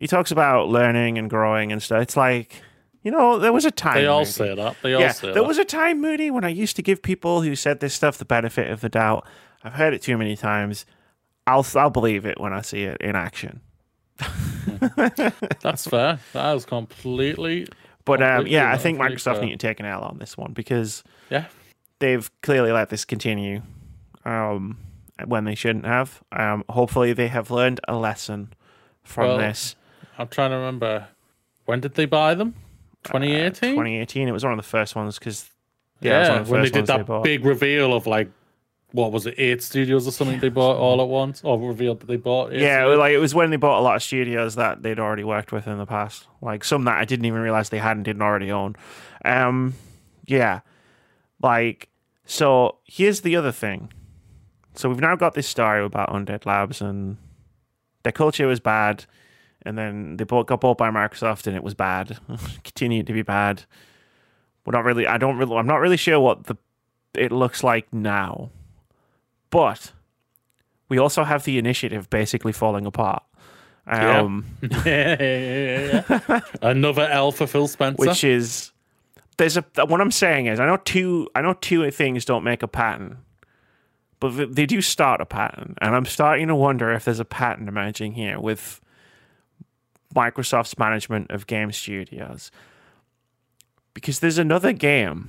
he 0.00 0.06
talks 0.08 0.32
about 0.32 0.68
learning 0.68 1.18
and 1.18 1.30
growing 1.30 1.70
and 1.70 1.80
stuff. 1.82 2.02
It's 2.02 2.16
like 2.16 2.60
you 3.02 3.10
know 3.10 3.38
there 3.38 3.52
was 3.52 3.64
a 3.64 3.70
time. 3.70 3.94
they 3.94 4.06
all 4.06 4.20
Moody. 4.20 4.30
say 4.30 4.54
that. 4.54 4.76
They 4.82 4.94
all 4.94 5.00
yeah, 5.00 5.12
say 5.12 5.26
there 5.28 5.34
that. 5.34 5.44
was 5.44 5.58
a 5.58 5.64
time, 5.64 6.00
Moody, 6.00 6.30
when 6.30 6.44
I 6.44 6.48
used 6.48 6.74
to 6.76 6.82
give 6.82 7.02
people 7.02 7.42
who 7.42 7.54
said 7.54 7.80
this 7.80 7.94
stuff 7.94 8.18
the 8.18 8.24
benefit 8.24 8.70
of 8.70 8.80
the 8.80 8.88
doubt. 8.88 9.26
I've 9.64 9.74
heard 9.74 9.94
it 9.94 10.02
too 10.02 10.16
many 10.18 10.36
times. 10.36 10.86
I'll 11.46 11.66
I'll 11.76 11.90
believe 11.90 12.26
it 12.26 12.40
when 12.40 12.52
I 12.52 12.60
see 12.62 12.84
it 12.84 13.00
in 13.00 13.16
action. 13.16 13.60
That's 15.60 15.86
fair. 15.88 16.18
That 16.32 16.56
is 16.56 16.64
completely. 16.64 17.66
But 18.04 18.22
um, 18.22 18.28
Completely 18.38 18.52
yeah, 18.56 18.72
I 18.72 18.78
think 18.78 18.98
Microsoft 18.98 19.36
fair. 19.36 19.44
need 19.44 19.52
to 19.60 19.66
take 19.66 19.80
an 19.80 19.86
L 19.86 20.02
on 20.02 20.18
this 20.18 20.36
one 20.36 20.52
because 20.52 21.04
Yeah. 21.30 21.46
they've 22.00 22.28
clearly 22.42 22.72
let 22.72 22.88
this 22.88 23.04
continue 23.04 23.62
um, 24.24 24.78
when 25.24 25.44
they 25.44 25.54
shouldn't 25.54 25.86
have. 25.86 26.20
Um, 26.32 26.64
hopefully, 26.68 27.12
they 27.12 27.28
have 27.28 27.50
learned 27.50 27.80
a 27.86 27.94
lesson 27.96 28.52
from 29.04 29.28
Well, 29.28 29.38
this. 29.38 29.76
I'm 30.18 30.28
trying 30.28 30.50
to 30.50 30.56
remember. 30.56 31.06
When 31.64 31.80
did 31.80 31.94
they 31.94 32.06
buy 32.06 32.34
them? 32.34 32.54
2018. 33.04 33.70
2018. 33.70 34.28
It 34.28 34.32
was 34.32 34.42
one 34.44 34.52
of 34.52 34.56
the 34.58 34.62
first 34.64 34.96
ones 34.96 35.18
because 35.18 35.48
yeah, 36.00 36.16
it 36.16 36.18
was 36.20 36.28
one 36.28 36.36
yeah, 36.46 36.50
when 36.52 36.62
they 36.62 36.70
did 36.70 36.86
they 36.86 36.96
that 36.98 37.06
bought. 37.06 37.22
big 37.24 37.44
reveal 37.44 37.94
of 37.94 38.06
like, 38.08 38.28
what 38.92 39.12
was 39.12 39.26
it, 39.26 39.34
eight 39.38 39.62
studios 39.62 40.06
or 40.06 40.12
something 40.12 40.38
they 40.38 40.48
bought 40.48 40.76
all 40.76 41.00
at 41.00 41.08
once, 41.08 41.42
or 41.44 41.58
revealed 41.58 42.00
that 42.00 42.06
they 42.06 42.16
bought. 42.16 42.52
Yeah, 42.52 42.82
studios? 42.82 42.98
like 42.98 43.12
it 43.12 43.18
was 43.18 43.34
when 43.34 43.50
they 43.50 43.56
bought 43.56 43.80
a 43.80 43.82
lot 43.82 43.96
of 43.96 44.02
studios 44.02 44.54
that 44.54 44.82
they'd 44.82 44.98
already 44.98 45.24
worked 45.24 45.52
with 45.52 45.66
in 45.66 45.78
the 45.78 45.86
past, 45.86 46.26
like 46.40 46.64
some 46.64 46.84
that 46.84 46.98
I 46.98 47.04
didn't 47.04 47.24
even 47.24 47.40
realize 47.40 47.70
they 47.70 47.78
hadn't 47.78 48.04
didn't 48.04 48.22
already 48.22 48.52
own. 48.52 48.76
Um, 49.24 49.74
yeah, 50.26 50.60
like 51.42 51.88
so. 52.24 52.78
Here's 52.84 53.22
the 53.22 53.36
other 53.36 53.52
thing. 53.52 53.92
So 54.74 54.88
we've 54.88 55.00
now 55.00 55.16
got 55.16 55.34
this 55.34 55.46
story 55.46 55.84
about 55.84 56.08
Undead 56.10 56.46
Labs 56.46 56.80
and 56.80 57.18
their 58.02 58.12
culture 58.12 58.46
was 58.46 58.60
bad, 58.60 59.04
and 59.62 59.76
then 59.76 60.16
they 60.16 60.24
bought, 60.24 60.46
got 60.46 60.60
bought 60.60 60.78
by 60.78 60.90
Microsoft 60.90 61.46
and 61.46 61.56
it 61.56 61.62
was 61.62 61.74
bad, 61.74 62.18
continued 62.64 63.06
to 63.06 63.12
be 63.12 63.22
bad. 63.22 63.64
We're 64.64 64.72
not 64.72 64.84
really. 64.84 65.06
I 65.06 65.18
don't 65.18 65.38
really. 65.38 65.56
I'm 65.56 65.66
not 65.66 65.80
really 65.80 65.96
sure 65.96 66.20
what 66.20 66.44
the 66.44 66.56
it 67.14 67.32
looks 67.32 67.62
like 67.62 67.92
now, 67.92 68.50
but 69.52 69.92
we 70.88 70.98
also 70.98 71.22
have 71.22 71.44
the 71.44 71.58
initiative 71.58 72.10
basically 72.10 72.52
falling 72.52 72.86
apart. 72.86 73.22
Um, 73.86 74.44
yeah. 74.84 76.40
Another 76.62 77.02
L 77.02 77.30
for 77.30 77.46
Phil 77.46 77.68
Spencer. 77.68 77.96
which 77.96 78.24
is 78.24 78.72
there's 79.36 79.56
a 79.56 79.64
what 79.86 80.00
I'm 80.00 80.10
saying 80.10 80.46
is 80.46 80.58
I 80.58 80.66
know 80.66 80.78
two 80.78 81.28
I 81.34 81.42
know 81.42 81.54
two 81.54 81.88
things 81.90 82.24
don't 82.24 82.44
make 82.44 82.62
a 82.62 82.68
pattern, 82.68 83.18
but 84.20 84.54
they 84.54 84.66
do 84.66 84.80
start 84.80 85.20
a 85.20 85.26
pattern, 85.26 85.76
and 85.80 85.94
I'm 85.94 86.06
starting 86.06 86.48
to 86.48 86.54
wonder 86.54 86.90
if 86.92 87.04
there's 87.04 87.20
a 87.20 87.24
pattern 87.24 87.68
emerging 87.68 88.12
here 88.12 88.40
with 88.40 88.80
Microsoft's 90.14 90.78
management 90.78 91.30
of 91.30 91.46
game 91.46 91.72
studios, 91.72 92.50
because 93.94 94.20
there's 94.20 94.38
another 94.38 94.72
game 94.72 95.28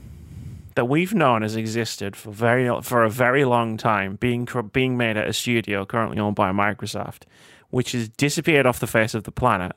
that 0.76 0.86
we've 0.86 1.14
known 1.14 1.42
has 1.42 1.56
existed 1.56 2.16
for 2.16 2.32
very 2.32 2.70
for 2.82 3.04
a 3.04 3.10
very 3.10 3.46
long 3.46 3.78
time, 3.78 4.16
being 4.16 4.48
being 4.72 4.98
made 4.98 5.18
at 5.18 5.28
a 5.28 5.34
studio 5.34 5.86
currently 5.86 6.20
owned 6.20 6.36
by 6.36 6.52
Microsoft, 6.52 7.24
which 7.70 7.92
has 7.92 8.10
disappeared 8.10 8.66
off 8.66 8.80
the 8.80 8.88
face 8.88 9.14
of 9.14 9.24
the 9.24 9.32
planet, 9.32 9.74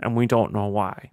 and 0.00 0.16
we 0.16 0.26
don't 0.26 0.52
know 0.52 0.66
why 0.66 1.10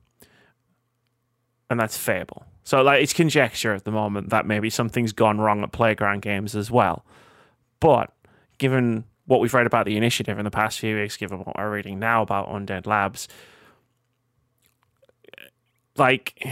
and 1.70 1.80
that's 1.80 1.97
Fable. 1.97 2.45
So 2.63 2.82
like 2.82 3.01
it's 3.01 3.13
conjecture 3.13 3.74
at 3.74 3.84
the 3.84 3.91
moment 3.91 4.30
that 4.30 4.45
maybe 4.45 4.70
something's 4.70 5.13
gone 5.13 5.39
wrong 5.39 5.63
at 5.63 5.72
Playground 5.72 6.22
Games 6.22 6.55
as 6.55 6.70
well. 6.70 7.05
But 7.80 8.11
given 8.57 9.05
what 9.26 9.39
we've 9.39 9.53
read 9.53 9.67
about 9.67 9.86
the 9.86 9.95
initiative 9.95 10.38
in 10.38 10.45
the 10.45 10.51
past 10.51 10.80
few 10.80 10.95
weeks, 10.95 11.17
given 11.17 11.39
what 11.39 11.57
we're 11.57 11.72
reading 11.72 11.99
now 11.99 12.22
about 12.22 12.49
Undead 12.49 12.86
Labs, 12.86 13.28
like 15.95 16.43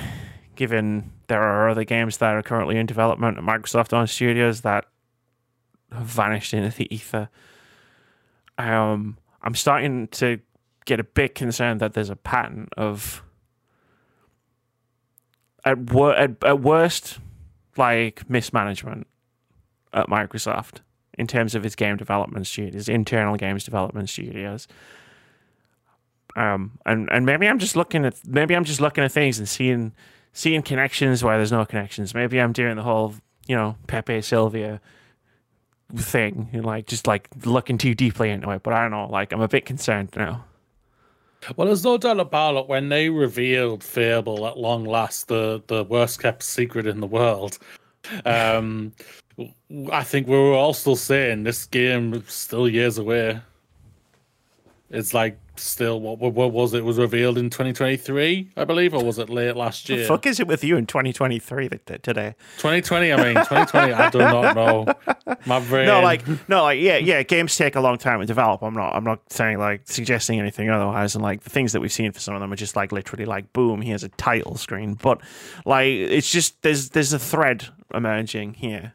given 0.58 1.14
there 1.28 1.42
are 1.42 1.70
other 1.70 1.86
games 1.86 2.18
that 2.18 2.34
are 2.34 2.42
currently 2.42 2.78
in 2.78 2.86
development 2.86 3.38
at 3.38 3.44
Microsoft 3.44 3.96
on 3.96 4.08
studios 4.08 4.62
that 4.62 4.86
have 5.92 6.06
vanished 6.06 6.54
into 6.54 6.76
the 6.76 6.94
ether, 6.94 7.30
um, 8.58 9.18
I'm 9.42 9.56
starting 9.56 10.08
to 10.10 10.40
get 10.86 11.00
a 11.00 11.04
bit 11.04 11.36
concerned 11.36 11.80
that 11.80 11.94
there's 11.94 12.10
a 12.10 12.16
pattern 12.16 12.68
of 12.76 13.24
at, 15.64 15.92
wor- 15.92 16.16
at, 16.16 16.44
at 16.44 16.62
worst, 16.62 17.20
like 17.78 18.30
mismanagement 18.30 19.08
at 19.94 20.08
Microsoft 20.08 20.80
in 21.18 21.28
terms 21.28 21.56
of 21.56 21.66
its 21.66 21.76
game 21.76 21.98
development 21.98 22.48
studios, 22.48 22.90
internal 22.90 23.36
games 23.36 23.64
development 23.64 24.10
studios. 24.10 24.68
Um, 26.36 26.78
and 26.86 27.10
and 27.12 27.26
maybe 27.26 27.48
I'm 27.48 27.58
just 27.58 27.76
looking 27.76 28.06
at 28.06 28.16
maybe 28.26 28.56
I'm 28.56 28.64
just 28.64 28.80
looking 28.80 29.04
at 29.04 29.12
things 29.12 29.40
and 29.40 29.50
seeing 29.50 29.94
seeing 30.38 30.62
connections 30.62 31.24
where 31.24 31.38
there's 31.38 31.52
no 31.52 31.66
connections. 31.66 32.14
Maybe 32.14 32.40
I'm 32.40 32.54
doing 32.54 32.76
the 32.76 32.84
whole 32.84 33.16
you 33.48 33.56
know 33.56 33.76
Pepe 33.88 34.22
Silvia 34.22 34.80
thing, 35.96 36.50
and 36.54 36.64
like 36.64 36.86
just 36.86 37.08
like 37.08 37.28
looking 37.44 37.80
too 37.80 37.96
deeply 37.96 38.30
into 38.30 38.52
it. 38.52 38.62
But 38.62 38.74
I 38.74 38.84
don't 38.84 38.92
know. 38.92 39.08
Like 39.08 39.34
I'm 39.34 39.42
a 39.42 39.48
bit 39.48 39.66
concerned 39.66 40.10
now. 40.16 40.46
Well, 41.56 41.68
there's 41.68 41.84
no 41.84 41.98
doubt 41.98 42.20
about 42.20 42.56
it. 42.56 42.68
When 42.68 42.90
they 42.90 43.10
revealed 43.10 43.84
Fable 43.84 44.46
at 44.46 44.58
long 44.58 44.86
last, 44.86 45.28
the 45.28 45.64
the 45.66 45.84
worst 45.84 46.22
kept 46.22 46.44
secret 46.44 46.86
in 46.86 47.00
the 47.00 47.08
world, 47.08 47.58
um, 48.24 48.94
I 49.92 50.04
think 50.04 50.28
we 50.28 50.36
were 50.38 50.54
all 50.54 50.74
still 50.74 50.96
saying 50.96 51.44
this 51.44 51.66
game 51.66 52.14
is 52.14 52.32
still 52.32 52.70
years 52.70 53.00
away. 53.00 53.42
It's 54.92 55.16
like 55.16 55.40
still 55.60 56.00
what 56.00 56.20
what, 56.20 56.34
what 56.34 56.52
was 56.52 56.74
it? 56.74 56.84
was 56.84 56.98
revealed 56.98 57.38
in 57.38 57.50
2023, 57.50 58.52
I 58.56 58.66
believe, 58.66 58.94
or 58.94 59.04
was 59.04 59.20
it 59.20 59.30
late 59.30 59.56
last 59.56 59.90
year? 59.90 60.00
The 60.00 60.06
fuck 60.06 60.26
is 60.26 60.40
it 60.40 60.48
with 60.48 60.64
you 60.64 60.78
in 60.78 60.86
2023 60.86 61.70
th- 61.70 61.86
th- 61.86 62.02
today? 62.02 62.36
2020. 62.58 63.14
I 63.14 63.18
mean, 63.18 63.34
2020. 63.36 63.94
I 63.94 64.10
do 64.10 64.18
not 64.20 64.56
know. 64.56 64.86
My 65.46 65.60
brain. 65.60 65.86
No, 65.86 66.02
like 66.02 66.24
no, 66.50 66.64
like 66.64 66.80
yeah, 66.80 66.98
yeah. 66.98 67.24
Games 67.24 67.56
take 67.56 67.76
a 67.76 67.82
long 67.82 67.98
time 67.98 68.20
to 68.20 68.26
develop. 68.26 68.62
I'm 68.64 68.74
not, 68.74 68.96
I'm 68.96 69.04
not 69.04 69.32
saying 69.32 69.60
like 69.60 69.82
suggesting 69.86 70.40
anything 70.40 70.70
otherwise. 70.70 71.16
And 71.16 71.24
like 71.24 71.44
the 71.44 71.50
things 71.50 71.74
that 71.74 71.82
we've 71.82 71.92
seen 71.92 72.12
for 72.12 72.20
some 72.20 72.36
of 72.36 72.42
them 72.42 72.52
are 72.52 72.58
just 72.58 72.76
like 72.76 72.92
literally 72.92 73.26
like 73.26 73.52
boom, 73.54 73.82
here's 73.82 74.04
a 74.04 74.10
title 74.10 74.56
screen. 74.56 74.96
But 74.96 75.22
like 75.66 75.88
it's 75.88 76.32
just 76.32 76.62
there's 76.62 76.90
there's 76.90 77.14
a 77.14 77.20
thread 77.20 77.68
emerging 77.94 78.56
here. 78.56 78.94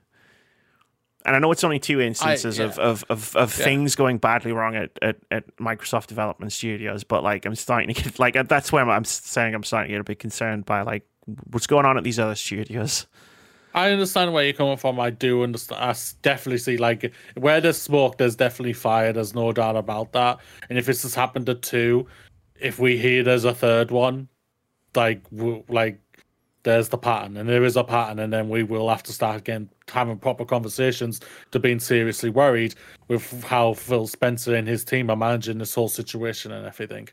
And 1.24 1.36
I 1.36 1.38
know 1.38 1.52
it's 1.52 1.64
only 1.64 1.78
two 1.78 2.00
instances 2.00 2.58
of, 2.58 2.76
yeah. 2.76 2.84
of, 2.84 3.04
of, 3.08 3.36
of 3.36 3.58
Yeah. 3.58 3.64
things 3.64 3.94
going 3.94 4.18
badly 4.18 4.52
wrong 4.52 4.74
at, 4.74 4.90
at, 5.00 5.16
at 5.30 5.56
Microsoft 5.56 6.06
development 6.08 6.52
studios, 6.52 7.04
but 7.04 7.22
like 7.22 7.46
I'm 7.46 7.54
starting 7.54 7.94
to 7.94 8.02
get 8.02 8.18
like 8.18 8.34
that's 8.48 8.72
where 8.72 8.88
I'm 8.88 9.04
saying 9.04 9.54
I'm 9.54 9.62
starting 9.64 9.88
to 9.90 9.94
get 9.94 10.00
a 10.00 10.04
bit 10.04 10.18
concerned 10.18 10.66
by 10.66 10.82
like 10.82 11.06
what's 11.50 11.66
going 11.66 11.86
on 11.86 11.96
at 11.96 12.04
these 12.04 12.18
other 12.18 12.34
studios. 12.34 13.06
I 13.74 13.90
understand 13.90 14.34
where 14.34 14.44
you're 14.44 14.52
coming 14.52 14.76
from. 14.76 15.00
I 15.00 15.08
do 15.08 15.42
understand. 15.44 15.80
I 15.82 15.94
definitely 16.20 16.58
see 16.58 16.76
like 16.76 17.10
where 17.36 17.58
there's 17.58 17.80
smoke, 17.80 18.18
there's 18.18 18.36
definitely 18.36 18.74
fire. 18.74 19.14
There's 19.14 19.34
no 19.34 19.50
doubt 19.52 19.76
about 19.76 20.12
that. 20.12 20.40
And 20.68 20.78
if 20.78 20.84
this 20.84 21.02
has 21.04 21.14
happened 21.14 21.46
to 21.46 21.54
two, 21.54 22.06
if 22.60 22.78
we 22.78 22.98
hear 22.98 23.22
there's 23.22 23.46
a 23.46 23.54
third 23.54 23.90
one, 23.90 24.28
like 24.94 25.22
w- 25.30 25.64
like 25.68 26.01
there's 26.64 26.88
the 26.88 26.98
pattern, 26.98 27.36
and 27.36 27.48
there 27.48 27.64
is 27.64 27.76
a 27.76 27.84
pattern, 27.84 28.18
and 28.20 28.32
then 28.32 28.48
we 28.48 28.62
will 28.62 28.88
have 28.88 29.02
to 29.04 29.12
start 29.12 29.38
again 29.38 29.68
having 29.88 30.18
proper 30.18 30.44
conversations 30.44 31.20
to 31.50 31.58
being 31.58 31.80
seriously 31.80 32.30
worried 32.30 32.74
with 33.08 33.42
how 33.44 33.74
Phil 33.74 34.06
Spencer 34.06 34.54
and 34.54 34.68
his 34.68 34.84
team 34.84 35.10
are 35.10 35.16
managing 35.16 35.58
this 35.58 35.74
whole 35.74 35.88
situation 35.88 36.52
and 36.52 36.66
everything. 36.66 37.08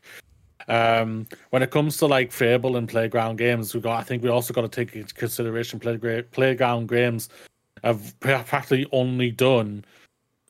Um, 0.68 1.26
when 1.50 1.62
it 1.62 1.70
comes 1.70 1.96
to 1.96 2.06
like 2.06 2.30
Fable 2.30 2.76
and 2.76 2.88
Playground 2.88 3.36
games, 3.36 3.74
we 3.74 3.80
got. 3.80 3.98
I 3.98 4.02
think 4.04 4.22
we 4.22 4.28
also 4.28 4.54
got 4.54 4.62
to 4.62 4.68
take 4.68 4.94
into 4.94 5.14
consideration 5.14 5.80
Playgra- 5.80 6.30
Playground 6.30 6.88
games 6.88 7.28
have 7.82 8.18
practically 8.20 8.86
only 8.92 9.30
done 9.30 9.84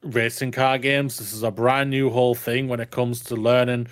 racing 0.02 0.52
car 0.52 0.78
games. 0.78 1.18
This 1.18 1.32
is 1.32 1.42
a 1.42 1.50
brand 1.50 1.90
new 1.90 2.10
whole 2.10 2.34
thing 2.34 2.68
when 2.68 2.80
it 2.80 2.90
comes 2.90 3.20
to 3.24 3.36
learning 3.36 3.86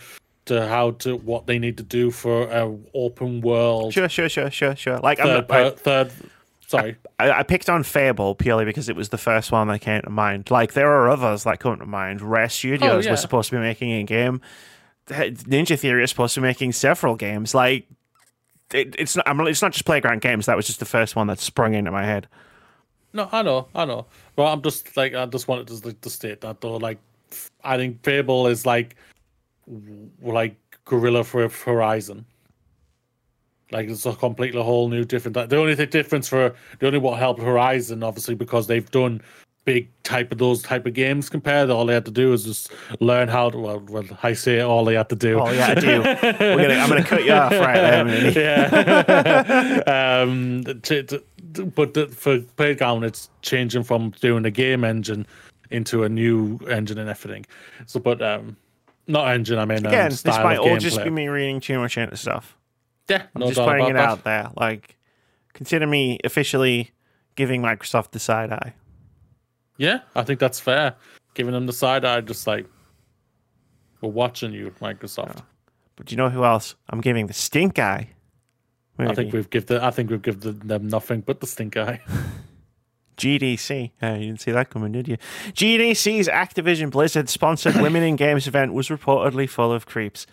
to 0.48 0.66
how 0.66 0.92
to 0.92 1.16
what 1.16 1.46
they 1.46 1.58
need 1.58 1.76
to 1.78 1.82
do 1.82 2.10
for 2.10 2.48
a 2.48 2.76
open 2.94 3.40
world. 3.40 3.92
Sure, 3.92 4.08
sure, 4.08 4.28
sure, 4.28 4.50
sure, 4.50 4.76
sure. 4.76 4.98
Like 4.98 5.18
Third, 5.18 5.44
I'm, 5.44 5.46
per, 5.46 5.66
I, 5.66 5.70
third 5.70 6.12
sorry. 6.66 6.96
I, 7.18 7.30
I 7.30 7.42
picked 7.42 7.68
on 7.68 7.82
Fable 7.82 8.34
purely 8.34 8.64
because 8.64 8.88
it 8.88 8.96
was 8.96 9.08
the 9.08 9.18
first 9.18 9.50
one 9.50 9.68
that 9.68 9.80
came 9.80 10.02
to 10.02 10.10
mind. 10.10 10.50
Like 10.50 10.74
there 10.74 10.90
are 10.90 11.08
others 11.08 11.44
that 11.44 11.60
come 11.60 11.78
to 11.78 11.86
mind. 11.86 12.20
Rare 12.20 12.48
Studios 12.48 12.82
oh, 12.82 12.98
yeah. 13.00 13.10
was 13.10 13.20
supposed 13.20 13.50
to 13.50 13.56
be 13.56 13.60
making 13.60 13.92
a 13.92 14.02
game. 14.02 14.40
Ninja 15.08 15.78
Theory 15.78 16.04
is 16.04 16.10
supposed 16.10 16.34
to 16.34 16.40
be 16.40 16.46
making 16.46 16.72
several 16.72 17.16
games. 17.16 17.54
Like 17.54 17.88
it, 18.72 18.94
it's 18.98 19.16
not. 19.16 19.26
I'm, 19.26 19.40
it's 19.46 19.62
not 19.62 19.72
just 19.72 19.84
Playground 19.84 20.20
Games. 20.20 20.46
That 20.46 20.56
was 20.56 20.66
just 20.66 20.80
the 20.80 20.84
first 20.84 21.16
one 21.16 21.26
that 21.28 21.38
sprung 21.38 21.74
into 21.74 21.90
my 21.90 22.04
head. 22.04 22.28
No, 23.12 23.28
I 23.32 23.42
know, 23.42 23.68
I 23.74 23.86
know. 23.86 24.06
But 24.36 24.52
I'm 24.52 24.62
just 24.62 24.96
like 24.96 25.14
I 25.14 25.24
just 25.26 25.48
wanted 25.48 25.68
to, 25.68 25.92
to 25.92 26.10
state 26.10 26.42
that 26.42 26.60
though. 26.60 26.76
Like 26.76 26.98
I 27.64 27.76
think 27.76 28.02
Fable 28.02 28.46
is 28.46 28.66
like 28.66 28.96
like 30.22 30.56
Guerrilla 30.84 31.24
for 31.24 31.48
Horizon. 31.48 32.24
Like 33.70 33.88
it's 33.88 34.06
a 34.06 34.14
completely 34.14 34.62
whole 34.62 34.88
new 34.88 35.04
different. 35.04 35.34
The 35.50 35.56
only 35.56 35.74
thing 35.74 35.90
difference 35.90 36.28
for 36.28 36.54
the 36.78 36.86
only 36.86 36.98
what 36.98 37.18
helped 37.18 37.42
Horizon, 37.42 38.02
obviously, 38.02 38.34
because 38.34 38.66
they've 38.66 38.90
done 38.90 39.20
big 39.68 39.90
type 40.02 40.32
of 40.32 40.38
those 40.38 40.62
type 40.62 40.86
of 40.86 40.94
games 40.94 41.28
compared. 41.28 41.68
All 41.68 41.84
they 41.84 41.92
had 41.92 42.06
to 42.06 42.10
do 42.10 42.32
is 42.32 42.44
just 42.44 42.72
learn 43.00 43.28
how 43.28 43.50
to. 43.50 43.58
Well, 43.58 43.80
well 43.90 44.04
I 44.22 44.32
say 44.32 44.60
all 44.60 44.86
they 44.86 44.94
had 44.94 45.10
to 45.10 45.16
do. 45.16 45.38
All 45.38 45.52
you 45.52 45.60
had 45.60 45.74
to 45.74 45.80
do. 45.82 46.02
gonna, 46.02 46.74
I'm 46.74 46.88
going 46.88 47.02
to 47.02 47.08
cut 47.08 47.24
you 47.26 47.32
off 47.32 47.52
right 47.52 47.74
there. 47.74 48.30
yeah. 49.84 50.22
um, 50.22 50.64
to, 50.64 51.02
to, 51.02 51.22
but 51.66 51.92
the, 51.92 52.06
for 52.08 52.40
Playground, 52.56 53.04
it's 53.04 53.28
changing 53.42 53.82
from 53.82 54.10
doing 54.22 54.46
a 54.46 54.50
game 54.50 54.84
engine 54.84 55.26
into 55.70 56.04
a 56.04 56.08
new 56.08 56.58
engine 56.70 56.96
and 56.96 57.10
everything. 57.10 57.44
So, 57.84 58.00
but 58.00 58.22
um, 58.22 58.56
not 59.08 59.32
engine. 59.32 59.58
I 59.58 59.64
mean, 59.64 59.84
again, 59.84 60.06
um, 60.06 60.10
this 60.10 60.24
might 60.24 60.58
all 60.58 60.66
gameplay. 60.66 60.80
just 60.80 61.02
be 61.02 61.10
me 61.10 61.28
reading 61.28 61.60
too 61.60 61.78
much 61.78 61.98
into 61.98 62.16
stuff. 62.16 62.56
Yeah, 63.08 63.22
I'm 63.34 63.40
no 63.40 63.46
just 63.46 63.56
doubt 63.56 63.68
putting 63.68 63.86
it 63.88 63.92
that. 63.94 64.08
out 64.08 64.24
there. 64.24 64.50
Like, 64.56 64.96
consider 65.54 65.86
me 65.86 66.18
officially 66.24 66.90
giving 67.34 67.62
Microsoft 67.62 68.10
the 68.10 68.18
side 68.18 68.52
eye. 68.52 68.74
Yeah, 69.78 70.00
I 70.14 70.22
think 70.22 70.40
that's 70.40 70.60
fair. 70.60 70.94
Giving 71.34 71.54
them 71.54 71.66
the 71.66 71.72
side 71.72 72.04
eye, 72.04 72.20
just 72.20 72.46
like 72.46 72.66
we're 74.00 74.10
watching 74.10 74.52
you, 74.52 74.72
Microsoft. 74.80 75.42
But 75.96 76.06
do 76.06 76.12
you 76.12 76.16
know 76.16 76.28
who 76.30 76.44
else 76.44 76.76
I'm 76.90 77.00
giving 77.00 77.26
the 77.26 77.32
stink 77.32 77.78
eye? 77.78 78.10
I 78.98 79.14
think 79.14 79.32
we've 79.32 79.48
given. 79.48 79.78
I 79.78 79.90
think 79.90 80.10
we've 80.10 80.22
given 80.22 80.58
them 80.58 80.88
nothing 80.88 81.20
but 81.20 81.40
the 81.40 81.46
stink 81.46 81.76
eye. 81.76 82.00
GDC. 83.18 83.90
Uh, 84.02 84.14
you 84.14 84.26
didn't 84.26 84.40
see 84.40 84.52
that 84.52 84.70
coming, 84.70 84.92
did 84.92 85.08
you? 85.08 85.18
GDC's 85.52 86.28
Activision 86.28 86.90
Blizzard 86.90 87.28
sponsored 87.28 87.76
Women 87.80 88.02
in 88.02 88.16
Games 88.16 88.46
event 88.46 88.72
was 88.72 88.88
reportedly 88.88 89.48
full 89.48 89.72
of 89.72 89.86
creeps. 89.86 90.26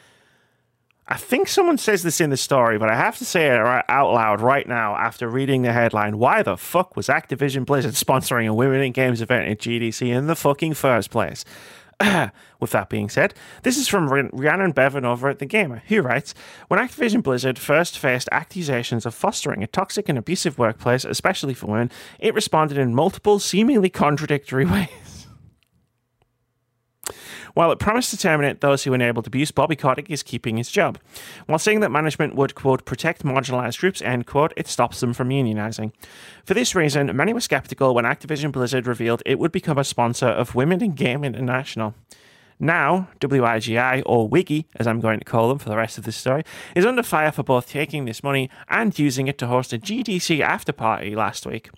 I 1.07 1.17
think 1.17 1.47
someone 1.47 1.77
says 1.77 2.01
this 2.01 2.19
in 2.19 2.31
the 2.31 2.37
story, 2.37 2.79
but 2.79 2.89
I 2.89 2.95
have 2.95 3.17
to 3.19 3.25
say 3.25 3.47
it 3.47 3.59
out 3.59 4.11
loud 4.11 4.41
right 4.41 4.67
now 4.67 4.95
after 4.95 5.27
reading 5.29 5.61
the 5.61 5.71
headline. 5.71 6.17
Why 6.17 6.41
the 6.41 6.57
fuck 6.57 6.95
was 6.95 7.07
Activision 7.07 7.63
Blizzard 7.63 7.93
sponsoring 7.93 8.47
a 8.47 8.53
Women 8.55 8.81
in 8.81 8.91
Games 8.91 9.21
event 9.21 9.47
at 9.47 9.59
GDC 9.59 10.07
in 10.07 10.25
the 10.25 10.35
fucking 10.35 10.73
first 10.73 11.11
place? 11.11 11.45
With 12.59 12.71
that 12.71 12.89
being 12.89 13.09
said, 13.09 13.33
this 13.63 13.77
is 13.77 13.87
from 13.87 14.09
Rhiannon 14.09 14.71
Bevan 14.71 15.05
over 15.05 15.29
at 15.29 15.39
The 15.39 15.45
Gamer, 15.45 15.83
who 15.87 16.01
writes 16.01 16.33
When 16.67 16.79
Activision 16.79 17.23
Blizzard 17.23 17.57
first 17.57 17.97
faced 17.97 18.27
accusations 18.31 19.05
of 19.05 19.15
fostering 19.15 19.63
a 19.63 19.67
toxic 19.67 20.09
and 20.09 20.17
abusive 20.17 20.57
workplace, 20.57 21.05
especially 21.05 21.53
for 21.53 21.67
women, 21.67 21.91
it 22.19 22.33
responded 22.33 22.77
in 22.77 22.93
multiple, 22.93 23.39
seemingly 23.39 23.89
contradictory 23.89 24.65
ways. 24.71 25.27
While 27.55 27.71
it 27.71 27.79
promised 27.79 28.09
to 28.09 28.17
terminate 28.17 28.59
those 28.59 28.83
who 28.83 28.91
were 28.91 28.95
enabled 28.95 29.27
abuse, 29.27 29.49
Bobby 29.49 29.77
Kotick 29.77 30.09
is 30.09 30.23
keeping 30.23 30.57
his 30.57 30.69
job. 30.69 30.99
While 31.45 31.57
saying 31.57 31.79
that 31.79 31.89
management 31.89 32.35
would, 32.35 32.53
quote, 32.53 32.83
protect 32.83 33.23
marginalized 33.23 33.79
groups, 33.79 34.01
end 34.01 34.27
quote, 34.27 34.51
it 34.57 34.67
stops 34.67 34.99
them 34.99 35.13
from 35.13 35.29
unionizing. 35.29 35.93
For 36.43 36.53
this 36.53 36.75
reason, 36.75 37.15
many 37.15 37.33
were 37.33 37.39
skeptical 37.39 37.95
when 37.95 38.03
Activision 38.03 38.51
Blizzard 38.51 38.85
revealed 38.85 39.23
it 39.25 39.39
would 39.39 39.53
become 39.53 39.77
a 39.77 39.85
sponsor 39.85 40.27
of 40.27 40.53
Women 40.53 40.83
in 40.83 40.95
Game 40.95 41.23
International. 41.23 41.95
Now, 42.59 43.09
WIGI, 43.19 44.03
or 44.05 44.29
Wiggy, 44.29 44.65
as 44.77 44.87
I'm 44.87 45.01
going 45.01 45.19
to 45.19 45.25
call 45.25 45.49
them 45.49 45.57
for 45.57 45.67
the 45.67 45.75
rest 45.75 45.97
of 45.97 46.05
this 46.05 46.15
story, 46.15 46.43
is 46.73 46.85
under 46.85 47.03
fire 47.03 47.31
for 47.31 47.43
both 47.43 47.69
taking 47.69 48.05
this 48.05 48.23
money 48.23 48.49
and 48.69 48.97
using 48.97 49.27
it 49.27 49.37
to 49.39 49.47
host 49.47 49.73
a 49.73 49.77
GDC 49.77 50.39
after 50.39 50.71
party 50.71 51.15
last 51.15 51.45
week. 51.45 51.69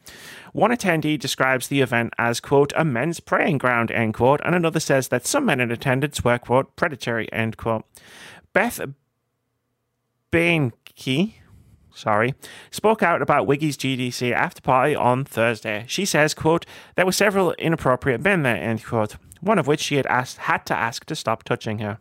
One 0.53 0.69
attendee 0.69 1.17
describes 1.17 1.67
the 1.67 1.81
event 1.81 2.13
as, 2.19 2.39
quote, 2.39 2.73
a 2.75 2.85
men's 2.85 3.19
preying 3.19 3.57
ground, 3.57 3.89
end 3.89 4.13
quote, 4.13 4.39
and 4.45 4.53
another 4.53 4.79
says 4.79 5.07
that 5.07 5.25
some 5.25 5.45
men 5.45 5.59
in 5.59 5.71
attendance 5.71 6.23
were, 6.23 6.37
quote, 6.37 6.75
predatory, 6.75 7.31
end 7.33 7.57
quote. 7.57 7.83
Beth 8.53 8.79
Bainke, 10.31 11.33
sorry, 11.91 12.35
spoke 12.69 13.01
out 13.01 13.23
about 13.23 13.47
Wiggy's 13.47 13.77
GDC 13.77 14.31
after 14.31 14.61
party 14.61 14.95
on 14.95 15.25
Thursday. 15.25 15.85
She 15.87 16.05
says, 16.05 16.35
quote, 16.35 16.67
there 16.95 17.05
were 17.05 17.11
several 17.11 17.53
inappropriate 17.53 18.21
men 18.21 18.43
there, 18.43 18.57
end 18.57 18.85
quote 18.85 19.15
one 19.41 19.59
of 19.59 19.67
which 19.67 19.81
she 19.81 19.95
had 19.95 20.05
asked 20.07 20.37
had 20.37 20.65
to 20.65 20.75
ask 20.75 21.05
to 21.05 21.15
stop 21.15 21.43
touching 21.43 21.79
her. 21.79 21.99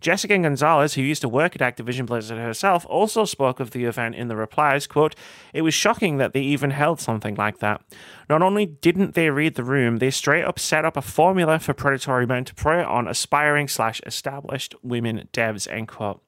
Jessica 0.00 0.38
Gonzalez, 0.38 0.94
who 0.94 1.02
used 1.02 1.22
to 1.22 1.28
work 1.28 1.60
at 1.60 1.76
Activision 1.76 2.06
Blizzard 2.06 2.38
herself, 2.38 2.86
also 2.88 3.24
spoke 3.24 3.58
of 3.58 3.72
the 3.72 3.84
event 3.84 4.14
in 4.14 4.28
the 4.28 4.36
replies, 4.36 4.86
quote, 4.86 5.16
It 5.52 5.62
was 5.62 5.74
shocking 5.74 6.18
that 6.18 6.32
they 6.32 6.40
even 6.40 6.70
held 6.70 7.00
something 7.00 7.34
like 7.34 7.58
that. 7.58 7.82
Not 8.28 8.42
only 8.42 8.66
didn't 8.66 9.14
they 9.14 9.30
read 9.30 9.56
the 9.56 9.64
room, 9.64 9.96
they 9.96 10.10
straight 10.10 10.44
up 10.44 10.58
set 10.58 10.84
up 10.84 10.96
a 10.96 11.02
formula 11.02 11.58
for 11.58 11.74
predatory 11.74 12.26
men 12.26 12.44
to 12.44 12.54
prey 12.54 12.82
on 12.82 13.08
aspiring 13.08 13.66
slash 13.66 14.00
established 14.06 14.74
women 14.82 15.28
devs, 15.32 15.66
end 15.70 15.88
quote. 15.88 16.22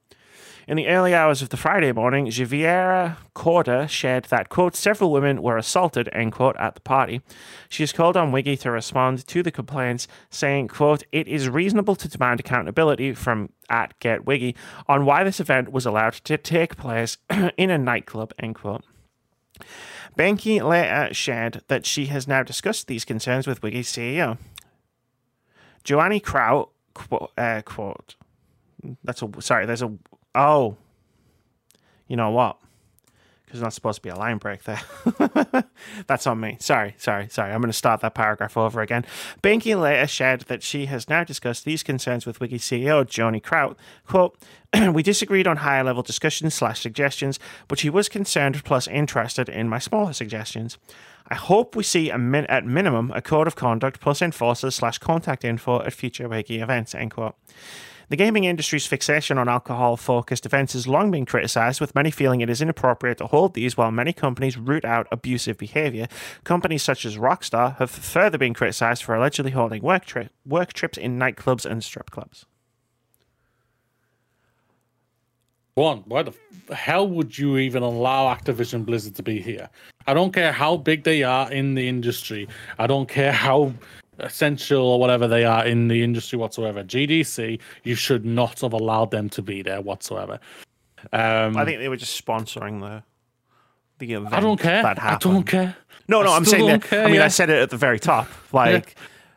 In 0.67 0.77
the 0.77 0.87
early 0.87 1.15
hours 1.15 1.41
of 1.41 1.49
the 1.49 1.57
Friday 1.57 1.91
morning, 1.91 2.27
Javiera 2.27 3.17
Corda 3.33 3.87
shared 3.87 4.25
that, 4.25 4.49
quote, 4.49 4.75
several 4.75 5.11
women 5.11 5.41
were 5.41 5.57
assaulted, 5.57 6.07
end 6.13 6.33
quote, 6.33 6.55
at 6.57 6.75
the 6.75 6.81
party. 6.81 7.21
She 7.67 7.81
has 7.81 7.91
called 7.91 8.15
on 8.15 8.31
Wiggy 8.31 8.57
to 8.57 8.69
respond 8.69 9.25
to 9.25 9.41
the 9.41 9.51
complaints, 9.51 10.07
saying, 10.29 10.67
quote, 10.67 11.03
it 11.11 11.27
is 11.27 11.49
reasonable 11.49 11.95
to 11.95 12.07
demand 12.07 12.39
accountability 12.39 13.13
from 13.13 13.49
at 13.69 13.97
Get 13.99 14.25
Wiggy 14.25 14.55
on 14.87 15.05
why 15.05 15.23
this 15.23 15.39
event 15.39 15.71
was 15.71 15.87
allowed 15.87 16.13
to 16.13 16.37
take 16.37 16.77
place 16.77 17.17
in 17.57 17.71
a 17.71 17.77
nightclub, 17.79 18.31
end 18.37 18.55
quote. 18.55 18.83
Banky 20.15 20.61
later 20.61 21.11
shared 21.13 21.63
that 21.69 21.87
she 21.87 22.05
has 22.07 22.27
now 22.27 22.43
discussed 22.43 22.87
these 22.87 23.05
concerns 23.05 23.47
with 23.47 23.63
Wiggy's 23.63 23.91
CEO. 23.91 24.37
Kraut, 25.83 26.69
quote, 26.93 27.31
uh, 27.35 27.61
quote 27.63 28.15
that's 29.03 29.21
a 29.21 29.29
sorry, 29.39 29.65
there's 29.65 29.81
a 29.81 29.91
Oh, 30.33 30.77
you 32.07 32.15
know 32.15 32.31
what? 32.31 32.57
Because 33.45 33.59
there's 33.59 33.63
not 33.63 33.73
supposed 33.73 33.97
to 33.97 34.01
be 34.01 34.09
a 34.09 34.15
line 34.15 34.37
break 34.37 34.63
there. 34.63 34.79
That's 36.07 36.25
on 36.25 36.39
me. 36.39 36.55
Sorry, 36.61 36.95
sorry, 36.97 37.27
sorry. 37.29 37.51
I'm 37.51 37.59
going 37.59 37.69
to 37.69 37.77
start 37.77 37.99
that 37.99 38.13
paragraph 38.13 38.55
over 38.55 38.81
again. 38.81 39.05
Banky 39.43 39.77
later 39.79 40.07
shared 40.07 40.41
that 40.41 40.63
she 40.63 40.85
has 40.85 41.09
now 41.09 41.25
discussed 41.25 41.65
these 41.65 41.83
concerns 41.83 42.25
with 42.25 42.39
Wiggy 42.39 42.59
CEO 42.59 43.03
Joni 43.03 43.43
Kraut. 43.43 43.77
Quote, 44.07 44.37
we 44.93 45.03
disagreed 45.03 45.47
on 45.47 45.57
higher 45.57 45.83
level 45.83 46.01
discussions 46.01 46.53
slash 46.53 46.79
suggestions, 46.79 47.39
but 47.67 47.77
she 47.77 47.89
was 47.89 48.07
concerned 48.07 48.63
plus 48.63 48.87
interested 48.87 49.49
in 49.49 49.67
my 49.67 49.79
smaller 49.79 50.13
suggestions. 50.13 50.77
I 51.27 51.35
hope 51.35 51.75
we 51.75 51.83
see 51.83 52.11
min- 52.13 52.45
at 52.45 52.65
minimum 52.65 53.11
a 53.13 53.21
code 53.21 53.47
of 53.47 53.57
conduct 53.57 53.99
plus 53.99 54.21
enforcers 54.21 54.75
slash 54.75 54.97
contact 54.97 55.43
info 55.43 55.81
at 55.81 55.91
future 55.91 56.29
Wiggy 56.29 56.59
events, 56.59 56.95
end 56.95 57.11
quote. 57.11 57.35
The 58.11 58.17
gaming 58.17 58.43
industry's 58.43 58.85
fixation 58.85 59.37
on 59.37 59.47
alcohol 59.47 59.95
focused 59.95 60.45
events 60.45 60.73
has 60.73 60.85
long 60.85 61.11
been 61.11 61.25
criticised, 61.25 61.79
with 61.79 61.95
many 61.95 62.11
feeling 62.11 62.41
it 62.41 62.49
is 62.49 62.61
inappropriate 62.61 63.19
to 63.19 63.27
hold 63.27 63.53
these 63.53 63.77
while 63.77 63.89
many 63.89 64.11
companies 64.11 64.57
root 64.57 64.83
out 64.83 65.07
abusive 65.13 65.57
behaviour. 65.57 66.07
Companies 66.43 66.83
such 66.83 67.05
as 67.05 67.15
Rockstar 67.15 67.77
have 67.77 67.89
further 67.89 68.37
been 68.37 68.53
criticised 68.53 69.01
for 69.01 69.15
allegedly 69.15 69.51
holding 69.51 69.81
work, 69.81 70.03
tri- 70.03 70.27
work 70.45 70.73
trips 70.73 70.97
in 70.97 71.17
nightclubs 71.17 71.65
and 71.65 71.81
strip 71.81 72.11
clubs. 72.11 72.45
One, 75.75 75.99
why 75.99 76.23
the 76.23 76.75
hell 76.75 77.07
would 77.07 77.37
you 77.37 77.59
even 77.59 77.81
allow 77.81 78.25
Activision 78.35 78.85
Blizzard 78.85 79.15
to 79.15 79.23
be 79.23 79.41
here? 79.41 79.69
I 80.05 80.13
don't 80.13 80.33
care 80.33 80.51
how 80.51 80.75
big 80.75 81.05
they 81.05 81.23
are 81.23 81.49
in 81.49 81.75
the 81.75 81.87
industry. 81.87 82.49
I 82.77 82.87
don't 82.87 83.07
care 83.07 83.31
how 83.31 83.73
essential 84.21 84.83
or 84.83 84.99
whatever 84.99 85.27
they 85.27 85.43
are 85.43 85.65
in 85.65 85.87
the 85.87 86.03
industry 86.03 86.37
whatsoever. 86.37 86.83
GDC, 86.83 87.59
you 87.83 87.95
should 87.95 88.25
not 88.25 88.61
have 88.61 88.73
allowed 88.73 89.11
them 89.11 89.29
to 89.29 89.41
be 89.41 89.61
there 89.61 89.81
whatsoever. 89.81 90.39
Um, 91.11 91.57
I 91.57 91.65
think 91.65 91.79
they 91.79 91.89
were 91.89 91.97
just 91.97 92.23
sponsoring 92.23 92.79
the 92.79 93.03
the 93.99 94.13
event. 94.13 94.33
I 94.33 94.39
don't 94.39 94.59
care. 94.59 94.83
That 94.83 95.01
I 95.01 95.17
don't 95.17 95.43
care. 95.43 95.75
No, 96.07 96.23
no, 96.23 96.31
I 96.31 96.35
I'm 96.35 96.45
saying 96.45 96.65
that. 96.67 96.83
care, 96.83 97.03
I 97.03 97.07
mean, 97.07 97.15
yeah. 97.15 97.25
I 97.25 97.29
said 97.29 97.49
it 97.49 97.61
at 97.61 97.69
the 97.69 97.77
very 97.77 97.99
top. 97.99 98.27
Like, 98.53 98.95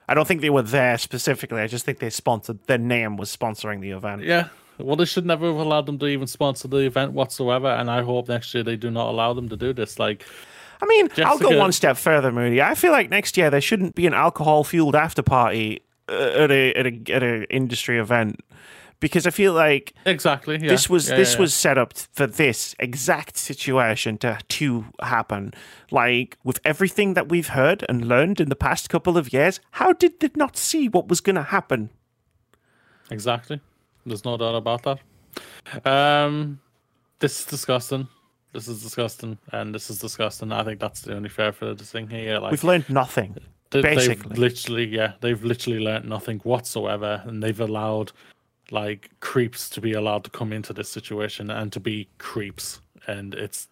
I 0.08 0.14
don't 0.14 0.26
think 0.26 0.40
they 0.40 0.50
were 0.50 0.62
there 0.62 0.98
specifically. 0.98 1.60
I 1.60 1.68
just 1.68 1.84
think 1.84 2.00
they 2.00 2.10
sponsored. 2.10 2.58
Their 2.66 2.78
name 2.78 3.16
was 3.16 3.34
sponsoring 3.34 3.80
the 3.80 3.90
event. 3.90 4.24
Yeah. 4.24 4.48
Well, 4.78 4.96
they 4.96 5.04
should 5.04 5.24
never 5.24 5.46
have 5.46 5.56
allowed 5.56 5.86
them 5.86 6.00
to 6.00 6.06
even 6.06 6.26
sponsor 6.26 6.66
the 6.66 6.78
event 6.78 7.12
whatsoever, 7.12 7.68
and 7.68 7.88
I 7.88 8.02
hope 8.02 8.28
next 8.28 8.52
year 8.54 8.64
they 8.64 8.74
do 8.74 8.90
not 8.90 9.08
allow 9.08 9.32
them 9.32 9.48
to 9.50 9.56
do 9.56 9.72
this. 9.72 10.00
Like, 10.00 10.26
I 10.84 10.86
mean, 10.86 11.08
I'll 11.24 11.38
go 11.38 11.56
one 11.58 11.72
step 11.72 11.96
further, 11.96 12.30
Moody. 12.30 12.60
I 12.60 12.74
feel 12.74 12.92
like 12.92 13.08
next 13.08 13.36
year 13.38 13.48
there 13.48 13.60
shouldn't 13.60 13.94
be 13.94 14.06
an 14.06 14.12
alcohol-fueled 14.12 14.94
after 14.94 15.22
party 15.22 15.82
uh, 16.08 16.12
at 16.12 16.50
a 16.50 16.72
at 16.74 16.86
a 16.86 17.12
at 17.12 17.22
a 17.22 17.54
industry 17.54 17.98
event 17.98 18.40
because 19.00 19.26
I 19.26 19.30
feel 19.30 19.54
like 19.54 19.94
Exactly. 20.04 20.58
Yeah. 20.60 20.68
this 20.68 20.90
was 20.90 21.08
Yeah, 21.08 21.16
this 21.16 21.34
yeah, 21.34 21.40
was 21.40 21.54
set 21.54 21.78
up 21.78 21.94
for 22.12 22.26
this 22.26 22.74
exact 22.78 23.38
situation 23.38 24.18
to 24.18 24.38
to 24.46 24.84
happen. 25.00 25.54
Like 25.90 26.36
with 26.44 26.60
everything 26.64 27.14
that 27.14 27.30
we've 27.30 27.48
heard 27.48 27.84
and 27.88 28.06
learned 28.06 28.40
in 28.40 28.50
the 28.50 28.56
past 28.56 28.90
couple 28.90 29.16
of 29.16 29.32
years, 29.32 29.60
how 29.72 29.94
did 29.94 30.20
they 30.20 30.30
not 30.36 30.56
see 30.58 30.88
what 30.88 31.08
was 31.08 31.22
going 31.22 31.36
to 31.36 31.44
happen? 31.44 31.88
Exactly. 33.10 33.60
There's 34.04 34.24
no 34.24 34.36
doubt 34.36 34.54
about 34.54 34.82
that. 34.82 35.86
Um, 35.86 36.60
this 37.20 37.40
is 37.40 37.46
disgusting. 37.46 38.08
This 38.54 38.68
is 38.68 38.82
disgusting, 38.82 39.36
and 39.52 39.74
this 39.74 39.90
is 39.90 39.98
disgusting. 39.98 40.52
I 40.52 40.62
think 40.64 40.80
that's 40.80 41.02
the 41.02 41.14
only 41.14 41.28
fair 41.28 41.52
for 41.52 41.74
the 41.74 41.84
thing 41.84 42.08
here. 42.08 42.38
Like 42.38 42.52
We've 42.52 42.64
learned 42.64 42.88
nothing. 42.88 43.36
They- 43.70 43.82
Basically. 43.82 44.28
they've 44.30 44.38
literally, 44.38 44.86
yeah, 44.86 45.12
they've 45.20 45.42
literally 45.44 45.80
learnt 45.80 46.04
nothing 46.06 46.38
whatsoever, 46.40 47.22
and 47.26 47.42
they've 47.42 47.58
allowed 47.60 48.12
like 48.70 49.10
creeps 49.20 49.68
to 49.70 49.80
be 49.80 49.92
allowed 49.92 50.24
to 50.24 50.30
come 50.30 50.52
into 50.52 50.72
this 50.72 50.88
situation 50.88 51.50
and 51.50 51.72
to 51.72 51.80
be 51.80 52.08
creeps, 52.18 52.80
and 53.08 53.34
it's, 53.34 53.68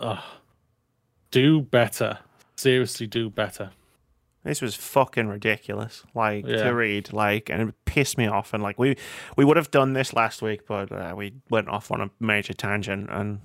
uh, 0.00 0.20
do 1.30 1.60
better. 1.60 2.18
Seriously, 2.56 3.06
do 3.06 3.28
better. 3.28 3.70
This 4.42 4.60
was 4.62 4.74
fucking 4.74 5.28
ridiculous. 5.28 6.04
Like 6.14 6.46
Yeah. 6.46 6.64
to 6.64 6.74
read, 6.74 7.12
like, 7.12 7.50
and 7.50 7.68
it 7.68 7.74
pissed 7.84 8.16
me 8.18 8.26
off. 8.26 8.54
And 8.54 8.62
like 8.62 8.78
we 8.78 8.96
we 9.36 9.44
would 9.44 9.56
have 9.56 9.70
done 9.70 9.92
this 9.92 10.12
last 10.14 10.40
week, 10.42 10.66
but 10.66 10.90
uh, 10.92 11.14
we 11.16 11.34
went 11.50 11.68
off 11.68 11.90
on 11.90 12.00
a 12.00 12.10
major 12.20 12.54
tangent, 12.54 13.08
and 13.10 13.40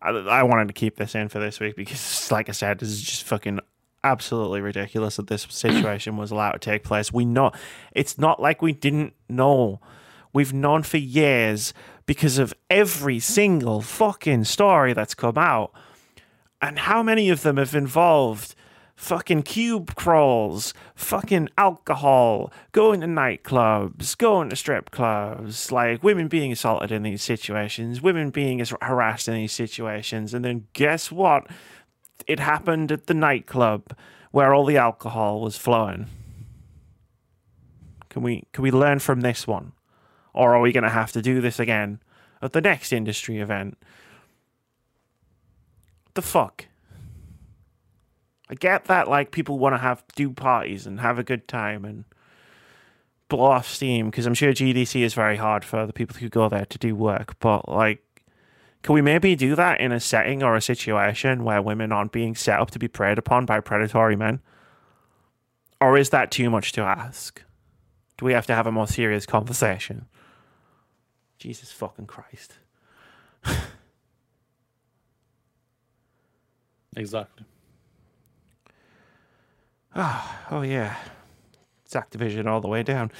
I, 0.00 0.10
I 0.10 0.42
wanted 0.42 0.68
to 0.68 0.74
keep 0.74 0.96
this 0.96 1.14
in 1.14 1.28
for 1.28 1.38
this 1.38 1.60
week 1.60 1.76
because, 1.76 2.30
like 2.32 2.48
I 2.48 2.52
said, 2.52 2.78
this 2.78 2.88
is 2.88 3.02
just 3.02 3.24
fucking 3.24 3.60
absolutely 4.04 4.60
ridiculous 4.60 5.16
that 5.16 5.26
this 5.26 5.42
situation 5.48 6.16
was 6.16 6.30
allowed 6.30 6.52
to 6.52 6.58
take 6.58 6.84
place. 6.84 7.12
We 7.12 7.24
know 7.24 7.52
it's 7.92 8.18
not 8.18 8.40
like 8.40 8.62
we 8.62 8.72
didn't 8.72 9.14
know. 9.28 9.80
We've 10.32 10.52
known 10.52 10.82
for 10.82 10.98
years 10.98 11.72
because 12.06 12.38
of 12.38 12.54
every 12.70 13.18
single 13.18 13.80
fucking 13.80 14.44
story 14.44 14.92
that's 14.92 15.14
come 15.14 15.38
out. 15.38 15.72
And 16.60 16.78
how 16.78 17.02
many 17.02 17.30
of 17.30 17.42
them 17.42 17.56
have 17.56 17.74
involved 17.74 18.54
fucking 18.98 19.44
cube 19.44 19.94
crawls, 19.94 20.74
fucking 20.96 21.48
alcohol, 21.56 22.52
going 22.72 23.00
to 23.00 23.06
nightclubs, 23.06 24.18
going 24.18 24.50
to 24.50 24.56
strip 24.56 24.90
clubs, 24.90 25.70
like 25.70 26.02
women 26.02 26.26
being 26.26 26.50
assaulted 26.50 26.90
in 26.90 27.04
these 27.04 27.22
situations, 27.22 28.02
women 28.02 28.30
being 28.30 28.62
harassed 28.82 29.28
in 29.28 29.34
these 29.34 29.52
situations, 29.52 30.34
and 30.34 30.44
then 30.44 30.66
guess 30.72 31.12
what? 31.12 31.46
It 32.26 32.40
happened 32.40 32.90
at 32.90 33.06
the 33.06 33.14
nightclub 33.14 33.96
where 34.32 34.52
all 34.52 34.66
the 34.66 34.76
alcohol 34.76 35.40
was 35.40 35.56
flowing. 35.56 36.06
Can 38.10 38.22
we 38.22 38.44
can 38.52 38.64
we 38.64 38.72
learn 38.72 38.98
from 38.98 39.20
this 39.20 39.46
one? 39.46 39.72
Or 40.34 40.56
are 40.56 40.60
we 40.60 40.72
going 40.72 40.84
to 40.84 40.90
have 40.90 41.12
to 41.12 41.22
do 41.22 41.40
this 41.40 41.60
again 41.60 42.00
at 42.42 42.52
the 42.52 42.60
next 42.60 42.92
industry 42.92 43.38
event? 43.38 43.78
The 46.14 46.22
fuck? 46.22 46.66
I 48.50 48.54
get 48.54 48.86
that 48.86 49.08
like 49.08 49.30
people 49.30 49.58
want 49.58 49.74
to 49.74 49.78
have 49.78 50.02
do 50.16 50.30
parties 50.30 50.86
and 50.86 51.00
have 51.00 51.18
a 51.18 51.22
good 51.22 51.46
time 51.48 51.84
and 51.84 52.04
blow 53.28 53.44
off 53.44 53.68
steam 53.68 54.06
because 54.06 54.26
I'm 54.26 54.34
sure 54.34 54.52
GDC 54.52 55.02
is 55.02 55.14
very 55.14 55.36
hard 55.36 55.64
for 55.64 55.86
the 55.86 55.92
people 55.92 56.16
who 56.16 56.28
go 56.28 56.48
there 56.48 56.64
to 56.64 56.78
do 56.78 56.96
work. 56.96 57.38
But 57.40 57.68
like, 57.68 58.02
can 58.82 58.94
we 58.94 59.02
maybe 59.02 59.36
do 59.36 59.54
that 59.54 59.80
in 59.80 59.92
a 59.92 60.00
setting 60.00 60.42
or 60.42 60.56
a 60.56 60.62
situation 60.62 61.44
where 61.44 61.60
women 61.60 61.92
aren't 61.92 62.12
being 62.12 62.34
set 62.34 62.58
up 62.58 62.70
to 62.70 62.78
be 62.78 62.88
preyed 62.88 63.18
upon 63.18 63.44
by 63.44 63.60
predatory 63.60 64.16
men? 64.16 64.40
Or 65.80 65.98
is 65.98 66.10
that 66.10 66.30
too 66.30 66.48
much 66.48 66.72
to 66.72 66.80
ask? 66.80 67.42
Do 68.16 68.24
we 68.24 68.32
have 68.32 68.46
to 68.46 68.54
have 68.54 68.66
a 68.66 68.72
more 68.72 68.88
serious 68.88 69.26
conversation? 69.26 70.06
Jesus 71.38 71.70
fucking 71.70 72.06
Christ. 72.06 72.54
Exactly. 76.96 77.46
Ah, 79.94 80.46
oh, 80.50 80.62
yeah. 80.62 80.96
It's 81.88 81.94
Activision 81.94 82.46
all 82.46 82.60
the 82.60 82.68
way 82.68 82.82
down. 82.82 83.10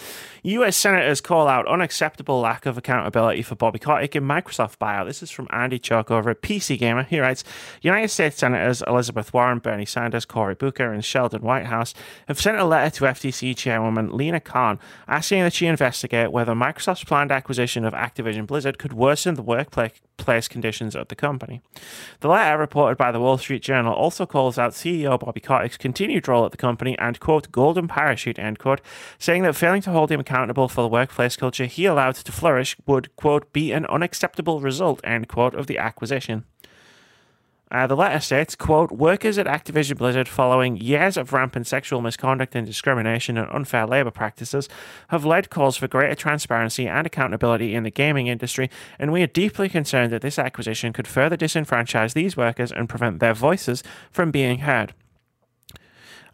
US 0.42 0.76
senators 0.76 1.22
call 1.22 1.48
out 1.48 1.66
unacceptable 1.66 2.38
lack 2.38 2.66
of 2.66 2.76
accountability 2.76 3.40
for 3.40 3.54
Bobby 3.54 3.78
Kotick 3.78 4.14
in 4.14 4.24
Microsoft 4.24 4.76
buyout. 4.76 5.06
This 5.06 5.22
is 5.22 5.30
from 5.30 5.48
Andy 5.48 5.78
Chalk 5.78 6.10
over 6.10 6.28
at 6.28 6.42
PC 6.42 6.78
Gamer. 6.78 7.04
He 7.04 7.18
writes 7.18 7.44
United 7.80 8.08
States 8.08 8.36
Senators 8.36 8.82
Elizabeth 8.86 9.32
Warren, 9.32 9.58
Bernie 9.58 9.86
Sanders, 9.86 10.26
Cory 10.26 10.54
Booker, 10.54 10.92
and 10.92 11.02
Sheldon 11.02 11.40
Whitehouse 11.40 11.94
have 12.26 12.38
sent 12.38 12.58
a 12.58 12.64
letter 12.66 12.94
to 12.96 13.04
FTC 13.04 13.56
Chairwoman 13.56 14.14
Lina 14.14 14.38
Khan 14.38 14.78
asking 15.06 15.44
that 15.44 15.54
she 15.54 15.64
investigate 15.64 16.30
whether 16.30 16.52
Microsoft's 16.52 17.04
planned 17.04 17.32
acquisition 17.32 17.86
of 17.86 17.94
Activision 17.94 18.46
Blizzard 18.46 18.78
could 18.78 18.92
worsen 18.92 19.34
the 19.34 19.42
workplace 19.42 19.92
place 20.18 20.48
conditions 20.48 20.94
at 20.94 21.08
the 21.08 21.16
company. 21.16 21.62
The 22.20 22.28
letter, 22.28 22.58
reported 22.58 22.98
by 22.98 23.10
the 23.10 23.20
Wall 23.20 23.38
Street 23.38 23.62
Journal, 23.62 23.94
also 23.94 24.26
calls 24.26 24.58
out 24.58 24.72
CEO 24.72 25.18
Bobby 25.18 25.40
Kotick's 25.40 25.78
continued 25.78 26.28
role 26.28 26.44
at 26.44 26.50
the 26.50 26.56
company 26.56 26.98
and, 26.98 27.18
quote, 27.18 27.50
golden 27.50 27.88
parachute, 27.88 28.38
end 28.38 28.58
quote, 28.58 28.80
saying 29.18 29.42
that 29.44 29.56
failing 29.56 29.82
to 29.82 29.90
hold 29.90 30.12
him 30.12 30.20
accountable 30.20 30.68
for 30.68 30.82
the 30.82 30.88
workplace 30.88 31.36
culture 31.36 31.64
he 31.64 31.86
allowed 31.86 32.16
to 32.16 32.32
flourish 32.32 32.76
would, 32.86 33.14
quote, 33.16 33.52
be 33.52 33.72
an 33.72 33.86
unacceptable 33.86 34.60
result, 34.60 35.00
end 35.04 35.28
quote, 35.28 35.54
of 35.54 35.66
the 35.66 35.78
acquisition. 35.78 36.44
Uh, 37.70 37.86
the 37.86 37.96
letter 37.96 38.18
states, 38.18 38.56
quote, 38.56 38.90
workers 38.90 39.36
at 39.36 39.46
Activision 39.46 39.98
Blizzard 39.98 40.26
following 40.26 40.76
years 40.78 41.18
of 41.18 41.32
rampant 41.34 41.66
sexual 41.66 42.00
misconduct 42.00 42.54
and 42.54 42.66
discrimination 42.66 43.36
and 43.36 43.50
unfair 43.50 43.86
labor 43.86 44.10
practices 44.10 44.68
have 45.08 45.26
led 45.26 45.50
calls 45.50 45.76
for 45.76 45.86
greater 45.86 46.14
transparency 46.14 46.88
and 46.88 47.06
accountability 47.06 47.74
in 47.74 47.82
the 47.82 47.90
gaming 47.90 48.26
industry, 48.26 48.70
and 48.98 49.12
we 49.12 49.22
are 49.22 49.26
deeply 49.26 49.68
concerned 49.68 50.12
that 50.12 50.22
this 50.22 50.38
acquisition 50.38 50.94
could 50.94 51.06
further 51.06 51.36
disenfranchise 51.36 52.14
these 52.14 52.36
workers 52.36 52.72
and 52.72 52.88
prevent 52.88 53.20
their 53.20 53.34
voices 53.34 53.82
from 54.10 54.30
being 54.30 54.60
heard. 54.60 54.94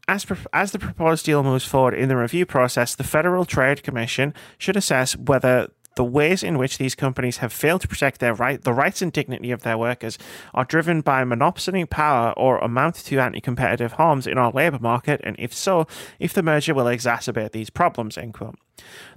As, 0.06 0.24
pro- 0.24 0.36
as 0.52 0.70
the 0.70 0.78
proposed 0.78 1.24
deal 1.24 1.43
moves 1.43 1.65
forward 1.65 1.94
in 1.94 2.09
the 2.09 2.16
review 2.16 2.47
process, 2.47 2.94
the 2.94 3.05
Federal 3.05 3.44
Trade 3.44 3.82
Commission 3.82 4.35
should 4.59 4.77
assess 4.77 5.16
whether 5.16 5.70
the 5.96 6.04
ways 6.04 6.42
in 6.42 6.58
which 6.58 6.78
these 6.78 6.94
companies 6.94 7.38
have 7.38 7.52
failed 7.52 7.80
to 7.82 7.88
protect 7.88 8.20
their 8.20 8.34
right, 8.34 8.62
the 8.62 8.72
rights 8.72 9.02
and 9.02 9.12
dignity 9.12 9.50
of 9.50 9.62
their 9.62 9.78
workers, 9.78 10.18
are 10.52 10.64
driven 10.64 11.00
by 11.00 11.24
monopoly 11.24 11.84
power 11.84 12.32
or 12.36 12.58
amount 12.58 12.96
to 12.96 13.18
anti-competitive 13.18 13.92
harms 13.92 14.26
in 14.26 14.38
our 14.38 14.50
labour 14.50 14.78
market, 14.80 15.20
and 15.24 15.36
if 15.38 15.54
so, 15.54 15.86
if 16.18 16.32
the 16.32 16.42
merger 16.42 16.74
will 16.74 16.86
exacerbate 16.86 17.52
these 17.52 17.70
problems. 17.70 18.18
End 18.18 18.34
quote. 18.34 18.58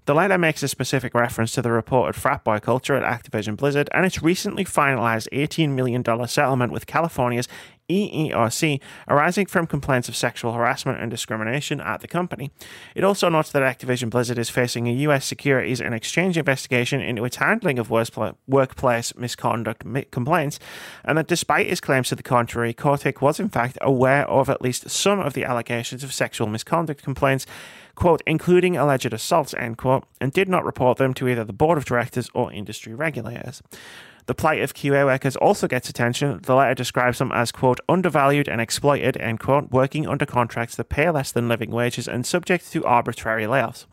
The 0.06 0.16
letter 0.16 0.38
makes 0.38 0.64
a 0.64 0.70
specific 0.70 1.14
reference 1.14 1.52
to 1.54 1.62
the 1.62 1.70
reported 1.70 2.14
frat 2.20 2.46
boy 2.46 2.60
culture 2.60 2.96
at 2.96 3.04
Activision 3.04 3.58
Blizzard 3.58 3.90
and 3.94 4.06
its 4.06 4.24
recently 4.24 4.64
finalized 4.64 5.28
$18 5.34 5.72
million 5.72 6.04
settlement 6.28 6.72
with 6.72 6.88
California's 6.88 7.50
EEOC 7.90 8.82
arising 9.08 9.46
from 9.46 9.68
complaints 9.68 10.10
of 10.10 10.16
sexual 10.16 10.54
harassment 10.54 11.00
and 11.00 11.10
discrimination 11.10 11.80
at 11.80 12.02
the 12.02 12.08
company. 12.08 12.52
It 12.96 13.04
also 13.04 13.30
notes 13.30 13.52
that 13.52 13.64
Activision 13.64 14.10
Blizzard 14.10 14.38
is 14.38 14.50
facing 14.50 14.88
a 14.88 14.94
U.S. 14.94 15.26
Securities 15.26 15.82
and 15.82 15.94
Exchange 15.94 16.38
investigation 16.38 17.02
into 17.02 17.26
its 17.26 17.38
handling 17.38 17.80
of 17.80 17.90
workplace 17.90 19.16
misconduct 19.16 19.86
mi- 19.86 20.06
complaints, 20.12 20.60
and 21.06 21.18
that 21.18 21.28
despite 21.28 21.68
his 21.68 21.80
claims 21.80 22.10
to 22.10 22.16
the 22.16 22.24
contrary, 22.24 22.74
Kotick 22.74 23.22
was 23.22 23.40
in 23.40 23.50
fact 23.50 23.78
aware 23.82 24.28
of 24.30 24.50
at 24.50 24.62
least 24.62 24.90
some 24.90 25.20
of 25.20 25.34
the 25.34 25.46
allegations 25.46 26.04
of 26.04 26.14
sexual 26.14 26.48
misconduct 26.48 27.04
complaints 27.04 27.46
quote, 27.98 28.22
including 28.26 28.78
alleged 28.78 29.12
assaults, 29.12 29.54
end 29.56 29.78
quote, 29.78 30.06
and 30.22 30.32
did 30.32 30.48
not 30.48 30.64
report 30.64 30.98
them 30.98 31.14
to 31.16 31.28
either 31.28 31.44
the 31.44 31.52
board 31.52 31.78
of 31.78 31.84
directors 31.84 32.30
or 32.34 32.54
industry 32.54 32.94
regulators. 32.94 33.62
The 34.28 34.36
plight 34.36 34.62
of 34.62 34.74
QA 34.74 35.06
workers 35.06 35.36
also 35.36 35.68
gets 35.68 35.90
attention. 35.90 36.40
The 36.44 36.56
letter 36.56 36.76
describes 36.76 37.18
them 37.18 37.32
as, 37.34 37.52
quote, 37.52 37.80
undervalued 37.90 38.48
and 38.48 38.62
exploited, 38.62 39.18
end 39.18 39.40
quote, 39.40 39.72
working 39.72 40.08
under 40.08 40.26
contracts 40.26 40.76
that 40.76 40.90
pay 40.90 41.10
less 41.10 41.32
than 41.32 41.50
living 41.50 41.72
wages 41.72 42.08
and 42.08 42.26
subject 42.26 42.72
to 42.72 42.86
arbitrary 42.86 43.46
layoffs. 43.46 43.86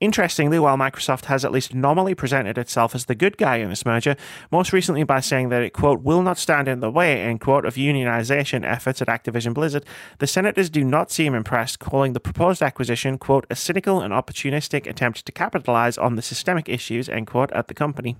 Interestingly, 0.00 0.60
while 0.60 0.76
Microsoft 0.76 1.24
has 1.24 1.44
at 1.44 1.50
least 1.50 1.74
nominally 1.74 2.14
presented 2.14 2.56
itself 2.56 2.94
as 2.94 3.06
the 3.06 3.16
good 3.16 3.36
guy 3.36 3.56
in 3.56 3.68
this 3.68 3.84
merger, 3.84 4.14
most 4.52 4.72
recently 4.72 5.02
by 5.02 5.18
saying 5.18 5.48
that 5.48 5.64
it, 5.64 5.72
quote, 5.72 6.02
will 6.02 6.22
not 6.22 6.38
stand 6.38 6.68
in 6.68 6.78
the 6.78 6.90
way, 6.90 7.20
end 7.20 7.40
quote, 7.40 7.64
of 7.64 7.74
unionization 7.74 8.64
efforts 8.64 9.02
at 9.02 9.08
Activision 9.08 9.52
Blizzard, 9.52 9.84
the 10.20 10.28
senators 10.28 10.70
do 10.70 10.84
not 10.84 11.10
seem 11.10 11.34
impressed, 11.34 11.80
calling 11.80 12.12
the 12.12 12.20
proposed 12.20 12.62
acquisition, 12.62 13.18
quote, 13.18 13.44
a 13.50 13.56
cynical 13.56 14.00
and 14.00 14.14
opportunistic 14.14 14.86
attempt 14.86 15.26
to 15.26 15.32
capitalize 15.32 15.98
on 15.98 16.14
the 16.14 16.22
systemic 16.22 16.68
issues, 16.68 17.08
end 17.08 17.26
quote, 17.26 17.50
at 17.50 17.66
the 17.66 17.74
company. 17.74 18.16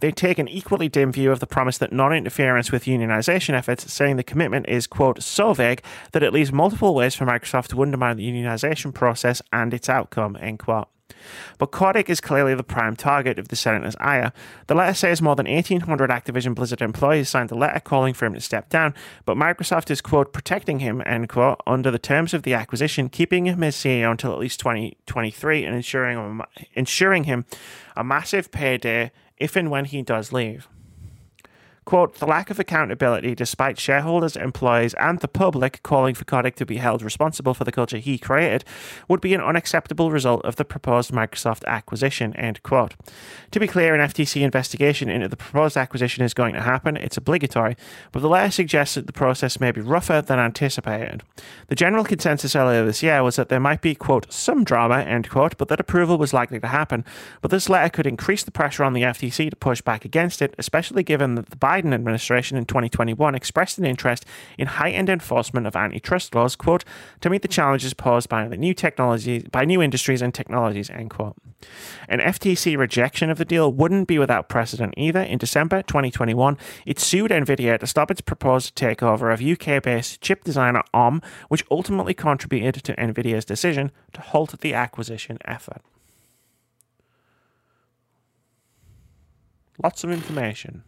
They 0.00 0.10
take 0.10 0.40
an 0.40 0.48
equally 0.48 0.88
dim 0.88 1.12
view 1.12 1.30
of 1.30 1.38
the 1.38 1.46
promise 1.46 1.78
that 1.78 1.92
non 1.92 2.12
interference 2.12 2.72
with 2.72 2.86
unionization 2.86 3.54
efforts, 3.54 3.92
saying 3.92 4.16
the 4.16 4.24
commitment 4.24 4.68
is, 4.68 4.88
quote, 4.88 5.22
so 5.22 5.54
vague 5.54 5.84
that 6.10 6.24
it 6.24 6.32
leaves 6.32 6.50
multiple 6.50 6.92
ways 6.92 7.14
for 7.14 7.24
Microsoft 7.24 7.68
to 7.68 7.80
undermine 7.82 8.16
the 8.16 8.28
unionization 8.28 8.92
process 8.92 9.40
and 9.52 9.72
its 9.72 9.88
outcome, 9.88 10.36
end 10.40 10.58
quote. 10.58 10.88
But 11.58 11.70
Kotick 11.70 12.08
is 12.08 12.20
clearly 12.20 12.54
the 12.54 12.62
prime 12.62 12.96
target 12.96 13.38
of 13.38 13.48
the 13.48 13.56
senator's 13.56 13.96
ire. 14.00 14.32
The 14.66 14.74
letter 14.74 14.94
says 14.94 15.22
more 15.22 15.36
than 15.36 15.46
1,800 15.46 16.10
Activision 16.10 16.54
Blizzard 16.54 16.82
employees 16.82 17.28
signed 17.28 17.50
a 17.50 17.54
letter 17.54 17.80
calling 17.80 18.14
for 18.14 18.26
him 18.26 18.34
to 18.34 18.40
step 18.40 18.68
down, 18.68 18.94
but 19.24 19.36
Microsoft 19.36 19.90
is, 19.90 20.00
quote, 20.00 20.32
protecting 20.32 20.80
him, 20.80 21.02
end 21.06 21.28
quote, 21.28 21.60
under 21.66 21.90
the 21.90 21.98
terms 21.98 22.34
of 22.34 22.42
the 22.42 22.54
acquisition, 22.54 23.08
keeping 23.08 23.46
him 23.46 23.62
as 23.62 23.76
CEO 23.76 24.10
until 24.10 24.32
at 24.32 24.38
least 24.38 24.60
2023 24.60 25.64
and 25.64 25.74
ensuring, 25.74 26.40
ensuring 26.74 27.24
him 27.24 27.44
a 27.96 28.04
massive 28.04 28.50
payday 28.50 29.10
if 29.36 29.56
and 29.56 29.70
when 29.70 29.84
he 29.84 30.02
does 30.02 30.32
leave. 30.32 30.68
Quote, 31.84 32.14
the 32.14 32.26
lack 32.26 32.50
of 32.50 32.58
accountability, 32.58 33.34
despite 33.34 33.78
shareholders, 33.78 34.36
employees, 34.36 34.94
and 34.94 35.20
the 35.20 35.28
public 35.28 35.82
calling 35.82 36.14
for 36.14 36.24
Kotick 36.24 36.54
to 36.56 36.64
be 36.64 36.78
held 36.78 37.02
responsible 37.02 37.52
for 37.52 37.64
the 37.64 37.72
culture 37.72 37.98
he 37.98 38.16
created, 38.16 38.64
would 39.06 39.20
be 39.20 39.34
an 39.34 39.40
unacceptable 39.40 40.10
result 40.10 40.42
of 40.44 40.56
the 40.56 40.64
proposed 40.64 41.10
Microsoft 41.10 41.64
acquisition, 41.66 42.34
end 42.36 42.62
quote. 42.62 42.94
To 43.50 43.60
be 43.60 43.66
clear, 43.66 43.94
an 43.94 44.00
FTC 44.00 44.40
investigation 44.40 45.10
into 45.10 45.28
the 45.28 45.36
proposed 45.36 45.76
acquisition 45.76 46.24
is 46.24 46.32
going 46.32 46.54
to 46.54 46.62
happen. 46.62 46.96
It's 46.96 47.18
obligatory, 47.18 47.76
but 48.12 48.20
the 48.20 48.28
letter 48.28 48.50
suggests 48.50 48.94
that 48.94 49.06
the 49.06 49.12
process 49.12 49.60
may 49.60 49.70
be 49.70 49.82
rougher 49.82 50.22
than 50.22 50.38
anticipated. 50.38 51.22
The 51.68 51.74
general 51.74 52.04
consensus 52.04 52.56
earlier 52.56 52.84
this 52.86 53.02
year 53.02 53.22
was 53.22 53.36
that 53.36 53.50
there 53.50 53.60
might 53.60 53.82
be, 53.82 53.94
quote, 53.94 54.32
some 54.32 54.64
drama, 54.64 55.00
end 55.00 55.28
quote, 55.28 55.58
but 55.58 55.68
that 55.68 55.80
approval 55.80 56.16
was 56.16 56.32
likely 56.32 56.60
to 56.60 56.68
happen. 56.68 57.04
But 57.42 57.50
this 57.50 57.68
letter 57.68 57.90
could 57.90 58.06
increase 58.06 58.42
the 58.42 58.50
pressure 58.50 58.84
on 58.84 58.94
the 58.94 59.02
FTC 59.02 59.50
to 59.50 59.56
push 59.56 59.82
back 59.82 60.04
against 60.04 60.40
it, 60.40 60.54
especially 60.58 61.02
given 61.02 61.34
that 61.34 61.50
the 61.50 61.56
Biden 61.56 61.73
administration 61.78 62.56
in 62.56 62.66
2021 62.66 63.34
expressed 63.34 63.78
an 63.78 63.84
interest 63.84 64.24
in 64.56 64.66
heightened 64.66 65.08
enforcement 65.08 65.66
of 65.66 65.74
antitrust 65.74 66.34
laws, 66.34 66.54
quote, 66.54 66.84
to 67.20 67.30
meet 67.30 67.42
the 67.42 67.48
challenges 67.48 67.94
posed 67.94 68.28
by 68.28 68.46
the 68.46 68.56
new 68.56 68.74
technologies, 68.74 69.44
by 69.50 69.64
new 69.64 69.82
industries 69.82 70.22
and 70.22 70.32
technologies, 70.32 70.90
end 70.90 71.10
quote. 71.10 71.36
An 72.08 72.20
FTC 72.20 72.76
rejection 72.76 73.30
of 73.30 73.38
the 73.38 73.44
deal 73.44 73.72
wouldn't 73.72 74.06
be 74.06 74.18
without 74.18 74.48
precedent 74.48 74.94
either. 74.96 75.20
In 75.20 75.38
December 75.38 75.82
2021, 75.82 76.58
it 76.86 77.00
sued 77.00 77.30
Nvidia 77.30 77.78
to 77.78 77.86
stop 77.86 78.10
its 78.10 78.20
proposed 78.20 78.76
takeover 78.76 79.32
of 79.32 79.42
UK-based 79.42 80.20
chip 80.20 80.44
designer 80.44 80.82
ARM, 80.92 81.22
which 81.48 81.64
ultimately 81.70 82.14
contributed 82.14 82.84
to 82.84 82.94
Nvidia's 82.96 83.44
decision 83.44 83.90
to 84.12 84.20
halt 84.20 84.60
the 84.60 84.74
acquisition 84.74 85.38
effort. 85.44 85.82
Lots 89.82 90.04
of 90.04 90.10
information. 90.10 90.84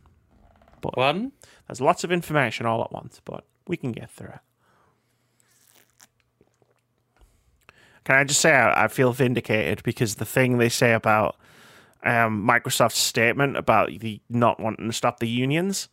But 0.94 1.00
One? 1.00 1.32
There's 1.66 1.80
lots 1.80 2.04
of 2.04 2.12
information 2.12 2.66
all 2.66 2.82
at 2.82 2.92
once, 2.92 3.20
but 3.24 3.44
we 3.66 3.76
can 3.76 3.92
get 3.92 4.10
through 4.10 4.28
it. 4.28 4.40
Can 8.04 8.16
I 8.16 8.24
just 8.24 8.40
say 8.40 8.52
I, 8.52 8.84
I 8.84 8.88
feel 8.88 9.12
vindicated 9.12 9.82
because 9.82 10.14
the 10.16 10.24
thing 10.24 10.58
they 10.58 10.68
say 10.68 10.92
about 10.92 11.36
um, 12.04 12.46
Microsoft's 12.48 12.98
statement 12.98 13.56
about 13.56 13.90
the 13.98 14.20
not 14.28 14.60
wanting 14.60 14.86
to 14.86 14.92
stop 14.92 15.18
the 15.18 15.28
unions, 15.28 15.88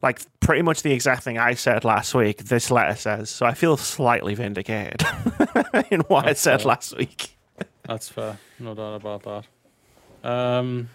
like 0.00 0.20
pretty 0.38 0.62
much 0.62 0.82
the 0.82 0.92
exact 0.92 1.24
thing 1.24 1.38
I 1.38 1.54
said 1.54 1.84
last 1.84 2.14
week, 2.14 2.44
this 2.44 2.70
letter 2.70 2.94
says. 2.94 3.30
So 3.30 3.46
I 3.46 3.54
feel 3.54 3.76
slightly 3.76 4.34
vindicated 4.34 5.02
in 5.90 6.00
what 6.02 6.24
That's 6.24 6.46
I 6.46 6.52
said 6.52 6.60
fair. 6.60 6.68
last 6.68 6.96
week. 6.96 7.36
That's 7.82 8.08
fair. 8.08 8.38
No 8.60 8.74
doubt 8.74 8.94
about 8.94 9.44
that. 10.22 10.30
Um, 10.30 10.88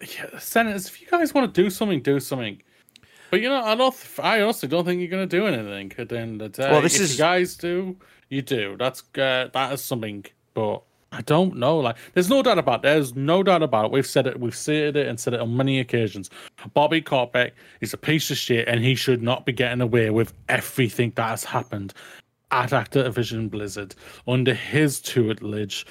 yeah, 0.00 0.38
senators, 0.38 0.86
if 0.86 1.00
you 1.00 1.08
guys 1.08 1.34
want 1.34 1.52
to 1.52 1.62
do 1.62 1.70
something, 1.70 2.00
do 2.02 2.20
something. 2.20 2.62
But 3.30 3.40
you 3.40 3.48
know, 3.48 3.62
I 3.62 3.74
don't. 3.74 3.94
I 4.20 4.40
also 4.40 4.66
don't 4.66 4.84
think 4.84 5.00
you're 5.00 5.10
going 5.10 5.28
to 5.28 5.36
do 5.36 5.46
anything 5.46 5.92
at 5.98 6.08
the 6.08 6.18
end 6.18 6.40
of 6.40 6.52
the 6.52 6.62
day. 6.62 6.70
Well, 6.70 6.80
this 6.80 6.96
if 6.96 7.02
is 7.02 7.12
you 7.12 7.18
guys 7.18 7.56
do, 7.56 7.96
you 8.28 8.42
do. 8.42 8.76
That's 8.78 9.02
uh, 9.16 9.48
that 9.52 9.72
is 9.72 9.82
something. 9.82 10.24
But 10.54 10.82
I 11.12 11.20
don't 11.22 11.56
know. 11.56 11.78
Like, 11.78 11.96
there's 12.14 12.30
no 12.30 12.42
doubt 12.42 12.58
about. 12.58 12.80
It. 12.80 12.82
There's 12.84 13.14
no 13.14 13.42
doubt 13.42 13.62
about 13.62 13.86
it. 13.86 13.90
We've 13.90 14.06
said 14.06 14.26
it. 14.26 14.40
We've 14.40 14.56
said 14.56 14.96
it 14.96 15.06
and 15.06 15.20
said 15.20 15.34
it 15.34 15.40
on 15.40 15.56
many 15.56 15.78
occasions. 15.78 16.30
Bobby 16.74 17.02
Kotick 17.02 17.54
is 17.80 17.92
a 17.92 17.98
piece 17.98 18.30
of 18.30 18.38
shit, 18.38 18.66
and 18.66 18.82
he 18.82 18.94
should 18.94 19.22
not 19.22 19.44
be 19.44 19.52
getting 19.52 19.80
away 19.80 20.10
with 20.10 20.32
everything 20.48 21.12
that 21.16 21.28
has 21.28 21.44
happened 21.44 21.92
at 22.50 22.70
Activision 22.70 23.50
Blizzard 23.50 23.94
under 24.26 24.54
his 24.54 25.00
tutelage, 25.00 25.84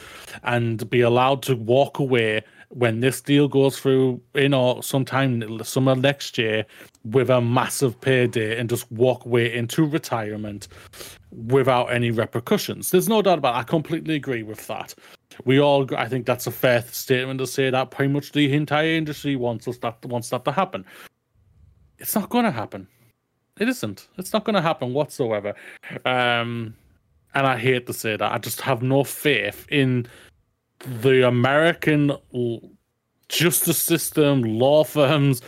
and 0.43 0.89
be 0.89 1.01
allowed 1.01 1.43
to 1.43 1.55
walk 1.55 1.99
away 1.99 2.43
when 2.69 2.99
this 2.99 3.22
deal 3.22 3.48
goes 3.48 3.80
through 3.80 4.22
in 4.35 4.53
or 4.53 4.84
sometime 4.84 5.64
summer 5.64 5.95
next 5.95 6.38
year 6.38 6.65
with 7.06 7.30
a 7.30 7.39
massive 7.39 7.99
payday 8.02 8.60
and 8.60 8.69
just 8.69 8.91
walk 8.91 9.26
away 9.26 9.53
into 9.53 9.85
retirement 9.85 10.68
without 11.31 11.85
any 11.85 12.11
repercussions. 12.11 12.91
There's 12.91 13.07
no 13.07 13.22
doubt 13.22 13.38
about 13.38 13.56
it. 13.56 13.60
I 13.60 13.64
completely 13.64 14.15
agree 14.15 14.44
with 14.44 14.68
that. 14.68 14.94
We 15.45 15.60
all, 15.60 15.88
I 15.95 16.07
think 16.07 16.26
that's 16.26 16.48
a 16.48 16.52
fair 16.52 16.81
statement 16.81 17.39
to 17.39 17.48
say 17.48 17.69
that 17.69 17.91
pretty 17.91 18.11
much 18.11 18.31
the 18.31 18.52
entire 18.53 18.89
industry 18.89 19.35
wants 19.35 19.68
us 19.68 19.77
that 19.80 20.03
wants 20.06 20.30
that 20.30 20.44
to 20.45 20.52
happen. 20.52 20.85
It's 21.99 22.15
not 22.15 22.30
going 22.30 22.45
to 22.45 22.52
happen. 22.52 22.88
It 23.60 23.69
isn't. 23.69 24.07
It's 24.18 24.34
not 24.34 24.44
going 24.44 24.56
to 24.56 24.61
happen 24.61 24.94
whatsoever. 24.94 25.53
Um, 26.06 26.76
and 27.34 27.48
I 27.48 27.57
hate 27.57 27.88
to 27.88 27.94
say 27.94 28.18
that. 28.18 28.31
I 28.31 28.38
just 28.38 28.61
have 28.61 28.81
no 28.81 29.03
faith 29.03 29.65
in 29.69 30.07
the 30.80 31.28
American 31.28 32.12
justice 33.30 33.78
system, 33.78 34.41
law 34.41 34.84
firms, 34.84 35.41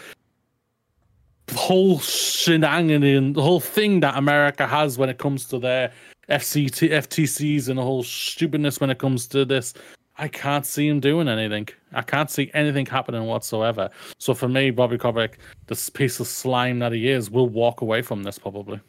whole 1.56 2.00
shenanigan, 2.00 3.34
the 3.34 3.42
whole 3.42 3.60
thing 3.60 4.00
that 4.02 4.18
America 4.18 4.68
has 4.68 4.98
when 4.98 5.10
it 5.10 5.18
comes 5.18 5.46
to 5.46 5.60
their 5.60 5.92
FCT, 6.30 6.92
FTCs 6.92 7.70
and 7.70 7.78
the 7.78 7.84
whole 7.84 8.04
stupidness 8.04 8.80
when 8.80 8.90
it 8.90 9.00
comes 9.00 9.28
to 9.28 9.46
this. 9.46 9.74
I 10.18 10.28
can't 10.28 10.66
see 10.66 10.88
him 10.88 11.00
doing 11.00 11.30
anything. 11.30 11.70
I 11.94 12.02
can't 12.02 12.30
see 12.30 12.52
anything 12.54 12.86
happening 12.86 13.24
whatsoever. 13.26 13.90
So 14.18 14.34
for 14.34 14.50
me, 14.50 14.70
Bobby 14.70 14.98
Kotick, 14.98 15.40
this 15.68 15.90
piece 15.90 16.20
of 16.20 16.28
slime 16.28 16.80
that 16.80 16.92
he 16.92 17.10
is, 17.10 17.32
will 17.32 17.48
walk 17.48 17.82
away 17.82 18.02
from 18.02 18.24
this 18.24 18.38
probably. 18.38 18.82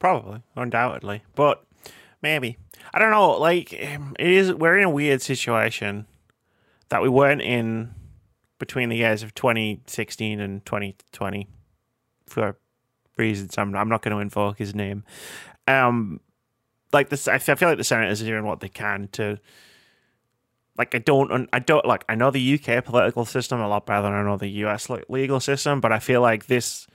Probably, 0.00 0.42
undoubtedly, 0.56 1.22
but 1.36 1.64
maybe 2.20 2.58
I 2.94 2.98
don't 2.98 3.10
know. 3.10 3.38
Like 3.38 3.72
it 3.72 4.00
is, 4.18 4.52
we're 4.52 4.78
in 4.78 4.84
a 4.84 4.90
weird 4.90 5.22
situation 5.22 6.06
that 6.88 7.02
we 7.02 7.08
weren't 7.08 7.42
in 7.42 7.94
between 8.58 8.90
the 8.90 8.96
years 8.96 9.22
of 9.22 9.34
2016 9.34 10.38
and 10.40 10.64
2020 10.64 11.48
for 12.26 12.56
reasons 13.16 13.56
I'm 13.58 13.74
I'm 13.74 13.88
not 13.88 14.02
going 14.02 14.14
to 14.14 14.20
invoke 14.20 14.58
his 14.58 14.74
name. 14.74 15.04
Um, 15.66 16.20
like 16.92 17.08
this, 17.08 17.28
I 17.28 17.38
feel 17.38 17.68
like 17.68 17.78
the 17.78 17.84
senators 17.84 18.22
are 18.22 18.26
doing 18.26 18.44
what 18.44 18.60
they 18.60 18.68
can 18.68 19.08
to. 19.12 19.38
Like 20.78 20.94
I 20.94 20.98
don't, 20.98 21.48
I 21.52 21.58
don't 21.58 21.84
like. 21.84 22.04
I 22.08 22.14
know 22.14 22.30
the 22.30 22.54
UK 22.54 22.84
political 22.84 23.24
system 23.24 23.60
a 23.60 23.68
lot 23.68 23.86
better 23.86 24.02
than 24.02 24.12
I 24.12 24.22
know 24.22 24.36
the 24.36 24.48
US 24.48 24.88
legal 25.08 25.40
system, 25.40 25.80
but 25.80 25.92
I 25.92 25.98
feel 25.98 26.22
like 26.22 26.46
this, 26.46 26.86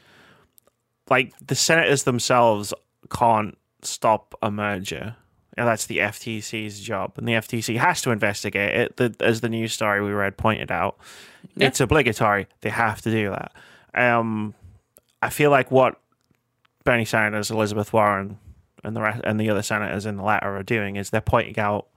like 1.10 1.34
the 1.46 1.56
senators 1.56 2.04
themselves 2.04 2.74
can't 3.12 3.58
stop 3.84 4.34
a 4.42 4.50
merger 4.50 5.16
and 5.58 5.68
that's 5.68 5.88
the 5.88 5.98
FTC's 5.98 6.80
job, 6.80 7.14
and 7.18 7.28
the 7.28 7.34
FTC 7.34 7.78
has 7.78 8.02
to 8.04 8.12
investigate 8.12 8.76
it. 8.76 8.98
The, 8.98 9.16
as 9.20 9.42
the 9.42 9.50
news 9.50 9.74
story 9.74 10.02
we 10.02 10.12
read 10.12 10.38
pointed 10.38 10.72
out, 10.72 10.98
yeah. 11.56 11.68
it's 11.68 11.80
obligatory. 11.80 12.48
They 12.62 12.70
have 12.70 13.02
to 13.02 13.12
do 13.12 13.32
that. 13.32 13.52
Um, 13.96 14.54
I 15.22 15.30
feel 15.30 15.50
like 15.50 15.72
what 15.72 16.00
Bernie 16.84 17.06
Sanders, 17.06 17.50
Elizabeth 17.50 17.92
Warren, 17.92 18.38
and 18.84 18.96
the 18.96 19.02
rest, 19.02 19.22
and 19.24 19.40
the 19.40 19.50
other 19.50 19.64
senators 19.64 20.06
in 20.06 20.18
the 20.18 20.24
letter 20.24 20.56
are 20.56 20.64
doing 20.64 20.96
is 20.96 21.10
they're 21.10 21.22
pointing 21.22 21.58
out 21.60 21.88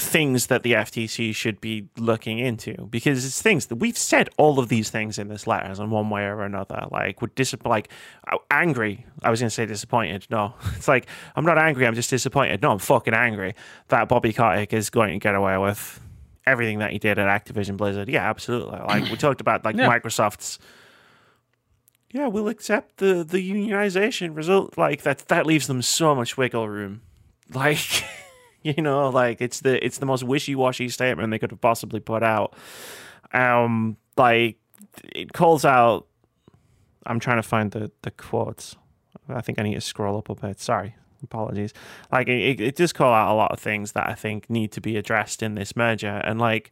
things 0.00 0.46
that 0.46 0.62
the 0.62 0.72
FTC 0.72 1.34
should 1.34 1.60
be 1.60 1.88
looking 1.96 2.38
into 2.38 2.88
because 2.90 3.24
it's 3.24 3.40
things 3.40 3.66
that 3.66 3.76
we've 3.76 3.98
said 3.98 4.28
all 4.36 4.58
of 4.58 4.68
these 4.68 4.90
things 4.90 5.18
in 5.18 5.28
this 5.28 5.46
letters 5.46 5.78
in 5.78 5.90
one 5.90 6.10
way 6.10 6.24
or 6.24 6.42
another. 6.42 6.86
Like 6.90 7.20
would 7.20 7.34
dis 7.34 7.54
like 7.64 7.90
uh, 8.30 8.38
angry. 8.50 9.06
I 9.22 9.30
was 9.30 9.40
going 9.40 9.48
to 9.48 9.54
say 9.54 9.66
disappointed. 9.66 10.26
No, 10.30 10.54
it's 10.76 10.88
like 10.88 11.06
I'm 11.36 11.44
not 11.44 11.58
angry. 11.58 11.86
I'm 11.86 11.94
just 11.94 12.10
disappointed. 12.10 12.62
No, 12.62 12.72
I'm 12.72 12.78
fucking 12.78 13.14
angry 13.14 13.54
that 13.88 14.08
Bobby 14.08 14.32
Kotick 14.32 14.72
is 14.72 14.90
going 14.90 15.12
to 15.12 15.18
get 15.18 15.34
away 15.34 15.56
with 15.58 16.00
everything 16.46 16.78
that 16.78 16.90
he 16.90 16.98
did 16.98 17.18
at 17.18 17.26
Activision 17.44 17.76
Blizzard. 17.76 18.08
Yeah, 18.08 18.28
absolutely. 18.28 18.78
Like 18.78 19.10
we 19.10 19.16
talked 19.16 19.40
about, 19.40 19.64
like 19.64 19.76
yeah. 19.76 19.88
Microsoft's. 19.88 20.58
Yeah, 22.12 22.26
we'll 22.26 22.48
accept 22.48 22.96
the 22.96 23.22
the 23.22 23.38
unionization 23.38 24.34
result. 24.34 24.76
Like 24.76 25.02
that 25.02 25.28
that 25.28 25.46
leaves 25.46 25.66
them 25.66 25.82
so 25.82 26.14
much 26.14 26.36
wiggle 26.36 26.68
room. 26.68 27.02
Like. 27.52 28.04
You 28.62 28.82
know, 28.82 29.08
like 29.08 29.40
it's 29.40 29.60
the 29.60 29.82
it's 29.82 29.96
the 29.98 30.06
most 30.06 30.22
wishy 30.22 30.54
washy 30.54 30.90
statement 30.90 31.30
they 31.30 31.38
could 31.38 31.50
have 31.50 31.62
possibly 31.62 31.98
put 31.98 32.22
out. 32.22 32.54
Um, 33.32 33.96
like 34.18 34.58
it 35.02 35.32
calls 35.32 35.64
out. 35.64 36.06
I'm 37.06 37.20
trying 37.20 37.38
to 37.38 37.42
find 37.42 37.70
the 37.70 37.90
the 38.02 38.10
quotes. 38.10 38.76
I 39.28 39.40
think 39.40 39.58
I 39.58 39.62
need 39.62 39.74
to 39.74 39.80
scroll 39.80 40.18
up 40.18 40.28
a 40.28 40.34
bit. 40.34 40.60
Sorry, 40.60 40.94
apologies. 41.22 41.72
Like 42.12 42.28
it, 42.28 42.60
it 42.60 42.76
does 42.76 42.92
call 42.92 43.14
out 43.14 43.32
a 43.32 43.34
lot 43.34 43.50
of 43.50 43.58
things 43.58 43.92
that 43.92 44.08
I 44.08 44.14
think 44.14 44.50
need 44.50 44.72
to 44.72 44.80
be 44.82 44.98
addressed 44.98 45.42
in 45.42 45.54
this 45.54 45.74
merger, 45.74 46.20
and 46.24 46.38
like 46.38 46.70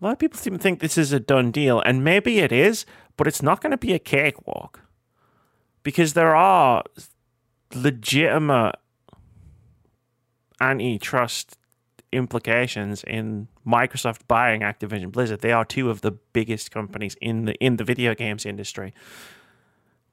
a 0.00 0.04
lot 0.04 0.12
of 0.12 0.18
people 0.20 0.38
seem 0.38 0.52
to 0.52 0.58
think 0.60 0.78
this 0.78 0.96
is 0.96 1.12
a 1.12 1.18
done 1.18 1.50
deal, 1.50 1.80
and 1.80 2.04
maybe 2.04 2.38
it 2.38 2.52
is, 2.52 2.86
but 3.16 3.26
it's 3.26 3.42
not 3.42 3.60
going 3.60 3.72
to 3.72 3.76
be 3.76 3.94
a 3.94 3.98
cakewalk 3.98 4.80
because 5.82 6.12
there 6.12 6.36
are 6.36 6.84
legitimate 7.74 8.76
antitrust 10.60 11.58
implications 12.12 13.04
in 13.04 13.48
Microsoft 13.66 14.20
buying 14.28 14.62
Activision 14.62 15.12
Blizzard. 15.12 15.40
They 15.40 15.52
are 15.52 15.64
two 15.64 15.90
of 15.90 16.00
the 16.00 16.12
biggest 16.12 16.70
companies 16.70 17.16
in 17.20 17.44
the 17.44 17.54
in 17.54 17.76
the 17.76 17.84
video 17.84 18.14
games 18.14 18.46
industry. 18.46 18.94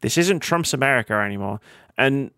This 0.01 0.17
isn't 0.17 0.41
Trump's 0.41 0.73
America 0.73 1.13
anymore. 1.13 1.61
And 1.97 2.31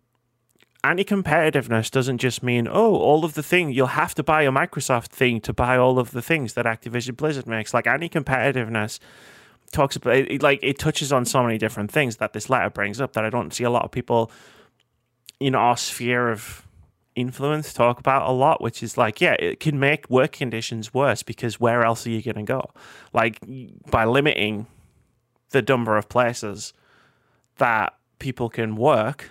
anti-competitiveness 0.84 1.90
doesn't 1.90 2.18
just 2.18 2.40
mean 2.40 2.68
oh 2.68 2.94
all 2.94 3.24
of 3.24 3.34
the 3.34 3.42
thing 3.42 3.72
you'll 3.72 3.88
have 3.88 4.14
to 4.14 4.22
buy 4.22 4.42
a 4.42 4.50
Microsoft 4.50 5.08
thing 5.08 5.40
to 5.40 5.52
buy 5.52 5.76
all 5.76 5.98
of 5.98 6.12
the 6.12 6.22
things 6.22 6.54
that 6.54 6.66
Activision 6.66 7.16
Blizzard 7.16 7.48
makes. 7.48 7.74
Like 7.74 7.86
anti-competitiveness 7.86 9.00
talks 9.72 9.96
about 9.96 10.16
it, 10.16 10.42
like 10.42 10.60
it 10.62 10.78
touches 10.78 11.12
on 11.12 11.24
so 11.24 11.42
many 11.42 11.58
different 11.58 11.90
things 11.90 12.18
that 12.18 12.32
this 12.32 12.48
letter 12.48 12.70
brings 12.70 13.00
up 13.00 13.12
that 13.14 13.24
I 13.24 13.30
don't 13.30 13.52
see 13.52 13.64
a 13.64 13.70
lot 13.70 13.84
of 13.84 13.90
people 13.90 14.30
in 15.40 15.54
our 15.54 15.76
sphere 15.76 16.30
of 16.30 16.67
influence 17.18 17.72
talk 17.72 17.98
about 17.98 18.28
a 18.28 18.32
lot, 18.32 18.60
which 18.60 18.82
is 18.82 18.96
like, 18.96 19.20
yeah, 19.20 19.34
it 19.38 19.60
can 19.60 19.78
make 19.78 20.08
work 20.08 20.32
conditions 20.32 20.94
worse 20.94 21.22
because 21.22 21.60
where 21.60 21.82
else 21.84 22.06
are 22.06 22.10
you 22.10 22.22
going 22.22 22.46
to 22.46 22.52
go? 22.52 22.70
Like 23.12 23.38
by 23.90 24.04
limiting 24.04 24.66
the 25.50 25.62
number 25.62 25.96
of 25.96 26.08
places 26.08 26.72
that 27.56 27.94
people 28.18 28.48
can 28.48 28.76
work 28.76 29.30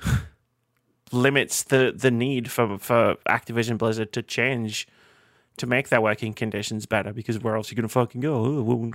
limits 1.11 1.63
the 1.63 1.93
the 1.95 2.11
need 2.11 2.51
for 2.51 2.77
for 2.77 3.15
Activision 3.29 3.77
Blizzard 3.77 4.11
to 4.13 4.21
change 4.21 4.87
to 5.57 5.65
make 5.65 5.89
their 5.89 6.01
working 6.01 6.33
conditions 6.33 6.85
better 6.85 7.11
because 7.11 7.39
where 7.39 7.55
else 7.55 7.69
are 7.69 7.71
you 7.73 7.75
going 7.75 7.87
to 7.87 7.91
fucking 7.91 8.21
go? 8.21 8.41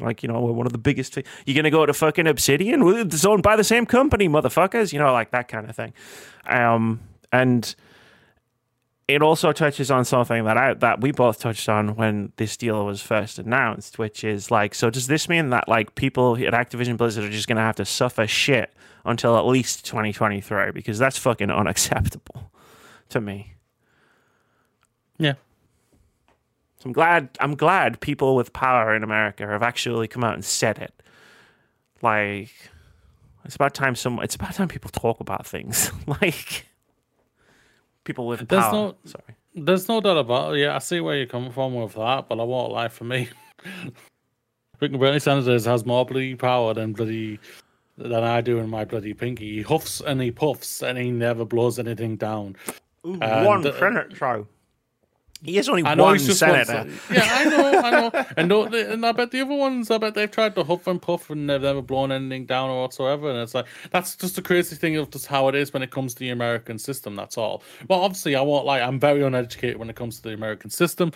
Like, 0.01 0.23
you 0.23 0.29
know, 0.29 0.41
we're 0.41 0.53
one 0.53 0.67
of 0.67 0.73
the 0.73 0.79
biggest. 0.79 1.17
You're 1.17 1.55
going 1.55 1.65
to 1.65 1.71
go 1.71 1.85
to 1.85 1.93
fucking 1.93 2.29
Obsidian? 2.29 2.83
It's 2.87 3.25
owned 3.25 3.43
by 3.43 3.57
the 3.57 3.65
same 3.65 3.85
company, 3.85 4.29
motherfuckers. 4.29 4.93
You 4.93 5.01
know, 5.01 5.13
like 5.13 5.33
that 5.33 5.49
kind 5.49 5.69
of 5.69 5.75
thing. 5.75 5.93
Um, 6.47 7.01
and 7.33 7.75
it 9.15 9.23
also 9.23 9.53
touches 9.53 9.91
on 9.91 10.05
something 10.05 10.45
that 10.45 10.57
I 10.57 10.75
that 10.75 11.01
we 11.01 11.13
both 11.13 11.39
touched 11.39 11.69
on 11.69 11.97
when 11.97 12.33
this 12.37 12.57
deal 12.57 12.85
was 12.87 13.03
first 13.03 13.39
announced, 13.39 13.99
which 13.99 14.25
is 14.25 14.51
like, 14.51 14.75
so 14.75 14.91
does 14.91 15.07
this 15.07 15.29
mean 15.29 15.51
that 15.51 15.69
like 15.69 15.95
people 15.95 16.35
at 16.37 16.53
Activision 16.53 16.97
Blizzard 16.97 17.25
are 17.25 17.31
just 17.31 17.47
going 17.47 17.57
to 17.57 17.63
have 17.63 17.77
to 17.77 17.85
suffer 17.85 18.27
shit 18.27 18.73
until 19.05 19.37
at 19.37 19.47
least 19.47 19.85
2023 19.85 20.71
because 20.73 20.99
that's 20.99 21.19
fucking 21.19 21.51
unacceptable 21.51 22.51
to 23.11 23.21
me. 23.21 23.55
Yeah. 25.19 25.35
So 26.79 26.87
I'm 26.87 26.93
glad 26.93 27.29
I'm 27.39 27.55
glad 27.55 28.01
people 28.01 28.35
with 28.35 28.53
power 28.53 28.95
in 28.95 29.03
America 29.03 29.47
have 29.47 29.63
actually 29.63 30.09
come 30.09 30.25
out 30.25 30.35
and 30.35 30.45
said 30.45 30.79
it. 30.79 31.03
Like 32.01 32.51
it's 33.45 33.57
about 33.57 33.75
time 33.75 33.95
some 33.95 34.21
it's 34.21 34.35
about 34.35 34.55
time 34.55 34.69
people 34.69 34.91
talk 34.91 35.21
about 35.21 35.47
things. 35.47 35.93
like 36.07 36.67
people 38.05 38.27
with 38.27 38.49
There's 38.49 38.63
power. 38.63 38.73
no- 38.73 38.97
Sorry. 39.05 39.25
There's 39.55 39.87
no 39.89 40.01
doubt 40.01 40.17
about 40.17 40.55
it. 40.55 40.61
Yeah, 40.61 40.75
I 40.75 40.79
see 40.79 41.01
where 41.01 41.17
you're 41.17 41.27
coming 41.27 41.53
from 41.53 41.75
with 41.75 41.95
that, 41.95 42.29
but 42.29 42.41
I 42.41 42.43
won't 42.45 42.73
lie 42.73 42.89
for 42.89 43.05
me. 43.05 43.29
Freaking 44.81 44.99
Bernie 44.99 45.19
Sanders 45.21 45.65
has 45.67 45.85
more 45.85 46.05
bloody 46.05 46.35
power 46.35 46.75
than 46.75 46.93
bloody 46.93 47.39
than 47.99 48.25
I 48.25 48.41
do 48.41 48.59
in 48.59 48.69
my 48.71 48.85
bloody 48.85 49.13
pinky. 49.15 49.57
He 49.57 49.63
huffs 49.63 50.01
and 50.01 50.21
he 50.21 50.31
puffs 50.31 50.83
and 50.83 50.97
he 50.99 51.11
never 51.11 51.45
blows 51.45 51.79
anything 51.79 52.17
down. 52.17 52.57
Ooh, 53.07 53.19
And, 53.21 53.47
one 53.47 53.67
uh, 53.67 53.79
senator. 53.79 54.47
He 55.45 55.59
is 55.59 55.69
only 55.69 55.85
I 55.85 55.95
know 55.95 56.05
one 56.05 56.15
he's 56.15 56.27
just 56.27 56.43
one 56.43 56.65
senator. 56.65 56.89
yeah, 57.13 57.29
I 57.29 57.45
know, 57.45 57.81
I 57.81 57.91
know, 57.91 58.27
and 58.37 58.49
no, 58.49 58.65
and 58.65 59.05
I 59.05 59.11
bet 59.11 59.33
the 59.33 59.41
other 59.41 59.55
ones, 59.55 59.91
I 59.91 59.99
bet 59.99 60.15
they've 60.15 60.31
tried 60.31 60.55
to 60.55 60.63
huff 60.63 60.87
and 60.87 61.03
puff 61.03 61.31
and 61.31 61.51
they've 61.51 61.61
never 61.61 61.83
blown 61.83 62.13
anything 62.13 62.47
down 62.47 62.71
or 62.71 62.83
whatsoever. 62.83 63.29
And 63.29 63.41
it's 63.41 63.55
like 63.55 63.67
that's 63.91 64.15
just 64.15 64.37
the 64.37 64.43
crazy 64.43 64.77
thing 64.77 64.97
of 64.97 65.11
just 65.11 65.27
how 65.27 65.49
it 65.49 65.57
is 65.57 65.73
when 65.73 65.83
it 65.83 65.91
comes 65.91 66.15
to 66.15 66.21
the 66.21 66.31
American 66.31 66.79
system. 66.79 67.17
That's 67.17 67.37
all. 67.37 67.65
But 67.89 68.01
obviously, 68.01 68.37
I 68.37 68.41
won't 68.41 68.67
lie. 68.67 68.81
I'm 68.81 69.01
very 69.01 69.23
uneducated 69.23 69.79
when 69.79 69.91
it 69.91 69.97
comes 69.97 70.17
to 70.19 70.23
the 70.23 70.35
American 70.35 70.71
system, 70.71 71.11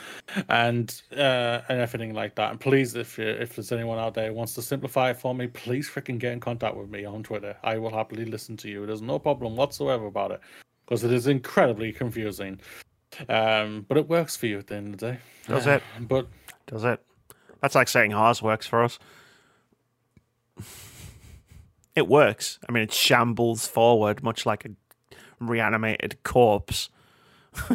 and 0.48 1.00
uh, 1.12 1.60
and 1.68 1.80
everything 1.80 2.12
like 2.12 2.34
that. 2.34 2.50
And 2.50 2.58
please, 2.58 2.96
if 2.96 3.18
you, 3.18 3.26
if 3.28 3.54
there's 3.54 3.70
anyone 3.70 3.98
out 3.98 4.14
there 4.14 4.28
who 4.28 4.34
wants 4.34 4.54
to 4.54 4.62
simplify 4.62 5.10
it 5.10 5.18
for 5.18 5.36
me, 5.36 5.46
please 5.46 5.88
freaking 5.88 6.18
get 6.18 6.32
in 6.32 6.40
contact 6.40 6.76
with 6.76 6.90
me 6.90 7.04
on 7.04 7.22
Twitter. 7.22 7.56
I 7.62 7.78
will 7.78 7.94
happily 7.94 8.24
listen 8.24 8.56
to 8.58 8.68
you. 8.68 8.86
There's 8.86 9.02
no 9.02 9.20
problem 9.20 9.54
whatsoever 9.54 10.06
about 10.06 10.32
it 10.32 10.40
because 10.84 11.04
it 11.04 11.12
is 11.12 11.26
incredibly 11.26 11.92
confusing. 11.92 12.60
Um, 13.28 13.84
but 13.88 13.96
it 13.98 14.08
works 14.08 14.36
for 14.36 14.46
you 14.46 14.58
at 14.58 14.66
the 14.66 14.76
end 14.76 14.94
of 14.94 15.00
the 15.00 15.12
day. 15.12 15.18
Does 15.48 15.66
it? 15.66 15.82
But 16.00 16.26
Does 16.66 16.84
it? 16.84 17.00
That's 17.60 17.74
like 17.74 17.88
saying 17.88 18.12
ours 18.14 18.42
works 18.42 18.66
for 18.66 18.82
us. 18.84 18.98
It 21.94 22.08
works. 22.08 22.58
I 22.68 22.72
mean, 22.72 22.82
it 22.82 22.92
shambles 22.92 23.66
forward, 23.66 24.22
much 24.22 24.44
like 24.44 24.66
a 24.66 24.68
reanimated 25.40 26.22
corpse. 26.24 26.90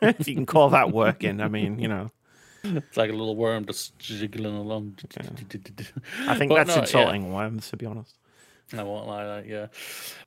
if 0.00 0.28
you 0.28 0.36
can 0.36 0.46
call 0.46 0.70
that 0.70 0.92
working, 0.92 1.40
I 1.40 1.48
mean, 1.48 1.80
you 1.80 1.88
know, 1.88 2.12
it's 2.62 2.96
like 2.96 3.10
a 3.10 3.12
little 3.12 3.34
worm 3.34 3.66
just 3.66 3.98
jiggling 3.98 4.54
along. 4.54 4.98
I 5.18 6.34
think 6.36 6.48
But 6.50 6.54
that's 6.54 6.68
no, 6.68 6.74
yeah. 6.76 6.80
insulting 6.82 7.32
worms, 7.32 7.68
to 7.70 7.76
be 7.76 7.86
honest. 7.86 8.14
I 8.72 8.84
won't 8.84 9.08
lie, 9.08 9.24
that 9.24 9.46
yeah. 9.48 9.66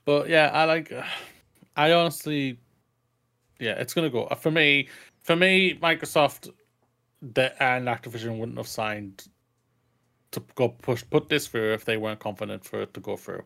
But 0.03 0.27
yeah, 0.29 0.49
I 0.53 0.65
like. 0.65 0.91
I 1.77 1.93
honestly, 1.93 2.57
yeah, 3.59 3.73
it's 3.73 3.93
gonna 3.93 4.09
go 4.09 4.27
for 4.39 4.51
me. 4.51 4.87
For 5.21 5.35
me, 5.35 5.75
Microsoft 5.75 6.49
the, 7.21 7.61
and 7.61 7.87
Activision 7.87 8.37
wouldn't 8.37 8.57
have 8.57 8.67
signed 8.67 9.27
to 10.31 10.41
go 10.55 10.69
push 10.69 11.03
put 11.09 11.29
this 11.29 11.47
through 11.47 11.73
if 11.73 11.85
they 11.85 11.97
weren't 11.97 12.19
confident 12.19 12.63
for 12.63 12.81
it 12.81 12.93
to 12.93 12.99
go 12.99 13.17
through. 13.17 13.43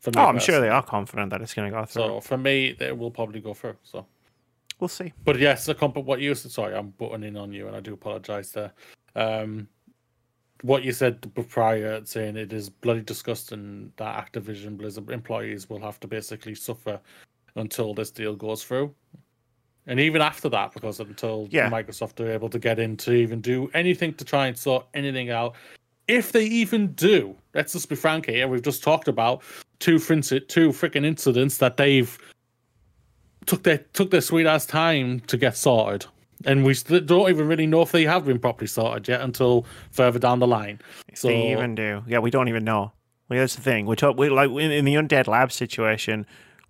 For 0.00 0.10
me 0.10 0.14
Oh, 0.18 0.26
I'm 0.26 0.38
sure 0.38 0.60
they 0.60 0.68
are 0.68 0.82
confident 0.82 1.30
that 1.30 1.40
it's 1.40 1.54
going 1.54 1.70
to 1.70 1.76
go 1.76 1.84
through. 1.84 2.02
So 2.02 2.20
for 2.20 2.36
me, 2.36 2.76
it 2.78 2.96
will 2.96 3.10
probably 3.10 3.40
go 3.40 3.54
through. 3.54 3.76
So. 3.82 4.06
we'll 4.78 4.88
see. 4.88 5.12
But 5.24 5.38
yes, 5.38 5.66
the 5.66 5.74
comp- 5.74 5.96
what 5.96 6.20
you 6.20 6.34
said. 6.34 6.50
Sorry, 6.50 6.74
I'm 6.74 6.90
butting 6.90 7.24
in 7.24 7.36
on 7.36 7.52
you, 7.52 7.66
and 7.66 7.76
I 7.76 7.80
do 7.80 7.94
apologize 7.94 8.52
there. 8.52 8.72
Um, 9.14 9.68
what 10.62 10.84
you 10.84 10.92
said 10.92 11.32
prior, 11.48 12.04
saying 12.04 12.36
it 12.36 12.52
is 12.52 12.68
bloody 12.68 13.02
disgusting 13.02 13.92
that 13.96 14.32
Activision 14.32 14.76
Blizzard 14.76 15.10
employees 15.10 15.68
will 15.68 15.80
have 15.80 16.00
to 16.00 16.08
basically 16.08 16.54
suffer 16.54 17.00
until 17.56 17.94
this 17.94 18.10
deal 18.10 18.34
goes 18.34 18.64
through, 18.64 18.94
and 19.86 20.00
even 20.00 20.20
after 20.20 20.48
that, 20.48 20.72
because 20.74 21.00
until 21.00 21.48
Yeah. 21.50 21.70
Microsoft 21.70 22.18
are 22.20 22.30
able 22.30 22.48
to 22.48 22.58
get 22.58 22.78
in 22.78 22.96
to 22.98 23.12
even 23.12 23.40
do 23.40 23.70
anything 23.74 24.14
to 24.14 24.24
try 24.24 24.46
and 24.46 24.56
sort 24.56 24.86
anything 24.94 25.30
out, 25.30 25.54
if 26.08 26.32
they 26.32 26.44
even 26.44 26.92
do, 26.92 27.34
let's 27.54 27.72
just 27.72 27.88
be 27.88 27.96
frank 27.96 28.26
here. 28.26 28.46
We've 28.48 28.62
just 28.62 28.82
talked 28.82 29.08
about 29.08 29.42
two 29.78 29.96
frinci- 29.96 30.46
two 30.48 30.70
freaking 30.70 31.04
incidents 31.04 31.58
that 31.58 31.76
they've 31.76 32.16
took 33.46 33.62
their 33.62 33.78
took 33.92 34.10
their 34.10 34.20
sweet 34.20 34.46
ass 34.46 34.66
time 34.66 35.20
to 35.20 35.36
get 35.36 35.56
sorted, 35.56 36.06
and 36.44 36.64
we 36.64 36.74
don't 36.74 37.30
even 37.30 37.46
really 37.46 37.66
know 37.66 37.82
if 37.82 37.92
they 37.92 38.04
have 38.04 38.24
been 38.24 38.38
properly 38.38 38.66
sorted 38.66 39.06
yet 39.08 39.20
until 39.20 39.66
further 39.92 40.18
down 40.18 40.38
the 40.38 40.46
line. 40.46 40.80
If 41.08 41.18
So 41.18 41.28
they 41.28 41.52
even 41.52 41.74
do. 41.74 42.02
Yeah, 42.06 42.18
we 42.18 42.30
don't 42.30 42.48
even 42.48 42.64
know. 42.64 42.92
Well, 43.28 43.40
that's 43.40 43.56
the 43.56 43.62
thing. 43.62 43.86
We 43.86 43.96
talk, 43.96 44.16
we 44.16 44.28
like 44.28 44.50
in, 44.50 44.70
in 44.70 44.84
the 44.84 44.94
undead 44.94 45.26
lab 45.26 45.50
situation. 45.50 46.26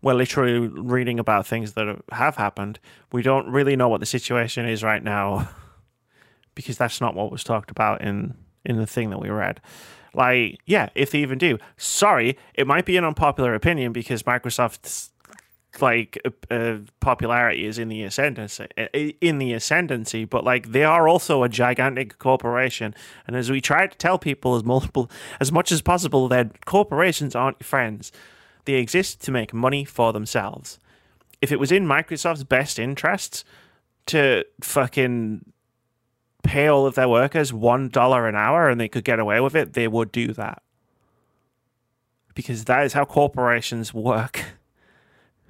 We're 0.07 0.15
literally 0.15 0.69
reading 0.69 1.19
about 1.19 1.49
things 1.49 1.73
that 1.73 2.01
have 2.13 2.37
happened. 2.37 2.79
We 3.11 3.23
don't 3.23 3.49
really 3.49 3.75
know 3.75 3.89
what 3.89 3.99
the 3.99 4.07
situation 4.07 4.65
is 4.65 4.85
right 4.85 5.03
now 5.03 5.49
because 6.55 6.79
that's 6.79 7.01
not 7.01 7.17
what 7.17 7.33
was 7.33 7.43
talked 7.43 7.73
about 7.73 8.03
in 8.03 8.37
in 8.65 8.77
the 8.77 8.87
thing 8.87 9.11
that 9.11 9.19
we 9.19 9.31
read. 9.31 9.61
Like, 10.15 10.61
yeah, 10.65 10.91
if 10.95 11.11
they 11.11 11.19
even 11.19 11.39
do. 11.39 11.59
Sorry, 11.77 12.39
it 12.55 12.69
might 12.69 12.87
be 12.87 12.97
an 12.97 13.05
unpopular 13.05 13.53
opinion 13.57 13.93
because 13.93 14.23
Microsoft's 14.23 15.11
like 15.81 16.21
uh, 16.25 16.55
uh, 16.55 16.79
popularity 17.01 17.67
is 17.67 17.77
in 17.77 17.89
the 17.89 18.05
ascendancy 18.05 18.69
uh, 18.79 18.87
in 19.21 19.39
the 19.39 19.53
ascendancy 19.53 20.25
but 20.25 20.43
like 20.43 20.71
they 20.71 20.85
are 20.85 21.07
also 21.07 21.43
a 21.43 21.51
gigantic 21.51 22.19
corporation 22.19 22.95
and 23.27 23.37
as 23.37 23.51
we 23.51 23.61
try 23.61 23.87
to 23.87 23.99
tell 23.99 24.19
people 24.19 24.55
as 24.55 24.65
multiple 24.65 25.11
as 25.39 25.53
much 25.53 25.71
as 25.71 25.83
possible 25.83 26.29
that 26.29 26.65
corporations 26.65 27.35
aren't 27.35 27.59
your 27.61 27.67
friends 27.67 28.11
they 28.67 28.75
exist 28.75 29.21
to 29.23 29.31
make 29.31 29.53
money 29.53 29.85
for 29.85 30.13
themselves 30.13 30.79
if 31.41 31.51
it 31.51 31.59
was 31.59 31.73
in 31.73 31.87
microsoft's 31.87 32.45
best 32.45 32.79
interests 32.79 33.45
to 34.07 34.45
fucking 34.63 35.45
pay 36.43 36.69
all 36.69 36.87
of 36.87 36.95
their 36.95 37.09
workers 37.09 37.53
one 37.53 37.89
dollar 37.89 38.29
an 38.29 38.37
hour 38.37 38.69
and 38.69 38.81
they 38.81 38.89
could 38.89 39.05
get 39.05 39.19
away 39.19 39.41
with 39.41 39.57
it 39.57 39.73
they 39.73 39.89
would 39.89 40.13
do 40.13 40.33
that 40.33 40.63
because 42.35 42.65
that 42.65 42.85
is 42.85 42.93
how 42.93 43.05
corporations 43.05 43.93
work 43.93 44.45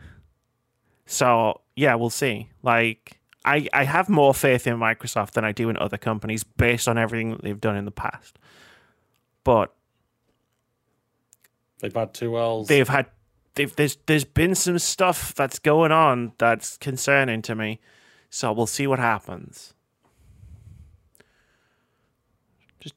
so 1.07 1.61
yeah, 1.77 1.95
we'll 1.95 2.11
see. 2.11 2.49
Like 2.63 3.21
I, 3.45 3.69
I 3.73 3.85
have 3.85 4.09
more 4.09 4.35
faith 4.35 4.67
in 4.67 4.79
Microsoft 4.79 5.33
than 5.33 5.45
I 5.45 5.53
do 5.53 5.69
in 5.69 5.77
other 5.77 5.99
companies 5.99 6.43
based 6.43 6.89
on 6.89 6.99
everything 6.99 7.31
that 7.31 7.43
they've 7.43 7.61
done 7.61 7.77
in 7.77 7.85
the 7.85 7.93
past. 7.93 8.39
But 9.45 9.73
they've 11.81 11.94
had 11.94 12.15
two 12.15 12.39
L's. 12.39 12.69
they've 12.69 12.89
had 12.89 13.07
they've 13.55 13.74
there's 13.77 13.97
there's 14.07 14.24
been 14.24 14.55
some 14.55 14.78
stuff 14.78 15.35
that's 15.35 15.59
going 15.59 15.93
on 15.93 16.32
that's 16.39 16.77
concerning 16.77 17.43
to 17.43 17.55
me. 17.55 17.81
So 18.31 18.53
we'll 18.53 18.66
see 18.66 18.86
what 18.86 18.98
happens. 18.98 19.74
Just 22.81 22.94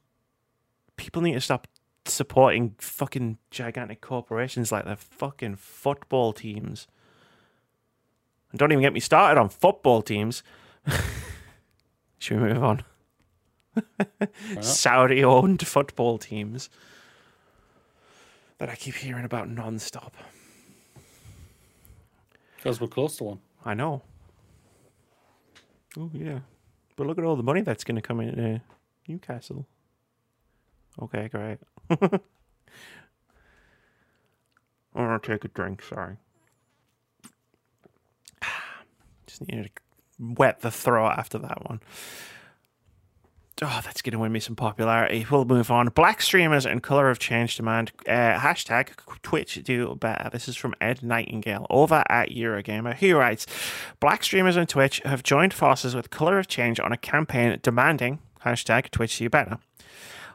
people 0.98 1.22
need 1.22 1.34
to 1.34 1.42
stop 1.42 1.68
supporting 2.06 2.76
fucking 2.80 3.38
gigantic 3.52 4.02
corporations 4.02 4.72
like 4.72 4.86
they're 4.86 4.96
fucking 4.96 5.56
football 5.56 6.34
teams. 6.34 6.88
And 8.52 8.60
don't 8.60 8.72
even 8.72 8.82
get 8.82 8.94
me 8.94 9.00
started 9.00 9.40
on 9.40 9.50
football 9.50 10.02
teams. 10.02 10.44
Should 12.20 12.42
we 12.42 12.54
move 12.54 12.64
on? 12.64 12.84
Saudi 14.62 15.24
owned 15.24 15.66
football 15.66 16.18
teams 16.18 16.70
that 18.60 18.70
I 18.70 18.76
keep 18.76 18.96
hearing 18.96 19.26
about 19.26 19.50
non 19.50 19.80
stop. 19.80 20.16
Because 22.58 22.80
we're 22.80 22.88
close 22.88 23.18
to 23.18 23.24
one. 23.24 23.40
I 23.66 23.74
know. 23.74 24.04
Oh, 25.98 26.12
yeah. 26.14 26.40
But 26.96 27.08
look 27.08 27.18
at 27.18 27.24
all 27.24 27.38
the 27.38 27.44
money 27.44 27.62
that's 27.62 27.84
going 27.84 27.96
to 27.96 28.02
come 28.02 28.20
in 28.20 28.40
uh, 28.40 28.60
Newcastle. 29.08 29.66
Okay, 31.02 31.30
great. 31.30 31.58
I'm 31.90 32.10
going 34.94 35.20
to 35.20 35.28
take 35.28 35.46
a 35.46 35.48
drink, 35.48 35.82
sorry. 35.82 36.18
Just 39.28 39.48
needed 39.48 39.72
to 39.76 39.82
wet 40.20 40.60
the 40.60 40.72
throat 40.72 41.14
after 41.18 41.38
that 41.38 41.66
one. 41.70 41.80
Oh, 43.62 43.82
that's 43.84 44.02
going 44.02 44.14
to 44.14 44.20
win 44.20 44.32
me 44.32 44.40
some 44.40 44.56
popularity. 44.56 45.26
We'll 45.30 45.44
move 45.44 45.70
on. 45.70 45.90
Black 45.90 46.22
streamers 46.22 46.66
and 46.66 46.82
color 46.82 47.10
of 47.10 47.20
change 47.20 47.58
demand. 47.58 47.92
Uh, 48.08 48.40
hashtag 48.40 48.92
Twitch 49.22 49.62
do 49.64 49.96
better. 49.96 50.30
This 50.30 50.48
is 50.48 50.56
from 50.56 50.76
Ed 50.80 51.04
Nightingale 51.04 51.68
over 51.70 52.04
at 52.08 52.30
Eurogamer. 52.30 52.96
He 52.96 53.12
writes 53.12 53.46
Black 54.00 54.24
streamers 54.24 54.56
on 54.56 54.66
Twitch 54.66 55.02
have 55.04 55.24
joined 55.24 55.54
forces 55.54 55.94
with 55.94 56.10
Color 56.10 56.40
of 56.40 56.48
Change 56.48 56.80
on 56.80 56.94
a 56.94 56.98
campaign 56.98 57.60
demanding 57.62 58.20
hashtag 58.46 58.92
Twitch 58.92 59.18
do 59.18 59.30
better. 59.30 59.58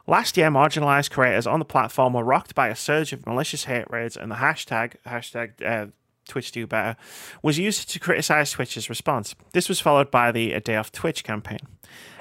Last 0.07 0.37
year, 0.37 0.49
marginalized 0.49 1.09
creators 1.09 1.47
on 1.47 1.57
the 1.57 1.65
platform 1.65 2.13
were 2.13 2.23
rocked 2.23 2.53
by 2.53 2.67
a 2.67 2.75
surge 2.75 3.11
of 3.11 3.25
malicious 3.25 3.63
hate 3.63 3.89
raids, 3.89 4.15
and 4.15 4.29
the 4.29 4.35
hashtag 4.35 4.93
hashtag 5.07 5.65
uh, 5.65 5.87
Twitch 6.27 6.51
do 6.51 6.67
better 6.67 6.95
was 7.41 7.59
used 7.59 7.89
to 7.91 7.99
criticize 7.99 8.51
Twitch's 8.51 8.89
response. 8.89 9.35
This 9.53 9.69
was 9.69 9.79
followed 9.79 10.11
by 10.11 10.31
the 10.31 10.53
A 10.53 10.59
Day 10.59 10.75
Off 10.75 10.91
Twitch 10.91 11.23
campaign. 11.23 11.59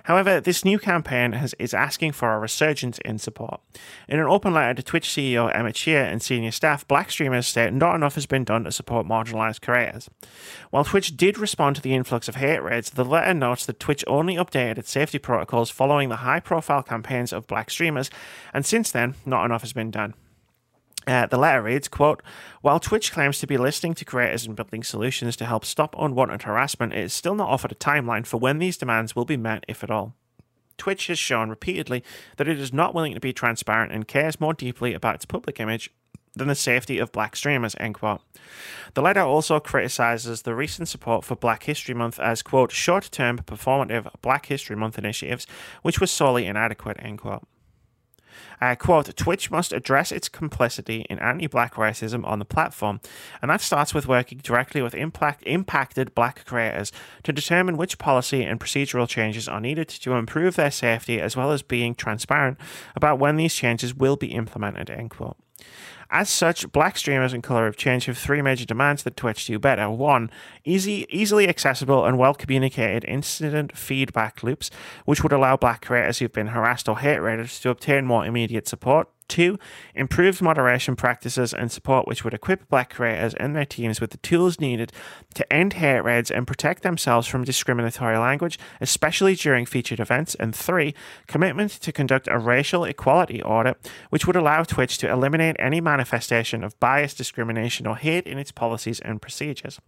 However, 0.05 0.39
this 0.39 0.66
new 0.66 0.78
campaign 0.78 1.32
has, 1.32 1.55
is 1.59 1.72
asking 1.72 2.12
for 2.12 2.35
a 2.35 2.39
resurgence 2.39 2.98
in 3.06 3.18
support. 3.18 3.60
In 4.06 4.20
an 4.20 4.26
open 4.26 4.52
letter 4.52 4.74
to 4.74 4.82
Twitch 4.82 5.09
CEO 5.09 5.51
Emmett 5.55 5.78
Shear 5.78 6.05
and 6.05 6.20
senior 6.20 6.51
staff, 6.51 6.86
black 6.86 7.10
streamers 7.10 7.47
state 7.47 7.72
not 7.72 7.94
enough 7.94 8.14
has 8.14 8.26
been 8.26 8.44
done 8.44 8.64
to 8.64 8.72
support 8.72 9.06
marginalized 9.06 9.62
creators. 9.62 10.10
While 10.68 10.85
Twitch 10.85 11.16
did 11.16 11.39
respond 11.39 11.76
to 11.76 11.82
the 11.82 11.94
influx 11.94 12.28
of 12.28 12.36
hate 12.36 12.62
raids, 12.62 12.90
the 12.90 13.05
letter 13.05 13.32
notes 13.32 13.64
that 13.64 13.81
Twitch 13.81 14.05
only 14.06 14.35
updated 14.35 14.76
its 14.76 14.90
safety 14.90 15.18
protocols 15.18 15.70
following 15.70 16.10
the 16.10 16.16
high 16.16 16.40
profile 16.40 16.82
campaigns 16.82 17.32
of 17.32 17.47
black 17.47 17.70
streamers, 17.70 18.10
and 18.52 18.66
since 18.66 18.90
then, 18.90 19.14
not 19.24 19.47
enough 19.47 19.62
has 19.62 19.72
been 19.72 19.90
done. 19.90 20.12
Uh, 21.06 21.26
the 21.26 21.36
letter 21.36 21.62
reads, 21.62 21.89
quote, 21.89 22.22
While 22.62 22.81
Twitch 22.81 23.12
claims 23.12 23.39
to 23.39 23.47
be 23.47 23.59
listening 23.59 23.94
to 23.94 24.05
creators 24.05 24.47
and 24.47 24.56
building 24.56 24.82
solutions 24.82 25.36
to 25.36 25.44
help 25.44 25.64
stop 25.64 25.94
unwanted 25.98 26.43
harassment, 26.43 26.94
it 26.94 27.01
is 27.01 27.12
still 27.12 27.35
not 27.35 27.48
offered 27.48 27.72
a 27.72 27.76
timeline 27.76 28.26
for 28.26 28.39
when 28.39 28.59
these 28.59 28.78
demands 28.78 29.14
will 29.14 29.26
be 29.26 29.36
met, 29.36 29.64
if 29.68 29.85
at 29.85 29.90
all. 29.90 30.14
Twitch 30.76 31.06
has 31.06 31.18
shown 31.18 31.51
repeatedly 31.51 32.02
that 32.36 32.48
it 32.48 32.59
is 32.59 32.72
not 32.72 32.94
willing 32.94 33.14
to 33.14 33.20
be 33.20 33.32
transparent 33.32 33.93
and 33.93 34.09
cares 34.09 34.40
more 34.40 34.55
deeply 34.55 34.94
about 34.94 35.16
its 35.16 35.24
public 35.24 35.60
image 35.60 35.90
than 36.36 36.48
the 36.48 36.55
safety 36.55 36.98
of 36.98 37.12
black 37.12 37.36
streamers, 37.36 37.76
end 37.78 37.94
quote. 37.94 38.20
The 38.94 39.02
letter 39.02 39.20
also 39.20 39.60
criticizes 39.60 40.43
the 40.43 40.55
recent 40.55 40.89
support 40.89 41.24
for 41.24 41.36
Black 41.36 41.62
History 41.62 41.94
Month 41.94 42.18
as, 42.18 42.43
quote, 42.43 42.72
short-term 42.72 43.39
performative 43.39 44.10
Black 44.20 44.47
History 44.47 44.74
Month 44.74 44.98
initiatives, 44.98 45.47
which 45.82 46.01
was 46.01 46.10
sorely 46.10 46.47
inadequate, 46.47 46.97
end 47.01 47.18
quote. 47.18 47.47
Uh, 48.60 48.74
quote, 48.74 49.14
Twitch 49.16 49.51
must 49.51 49.72
address 49.72 50.12
its 50.12 50.28
complicity 50.28 51.06
in 51.10 51.18
anti 51.18 51.47
black 51.47 51.74
racism 51.74 52.26
on 52.26 52.39
the 52.39 52.44
platform, 52.44 53.01
and 53.40 53.51
that 53.51 53.60
starts 53.60 53.94
with 53.94 54.09
working 54.09 54.39
directly 54.39 54.82
with 54.82 54.94
impact, 54.94 55.43
impacted 55.47 56.14
black 56.14 56.44
creators 56.44 56.93
to 57.22 57.32
determine 57.32 57.76
which 57.76 57.98
policy 57.98 58.43
and 58.43 58.60
procedural 58.60 59.09
changes 59.09 59.48
are 59.48 59.60
needed 59.60 59.89
to 59.89 60.12
improve 60.14 60.56
their 60.56 60.70
safety, 60.70 61.20
as 61.20 61.36
well 61.36 61.51
as 61.51 61.62
being 61.62 61.94
transparent 61.94 62.59
about 62.94 63.18
when 63.18 63.36
these 63.36 63.55
changes 63.55 63.94
will 63.94 64.16
be 64.16 64.28
implemented, 64.28 64.90
end 64.90 65.10
quote. 65.10 65.36
As 66.10 66.28
such, 66.28 66.70
black 66.72 66.97
streamers 66.97 67.32
and 67.32 67.43
Color 67.43 67.66
of 67.66 67.76
Change 67.76 68.06
have 68.06 68.18
three 68.18 68.43
major 68.43 68.64
demands 68.64 69.02
that 69.02 69.16
Twitch 69.16 69.47
do 69.47 69.59
better. 69.59 69.90
One, 69.90 70.31
easy, 70.64 71.06
easily 71.10 71.48
accessible 71.48 72.05
and 72.05 72.18
well 72.18 72.35
communicated 72.35 73.05
incident 73.05 73.76
feedback 73.76 74.43
loops, 74.43 74.70
which 75.05 75.22
would 75.22 75.32
allow 75.32 75.56
black 75.56 75.85
creators 75.85 76.18
who've 76.18 76.32
been 76.32 76.48
harassed 76.48 76.89
or 76.89 76.98
hate 76.98 77.18
rated 77.18 77.48
to 77.48 77.70
obtain 77.70 78.06
more 78.06 78.26
immediate 78.26 78.68
support. 78.68 79.09
Two, 79.28 79.59
improved 79.94 80.42
moderation 80.42 80.96
practices 80.96 81.55
and 81.55 81.72
support 81.72 82.06
which 82.06 82.24
would 82.24 82.34
equip 82.34 82.68
black 82.68 82.92
creators 82.92 83.34
and 83.34 83.56
their 83.56 83.64
teams 83.64 84.01
with 84.01 84.10
the 84.10 84.18
tools 84.18 84.60
needed 84.60 84.92
to 85.34 85.51
end 85.52 85.74
hate 85.74 86.01
raids 86.01 86.30
and 86.30 86.46
protect 86.46 86.82
themselves 86.82 87.26
from 87.26 87.44
discriminatory 87.44 88.18
language, 88.18 88.59
especially 88.80 89.34
during 89.34 89.66
featured 89.66 90.01
events. 90.01 90.34
And 90.34 90.55
three, 90.55 90.94
commitment 91.26 91.72
to 91.72 91.92
conduct 91.92 92.28
a 92.28 92.38
racial 92.38 92.84
equality 92.84 93.42
audit 93.42 93.90
which 94.10 94.26
would 94.26 94.36
allow 94.36 94.62
Twitch 94.62 94.98
to 94.98 95.10
eliminate 95.10 95.56
any 95.59 95.80
manifestation 95.80 96.62
of 96.62 96.78
bias, 96.78 97.14
discrimination, 97.14 97.86
or 97.86 97.96
hate 97.96 98.26
in 98.26 98.38
its 98.38 98.52
policies 98.52 99.01
and 99.01 99.22
procedures. 99.22 99.80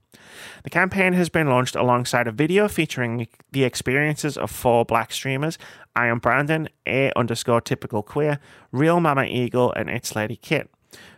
The 0.64 0.70
campaign 0.70 1.12
has 1.12 1.28
been 1.28 1.48
launched 1.48 1.76
alongside 1.76 2.26
a 2.26 2.32
video 2.32 2.68
featuring 2.68 3.28
the 3.52 3.64
experiences 3.64 4.36
of 4.36 4.50
four 4.50 4.84
black 4.84 5.12
streamers 5.12 5.58
I 5.96 6.08
am 6.08 6.18
Brandon, 6.18 6.68
A 6.86 7.10
underscore 7.16 7.62
typical 7.62 8.02
queer, 8.02 8.38
Real 8.70 9.00
Mama 9.00 9.24
Eagle, 9.24 9.72
and 9.72 9.88
It's 9.88 10.14
Lady 10.14 10.36
Kit. 10.36 10.70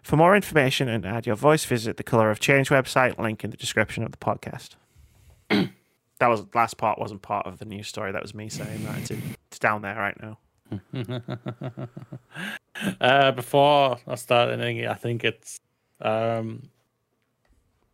For 0.02 0.16
more 0.16 0.36
information 0.36 0.88
and 0.88 1.04
add 1.04 1.26
your 1.26 1.34
voice, 1.34 1.64
visit 1.64 1.96
the 1.96 2.04
Color 2.04 2.30
of 2.30 2.38
Change 2.38 2.68
website, 2.70 3.18
link 3.18 3.42
in 3.42 3.50
the 3.50 3.56
description 3.56 4.04
of 4.04 4.12
the 4.12 4.18
podcast. 4.18 4.76
that 5.48 6.28
was 6.28 6.44
last 6.54 6.78
part 6.78 6.98
wasn't 6.98 7.22
part 7.22 7.46
of 7.46 7.58
the 7.58 7.64
news 7.64 7.88
story. 7.88 8.12
That 8.12 8.22
was 8.22 8.34
me 8.34 8.48
saying 8.48 8.84
that. 8.84 8.98
It's, 8.98 9.10
in, 9.10 9.22
it's 9.48 9.58
down 9.58 9.82
there 9.82 9.96
right 9.96 10.16
now. 10.22 10.38
uh, 13.00 13.32
before 13.32 13.98
I 14.06 14.14
start 14.14 14.50
anything, 14.50 14.86
I 14.86 14.94
think 14.94 15.24
it's 15.24 15.60
um, 16.00 16.70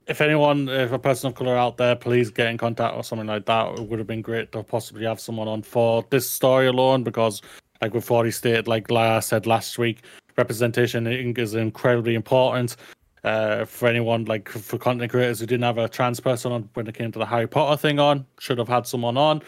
if 0.07 0.21
anyone, 0.21 0.69
if 0.69 0.93
a 0.93 0.99
person 0.99 1.29
of 1.29 1.35
color 1.35 1.57
out 1.57 1.77
there, 1.77 1.97
please 1.97 2.31
get 2.31 2.49
in 2.49 2.59
contact 2.59 2.95
or 2.95 3.03
something 3.03 3.27
like 3.27 3.47
that. 3.47 3.79
It 3.79 3.89
would 3.89 3.99
have 3.99 4.09
been 4.09 4.23
great 4.23 4.53
to 4.53 4.63
possibly 4.63 5.05
have 5.07 5.21
someone 5.21 5.49
on 5.49 5.63
for 5.63 6.05
this 6.11 6.29
story 6.29 6.67
alone 6.67 7.05
because, 7.05 7.41
like 7.81 7.95
we've 7.95 8.11
already 8.11 8.31
stated, 8.31 8.69
like 8.69 8.91
I 8.91 9.21
said 9.21 9.47
last 9.47 9.79
week, 9.79 10.03
representation 10.37 11.07
is 11.07 11.55
incredibly 11.55 12.15
important. 12.15 12.77
Uh, 13.23 13.65
for 13.65 13.89
anyone 13.89 14.27
like 14.27 14.47
for 14.51 14.77
content 14.77 15.11
creators 15.11 15.41
who 15.41 15.47
didn't 15.47 15.65
have 15.65 15.79
a 15.79 15.89
trans 15.89 16.21
person 16.21 16.53
on 16.53 16.69
when 16.75 16.87
it 16.87 16.95
came 16.95 17.11
to 17.11 17.19
the 17.19 17.25
Harry 17.25 17.47
Potter 17.47 17.75
thing 17.79 17.99
on, 17.99 18.27
should 18.39 18.59
have 18.59 18.69
had 18.69 18.87
someone 18.87 19.17
on. 19.17 19.41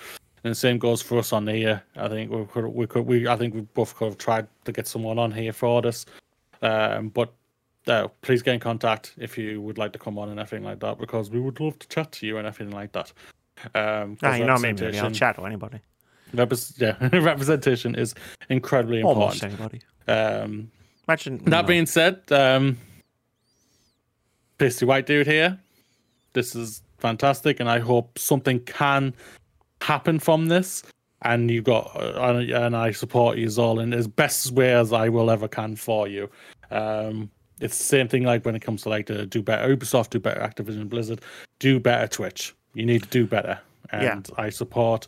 And 0.45 0.53
the 0.53 0.55
same 0.55 0.78
goes 0.78 1.03
for 1.03 1.19
us 1.19 1.31
on 1.35 1.47
here. 1.47 1.83
I 1.95 2.09
think 2.09 2.31
we 2.31 2.47
could, 2.47 2.66
we 2.69 2.87
could, 2.87 3.05
we, 3.05 3.28
I 3.28 3.37
think 3.37 3.55
we 3.55 3.61
both 3.61 3.95
could 3.95 4.07
have 4.07 4.16
tried 4.16 4.47
to 4.65 4.73
get 4.73 4.87
someone 4.87 5.19
on 5.19 5.31
here 5.31 5.53
for 5.53 5.83
this. 5.83 6.07
Um, 6.62 7.11
but 7.11 7.35
uh, 7.87 8.09
please 8.23 8.43
get 8.43 8.55
in 8.55 8.61
contact 8.61 9.15
if 9.19 9.39
you 9.39 9.61
would 9.61 9.79
like 9.79 9.93
to 9.93 9.99
come 9.99 10.19
on 10.19 10.29
and 10.29 10.41
everything 10.41 10.65
like 10.65 10.81
that, 10.81 10.99
because 10.99 11.31
we 11.31 11.41
would 11.41 11.61
love 11.61 11.79
to 11.79 11.89
chat 11.89 12.13
to 12.13 12.27
you 12.27 12.39
and 12.39 12.47
everything 12.47 12.75
like 12.75 12.93
that. 12.93 13.13
Um, 13.75 14.19
ah, 14.23 14.35
you 14.35 14.45
know 14.45 14.59
me, 14.59 14.73
maybe 14.73 14.99
I'll 14.99 15.11
chat 15.11 15.37
to 15.37 15.47
anybody. 15.47 15.81
yeah, 16.33 16.97
representation 17.13 17.95
is 17.95 18.15
incredibly 18.49 19.01
important. 19.01 19.43
Almost 19.43 19.45
anybody. 19.45 19.81
Um, 20.09 20.71
Imagine. 21.09 21.39
That 21.45 21.63
no. 21.63 21.69
being 21.69 21.87
said, 21.87 22.21
um, 22.31 22.79
pasty 24.59 24.85
white 24.85 25.07
dude 25.07 25.27
here. 25.27 25.59
This 26.33 26.55
is 26.55 26.83
fantastic, 26.99 27.61
and 27.61 27.69
I 27.69 27.79
hope 27.79 28.19
something 28.19 28.61
can 28.61 29.15
happen 29.81 30.19
from 30.19 30.49
this. 30.49 30.83
And 31.23 31.51
you 31.51 31.63
got, 31.63 31.91
uh, 31.97 32.39
and 32.39 32.77
I 32.77 32.91
support 32.91 33.39
you 33.39 33.51
all 33.57 33.81
in 33.81 33.95
as 33.95 34.07
best 34.07 34.53
way 34.53 34.75
as 34.75 34.93
I 34.93 35.09
will 35.09 35.31
ever 35.31 35.49
can 35.49 35.75
for 35.75 36.07
you. 36.07 36.29
Um, 36.71 37.31
it's 37.61 37.78
the 37.78 37.85
same 37.85 38.09
thing 38.09 38.24
like 38.24 38.45
when 38.45 38.55
it 38.55 38.61
comes 38.61 38.83
to 38.83 38.89
like 38.89 39.07
to 39.07 39.27
do 39.27 39.43
better 39.43 39.74
Ubisoft, 39.74 40.11
do 40.11 40.19
better 40.19 40.41
Activision 40.41 40.89
Blizzard, 40.89 41.23
do 41.59 41.81
better 41.81 42.07
Twitch. 42.07 42.55
You 42.74 42.85
need 42.85 43.03
to 43.03 43.09
do 43.09 43.27
better. 43.27 43.59
And 43.91 44.28
yeah. 44.28 44.43
I 44.43 44.51
support 44.51 45.07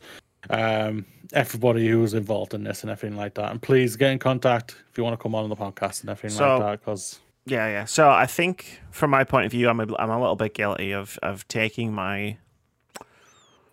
um, 0.50 1.04
everybody 1.32 1.88
who's 1.88 2.14
involved 2.14 2.54
in 2.54 2.64
this 2.64 2.82
and 2.82 2.90
everything 2.90 3.16
like 3.16 3.34
that. 3.34 3.50
And 3.50 3.60
please 3.60 3.96
get 3.96 4.10
in 4.10 4.18
contact 4.18 4.76
if 4.90 4.96
you 4.96 5.04
want 5.04 5.18
to 5.18 5.22
come 5.22 5.34
on 5.34 5.48
the 5.48 5.56
podcast 5.56 6.00
and 6.02 6.10
everything 6.10 6.36
so, 6.36 6.58
like 6.58 6.66
that. 6.66 6.80
Because 6.80 7.20
yeah, 7.46 7.68
yeah. 7.68 7.84
So 7.84 8.10
I 8.10 8.26
think 8.26 8.80
from 8.90 9.10
my 9.10 9.24
point 9.24 9.46
of 9.46 9.52
view, 9.52 9.68
I'm 9.68 9.80
a, 9.80 9.96
I'm 9.98 10.10
a 10.10 10.20
little 10.20 10.36
bit 10.36 10.54
guilty 10.54 10.92
of 10.92 11.18
of 11.22 11.46
taking 11.48 11.92
my 11.92 12.38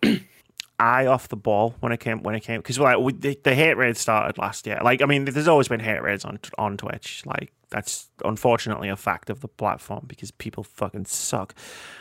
eye 0.78 1.06
off 1.06 1.28
the 1.28 1.36
ball 1.36 1.74
when 1.80 1.92
it 1.92 2.00
came 2.00 2.22
when 2.22 2.34
it 2.34 2.40
came 2.40 2.60
because 2.60 2.78
like 2.78 2.98
we, 2.98 3.12
the, 3.12 3.38
the 3.42 3.54
hate 3.54 3.76
raid 3.76 3.96
started 3.96 4.38
last 4.38 4.66
year. 4.66 4.80
Like 4.82 5.02
I 5.02 5.06
mean, 5.06 5.24
there's 5.24 5.48
always 5.48 5.68
been 5.68 5.80
hate 5.80 6.02
raids 6.02 6.24
on 6.24 6.38
on 6.58 6.76
Twitch. 6.76 7.24
Like 7.26 7.52
that's 7.70 8.08
unfortunately 8.24 8.88
a 8.88 8.96
fact 8.96 9.30
of 9.30 9.40
the 9.40 9.48
platform 9.48 10.04
because 10.06 10.30
people 10.30 10.62
fucking 10.62 11.06
suck. 11.06 11.54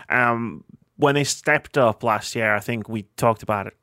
Um, 0.09 0.63
when 0.97 1.15
they 1.15 1.23
stepped 1.23 1.77
up 1.77 2.03
last 2.03 2.35
year, 2.35 2.55
I 2.55 2.59
think 2.59 2.87
we 2.87 3.03
talked 3.17 3.43
about 3.43 3.67
it 3.67 3.73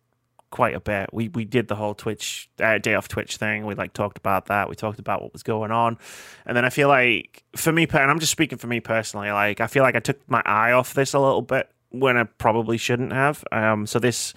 quite 0.53 0.75
a 0.75 0.81
bit. 0.81 1.11
We 1.13 1.29
we 1.29 1.45
did 1.45 1.67
the 1.67 1.75
whole 1.75 1.95
Twitch 1.95 2.49
uh, 2.61 2.79
day 2.79 2.95
off 2.95 3.09
Twitch 3.09 3.39
thing. 3.39 3.67
We 3.67 3.75
like 3.75 3.93
talked 3.93 4.19
about 4.19 4.47
that. 4.47 4.69
We 4.69 4.77
talked 4.77 5.01
about 5.01 5.23
what 5.23 5.33
was 5.33 5.43
going 5.43 5.73
on, 5.73 5.99
and 6.47 6.57
then 6.57 6.65
I 6.65 6.71
feel 6.71 6.87
like 6.87 7.43
for 7.57 7.73
me, 7.73 7.89
and 7.91 8.11
I'm 8.11 8.21
just 8.21 8.31
speaking 8.31 8.59
for 8.59 8.69
me 8.69 8.79
personally. 8.79 9.33
Like 9.33 9.61
I 9.61 9.67
feel 9.67 9.83
like 9.83 9.97
I 9.97 10.01
took 10.01 10.21
my 10.31 10.43
eye 10.47 10.71
off 10.71 10.95
this 10.95 11.15
a 11.15 11.19
little 11.19 11.43
bit 11.43 11.69
when 11.91 12.17
I 12.17 12.25
probably 12.25 12.77
shouldn't 12.77 13.13
have. 13.13 13.43
Um, 13.51 13.87
so 13.87 13.99
this 13.99 14.33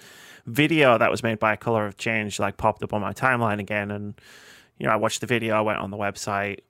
video 0.46 0.98
that 0.98 1.10
was 1.10 1.22
made 1.22 1.38
by 1.38 1.56
Color 1.56 1.86
of 1.86 1.96
Change 1.96 2.38
like 2.38 2.56
popped 2.56 2.82
up 2.82 2.92
on 2.92 3.00
my 3.00 3.12
timeline 3.12 3.60
again, 3.60 3.92
and 3.92 4.20
you 4.78 4.86
know 4.86 4.92
I 4.92 4.96
watched 4.96 5.20
the 5.20 5.26
video. 5.26 5.54
I 5.54 5.60
went 5.60 5.78
on 5.78 5.90
the 5.90 5.96
website. 5.96 6.60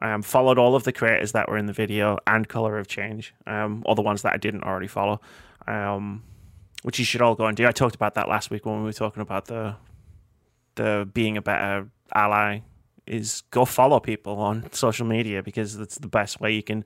Um, 0.00 0.22
followed 0.22 0.58
all 0.58 0.74
of 0.74 0.82
the 0.82 0.92
creators 0.92 1.32
that 1.32 1.48
were 1.48 1.56
in 1.56 1.66
the 1.66 1.72
video 1.72 2.18
and 2.26 2.48
Color 2.48 2.78
of 2.78 2.88
Change, 2.88 3.32
um, 3.46 3.84
the 3.94 4.02
ones 4.02 4.22
that 4.22 4.32
I 4.34 4.36
didn't 4.36 4.64
already 4.64 4.88
follow, 4.88 5.20
um, 5.68 6.24
which 6.82 6.98
you 6.98 7.04
should 7.04 7.22
all 7.22 7.34
go 7.34 7.46
and 7.46 7.56
do. 7.56 7.66
I 7.66 7.72
talked 7.72 7.94
about 7.94 8.14
that 8.14 8.28
last 8.28 8.50
week 8.50 8.66
when 8.66 8.78
we 8.78 8.84
were 8.84 8.92
talking 8.92 9.22
about 9.22 9.46
the 9.46 9.76
the 10.74 11.08
being 11.14 11.36
a 11.36 11.42
better 11.42 11.88
ally 12.12 12.60
is 13.06 13.42
go 13.50 13.64
follow 13.64 14.00
people 14.00 14.38
on 14.38 14.70
social 14.72 15.06
media 15.06 15.42
because 15.42 15.76
that's 15.76 15.98
the 15.98 16.08
best 16.08 16.40
way 16.40 16.52
you 16.52 16.62
can 16.62 16.84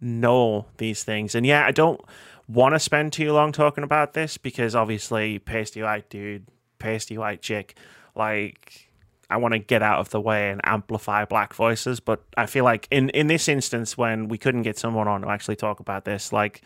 know 0.00 0.66
these 0.78 1.04
things. 1.04 1.34
And 1.34 1.44
yeah, 1.44 1.66
I 1.66 1.72
don't 1.72 2.00
want 2.48 2.74
to 2.74 2.78
spend 2.78 3.12
too 3.12 3.32
long 3.32 3.52
talking 3.52 3.84
about 3.84 4.14
this 4.14 4.38
because 4.38 4.74
obviously 4.74 5.38
pasty 5.38 5.82
white 5.82 6.08
dude, 6.08 6.46
pasty 6.78 7.18
white 7.18 7.42
chick, 7.42 7.76
like 8.14 8.89
I 9.30 9.36
want 9.36 9.52
to 9.52 9.58
get 9.58 9.82
out 9.82 10.00
of 10.00 10.10
the 10.10 10.20
way 10.20 10.50
and 10.50 10.60
amplify 10.64 11.24
black 11.24 11.54
voices. 11.54 12.00
But 12.00 12.22
I 12.36 12.46
feel 12.46 12.64
like 12.64 12.88
in 12.90 13.10
in 13.10 13.28
this 13.28 13.48
instance, 13.48 13.96
when 13.96 14.28
we 14.28 14.38
couldn't 14.38 14.62
get 14.62 14.78
someone 14.78 15.08
on 15.08 15.22
to 15.22 15.28
actually 15.28 15.56
talk 15.56 15.80
about 15.80 16.04
this, 16.04 16.32
like 16.32 16.62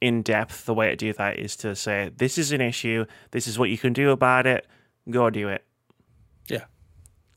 in 0.00 0.22
depth, 0.22 0.66
the 0.66 0.74
way 0.74 0.90
to 0.90 0.96
do 0.96 1.12
that 1.14 1.38
is 1.38 1.56
to 1.56 1.74
say 1.74 2.10
this 2.16 2.38
is 2.38 2.52
an 2.52 2.60
issue. 2.60 3.04
This 3.30 3.46
is 3.46 3.58
what 3.58 3.70
you 3.70 3.78
can 3.78 3.92
do 3.92 4.10
about 4.10 4.46
it. 4.46 4.66
Go 5.08 5.30
do 5.30 5.48
it. 5.48 5.64
Yeah. 6.48 6.64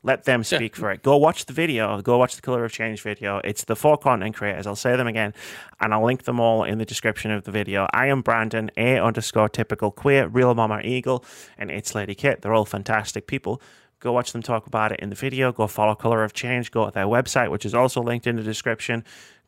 Let 0.02 0.24
them 0.24 0.44
speak 0.44 0.76
yeah. 0.76 0.80
for 0.80 0.90
it. 0.92 1.02
Go 1.02 1.16
watch 1.16 1.46
the 1.46 1.54
video. 1.54 2.00
Go 2.02 2.18
watch 2.18 2.36
the 2.36 2.42
Color 2.42 2.64
of 2.66 2.72
Change 2.72 3.00
video. 3.00 3.40
It's 3.42 3.64
the 3.64 3.74
four 3.74 3.96
content 3.96 4.36
creators. 4.36 4.66
I'll 4.66 4.76
say 4.76 4.96
them 4.96 5.06
again, 5.06 5.32
and 5.80 5.94
I'll 5.94 6.04
link 6.04 6.24
them 6.24 6.38
all 6.38 6.62
in 6.62 6.76
the 6.76 6.84
description 6.84 7.30
of 7.30 7.44
the 7.44 7.50
video. 7.50 7.86
I 7.94 8.08
am 8.08 8.20
Brandon, 8.20 8.70
A 8.76 8.98
underscore 8.98 9.48
typical 9.48 9.90
queer, 9.90 10.28
Real 10.28 10.54
Mama 10.54 10.82
Eagle, 10.84 11.24
and 11.56 11.70
it's 11.70 11.94
Lady 11.94 12.14
Kit. 12.14 12.42
They're 12.42 12.52
all 12.52 12.66
fantastic 12.66 13.26
people. 13.26 13.62
Go 14.04 14.12
watch 14.12 14.32
them 14.32 14.42
talk 14.42 14.66
about 14.66 14.92
it 14.92 15.00
in 15.00 15.08
the 15.08 15.16
video. 15.16 15.50
Go 15.50 15.66
follow 15.66 15.94
Color 15.94 16.24
of 16.24 16.34
Change. 16.34 16.70
Go 16.70 16.84
to 16.84 16.90
their 16.90 17.06
website, 17.06 17.50
which 17.50 17.64
is 17.64 17.74
also 17.74 18.02
linked 18.02 18.26
in 18.26 18.36
the 18.36 18.42
description. 18.42 19.02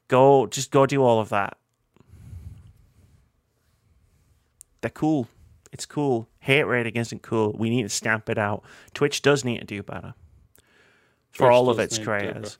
Go, 0.09 0.47
just 0.47 0.71
go 0.71 0.87
do 0.87 1.03
all 1.03 1.21
of 1.21 1.29
that. 1.29 1.59
They're 4.81 4.91
cool. 4.91 5.29
It's 5.73 5.85
cool. 5.85 6.27
Hate 6.39 6.63
rating 6.63 6.97
isn't 6.97 7.21
cool. 7.21 7.53
We 7.53 7.69
need 7.69 7.83
to 7.83 7.91
stamp 7.91 8.31
it 8.31 8.39
out. 8.39 8.63
Twitch 8.95 9.21
does 9.21 9.45
need 9.45 9.59
to 9.59 9.67
do 9.67 9.83
better 9.83 10.15
for 11.33 11.51
all 11.51 11.69
of 11.69 11.79
its 11.79 11.99
creators. 11.99 12.57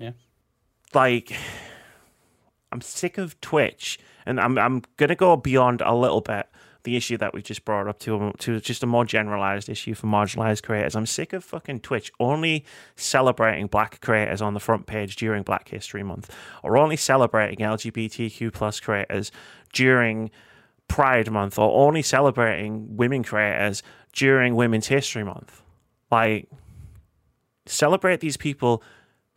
Yeah. 0.00 0.12
Like 0.94 1.32
I'm 2.72 2.80
sick 2.80 3.18
of 3.18 3.40
Twitch 3.40 4.00
and 4.26 4.40
I'm 4.40 4.58
I'm 4.58 4.82
gonna 4.96 5.14
go 5.14 5.36
beyond 5.36 5.80
a 5.80 5.94
little 5.94 6.22
bit 6.22 6.48
the 6.84 6.96
issue 6.96 7.16
that 7.16 7.34
we 7.34 7.42
just 7.42 7.64
brought 7.64 7.88
up 7.88 7.98
to 7.98 8.16
um, 8.16 8.32
to 8.38 8.60
just 8.60 8.82
a 8.82 8.86
more 8.86 9.04
generalized 9.04 9.68
issue 9.68 9.94
for 9.94 10.06
marginalized 10.06 10.62
creators. 10.62 10.94
I'm 10.94 11.06
sick 11.06 11.32
of 11.32 11.42
fucking 11.42 11.80
Twitch 11.80 12.12
only 12.20 12.64
celebrating 12.94 13.66
black 13.66 14.00
creators 14.00 14.40
on 14.40 14.54
the 14.54 14.60
front 14.60 14.86
page 14.86 15.16
during 15.16 15.42
Black 15.42 15.68
History 15.68 16.02
Month, 16.02 16.34
or 16.62 16.76
only 16.76 16.96
celebrating 16.96 17.58
LGBTQ 17.58 18.52
plus 18.52 18.80
creators 18.80 19.32
during 19.72 20.30
Pride 20.86 21.30
Month, 21.30 21.58
or 21.58 21.86
only 21.86 22.02
celebrating 22.02 22.96
women 22.96 23.24
creators 23.24 23.82
during 24.12 24.54
Women's 24.54 24.86
History 24.86 25.24
Month. 25.24 25.62
Like 26.10 26.48
celebrate 27.66 28.20
these 28.20 28.36
people 28.36 28.82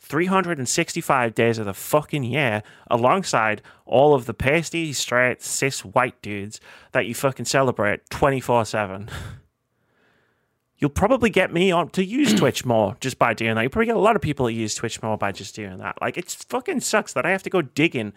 365 0.07 1.35
days 1.35 1.57
of 1.57 1.65
the 1.65 1.73
fucking 1.73 2.23
year 2.23 2.63
alongside 2.89 3.61
all 3.85 4.13
of 4.13 4.25
the 4.25 4.33
pasty, 4.33 4.93
straight, 4.93 5.41
cis 5.43 5.85
white 5.85 6.21
dudes 6.21 6.59
that 6.93 7.05
you 7.05 7.13
fucking 7.13 7.45
celebrate 7.45 8.09
24 8.09 8.65
7. 8.65 9.09
You'll 10.79 10.89
probably 10.91 11.29
get 11.29 11.51
me 11.51 11.71
on 11.71 11.89
to 11.89 12.05
use 12.05 12.33
Twitch 12.39 12.65
more 12.65 12.95
just 12.99 13.17
by 13.17 13.33
doing 13.33 13.55
that. 13.55 13.61
You'll 13.61 13.71
probably 13.71 13.87
get 13.87 13.95
a 13.95 13.99
lot 13.99 14.15
of 14.15 14.21
people 14.21 14.45
that 14.45 14.53
use 14.53 14.75
Twitch 14.75 15.01
more 15.01 15.17
by 15.17 15.31
just 15.31 15.55
doing 15.55 15.77
that. 15.77 15.97
Like, 16.01 16.17
it 16.17 16.29
fucking 16.49 16.81
sucks 16.81 17.13
that 17.13 17.25
I 17.25 17.31
have 17.31 17.43
to 17.43 17.49
go 17.49 17.61
digging 17.61 18.13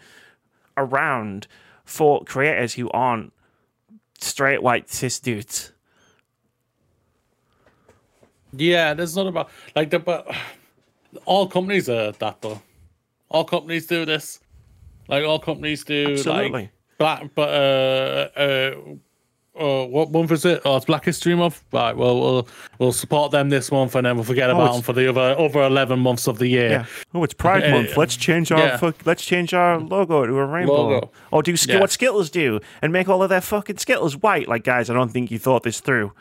around 0.77 1.47
for 1.85 2.23
creators 2.25 2.75
who 2.75 2.91
aren't 2.91 3.33
straight 4.21 4.63
white 4.63 4.91
cis 4.91 5.19
dudes. 5.19 5.73
Yeah, 8.53 8.95
that's 8.95 9.15
not 9.15 9.27
about 9.27 9.49
like 9.77 9.91
the 9.91 9.99
but 9.99 10.27
all 11.25 11.47
companies 11.47 11.89
are 11.89 12.13
that 12.13 12.43
though. 12.43 12.61
All 13.29 13.45
companies 13.45 13.87
do 13.87 14.05
this. 14.05 14.41
Like 15.09 15.25
all 15.25 15.39
companies 15.39 15.85
do 15.85 16.13
Absolutely. 16.13 16.51
like 16.51 16.71
black 16.99 17.31
but 17.35 17.49
uh 17.49 18.39
uh 18.39 18.75
uh, 19.61 19.85
what 19.85 20.11
month 20.11 20.31
is 20.31 20.45
it? 20.45 20.63
Oh, 20.65 20.77
it's 20.77 20.87
Black 20.87 21.05
History 21.05 21.35
Month. 21.35 21.63
Right. 21.73 21.95
Well, 21.95 22.19
we'll 22.19 22.49
we'll 22.79 22.93
support 22.93 23.31
them 23.33 23.51
this 23.51 23.71
month, 23.71 23.95
and 23.95 24.07
then 24.07 24.15
we'll 24.17 24.25
forget 24.25 24.49
oh, 24.49 24.55
about 24.55 24.73
them 24.73 24.83
for 24.83 24.93
the 24.93 25.09
other 25.09 25.35
over 25.39 25.63
eleven 25.63 25.99
months 25.99 26.27
of 26.29 26.39
the 26.39 26.47
year. 26.47 26.71
Yeah. 26.71 26.87
Oh, 27.13 27.25
it's 27.25 27.35
Pride 27.35 27.65
uh, 27.65 27.71
Month. 27.71 27.97
Let's 27.97 28.17
change 28.17 28.53
our 28.53 28.59
yeah. 28.59 28.77
fuck, 28.77 29.05
let's 29.05 29.25
change 29.25 29.53
our 29.53 29.79
logo 29.79 30.25
to 30.25 30.39
a 30.39 30.47
rainbow. 30.47 30.89
Logo. 30.89 31.11
Or 31.31 31.43
do 31.43 31.55
yeah. 31.67 31.81
what 31.81 31.91
Skittles 31.91 32.31
do 32.31 32.61
and 32.81 32.93
make 32.93 33.09
all 33.09 33.23
of 33.23 33.29
their 33.29 33.41
fucking 33.41 33.79
Skittles 33.79 34.17
white. 34.17 34.49
Like, 34.49 34.65
guys, 34.65 34.89
I 34.89 34.95
don't 34.95 35.11
think 35.11 35.31
you 35.31 35.39
thought 35.39 35.63
this 35.63 35.81
through. 35.81 36.13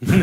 yeah, 0.00 0.14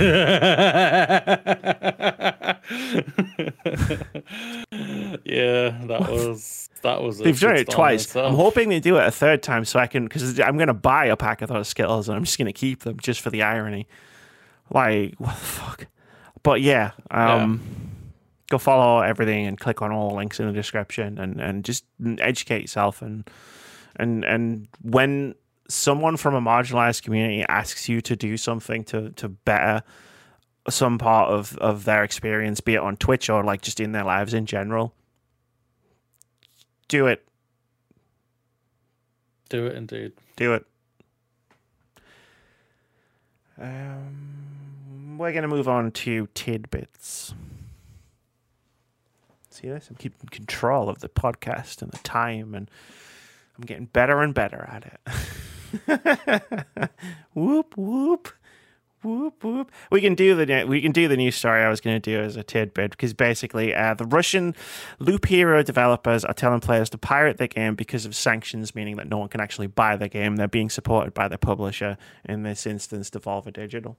that 5.86 6.08
was 6.10 6.70
that 6.82 7.02
was. 7.02 7.18
They've 7.18 7.38
done 7.38 7.58
it 7.58 7.70
twice. 7.70 8.16
I'm 8.16 8.36
hoping 8.36 8.70
they 8.70 8.80
do 8.80 8.96
it 8.98 9.06
a 9.06 9.12
third 9.12 9.44
time 9.44 9.66
so 9.66 9.80
I 9.80 9.88
can 9.88 10.06
because 10.06 10.40
I'm 10.40 10.56
going 10.56 10.68
to 10.68 10.74
buy 10.74 11.08
a 11.08 11.18
pack 11.18 11.42
of 11.42 11.50
those 11.50 11.68
Skittles 11.68 12.08
and 12.08 12.16
I'm 12.16 12.24
just 12.24 12.38
going 12.38 12.46
to 12.46 12.54
keep 12.54 12.82
them 12.82 12.98
just 13.02 13.20
for 13.20 13.30
the 13.30 13.42
irony. 13.44 13.88
Like 14.70 15.16
what 15.18 15.36
the 15.36 15.46
fuck? 15.46 15.88
But 16.42 16.62
yeah, 16.62 16.92
um, 17.12 17.62
yeah. 17.62 17.90
go 18.52 18.58
follow 18.58 19.02
everything 19.02 19.46
and 19.46 19.60
click 19.60 19.82
on 19.82 19.92
all 19.92 20.10
the 20.10 20.16
links 20.16 20.40
in 20.40 20.48
the 20.48 20.54
description 20.54 21.18
and 21.18 21.42
and 21.42 21.66
just 21.66 21.84
educate 22.20 22.62
yourself 22.62 23.02
and 23.02 23.30
and 23.98 24.24
and 24.24 24.70
when 24.82 25.36
someone 25.68 26.18
from 26.18 26.36
a 26.36 26.42
marginalized 26.42 27.04
community 27.04 27.44
asks 27.48 27.90
you 27.90 28.02
to 28.02 28.16
do 28.16 28.38
something 28.38 28.84
to 28.86 29.12
to 29.12 29.30
better 29.30 29.84
some 30.70 30.98
part 30.98 31.30
of 31.30 31.58
of 31.58 31.86
their 31.86 32.04
experience, 32.04 32.62
be 32.62 32.76
it 32.76 32.80
on 32.80 32.98
Twitch 32.98 33.30
or 33.30 33.44
like 33.44 33.62
just 33.62 33.80
in 33.80 33.92
their 33.92 34.04
lives 34.04 34.34
in 34.34 34.46
general, 34.46 34.94
do 36.88 37.08
it. 37.08 37.26
Do 39.50 39.68
it 39.68 39.76
indeed. 39.76 40.14
Do 40.36 40.54
it. 40.54 40.66
Um, 43.60 45.18
we're 45.18 45.32
going 45.32 45.44
to 45.44 45.48
move 45.48 45.70
on 45.70 45.92
to 45.92 46.28
tidbits. 46.34 47.34
See 49.50 49.70
this? 49.70 49.88
I'm 49.90 49.96
keeping 49.96 50.28
control 50.30 50.90
of 50.90 51.00
the 51.00 51.08
podcast 51.08 51.82
and 51.82 51.92
the 51.92 52.00
time, 52.00 52.54
and 52.54 52.70
I'm 53.58 53.64
getting 53.64 53.86
better 53.86 54.22
and 54.22 54.34
better 54.34 54.68
at 54.70 54.86
it. 54.86 55.14
whoop 57.34 57.78
whoop 57.78 58.30
whoop 59.06 59.44
whoop. 59.44 59.72
We 59.92 60.02
can 60.02 60.16
do 60.16 60.36
the 60.36 60.66
we 60.66 60.82
can 60.82 60.92
do 60.92 61.08
the 61.08 61.16
new 61.16 61.32
story 61.32 61.64
I 61.64 61.70
was 61.70 61.80
going 61.80 62.00
to 62.02 62.12
do 62.12 62.20
as 62.20 62.36
a 62.36 62.44
tidbit 62.44 62.92
because 62.92 63.14
basically 63.14 63.74
uh, 63.74 63.94
the 63.94 64.06
Russian 64.06 64.56
Loop 65.00 65.26
Hero 65.26 65.64
developers 65.64 66.26
are 66.26 66.34
telling 66.34 66.60
players 66.60 66.90
to 66.90 66.98
pirate 66.98 67.38
their 67.38 67.48
game 67.48 67.76
because 67.76 68.06
of 68.06 68.16
sanctions, 68.16 68.76
meaning 68.76 68.98
that 68.98 69.08
no 69.08 69.18
one 69.18 69.30
can 69.30 69.40
actually 69.40 69.68
buy 69.68 69.96
the 69.96 70.10
game. 70.10 70.36
They're 70.36 70.48
being 70.48 70.70
supported 70.70 71.14
by 71.14 71.28
the 71.28 71.38
publisher, 71.38 71.98
in 72.26 72.44
this 72.44 72.66
instance, 72.66 73.10
Devolver 73.10 73.54
Digital. 73.54 73.98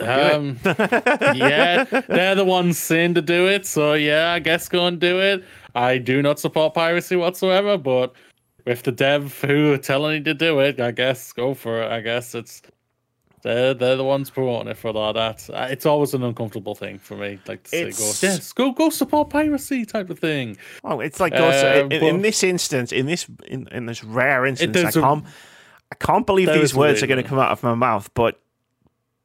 Um, 0.00 0.58
yeah, 0.64 1.84
they're 2.08 2.34
the 2.34 2.44
ones 2.44 2.78
saying 2.78 3.14
to 3.14 3.22
do 3.22 3.48
it, 3.48 3.66
so 3.66 3.94
yeah, 3.94 4.32
I 4.32 4.38
guess 4.38 4.68
go 4.68 4.86
and 4.86 5.00
do 5.00 5.20
it. 5.20 5.44
I 5.74 5.98
do 5.98 6.22
not 6.22 6.38
support 6.38 6.74
piracy 6.74 7.16
whatsoever, 7.16 7.76
but 7.78 8.14
with 8.64 8.82
the 8.82 8.92
dev 8.92 9.40
who 9.40 9.72
are 9.72 9.78
telling 9.78 10.18
you 10.18 10.24
to 10.24 10.34
do 10.34 10.60
it, 10.60 10.80
I 10.80 10.90
guess 10.90 11.32
go 11.32 11.54
for 11.54 11.82
it. 11.82 11.90
I 11.90 12.00
guess 12.00 12.34
it's 12.34 12.62
they're 13.42 13.74
they're 13.74 13.96
the 13.96 14.04
ones 14.04 14.30
promoting 14.30 14.68
it 14.68 14.76
for 14.76 14.90
all 14.90 15.12
that. 15.12 15.48
Uh, 15.50 15.68
it's 15.70 15.86
always 15.86 16.14
an 16.14 16.22
uncomfortable 16.22 16.74
thing 16.74 16.98
for 16.98 17.16
me, 17.16 17.38
like 17.46 17.64
to 17.64 17.88
it's... 17.88 17.98
say, 17.98 18.28
go 18.28 18.34
yes, 18.34 18.52
go 18.52 18.72
go 18.72 18.90
support 18.90 19.30
piracy 19.30 19.84
type 19.84 20.10
of 20.10 20.18
thing. 20.18 20.56
Oh, 20.84 21.00
it's 21.00 21.20
like 21.20 21.32
uh, 21.34 21.88
in, 21.90 21.92
in, 21.92 22.22
this 22.22 22.42
instance, 22.42 22.92
in 22.92 23.06
this 23.06 23.26
in, 23.46 23.68
in 23.68 23.86
this 23.86 24.04
rare 24.04 24.44
instance, 24.44 24.76
I 24.76 24.90
can't 24.90 25.24
a, 25.24 25.28
I 25.92 25.94
can't 25.94 26.26
believe 26.26 26.52
these 26.52 26.74
words 26.74 27.02
are 27.02 27.06
going 27.06 27.22
to 27.22 27.28
come 27.28 27.38
out 27.38 27.50
of 27.50 27.62
my 27.62 27.74
mouth, 27.74 28.10
but 28.14 28.40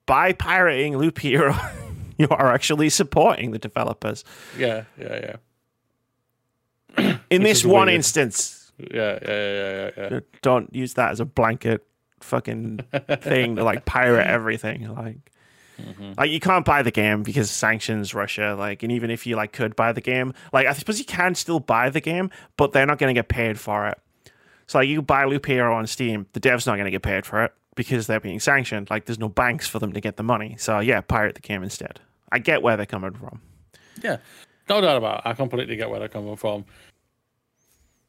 by 0.05 0.33
pirating 0.33 0.97
Loop 0.97 1.19
Hero, 1.19 1.55
you 2.17 2.27
are 2.29 2.53
actually 2.53 2.89
supporting 2.89 3.51
the 3.51 3.59
developers. 3.59 4.23
Yeah, 4.57 4.83
yeah, 4.99 5.37
yeah. 6.97 7.17
In 7.29 7.43
this 7.43 7.65
one 7.65 7.89
instance. 7.89 8.71
Yeah, 8.77 9.19
yeah, 9.21 9.27
yeah, 9.27 9.91
yeah, 9.97 10.07
yeah. 10.11 10.19
Don't 10.41 10.73
use 10.73 10.95
that 10.95 11.11
as 11.11 11.19
a 11.19 11.25
blanket 11.25 11.85
fucking 12.21 12.79
thing 13.21 13.55
to 13.55 13.63
like 13.63 13.85
pirate 13.85 14.27
everything. 14.27 14.93
Like, 14.93 15.31
mm-hmm. 15.79 16.13
like 16.17 16.29
you 16.29 16.39
can't 16.39 16.65
buy 16.65 16.81
the 16.81 16.91
game 16.91 17.23
because 17.23 17.49
sanctions 17.49 18.13
Russia. 18.13 18.55
Like, 18.57 18.83
and 18.83 18.91
even 18.91 19.09
if 19.09 19.25
you 19.25 19.35
like 19.35 19.53
could 19.53 19.75
buy 19.75 19.91
the 19.91 20.01
game, 20.01 20.33
like 20.51 20.67
I 20.67 20.73
suppose 20.73 20.99
you 20.99 21.05
can 21.05 21.35
still 21.35 21.59
buy 21.59 21.89
the 21.89 22.01
game, 22.01 22.29
but 22.57 22.71
they're 22.71 22.85
not 22.85 22.97
going 22.97 23.13
to 23.13 23.17
get 23.17 23.27
paid 23.27 23.59
for 23.59 23.87
it. 23.87 23.99
So 24.67 24.79
like 24.79 24.87
you 24.87 25.01
buy 25.01 25.25
Loop 25.25 25.45
Hero 25.45 25.75
on 25.75 25.87
Steam, 25.87 26.27
the 26.33 26.39
dev's 26.39 26.65
not 26.65 26.75
going 26.75 26.85
to 26.85 26.91
get 26.91 27.03
paid 27.03 27.25
for 27.25 27.43
it 27.43 27.53
because 27.75 28.07
they're 28.07 28.19
being 28.19 28.39
sanctioned. 28.39 28.89
Like 28.89 29.05
there's 29.05 29.19
no 29.19 29.29
banks 29.29 29.67
for 29.67 29.79
them 29.79 29.93
to 29.93 30.01
get 30.01 30.17
the 30.17 30.23
money. 30.23 30.55
So 30.57 30.79
yeah, 30.79 31.01
pirate 31.01 31.35
the 31.35 31.41
game 31.41 31.63
instead. 31.63 31.99
I 32.31 32.39
get 32.39 32.61
where 32.61 32.77
they're 32.77 32.85
coming 32.85 33.13
from. 33.13 33.41
Yeah, 34.01 34.17
no 34.69 34.81
doubt 34.81 34.97
about 34.97 35.19
it. 35.19 35.21
I 35.25 35.33
completely 35.33 35.75
get 35.75 35.89
where 35.89 35.99
they're 35.99 36.09
coming 36.09 36.35
from. 36.35 36.65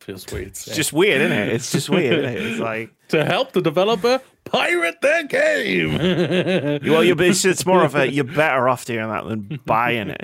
Feels 0.01 0.27
weird. 0.31 0.49
It's 0.49 0.66
just 0.66 0.93
weird, 0.93 1.23
isn't 1.23 1.32
it? 1.32 1.49
It's 1.49 1.73
just 1.73 1.89
weird, 1.89 2.19
isn't 2.19 2.31
it? 2.31 2.43
It's 2.43 2.61
like 2.61 2.91
to 3.09 3.24
help 3.24 3.53
the 3.53 3.62
developer 3.62 4.20
pirate 4.45 5.01
their 5.01 5.24
game. 5.24 5.95
well, 6.91 7.03
you 7.03 7.15
it's, 7.15 7.45
it's 7.45 7.65
more 7.65 7.85
of 7.85 7.95
a 7.95 8.09
you're 8.12 8.24
better 8.24 8.69
off 8.69 8.85
doing 8.85 9.09
that 9.09 9.27
than 9.27 9.61
buying 9.65 10.11
it. 10.11 10.20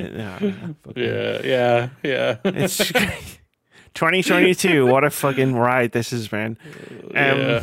Yeah, 0.95 1.41
yeah, 1.43 1.89
yeah. 2.03 2.37
It's 2.45 2.77
2022. 2.79 4.87
What 4.87 5.05
a 5.05 5.11
fucking 5.11 5.55
ride 5.55 5.93
this 5.93 6.11
has 6.11 6.29
been. 6.29 6.59
Um, 7.05 7.15
yeah. 7.15 7.63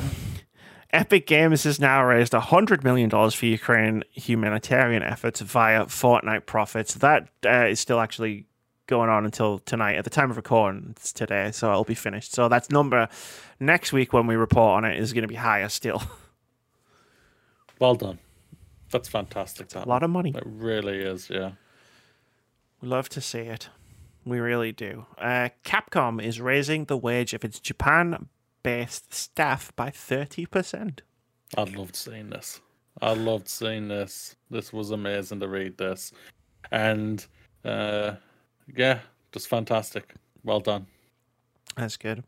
Epic 0.98 1.28
Games 1.28 1.64
has 1.66 1.80
now 1.80 2.04
raised 2.04 2.34
$100 2.34 2.84
million 2.84 3.08
for 3.12 3.46
Ukraine 3.46 4.04
humanitarian 4.14 5.04
efforts 5.04 5.42
via 5.42 5.86
Fortnite 5.86 6.48
profits. 6.48 6.96
That 6.96 7.30
uh, 7.46 7.68
is 7.68 7.80
still 7.80 8.00
actually 8.00 8.48
going 8.88 9.08
on 9.08 9.24
until 9.24 9.60
tonight. 9.60 9.98
At 9.98 10.06
the 10.06 10.10
time 10.10 10.32
of 10.32 10.38
recording, 10.38 10.88
it's 10.96 11.14
today, 11.14 11.52
so 11.52 11.70
it'll 11.70 11.84
be 11.84 11.94
finished. 11.94 12.34
So 12.34 12.50
that's 12.50 12.72
number 12.72 13.10
next 13.60 13.94
week 13.94 14.12
when 14.12 14.26
we 14.26 14.36
report 14.36 14.78
on 14.78 14.86
it 14.86 14.98
is 14.98 15.14
going 15.14 15.22
to 15.22 15.28
be 15.28 15.36
higher 15.36 15.70
still. 15.70 16.02
Well 17.80 17.94
done. 17.94 18.18
That's 18.90 19.08
fantastic. 19.08 19.76
a 19.76 19.88
lot 19.88 20.02
of 20.02 20.10
money. 20.10 20.34
It 20.36 20.42
really 20.48 20.98
is, 20.98 21.30
yeah. 21.30 21.52
We 22.82 22.88
love 22.88 23.08
to 23.10 23.22
see 23.22 23.42
it. 23.42 23.70
We 24.26 24.40
really 24.40 24.72
do. 24.72 25.06
Uh, 25.16 25.50
Capcom 25.64 26.20
is 26.20 26.42
raising 26.42 26.86
the 26.86 26.98
wage 26.98 27.36
of 27.36 27.46
its 27.46 27.60
Japan 27.60 28.30
based 28.68 29.14
staff 29.14 29.74
by 29.78 29.90
30%. 29.90 31.00
I 31.56 31.64
loved 31.64 31.96
seeing 31.96 32.30
this. 32.30 32.60
I 33.02 33.14
loved 33.14 33.48
seeing 33.48 33.88
this. 33.88 34.36
This 34.50 34.74
was 34.74 34.92
amazing 34.92 35.40
to 35.40 35.48
read 35.48 35.78
this. 35.78 36.12
And 36.70 37.26
uh, 37.64 38.16
yeah, 38.76 39.00
just 39.32 39.48
fantastic. 39.48 40.16
Well 40.44 40.60
done. 40.60 40.86
That's 41.78 41.96
good. 41.96 42.26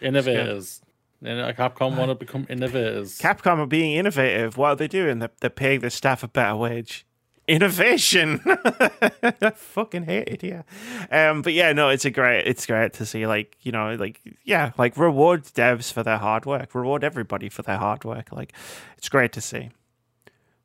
Innovators. 0.00 0.80
Capcom 1.22 1.96
want 1.96 2.10
to 2.10 2.16
become 2.16 2.44
innovators. 2.50 3.16
Capcom 3.20 3.58
are 3.60 3.66
being 3.66 3.94
innovative. 3.94 4.56
What 4.56 4.70
are 4.70 4.76
they 4.76 4.88
doing? 4.88 5.20
They're, 5.20 5.30
they're 5.40 5.48
paying 5.48 5.78
their 5.78 5.90
staff 5.90 6.24
a 6.24 6.28
better 6.28 6.56
wage. 6.56 7.06
Innovation. 7.48 8.42
I 8.44 9.50
fucking 9.56 10.04
hate 10.04 10.28
it. 10.28 10.42
Yeah. 10.42 10.62
Um. 11.10 11.40
But 11.40 11.54
yeah, 11.54 11.72
no, 11.72 11.88
it's 11.88 12.04
a 12.04 12.10
great. 12.10 12.46
It's 12.46 12.66
great 12.66 12.92
to 12.94 13.06
see. 13.06 13.26
Like 13.26 13.56
you 13.62 13.72
know, 13.72 13.94
like 13.94 14.20
yeah, 14.44 14.72
like 14.76 14.96
reward 14.98 15.44
devs 15.44 15.90
for 15.90 16.02
their 16.02 16.18
hard 16.18 16.44
work. 16.44 16.74
Reward 16.74 17.02
everybody 17.02 17.48
for 17.48 17.62
their 17.62 17.78
hard 17.78 18.04
work. 18.04 18.32
Like 18.32 18.52
it's 18.98 19.08
great 19.08 19.32
to 19.32 19.40
see. 19.40 19.70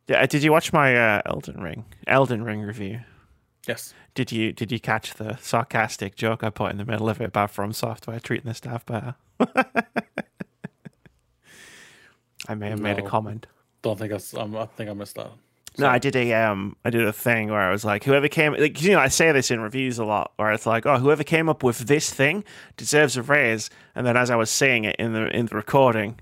Yeah. 0.07 0.25
Did 0.25 0.43
you 0.43 0.51
watch 0.51 0.73
my 0.73 0.95
uh, 0.95 1.21
Elden 1.25 1.61
Ring 1.61 1.85
Elden 2.05 2.43
Ring 2.43 2.61
review? 2.61 2.99
Yes. 3.65 3.93
Did 4.13 4.31
you 4.33 4.51
Did 4.51 4.71
you 4.71 4.79
catch 4.79 5.13
the 5.13 5.37
sarcastic 5.37 6.15
joke 6.15 6.43
I 6.43 6.49
put 6.49 6.71
in 6.71 6.77
the 6.77 6.85
middle 6.85 7.07
of 7.09 7.21
it 7.21 7.25
about 7.25 7.49
From 7.51 7.71
Software 7.71 8.19
treating 8.19 8.47
the 8.47 8.53
staff 8.53 8.85
better? 8.85 9.15
I 12.47 12.55
may 12.55 12.69
have 12.69 12.79
no, 12.79 12.83
made 12.83 12.99
a 12.99 13.03
comment. 13.03 13.47
Don't 13.81 13.97
think 13.97 14.11
I, 14.11 14.17
I 14.17 14.65
think 14.65 14.89
I 14.89 14.93
missed 14.93 15.15
that. 15.15 15.31
No, 15.77 15.87
I 15.87 15.97
did 15.97 16.15
a 16.15 16.33
um, 16.33 16.75
I 16.85 16.91
did 16.91 17.05
a 17.05 17.13
thing 17.13 17.49
where 17.49 17.61
I 17.61 17.71
was 17.71 17.83
like, 17.83 18.03
whoever 18.03 18.27
came, 18.27 18.53
like, 18.53 18.81
you 18.81 18.91
know, 18.91 18.99
I 18.99 19.07
say 19.07 19.31
this 19.31 19.49
in 19.49 19.59
reviews 19.59 19.97
a 19.97 20.05
lot, 20.05 20.31
where 20.35 20.51
it's 20.51 20.65
like, 20.65 20.85
oh, 20.85 20.97
whoever 20.99 21.23
came 21.23 21.49
up 21.49 21.63
with 21.63 21.79
this 21.79 22.11
thing 22.11 22.43
deserves 22.77 23.17
a 23.17 23.23
raise. 23.23 23.69
And 23.95 24.05
then 24.05 24.15
as 24.15 24.29
I 24.29 24.35
was 24.35 24.51
saying 24.51 24.83
it 24.83 24.95
in 24.97 25.13
the 25.13 25.35
in 25.35 25.47
the 25.47 25.55
recording, 25.55 26.19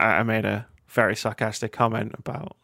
I, 0.00 0.06
I 0.06 0.22
made 0.22 0.46
a 0.46 0.66
very 0.88 1.14
sarcastic 1.14 1.72
comment 1.72 2.14
about, 2.18 2.56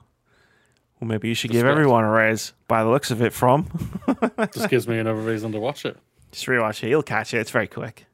well, 0.98 1.08
maybe 1.08 1.28
you 1.28 1.34
should 1.34 1.50
Just 1.50 1.62
give 1.62 1.70
everyone 1.70 2.04
a 2.04 2.10
raise. 2.10 2.54
By 2.66 2.82
the 2.82 2.88
looks 2.88 3.10
of 3.10 3.20
it, 3.20 3.34
from 3.34 3.68
just 4.54 4.70
gives 4.70 4.88
me 4.88 4.98
another 4.98 5.20
reason 5.20 5.52
to 5.52 5.60
watch 5.60 5.84
it. 5.84 5.98
Just 6.30 6.46
rewatch 6.46 6.82
it. 6.82 6.88
You'll 6.88 7.02
catch 7.02 7.34
it. 7.34 7.38
It's 7.38 7.50
very 7.50 7.68
quick. 7.68 8.06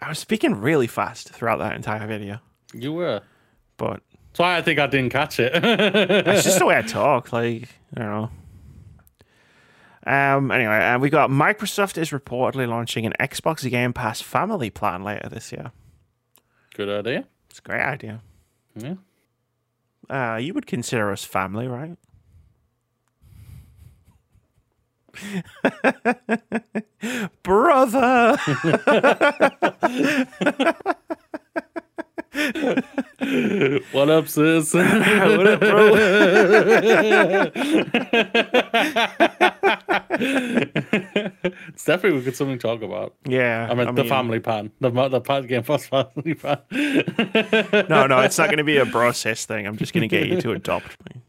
I 0.00 0.08
was 0.08 0.18
speaking 0.18 0.54
really 0.54 0.86
fast 0.86 1.28
throughout 1.28 1.58
that 1.58 1.76
entire 1.76 2.06
video. 2.06 2.40
You 2.72 2.94
were, 2.94 3.20
but 3.76 4.02
that's 4.32 4.38
why 4.38 4.56
I 4.56 4.62
think 4.62 4.78
I 4.78 4.86
didn't 4.86 5.10
catch 5.10 5.38
it. 5.38 5.52
it's 5.54 6.44
just 6.44 6.58
the 6.58 6.64
way 6.64 6.78
I 6.78 6.80
talk. 6.80 7.34
Like, 7.34 7.68
I 7.94 8.00
don't 8.00 8.10
know. 8.10 8.30
Um, 10.06 10.50
anyway, 10.50 10.78
uh, 10.78 10.98
we 10.98 11.10
got 11.10 11.28
Microsoft 11.28 11.98
is 11.98 12.12
reportedly 12.12 12.66
launching 12.66 13.04
an 13.04 13.12
Xbox 13.20 13.68
Game 13.70 13.92
Pass 13.92 14.22
family 14.22 14.70
plan 14.70 15.04
later 15.04 15.28
this 15.28 15.52
year. 15.52 15.72
Good 16.74 16.88
idea. 16.88 17.26
It's 17.50 17.58
a 17.58 17.62
great 17.62 17.82
idea. 17.82 18.22
Yeah. 18.74 18.94
Uh, 20.08 20.36
you 20.36 20.54
would 20.54 20.66
consider 20.66 21.12
us 21.12 21.24
family, 21.24 21.68
right? 21.68 21.98
Brother. 27.42 28.38
what 32.32 34.08
up, 34.08 34.26
sis? 34.26 34.72
what 34.74 35.46
up, 35.46 35.60
bro? 35.60 35.92
it's 41.74 41.84
definitely 41.84 42.22
good 42.22 42.34
something 42.34 42.56
to 42.56 42.62
talk 42.62 42.80
about. 42.80 43.14
Yeah, 43.26 43.68
I 43.70 43.74
mean, 43.74 43.86
I 43.86 43.92
the 43.92 44.02
mean, 44.04 44.08
family 44.08 44.40
pan, 44.40 44.72
the 44.80 44.88
the 45.10 45.20
pan 45.20 45.46
game 45.46 45.62
first 45.62 45.88
family 45.90 46.32
pan. 46.32 46.58
no, 47.90 48.06
no, 48.06 48.20
it's 48.20 48.38
not 48.38 48.46
going 48.46 48.56
to 48.56 48.64
be 48.64 48.78
a 48.78 48.86
process 48.86 49.44
thing. 49.44 49.66
I'm 49.66 49.76
just 49.76 49.92
going 49.92 50.08
to 50.08 50.08
get 50.08 50.26
you 50.26 50.40
to 50.40 50.52
adopt 50.52 50.96
me. 51.04 51.20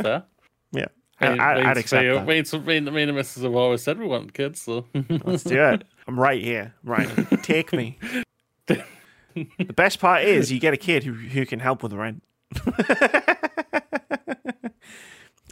Fair. 0.00 0.24
Yeah. 0.72 0.86
I, 1.20 1.26
I, 1.26 1.70
I'd 1.70 1.76
accept 1.76 2.02
that. 2.02 2.26
Me, 2.26 2.80
me, 2.80 3.02
and 3.02 3.12
Mrs. 3.12 3.42
have 3.42 3.54
always 3.54 3.82
said 3.82 3.98
we 3.98 4.06
want 4.06 4.32
kids, 4.32 4.62
so 4.62 4.86
let's 5.24 5.44
do 5.44 5.62
it. 5.62 5.84
I'm 6.08 6.18
right 6.18 6.42
here. 6.42 6.72
Right, 6.82 7.10
take 7.42 7.74
me 7.74 7.98
the 9.34 9.72
best 9.74 9.98
part 10.00 10.24
is 10.24 10.50
you 10.50 10.58
get 10.60 10.74
a 10.74 10.76
kid 10.78 11.04
who, 11.04 11.12
who 11.12 11.46
can 11.46 11.60
help 11.60 11.82
with 11.82 11.90
the 11.92 11.98
rent. 11.98 12.22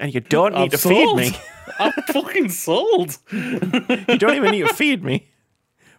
and 0.01 0.13
you 0.15 0.21
don't 0.21 0.55
need 0.55 0.61
I'm 0.63 0.69
to 0.71 0.79
sold. 0.79 1.21
feed 1.21 1.33
me. 1.33 1.39
I'm 1.79 1.93
fucking 2.09 2.49
sold. 2.51 3.19
you 3.31 4.19
don't 4.19 4.35
even 4.35 4.51
need 4.51 4.67
to 4.67 4.75
feed 4.75 5.05
me. 5.05 5.29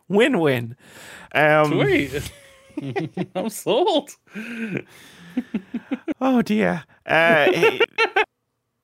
Win 0.08 0.40
win. 0.40 0.76
Um, 1.34 1.72
Sweet. 1.72 2.32
I'm 3.36 3.50
sold. 3.50 4.12
oh 6.20 6.42
dear. 6.42 6.84
Uh, 7.06 7.52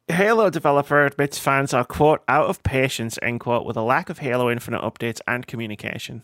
Halo 0.08 0.50
developer 0.50 1.06
admits 1.06 1.40
fans 1.40 1.74
are 1.74 1.84
quote 1.84 2.22
out 2.28 2.46
of 2.46 2.62
patience 2.64 3.18
end 3.22 3.40
quote 3.40 3.66
with 3.66 3.76
a 3.76 3.82
lack 3.82 4.10
of 4.10 4.20
Halo 4.20 4.50
Infinite 4.52 4.82
updates 4.82 5.20
and 5.28 5.48
communication. 5.48 6.22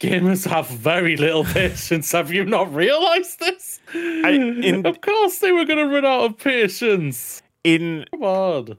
Gamers 0.00 0.48
have 0.48 0.68
very 0.68 1.16
little 1.16 1.44
patience. 1.44 2.12
Have 2.12 2.32
you 2.32 2.44
not 2.44 2.72
realized 2.72 3.40
this? 3.40 3.80
I, 3.92 4.30
in, 4.30 4.86
of 4.86 5.00
course, 5.00 5.38
they 5.38 5.50
were 5.50 5.64
going 5.64 5.78
to 5.78 5.92
run 5.92 6.04
out 6.04 6.24
of 6.24 6.38
patience. 6.38 7.42
In 7.64 8.04
come 8.12 8.22
on, 8.22 8.78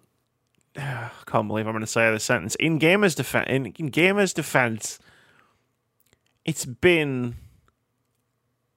I 0.77 1.11
can't 1.25 1.47
believe 1.47 1.67
I'm 1.67 1.73
going 1.73 1.81
to 1.81 1.87
say 1.87 2.09
this 2.11 2.23
sentence. 2.23 2.55
In 2.55 2.79
gamers' 2.79 3.15
defense, 3.15 3.47
in, 3.49 3.65
in 3.65 3.91
gamers' 3.91 4.33
defense, 4.33 4.99
it's 6.45 6.63
been 6.63 7.35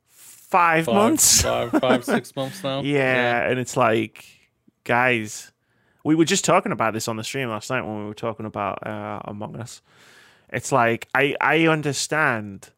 five, 0.08 0.86
five 0.86 0.94
months, 0.94 1.42
five, 1.42 1.70
five, 1.70 2.04
six 2.04 2.34
months 2.36 2.64
now. 2.64 2.80
Yeah, 2.80 2.96
yeah, 3.44 3.50
and 3.50 3.60
it's 3.60 3.76
like, 3.76 4.24
guys, 4.82 5.52
we 6.04 6.16
were 6.16 6.24
just 6.24 6.44
talking 6.44 6.72
about 6.72 6.92
this 6.92 7.06
on 7.06 7.16
the 7.16 7.24
stream 7.24 7.48
last 7.50 7.70
night 7.70 7.82
when 7.82 8.00
we 8.00 8.04
were 8.04 8.14
talking 8.14 8.46
about 8.46 8.84
uh, 8.84 9.20
Among 9.26 9.56
Us 9.56 9.80
it's 10.52 10.70
like 10.70 11.08
I 11.14 11.34
I 11.40 11.66
understand 11.66 12.70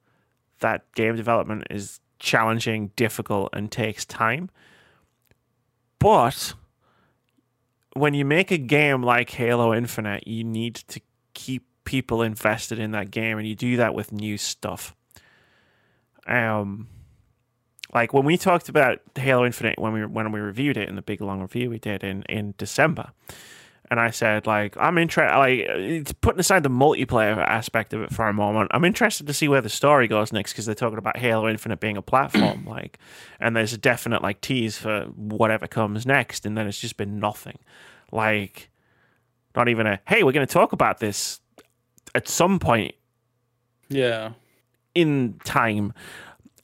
that 0.60 0.90
game 0.94 1.16
development 1.16 1.64
is 1.70 2.00
challenging, 2.18 2.92
difficult, 2.96 3.50
and 3.52 3.70
takes 3.70 4.04
time. 4.04 4.50
But 5.98 6.54
when 7.94 8.14
you 8.14 8.24
make 8.24 8.50
a 8.50 8.58
game 8.58 9.02
like 9.02 9.30
Halo 9.30 9.74
Infinite, 9.74 10.26
you 10.26 10.44
need 10.44 10.76
to 10.76 11.00
keep 11.34 11.66
people 11.84 12.22
invested 12.22 12.78
in 12.78 12.92
that 12.92 13.10
game, 13.10 13.38
and 13.38 13.46
you 13.46 13.54
do 13.54 13.76
that 13.76 13.94
with 13.94 14.12
new 14.12 14.38
stuff. 14.38 14.94
Um, 16.26 16.88
like 17.94 18.12
when 18.12 18.24
we 18.24 18.36
talked 18.36 18.68
about 18.68 19.00
Halo 19.14 19.46
Infinite 19.46 19.78
when 19.78 19.92
we 19.92 20.04
when 20.04 20.32
we 20.32 20.40
reviewed 20.40 20.76
it 20.76 20.88
in 20.88 20.96
the 20.96 21.02
big 21.02 21.20
long 21.20 21.40
review 21.40 21.70
we 21.70 21.78
did 21.78 22.02
in 22.02 22.22
in 22.24 22.54
December 22.58 23.12
and 23.90 24.00
I 24.00 24.10
said, 24.10 24.46
like, 24.46 24.76
I'm 24.78 24.96
interested, 24.98 25.36
like, 25.38 26.20
putting 26.20 26.40
aside 26.40 26.62
the 26.62 26.70
multiplayer 26.70 27.36
aspect 27.36 27.92
of 27.92 28.02
it 28.02 28.12
for 28.12 28.26
a 28.28 28.32
moment, 28.32 28.70
I'm 28.72 28.84
interested 28.84 29.26
to 29.26 29.34
see 29.34 29.46
where 29.46 29.60
the 29.60 29.68
story 29.68 30.08
goes 30.08 30.32
next 30.32 30.52
because 30.52 30.66
they're 30.66 30.74
talking 30.74 30.98
about 30.98 31.18
Halo 31.18 31.48
Infinite 31.48 31.80
being 31.80 31.96
a 31.96 32.02
platform, 32.02 32.64
like, 32.68 32.98
and 33.40 33.54
there's 33.54 33.72
a 33.72 33.78
definite, 33.78 34.22
like, 34.22 34.40
tease 34.40 34.78
for 34.78 35.02
whatever 35.16 35.66
comes 35.66 36.06
next, 36.06 36.46
and 36.46 36.56
then 36.56 36.66
it's 36.66 36.80
just 36.80 36.96
been 36.96 37.18
nothing. 37.18 37.58
Like, 38.10 38.70
not 39.54 39.68
even 39.68 39.86
a, 39.86 40.00
hey, 40.08 40.22
we're 40.22 40.32
going 40.32 40.46
to 40.46 40.52
talk 40.52 40.72
about 40.72 40.98
this 40.98 41.40
at 42.14 42.26
some 42.28 42.58
point. 42.58 42.94
Yeah. 43.90 44.32
in 44.94 45.38
time. 45.44 45.92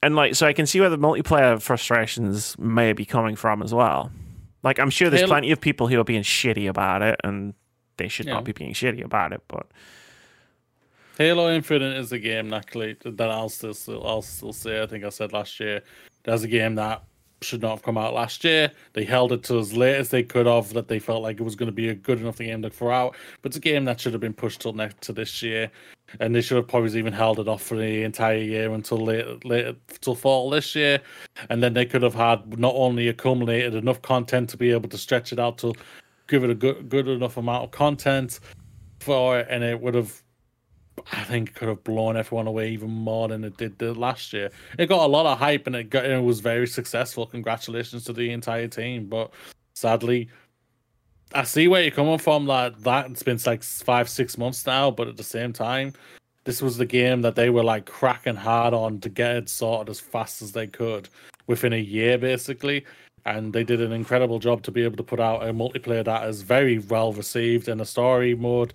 And 0.01 0.15
like, 0.15 0.33
so 0.35 0.47
I 0.47 0.53
can 0.53 0.65
see 0.65 0.79
where 0.79 0.89
the 0.89 0.97
multiplayer 0.97 1.61
frustrations 1.61 2.57
may 2.57 2.93
be 2.93 3.05
coming 3.05 3.35
from 3.35 3.61
as 3.61 3.73
well. 3.73 4.11
Like, 4.63 4.79
I'm 4.79 4.89
sure 4.89 5.09
there's 5.09 5.27
plenty 5.27 5.51
of 5.51 5.59
people 5.59 5.87
who 5.87 5.99
are 5.99 6.03
being 6.03 6.23
shitty 6.23 6.69
about 6.69 7.01
it, 7.01 7.19
and 7.23 7.53
they 7.97 8.07
should 8.07 8.27
Yeah. 8.27 8.33
not 8.33 8.43
be 8.43 8.51
being 8.51 8.73
shitty 8.73 9.03
about 9.03 9.33
it. 9.33 9.41
But 9.47 9.67
Halo 11.17 11.51
Infinite 11.53 11.97
is 11.97 12.11
a 12.11 12.19
game 12.19 12.49
that 12.49 12.67
that 13.03 13.29
I'll 13.29 13.49
still, 13.49 13.73
still 13.73 14.05
I'll 14.05 14.21
still 14.21 14.53
say. 14.53 14.81
I 14.81 14.85
think 14.85 15.03
I 15.03 15.09
said 15.09 15.33
last 15.33 15.59
year. 15.59 15.81
There's 16.23 16.43
a 16.43 16.47
game 16.47 16.75
that 16.75 17.03
should 17.41 17.61
not 17.61 17.71
have 17.71 17.81
come 17.81 17.97
out 17.97 18.13
last 18.13 18.43
year. 18.43 18.71
They 18.93 19.03
held 19.03 19.31
it 19.31 19.43
to 19.45 19.57
as 19.59 19.75
late 19.75 19.95
as 19.95 20.09
they 20.09 20.23
could 20.23 20.45
have. 20.45 20.73
That 20.73 20.87
they 20.87 20.99
felt 20.99 21.23
like 21.23 21.39
it 21.39 21.43
was 21.43 21.55
going 21.55 21.67
to 21.67 21.73
be 21.73 21.89
a 21.89 21.95
good 21.95 22.19
enough 22.19 22.37
game 22.37 22.61
to 22.61 22.69
throw 22.69 22.91
out. 22.91 23.15
But 23.41 23.49
it's 23.49 23.57
a 23.57 23.61
game 23.61 23.85
that 23.85 23.99
should 23.99 24.13
have 24.13 24.21
been 24.21 24.33
pushed 24.33 24.61
till 24.61 24.73
next 24.73 25.01
to 25.01 25.13
this 25.13 25.41
year, 25.41 25.71
and 26.19 26.35
they 26.35 26.41
should 26.41 26.57
have 26.57 26.67
probably 26.67 26.97
even 26.97 27.13
held 27.13 27.39
it 27.39 27.47
off 27.47 27.61
for 27.61 27.77
the 27.77 28.03
entire 28.03 28.37
year 28.37 28.73
until 28.73 28.97
late, 28.97 29.45
late 29.45 29.75
till 30.01 30.15
fall 30.15 30.49
this 30.49 30.75
year, 30.75 30.99
and 31.49 31.61
then 31.61 31.73
they 31.73 31.85
could 31.85 32.01
have 32.01 32.15
had 32.15 32.59
not 32.59 32.73
only 32.75 33.07
accumulated 33.07 33.75
enough 33.75 34.01
content 34.01 34.49
to 34.49 34.57
be 34.57 34.71
able 34.71 34.89
to 34.89 34.97
stretch 34.97 35.31
it 35.31 35.39
out 35.39 35.57
to 35.59 35.73
give 36.27 36.43
it 36.43 36.49
a 36.49 36.55
good 36.55 36.89
good 36.89 37.07
enough 37.07 37.37
amount 37.37 37.63
of 37.63 37.71
content 37.71 38.39
for 38.99 39.39
it, 39.39 39.47
and 39.49 39.63
it 39.63 39.79
would 39.79 39.95
have 39.95 40.21
I 41.11 41.23
think 41.23 41.55
could 41.55 41.67
have 41.67 41.83
blown 41.83 42.17
everyone 42.17 42.47
away 42.47 42.71
even 42.71 42.89
more 42.89 43.27
than 43.27 43.43
it 43.43 43.57
did 43.57 43.79
the 43.79 43.93
last 43.93 44.33
year. 44.33 44.51
It 44.77 44.87
got 44.87 45.05
a 45.05 45.07
lot 45.07 45.25
of 45.25 45.37
hype 45.37 45.67
and 45.67 45.75
it 45.75 45.89
got 45.89 46.05
and 46.05 46.13
it 46.13 46.23
was 46.23 46.39
very 46.39 46.67
successful. 46.67 47.25
Congratulations 47.25 48.03
to 48.05 48.13
the 48.13 48.31
entire 48.31 48.67
team. 48.67 49.07
But 49.07 49.31
sadly, 49.73 50.29
I 51.33 51.43
see 51.43 51.67
where 51.67 51.81
you're 51.81 51.91
coming 51.91 52.17
from. 52.17 52.45
Like 52.45 52.77
that, 52.81 53.09
it's 53.09 53.23
been 53.23 53.39
like 53.45 53.63
five, 53.63 54.09
six 54.09 54.37
months 54.37 54.65
now. 54.65 54.91
But 54.91 55.07
at 55.07 55.17
the 55.17 55.23
same 55.23 55.53
time, 55.53 55.93
this 56.43 56.61
was 56.61 56.77
the 56.77 56.85
game 56.85 57.21
that 57.21 57.35
they 57.35 57.49
were 57.49 57.63
like 57.63 57.85
cracking 57.85 58.35
hard 58.35 58.73
on 58.73 58.99
to 59.01 59.09
get 59.09 59.35
it 59.35 59.49
sorted 59.49 59.89
as 59.89 59.99
fast 59.99 60.41
as 60.41 60.51
they 60.51 60.67
could 60.67 61.09
within 61.47 61.73
a 61.73 61.77
year, 61.77 62.17
basically. 62.17 62.85
And 63.25 63.53
they 63.53 63.63
did 63.63 63.81
an 63.81 63.91
incredible 63.91 64.39
job 64.39 64.63
to 64.63 64.71
be 64.71 64.83
able 64.83 64.97
to 64.97 65.03
put 65.03 65.19
out 65.19 65.43
a 65.47 65.53
multiplayer 65.53 66.03
that 66.05 66.27
is 66.27 66.41
very 66.41 66.79
well 66.79 67.13
received 67.13 67.67
and 67.67 67.79
a 67.81 67.85
story 67.85 68.33
mode 68.35 68.73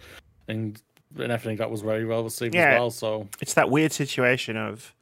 and 0.48 0.80
and 1.18 1.32
everything 1.32 1.56
that 1.56 1.70
was 1.70 1.80
very 1.80 2.04
well 2.04 2.22
received 2.22 2.54
Yeah. 2.54 2.74
as 2.74 2.78
well. 2.78 2.90
So 2.90 3.28
it's 3.40 3.54
that 3.54 3.70
weird 3.70 3.90
situation 3.92 4.56
of 4.56 4.94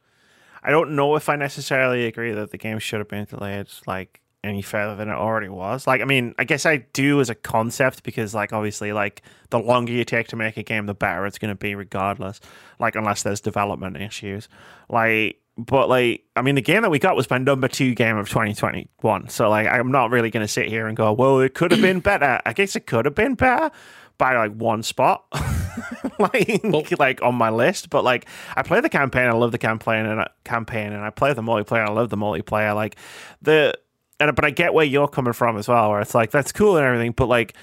I 0.63 0.71
don't 0.71 0.95
know 0.95 1.15
if 1.15 1.29
I 1.29 1.35
necessarily 1.35 2.05
agree 2.05 2.31
that 2.31 2.49
the 2.51 2.57
game 2.57 2.79
should 2.79 2.99
have 2.99 3.07
been 3.07 3.25
delayed 3.25 3.67
like 3.85 4.21
any 4.45 4.61
further 4.61 4.95
than 4.95 5.09
it 5.09 5.13
already 5.13 5.49
was. 5.49 5.87
Like 5.87 6.01
I 6.01 6.05
mean, 6.05 6.33
I 6.37 6.43
guess 6.43 6.65
I 6.65 6.77
do 6.93 7.19
as 7.19 7.29
a 7.29 7.35
concept 7.35 8.03
because 8.03 8.33
like 8.33 8.53
obviously 8.53 8.93
like 8.93 9.21
the 9.49 9.59
longer 9.59 9.91
you 9.91 10.05
take 10.05 10.27
to 10.29 10.35
make 10.35 10.57
a 10.57 10.63
game 10.63 10.85
the 10.85 10.93
better 10.93 11.25
it's 11.25 11.37
going 11.37 11.49
to 11.49 11.55
be 11.55 11.75
regardless. 11.75 12.39
Like 12.79 12.95
unless 12.95 13.23
there's 13.23 13.41
development 13.41 13.97
issues. 13.97 14.47
Like 14.89 15.41
but 15.57 15.89
like 15.89 16.23
I 16.35 16.41
mean 16.41 16.55
the 16.55 16.61
game 16.61 16.81
that 16.81 16.91
we 16.91 16.99
got 16.99 17.15
was 17.15 17.29
my 17.29 17.37
number 17.37 17.67
2 17.67 17.95
game 17.95 18.17
of 18.17 18.29
2021. 18.29 19.29
So 19.29 19.49
like 19.49 19.67
I'm 19.67 19.91
not 19.91 20.11
really 20.11 20.29
going 20.29 20.43
to 20.43 20.51
sit 20.51 20.67
here 20.67 20.87
and 20.87 20.95
go, 20.97 21.11
"Well, 21.13 21.39
it 21.39 21.53
could 21.53 21.71
have 21.71 21.81
been 21.81 21.99
better." 22.01 22.41
I 22.45 22.53
guess 22.53 22.75
it 22.75 22.87
could 22.87 23.05
have 23.05 23.15
been 23.15 23.35
better 23.35 23.71
by 24.17 24.35
like 24.35 24.53
one 24.53 24.83
spot. 24.83 25.25
like 26.19 26.99
like 26.99 27.21
on 27.21 27.35
my 27.35 27.49
list, 27.49 27.89
but 27.89 28.03
like 28.03 28.25
I 28.55 28.63
play 28.63 28.81
the 28.81 28.89
campaign, 28.89 29.27
I 29.27 29.33
love 29.33 29.51
the 29.51 29.57
campaign 29.57 30.05
and 30.05 30.21
I, 30.21 30.29
campaign, 30.43 30.93
and 30.93 31.03
I 31.03 31.09
play 31.09 31.33
the 31.33 31.41
multiplayer, 31.41 31.87
I 31.87 31.91
love 31.91 32.09
the 32.09 32.17
multiplayer. 32.17 32.75
Like 32.75 32.95
the 33.41 33.77
and 34.19 34.35
but 34.35 34.45
I 34.45 34.49
get 34.49 34.73
where 34.73 34.85
you're 34.85 35.07
coming 35.07 35.33
from 35.33 35.57
as 35.57 35.67
well, 35.67 35.91
where 35.91 36.01
it's 36.01 36.15
like 36.15 36.31
that's 36.31 36.51
cool 36.51 36.77
and 36.77 36.85
everything, 36.85 37.11
but 37.11 37.27
like 37.27 37.55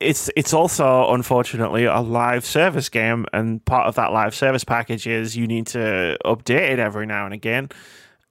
it's 0.00 0.30
it's 0.36 0.52
also 0.52 1.12
unfortunately 1.12 1.84
a 1.84 2.00
live 2.00 2.44
service 2.44 2.88
game, 2.88 3.26
and 3.32 3.64
part 3.64 3.86
of 3.86 3.94
that 3.96 4.12
live 4.12 4.34
service 4.34 4.64
package 4.64 5.06
is 5.06 5.36
you 5.36 5.46
need 5.46 5.66
to 5.68 6.16
update 6.24 6.72
it 6.72 6.78
every 6.78 7.06
now 7.06 7.24
and 7.24 7.34
again, 7.34 7.68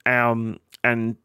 um 0.06 0.60
and. 0.84 1.18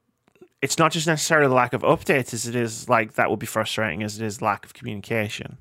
It's 0.63 0.79
not 0.79 0.91
just 0.91 1.07
necessarily 1.07 1.49
the 1.49 1.55
lack 1.55 1.75
of 1.75 1.83
updates 1.83 2.35
as 2.35 2.49
it 2.49 2.57
is 2.57 2.89
like 2.89 3.13
that 3.13 3.31
would 3.31 3.39
be 3.39 3.47
frustrating 3.47 4.03
as 4.03 4.19
it 4.19 4.25
is 4.25 4.43
lack 4.43 4.65
of 4.65 4.75
communication 4.75 5.59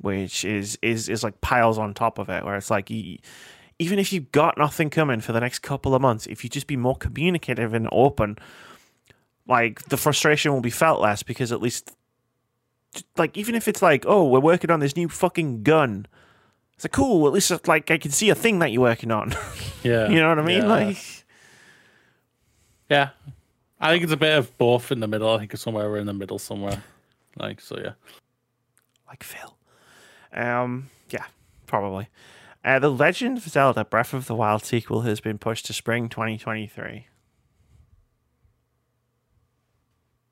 which 0.00 0.44
is 0.44 0.78
is 0.82 1.08
is 1.08 1.22
like 1.22 1.40
piles 1.40 1.78
on 1.78 1.94
top 1.94 2.18
of 2.18 2.28
it 2.28 2.44
where 2.44 2.56
it's 2.56 2.70
like 2.70 2.90
even 2.90 3.98
if 3.98 4.12
you've 4.12 4.32
got 4.32 4.58
nothing 4.58 4.90
coming 4.90 5.20
for 5.20 5.32
the 5.32 5.40
next 5.40 5.60
couple 5.60 5.94
of 5.94 6.02
months 6.02 6.26
if 6.26 6.44
you 6.44 6.50
just 6.50 6.66
be 6.66 6.76
more 6.76 6.96
communicative 6.96 7.72
and 7.74 7.88
open 7.92 8.36
like 9.52 9.82
the 9.90 9.96
frustration 9.96 10.52
will 10.52 10.62
be 10.62 10.70
felt 10.70 11.00
less 11.00 11.22
because 11.22 11.52
at 11.52 11.60
least 11.60 11.94
like 13.16 13.36
even 13.36 13.54
if 13.54 13.68
it's 13.68 13.82
like 13.82 14.04
oh 14.06 14.26
we're 14.26 14.40
working 14.40 14.70
on 14.70 14.80
this 14.80 14.96
new 14.96 15.08
fucking 15.08 15.62
gun 15.62 16.06
it's 16.74 16.84
like 16.84 16.92
cool 16.92 17.26
at 17.26 17.32
least 17.32 17.50
it's 17.50 17.68
like 17.68 17.90
i 17.90 17.98
can 17.98 18.10
see 18.10 18.30
a 18.30 18.34
thing 18.34 18.58
that 18.60 18.72
you're 18.72 18.82
working 18.82 19.10
on 19.10 19.34
yeah, 19.82 20.08
you 20.08 20.18
know 20.18 20.28
what 20.30 20.38
i 20.38 20.42
mean 20.42 20.62
yeah. 20.62 20.68
like 20.68 21.22
yeah. 22.88 23.10
I 23.80 23.90
think 23.90 24.04
it's 24.04 24.12
a 24.12 24.18
bit 24.18 24.36
of 24.36 24.56
both 24.58 24.92
in 24.92 25.00
the 25.00 25.08
middle. 25.08 25.30
I 25.30 25.38
think 25.38 25.54
it's 25.54 25.62
somewhere 25.62 25.90
we're 25.90 25.96
in 25.96 26.06
the 26.06 26.12
middle 26.12 26.38
somewhere. 26.38 26.84
Like 27.36 27.60
so, 27.60 27.78
yeah. 27.78 27.92
like 29.08 29.24
phil 29.24 29.56
um 30.34 30.90
yeah 31.10 31.24
probably 31.66 32.08
uh, 32.64 32.78
the 32.78 32.90
legend 32.90 33.38
of 33.38 33.44
zelda 33.44 33.84
breath 33.84 34.14
of 34.14 34.26
the 34.26 34.34
wild 34.34 34.64
sequel 34.64 35.02
has 35.02 35.20
been 35.20 35.38
pushed 35.38 35.66
to 35.66 35.72
spring 35.72 36.08
2023 36.08 37.06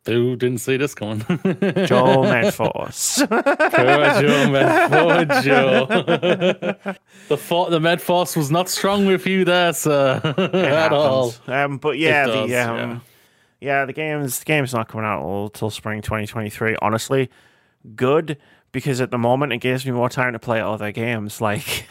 Who 0.06 0.34
didn't 0.34 0.58
see 0.58 0.76
this 0.78 0.94
coming? 0.94 1.18
Joel 1.20 2.24
Medforce. 2.24 3.28
Poor 3.28 4.22
Joe, 4.22 4.50
man. 4.50 4.90
Poor 4.90 5.42
Joe. 5.42 5.86
the 7.28 7.36
for- 7.36 7.68
the 7.70 7.80
med 7.80 8.00
force 8.00 8.34
was 8.34 8.50
not 8.50 8.68
strong 8.70 9.04
with 9.06 9.26
you 9.26 9.44
there, 9.44 9.72
sir. 9.74 10.20
It 10.24 10.54
At 10.54 10.92
all. 10.92 11.34
Um, 11.46 11.76
but 11.78 11.98
yeah, 11.98 12.24
It 12.24 12.26
does, 12.28 12.48
the 12.50 12.56
um, 12.56 13.02
yeah. 13.60 13.84
the 13.84 13.92
game's 13.92 14.38
the 14.38 14.44
game's 14.46 14.72
not 14.72 14.88
coming 14.88 15.06
out 15.06 15.22
until 15.44 15.68
spring 15.70 16.00
2023. 16.00 16.76
Honestly, 16.80 17.28
good 17.94 18.38
because 18.72 19.00
at 19.02 19.10
the 19.10 19.18
moment 19.18 19.52
it 19.52 19.58
gives 19.58 19.84
me 19.84 19.92
more 19.92 20.08
time 20.08 20.32
to 20.32 20.38
play 20.38 20.60
other 20.62 20.92
games. 20.92 21.40
Like, 21.42 21.64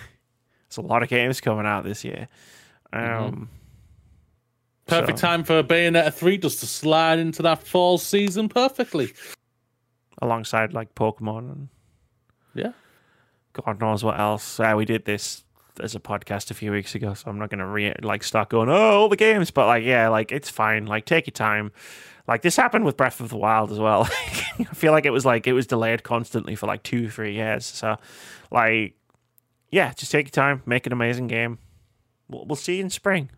there's 0.70 0.78
a 0.78 0.82
lot 0.82 1.04
of 1.04 1.10
games 1.10 1.42
coming 1.42 1.68
out 1.68 1.84
this 1.84 2.04
year. 2.04 2.28
Um, 2.92 3.02
Mm-hmm. 3.02 3.44
Perfect 4.90 5.20
so- 5.20 5.28
time 5.28 5.44
for 5.44 5.64
Bayonetta 5.64 6.14
3 6.14 6.38
just 6.38 6.60
to 6.62 6.66
slide 6.68 7.20
into 7.20 7.42
that 7.44 7.66
fall 7.66 7.98
season 7.98 8.50
perfectly. 8.50 9.14
alongside 10.22 10.74
like 10.74 10.94
Pokemon 10.96 11.52
and 11.52 11.70
Yeah. 12.54 12.72
God 13.54 13.80
knows 13.80 14.04
what 14.04 14.20
else. 14.20 14.60
Uh, 14.60 14.74
we 14.78 14.86
did 14.86 15.06
this 15.06 15.44
as 15.80 15.96
a 15.96 16.00
podcast 16.00 16.52
a 16.52 16.54
few 16.54 16.72
weeks 16.72 16.94
ago, 16.96 17.14
so 17.14 17.30
I'm 17.30 17.40
not 17.40 17.50
gonna 17.50 17.68
re 17.68 17.94
like 18.02 18.24
start 18.24 18.50
going 18.50 18.70
oh 18.70 18.74
all 19.02 19.10
the 19.10 19.16
games, 19.16 19.50
but 19.52 19.66
like 19.66 19.84
yeah, 19.84 20.10
like 20.10 20.32
it's 20.32 20.50
fine. 20.50 20.86
Like 20.86 21.06
take 21.06 21.26
your 21.28 21.32
time. 21.32 21.72
Like 22.28 22.42
this 22.42 22.56
happened 22.56 22.86
with 22.86 22.96
Breath 22.98 23.20
of 23.22 23.30
the 23.30 23.38
Wild 23.38 23.72
as 23.72 23.80
well. 23.80 24.04
I 24.60 24.66
feel 24.76 24.92
like 24.92 25.06
it 25.06 25.10
was 25.12 25.26
like 25.26 25.48
it 25.48 25.54
was 25.54 25.66
delayed 25.68 26.04
constantly 26.04 26.56
for 26.56 26.68
like 26.68 26.84
two, 26.84 27.10
three 27.10 27.34
years. 27.34 27.66
So 27.66 27.96
like 28.52 28.94
yeah, 29.72 29.94
just 29.94 30.12
take 30.12 30.28
your 30.28 30.32
time, 30.32 30.62
make 30.66 30.86
an 30.86 30.94
amazing 30.94 31.28
game. 31.28 31.58
We'll, 32.28 32.46
we'll 32.46 32.56
see 32.56 32.76
you 32.76 32.82
in 32.82 32.90
spring. 32.90 33.30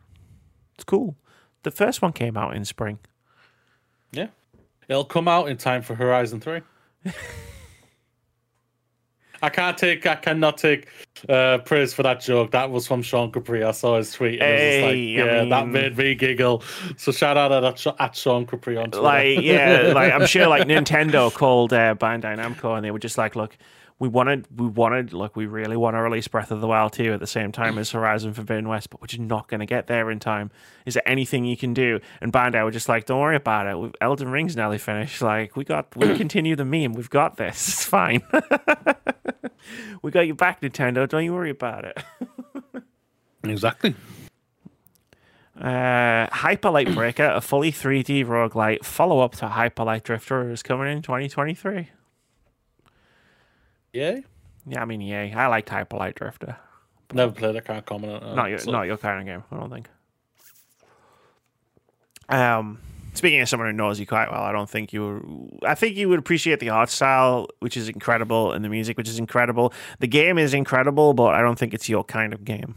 It's 0.76 0.84
cool. 0.84 1.15
The 1.63 1.71
first 1.71 2.01
one 2.01 2.13
came 2.13 2.38
out 2.38 2.55
in 2.55 2.65
spring. 2.65 2.99
Yeah. 4.11 4.27
It'll 4.88 5.05
come 5.05 5.27
out 5.27 5.47
in 5.49 5.57
time 5.57 5.81
for 5.81 5.95
Horizon 5.95 6.39
3. 6.41 6.61
I 9.43 9.49
can't 9.49 9.75
take, 9.75 10.05
I 10.05 10.15
cannot 10.15 10.59
take 10.59 10.88
uh, 11.27 11.57
praise 11.59 11.95
for 11.95 12.03
that 12.03 12.21
joke. 12.21 12.51
That 12.51 12.69
was 12.69 12.85
from 12.88 13.01
Sean 13.01 13.31
Capri. 13.31 13.63
I 13.63 13.71
saw 13.71 13.97
his 13.97 14.11
tweet. 14.13 14.39
And 14.39 14.49
it 14.49 14.53
was 14.53 14.83
like, 14.83 14.93
Hey, 14.93 15.19
I 15.19 15.25
yeah, 15.25 15.45
that 15.45 15.67
made 15.67 15.97
me 15.97 16.13
giggle. 16.13 16.61
So 16.97 17.11
shout 17.11 17.38
out 17.38 17.51
at, 17.51 17.63
at, 17.63 17.88
at 17.99 18.15
Sean 18.15 18.45
Capri 18.45 18.77
on 18.77 18.91
Twitter. 18.91 19.01
like 19.01 19.41
yeah 19.41 19.93
like 19.95 20.13
i'm 20.13 20.27
sure 20.27 20.47
like 20.47 20.67
nintendo 20.67 21.33
called 21.33 21.73
uh, 21.73 21.95
bandai 21.95 22.38
namco 22.38 22.75
and 22.75 22.85
they 22.85 22.91
were 22.91 22.99
just 22.99 23.17
like 23.17 23.35
look 23.35 23.57
we 24.02 24.07
wanted 24.07 24.48
we 24.60 24.65
wanted 24.65 25.14
like 25.14 25.36
we 25.36 25.45
really 25.45 25.78
want 25.78 25.95
to 25.95 26.02
release 26.02 26.28
breath 26.28 26.49
of 26.49 26.60
the 26.60 26.65
wild 26.65 26.91
2 26.91 27.14
at 27.14 27.19
the 27.19 27.28
same 27.28 27.52
time 27.52 27.78
as 27.78 27.91
horizon 27.91 28.34
forbidden 28.34 28.68
west 28.68 28.90
but 28.90 28.99
we're 28.99 29.06
just 29.06 29.22
not 29.22 29.48
going 29.48 29.60
to 29.60 29.68
get 29.68 29.86
there 29.86 30.10
in 30.10 30.18
time. 30.18 30.49
Is 30.88 30.95
there 30.95 31.07
anything 31.07 31.45
you 31.45 31.56
can 31.56 31.76
do? 31.76 31.99
And 32.19 32.34
bandai 32.34 32.64
were 32.64 32.72
just 32.72 32.90
like 32.90 33.06
don't 33.06 33.19
worry 33.19 33.36
about 33.36 33.68
it. 33.68 33.78
We've- 33.78 33.94
elden 34.02 34.30
ring's 34.30 34.56
nearly 34.56 34.80
finished. 34.80 35.22
Like 35.22 35.56
we 35.56 35.64
got 35.64 35.95
we 35.95 36.18
continue 36.23 36.56
the 36.56 36.65
meme. 36.65 36.94
We've 36.94 37.11
got 37.11 37.38
this. 37.38 37.68
It's 37.68 37.86
fine. 37.86 38.23
We 40.02 40.10
got 40.10 40.22
you 40.22 40.34
back 40.34 40.61
nintendo. 40.61 41.07
Don't 41.07 41.23
you 41.23 41.34
worry 41.34 41.52
about 41.52 41.86
it. 41.86 42.03
Exactly. 43.44 43.95
Uh, 45.60 46.28
Hyper 46.32 46.69
Light 46.69 46.94
Breaker, 46.94 47.26
a 47.26 47.41
fully 47.41 47.72
3D 47.72 48.23
roguelite 48.26 48.86
follow 48.86 49.19
up 49.19 49.34
to 49.38 49.48
Hyper 49.48 49.84
Light 49.84 50.03
Drifter, 50.03 50.52
is 50.52 50.61
coming 50.61 50.91
in 50.91 51.02
2023. 51.02 51.90
Yeah. 53.93 54.19
Yeah, 54.65 54.81
I 54.81 54.85
mean, 54.85 55.01
yay. 55.01 55.34
I 55.34 55.47
liked 55.47 55.69
Hyper 55.69 55.97
Light 55.97 56.15
Drifter. 56.15 56.55
Never 57.13 57.31
played. 57.31 57.55
I 57.55 57.59
can't 57.61 57.85
comment 57.85 58.23
on 58.23 58.31
it. 58.31 58.35
Not 58.35 58.49
your, 58.49 58.59
So- 58.59 58.72
not 58.72 58.84
your 58.84 58.97
kind 58.97 59.19
of 59.19 59.26
game, 59.26 59.43
I 59.51 59.59
don't 59.59 59.69
think. 59.72 59.89
Um, 62.30 62.80
speaking 63.13 63.41
of 63.41 63.49
someone 63.49 63.69
who 63.69 63.73
knows 63.73 63.99
you 63.99 64.05
quite 64.05 64.31
well, 64.31 64.41
I 64.43 64.51
don't 64.51 64.69
think 64.69 64.93
you. 64.93 65.49
I 65.63 65.76
think 65.76 65.97
you 65.97 66.07
would 66.09 66.19
appreciate 66.19 66.59
the 66.59 66.69
art 66.69 66.89
style, 66.89 67.47
which 67.59 67.76
is 67.76 67.89
incredible, 67.89 68.53
and 68.53 68.63
the 68.63 68.69
music, 68.69 68.97
which 68.97 69.09
is 69.09 69.19
incredible. 69.19 69.73
The 69.99 70.07
game 70.07 70.38
is 70.38 70.53
incredible, 70.53 71.13
but 71.13 71.34
I 71.34 71.41
don't 71.41 71.59
think 71.59 71.73
it's 71.73 71.89
your 71.89 72.03
kind 72.03 72.34
of 72.34 72.45
game. 72.45 72.76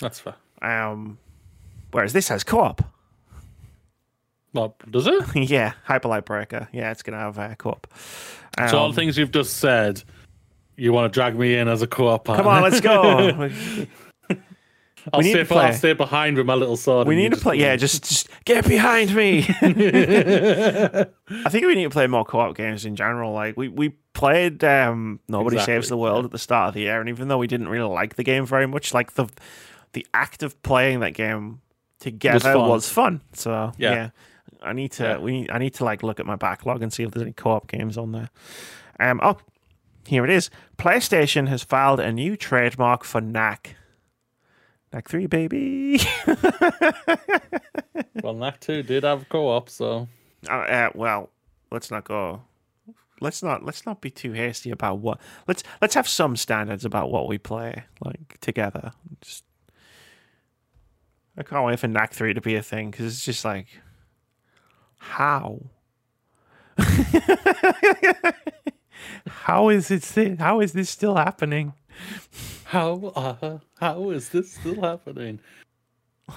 That's 0.00 0.18
fair. 0.20 0.34
Um, 0.60 1.18
whereas 1.92 2.12
this 2.12 2.28
has 2.28 2.42
co-op. 2.42 2.82
Well, 4.52 4.74
does 4.90 5.06
it? 5.06 5.22
yeah, 5.50 5.74
Hyper 5.84 6.08
Light 6.08 6.24
Breaker. 6.24 6.68
Yeah, 6.72 6.90
it's 6.90 7.02
gonna 7.02 7.18
have 7.18 7.38
uh, 7.38 7.54
co-op. 7.54 7.86
Um, 8.60 8.68
so 8.68 8.78
all 8.78 8.88
the 8.88 8.94
things 8.94 9.16
you've 9.18 9.30
just 9.30 9.56
said, 9.58 10.02
you 10.76 10.92
want 10.92 11.12
to 11.12 11.16
drag 11.16 11.38
me 11.38 11.54
in 11.56 11.68
as 11.68 11.82
a 11.82 11.86
co-op 11.86 12.24
partner. 12.24 12.44
come 12.44 12.52
on, 12.52 12.62
let's 12.62 12.80
go. 12.80 13.50
I'll, 15.12 15.20
need 15.20 15.30
stay, 15.30 15.38
to 15.38 15.44
play. 15.46 15.66
I'll 15.66 15.72
stay 15.72 15.92
behind 15.92 16.36
with 16.36 16.46
my 16.46 16.54
little 16.54 16.76
sword. 16.76 17.08
we 17.08 17.16
need 17.16 17.30
to 17.30 17.36
just 17.36 17.42
play. 17.42 17.56
Yeah, 17.56 17.76
just, 17.76 18.04
just 18.04 18.28
get 18.44 18.66
behind 18.66 19.14
me. 19.14 19.38
I 19.62 21.06
think 21.48 21.66
we 21.66 21.74
need 21.74 21.84
to 21.84 21.90
play 21.90 22.06
more 22.06 22.24
co-op 22.24 22.56
games 22.56 22.84
in 22.84 22.96
general. 22.96 23.32
Like 23.32 23.56
we 23.56 23.68
we 23.68 23.90
played 24.12 24.62
um, 24.64 25.20
Nobody 25.28 25.56
Exactly, 25.56 25.74
Saves 25.74 25.88
the 25.88 25.96
World 25.96 26.24
at 26.26 26.30
the 26.30 26.38
start 26.38 26.68
of 26.68 26.74
the 26.74 26.80
year, 26.80 27.00
and 27.00 27.08
even 27.08 27.28
though 27.28 27.38
we 27.38 27.46
didn't 27.46 27.68
really 27.68 27.88
like 27.88 28.16
the 28.16 28.24
game 28.24 28.44
very 28.44 28.66
much, 28.66 28.92
like 28.92 29.14
the 29.14 29.26
the 29.92 30.06
act 30.12 30.42
of 30.42 30.60
playing 30.62 31.00
that 31.00 31.14
game 31.14 31.60
together 32.00 32.52
fun. 32.52 32.68
was 32.68 32.88
fun. 32.88 33.20
So 33.32 33.72
yeah. 33.78 33.92
Yeah. 33.92 34.10
I 34.62 34.72
need 34.72 34.92
to 34.92 35.04
Yeah. 35.04 35.18
we 35.18 35.48
I 35.50 35.58
need 35.58 35.74
to 35.74 35.84
like 35.84 36.02
look 36.02 36.20
at 36.20 36.26
my 36.26 36.36
backlog 36.36 36.82
and 36.82 36.92
see 36.92 37.02
if 37.02 37.10
there's 37.10 37.22
any 37.22 37.32
co-op 37.32 37.68
games 37.68 37.96
on 37.98 38.12
there. 38.12 38.28
Um 39.00 39.20
oh 39.22 39.38
here 40.06 40.24
it 40.24 40.30
is. 40.30 40.50
PlayStation 40.78 41.48
has 41.48 41.62
filed 41.62 42.00
a 42.00 42.10
new 42.12 42.36
trademark 42.36 43.04
for 43.04 43.20
knack. 43.20 43.76
Knack 44.92 45.08
3 45.08 45.26
baby. 45.26 46.00
Well, 48.22 48.34
Knack 48.34 48.60
2 48.60 48.82
did 48.82 49.04
have 49.04 49.28
co-op, 49.28 49.68
so 49.70 50.08
uh, 50.48 50.52
uh, 50.52 50.90
well, 50.94 51.30
let's 51.70 51.90
not 51.90 52.04
go. 52.04 52.42
Let's 53.20 53.42
not 53.42 53.64
let's 53.64 53.86
not 53.86 54.00
be 54.00 54.10
too 54.10 54.32
hasty 54.32 54.70
about 54.70 54.98
what. 54.98 55.20
Let's 55.46 55.62
let's 55.80 55.94
have 55.94 56.08
some 56.08 56.36
standards 56.36 56.84
about 56.84 57.10
what 57.10 57.28
we 57.28 57.38
play 57.38 57.84
like 58.04 58.38
together. 58.40 58.92
Just, 59.20 59.44
I 61.36 61.42
can't 61.42 61.64
wait 61.64 61.78
for 61.78 61.88
Knack 61.88 62.12
Three 62.12 62.34
to 62.34 62.40
be 62.40 62.56
a 62.56 62.62
thing 62.62 62.90
because 62.90 63.06
it's 63.06 63.24
just 63.24 63.44
like, 63.44 63.66
how? 65.08 65.60
how 69.26 69.68
is 69.68 69.90
it? 69.90 70.38
How 70.38 70.60
is 70.60 70.72
this 70.72 70.90
still 70.90 71.16
happening? 71.16 71.72
how 72.64 73.12
uh, 73.16 73.58
how 73.80 74.10
is 74.10 74.28
this 74.30 74.52
still 74.52 74.82
happening? 74.82 75.40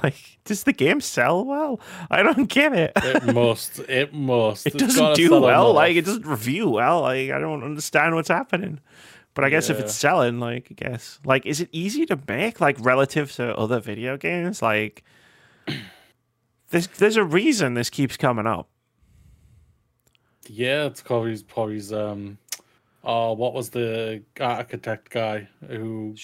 Like, 0.02 0.39
does 0.45 0.64
the 0.64 0.72
game 0.72 1.02
sell 1.02 1.43
well? 1.43 1.81
I 2.10 2.23
don't 2.23 2.48
get 2.48 2.72
it. 2.73 2.93
It 2.95 3.26
must. 3.35 3.80
It 3.80 4.14
must. 4.14 4.65
it 4.65 4.77
doesn't 4.77 5.15
do 5.15 5.41
well. 5.41 5.73
Like 5.73 5.98
it 5.98 6.06
doesn't 6.06 6.26
review 6.26 6.69
well. 6.69 7.02
Like 7.02 7.30
I 7.31 7.39
don't 7.39 7.64
understand 7.64 8.15
what's 8.15 8.30
happening. 8.30 8.80
But 9.34 9.45
I 9.45 9.49
guess 9.49 9.69
if 9.69 9.80
it's 9.80 9.93
selling, 9.93 10.39
like 10.39 10.68
I 10.72 10.73
guess, 10.73 11.19
like 11.26 11.45
is 11.45 11.61
it 11.61 11.69
easy 11.72 12.06
to 12.06 12.19
make? 12.27 12.61
Like 12.61 12.77
relative 12.80 13.31
to 13.34 13.56
other 13.57 13.80
video 13.80 14.18
games, 14.18 14.61
like 14.61 15.03
there's 16.72 16.88
there's 16.88 17.18
a 17.18 17.23
reason 17.23 17.76
this 17.76 17.89
keeps 17.89 18.18
coming 18.18 18.48
up. 18.48 18.68
Yeah, 20.48 20.85
it's 20.85 21.02
Corey's 21.02 21.43
Corey's 21.43 21.93
um 21.93 22.38
oh 23.03 23.34
what 23.34 23.53
was 23.53 23.69
the 23.69 24.23
architect 24.39 25.10
guy 25.10 25.48
who 25.68 26.15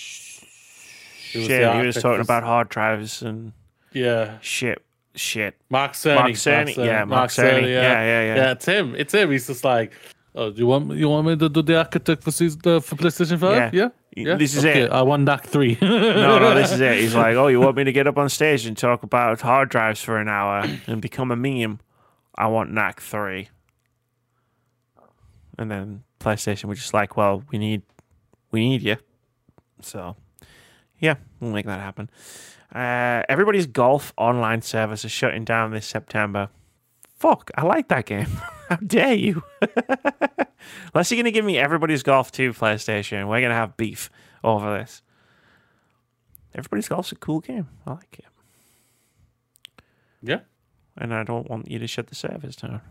He 1.32 1.40
was 1.40 1.48
shit, 1.48 1.76
he 1.76 1.86
was 1.86 1.96
talking 1.96 2.22
about 2.22 2.44
hard 2.44 2.70
drives 2.70 3.22
and 3.22 3.54
yeah 3.94 4.38
shit, 4.42 4.84
shit. 5.16 5.56
Mark 5.70 5.94
Cerny. 5.94 6.16
Mark 6.16 6.32
Cerny, 6.32 6.78
yeah, 6.78 7.06
Mark 7.06 7.30
Cerny, 7.30 7.64
yeah, 7.64 7.82
yeah, 7.82 8.22
yeah. 8.24 8.36
Yeah, 8.36 8.52
it's 8.52 8.66
him. 8.66 8.96
It's 8.96 9.14
him. 9.14 9.32
He's 9.32 9.48
just 9.48 9.64
like, 9.64 9.94
oh, 10.36 10.50
do 10.52 10.58
you 10.60 10.68
want 10.68 10.92
you 10.94 11.10
want 11.10 11.28
me 11.28 11.36
to 11.36 11.50
do 11.50 11.62
the 11.62 11.78
architect 11.78 12.24
for 12.24 12.32
season, 12.32 12.62
uh, 12.66 12.80
for 12.80 12.96
PlayStation 12.96 13.40
Five? 13.40 13.74
Yeah. 13.74 13.84
Yeah, 13.84 13.90
This 14.24 14.56
is 14.56 14.66
okay, 14.66 14.82
it. 14.82 14.92
I 14.92 15.02
won 15.04 15.26
Knack 15.26 15.46
three. 15.46 15.78
No, 15.82 16.40
no, 16.40 16.56
this 16.56 16.72
is 16.72 16.80
it. 16.80 17.00
He's 17.00 17.16
like, 17.16 17.36
oh, 17.36 17.48
you 17.48 17.60
want 17.60 17.78
me 17.78 17.84
to 17.84 17.92
get 17.92 18.08
up 18.08 18.18
on 18.18 18.30
stage 18.30 18.66
and 18.66 18.78
talk 18.78 19.04
about 19.04 19.42
hard 19.42 19.70
drives 19.70 20.02
for 20.02 20.18
an 20.18 20.28
hour 20.28 20.66
and 20.88 21.02
become 21.02 21.32
a 21.32 21.36
meme? 21.36 21.80
I 22.36 22.48
want 22.48 22.72
Knack 22.72 23.02
3. 23.02 23.50
And 25.58 25.72
then 25.72 26.04
PlayStation 26.20 26.66
were 26.66 26.76
just 26.76 26.94
like, 26.94 27.18
well, 27.18 27.44
we 27.52 27.58
need, 27.58 27.82
we 28.52 28.68
need 28.68 28.84
you. 28.84 28.98
So, 29.82 30.16
yeah, 31.00 31.16
we'll 31.40 31.52
make 31.52 31.66
that 31.66 31.80
happen. 31.80 32.10
Uh, 32.74 33.24
everybody's 33.28 33.66
golf 33.66 34.14
online 34.18 34.62
service 34.62 35.04
is 35.04 35.12
shutting 35.12 35.46
down 35.46 35.72
this 35.72 35.86
September. 35.86 36.50
Fuck, 37.18 37.52
I 37.56 37.64
like 37.66 37.88
that 37.90 38.06
game. 38.06 38.28
How 38.70 38.76
dare 38.78 39.14
you? 39.14 39.44
Unless 40.94 41.12
you're 41.12 41.16
going 41.16 41.26
to 41.26 41.32
give 41.32 41.46
me 41.46 41.58
everybody's 41.58 42.04
golf 42.04 42.32
2 42.32 42.54
PlayStation, 42.54 43.28
we're 43.28 43.40
going 43.40 43.50
to 43.50 43.56
have 43.56 43.78
beef 43.78 44.10
over 44.44 44.78
this. 44.78 45.02
Everybody's 46.54 46.88
golf's 46.88 47.12
a 47.12 47.16
cool 47.16 47.40
game. 47.40 47.68
I 47.86 47.92
like 47.92 48.20
it. 48.20 48.26
yeah, 50.22 50.40
And 50.98 51.14
I 51.14 51.24
don't 51.24 51.50
want 51.50 51.70
you 51.70 51.80
to 51.80 51.88
shut 51.88 52.08
the 52.08 52.16
service 52.16 52.56
down. 52.56 52.82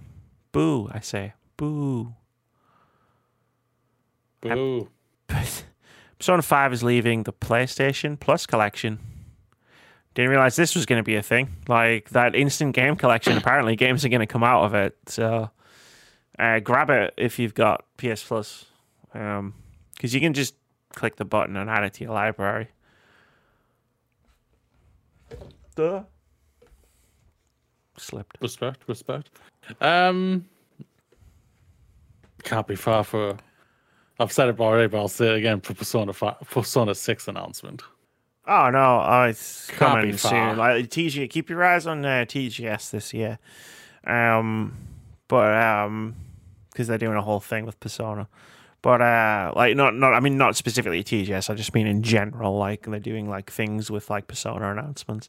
Boo, 0.52 0.88
I 0.92 1.00
say. 1.00 1.34
Boo. 1.56 2.14
boo. 4.40 4.88
Persona 6.18 6.42
5 6.42 6.72
is 6.72 6.82
leaving 6.82 7.24
the 7.24 7.32
PlayStation 7.32 8.18
Plus 8.18 8.46
collection. 8.46 8.98
Didn't 10.16 10.30
realize 10.30 10.56
this 10.56 10.74
was 10.74 10.86
going 10.86 10.98
to 10.98 11.04
be 11.04 11.16
a 11.16 11.22
thing. 11.22 11.50
Like 11.68 12.08
that 12.10 12.34
instant 12.34 12.74
game 12.74 12.96
collection, 12.96 13.36
apparently 13.36 13.76
games 13.76 14.02
are 14.02 14.08
going 14.08 14.20
to 14.20 14.26
come 14.26 14.42
out 14.42 14.64
of 14.64 14.72
it. 14.72 14.96
So 15.08 15.50
uh, 16.38 16.58
grab 16.60 16.88
it 16.88 17.12
if 17.18 17.38
you've 17.38 17.52
got 17.52 17.84
PS 17.98 18.24
Plus. 18.24 18.64
Because 19.12 20.14
you 20.14 20.20
can 20.20 20.32
just 20.32 20.54
click 20.94 21.16
the 21.16 21.26
button 21.26 21.54
and 21.54 21.68
add 21.68 21.84
it 21.84 21.92
to 21.94 22.04
your 22.04 22.14
library. 22.14 22.68
Duh. 25.74 26.04
Slipped. 27.98 28.38
Respect, 28.40 28.84
respect. 28.86 29.28
Um, 29.82 30.46
can't 32.42 32.66
be 32.66 32.74
far 32.74 33.04
for. 33.04 33.36
I've 34.18 34.32
said 34.32 34.48
it 34.48 34.58
already, 34.58 34.88
but 34.88 34.96
I'll 34.96 35.08
say 35.08 35.34
it 35.34 35.36
again 35.36 35.60
for 35.60 35.74
Persona 35.74 36.14
5, 36.14 36.36
Persona 36.50 36.94
Six 36.94 37.28
announcement. 37.28 37.82
Oh 38.46 38.70
no, 38.70 39.02
oh, 39.04 39.22
it's 39.24 39.66
Can't 39.68 39.78
coming 39.78 40.16
soon. 40.16 40.56
Like 40.56 40.86
TG, 40.86 41.28
keep 41.30 41.50
your 41.50 41.64
eyes 41.64 41.86
on 41.86 42.04
uh, 42.04 42.24
TGS 42.28 42.90
this 42.90 43.12
year, 43.12 43.40
um, 44.04 44.76
but 45.26 45.52
um, 45.52 46.14
because 46.70 46.86
they're 46.86 46.98
doing 46.98 47.16
a 47.16 47.22
whole 47.22 47.40
thing 47.40 47.66
with 47.66 47.80
Persona, 47.80 48.28
but 48.82 49.00
uh, 49.00 49.52
like 49.56 49.74
not 49.74 49.96
not 49.96 50.14
I 50.14 50.20
mean 50.20 50.38
not 50.38 50.54
specifically 50.54 51.02
TGS. 51.02 51.50
I 51.50 51.54
just 51.54 51.74
mean 51.74 51.88
in 51.88 52.02
general, 52.02 52.56
like 52.56 52.86
they're 52.86 53.00
doing 53.00 53.28
like 53.28 53.50
things 53.50 53.90
with 53.90 54.10
like 54.10 54.28
Persona 54.28 54.70
announcements, 54.70 55.28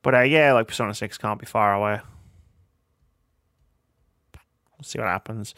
but 0.00 0.14
uh, 0.14 0.20
yeah, 0.20 0.54
like 0.54 0.66
Persona 0.66 0.94
Six 0.94 1.18
can't 1.18 1.38
be 1.38 1.46
far 1.46 1.74
away. 1.74 2.00
We'll 4.78 4.84
see 4.84 4.98
what 4.98 5.08
happens. 5.08 5.54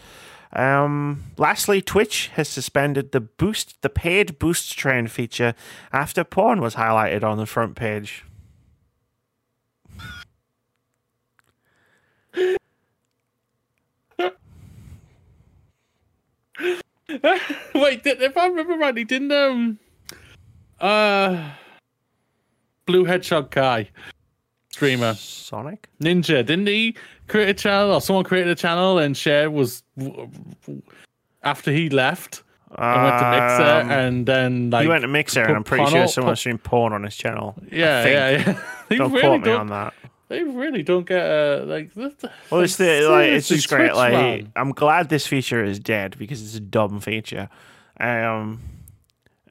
Um, 0.53 1.25
lastly, 1.37 1.83
Twitch 1.83 2.29
has 2.35 2.49
suspended 2.49 3.13
the 3.13 3.21
boost, 3.21 3.81
the 3.83 3.89
paid 3.89 4.39
boost 4.39 4.77
train 4.79 5.07
feature 5.09 5.55
after 5.93 6.25
porn 6.25 6.61
was 6.61 6.77
highlighted 6.77 7.23
on 7.25 7.39
the 7.39 7.47
front 7.47 7.75
page. 7.77 8.25
Wait, 17.75 18.03
did, 18.03 18.21
if 18.21 18.37
I 18.37 18.47
remember 18.47 18.75
rightly, 18.75 19.05
didn't 19.05 19.33
um, 19.33 19.79
uh, 20.81 21.51
Blue 22.85 23.05
Hedgehog 23.05 23.51
guy, 23.51 23.91
streamer 24.71 25.15
Sonic? 25.15 25.89
Ninja, 26.01 26.45
didn't 26.45 26.67
he 26.67 26.97
create 27.29 27.49
a 27.49 27.55
channel 27.55 27.93
or 27.93 28.01
someone 28.01 28.25
created 28.25 28.51
a 28.51 28.55
channel 28.55 28.99
and 28.99 29.17
share 29.17 29.51
was 29.51 29.83
after 31.43 31.73
he 31.73 31.89
left 31.91 32.43
and 32.71 33.03
went 33.03 33.19
to 33.19 33.31
Mixer 33.31 33.81
Um, 33.81 33.91
and 33.91 34.27
then 34.27 34.71
like 34.71 34.83
he 34.83 34.89
went 34.89 35.03
to 35.03 35.09
Mixer, 35.09 35.43
and 35.43 35.57
I'm 35.57 35.65
pretty 35.65 35.83
porn 35.85 35.93
sure 35.93 36.03
up- 36.05 36.11
someone 36.11 36.33
put- 36.33 36.39
streamed 36.39 36.63
porn 36.65 36.93
on 36.93 37.03
his 37.05 37.17
channel. 37.17 37.55
Yeah, 37.71 38.07
yeah, 38.07 38.31
yeah. 38.31 38.61
They 38.89 38.97
Don't 38.99 39.11
really 39.11 39.23
quote 39.23 39.41
me 39.41 39.45
don't, 39.47 39.61
on 39.63 39.67
that. 39.69 39.95
They 40.29 40.43
really 40.45 40.83
don't 40.83 41.07
get 41.07 41.25
uh, 41.25 41.65
like. 41.67 41.91
Well, 41.97 42.61
it's 42.61 42.77
the 42.77 43.09
like 43.11 43.31
it's 43.31 43.49
just 43.49 43.69
great. 43.69 43.87
Twitch, 43.89 43.95
Like 43.97 44.13
man. 44.13 44.53
I'm 44.57 44.73
glad 44.73 45.09
this 45.09 45.27
feature 45.27 45.65
is 45.65 45.79
dead 45.81 46.17
because 46.19 46.43
it's 46.43 46.55
a 46.57 46.61
dumb 46.61 47.01
feature, 47.01 47.49
um, 48.01 48.61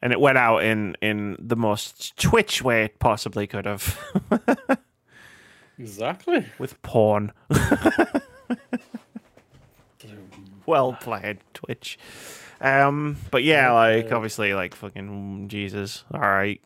and 0.01 0.11
it 0.13 0.19
went 0.19 0.37
out 0.37 0.63
in 0.63 0.95
in 1.01 1.37
the 1.39 1.55
most 1.55 2.15
Twitch 2.17 2.61
way 2.61 2.83
it 2.85 2.99
possibly 2.99 3.47
could 3.47 3.65
have 3.65 3.97
exactly. 5.77 6.45
with 6.59 6.81
porn. 6.81 7.31
well 10.65 10.93
played, 10.93 11.39
Twitch. 11.53 11.97
Um, 12.61 13.17
but 13.31 13.43
yeah, 13.43 13.71
like 13.71 14.11
obviously, 14.11 14.53
like 14.53 14.75
fucking 14.75 15.47
Jesus. 15.49 16.03
All 16.13 16.19
right. 16.19 16.61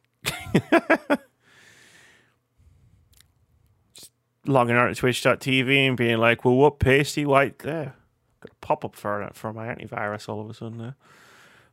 Just 3.93 4.11
logging 4.45 4.75
on 4.75 4.87
to 4.89 4.95
Twitch.tv 4.95 5.87
and 5.87 5.97
being 5.97 6.17
like, 6.17 6.45
"Well, 6.45 6.55
what 6.55 6.79
pasty 6.79 7.25
white 7.25 7.59
there?" 7.59 7.95
Got 8.41 8.51
a 8.51 8.55
pop 8.61 8.85
up 8.85 8.95
for 8.95 9.21
it 9.23 9.35
for 9.35 9.51
my 9.51 9.67
antivirus 9.67 10.29
all 10.29 10.41
of 10.41 10.49
a 10.49 10.53
sudden 10.53 10.77
there. 10.77 10.95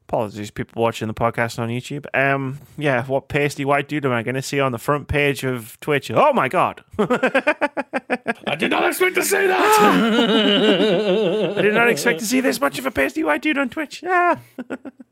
Apologies, 0.08 0.52
people 0.52 0.80
watching 0.80 1.08
the 1.08 1.14
podcast 1.14 1.58
on 1.58 1.68
YouTube. 1.68 2.06
Um, 2.14 2.60
yeah, 2.78 3.04
what 3.06 3.26
pasty 3.26 3.64
white 3.64 3.88
dude 3.88 4.06
am 4.06 4.12
I 4.12 4.22
going 4.22 4.36
to 4.36 4.42
see 4.42 4.60
on 4.60 4.70
the 4.70 4.78
front 4.78 5.08
page 5.08 5.42
of 5.42 5.80
Twitch? 5.80 6.12
Oh 6.12 6.32
my 6.32 6.48
god! 6.48 6.84
I 6.96 8.54
did 8.56 8.70
not 8.70 8.86
expect 8.86 9.16
to 9.16 9.24
say 9.24 9.48
that. 9.48 9.58
I 11.58 11.60
did 11.60 11.74
not 11.74 11.88
expect 11.88 12.20
to 12.20 12.24
see 12.24 12.40
this 12.40 12.60
much 12.60 12.78
of 12.78 12.86
a 12.86 12.92
pasty 12.92 13.24
white 13.24 13.42
dude 13.42 13.58
on 13.58 13.68
Twitch. 13.68 14.04
Ah. 14.06 14.38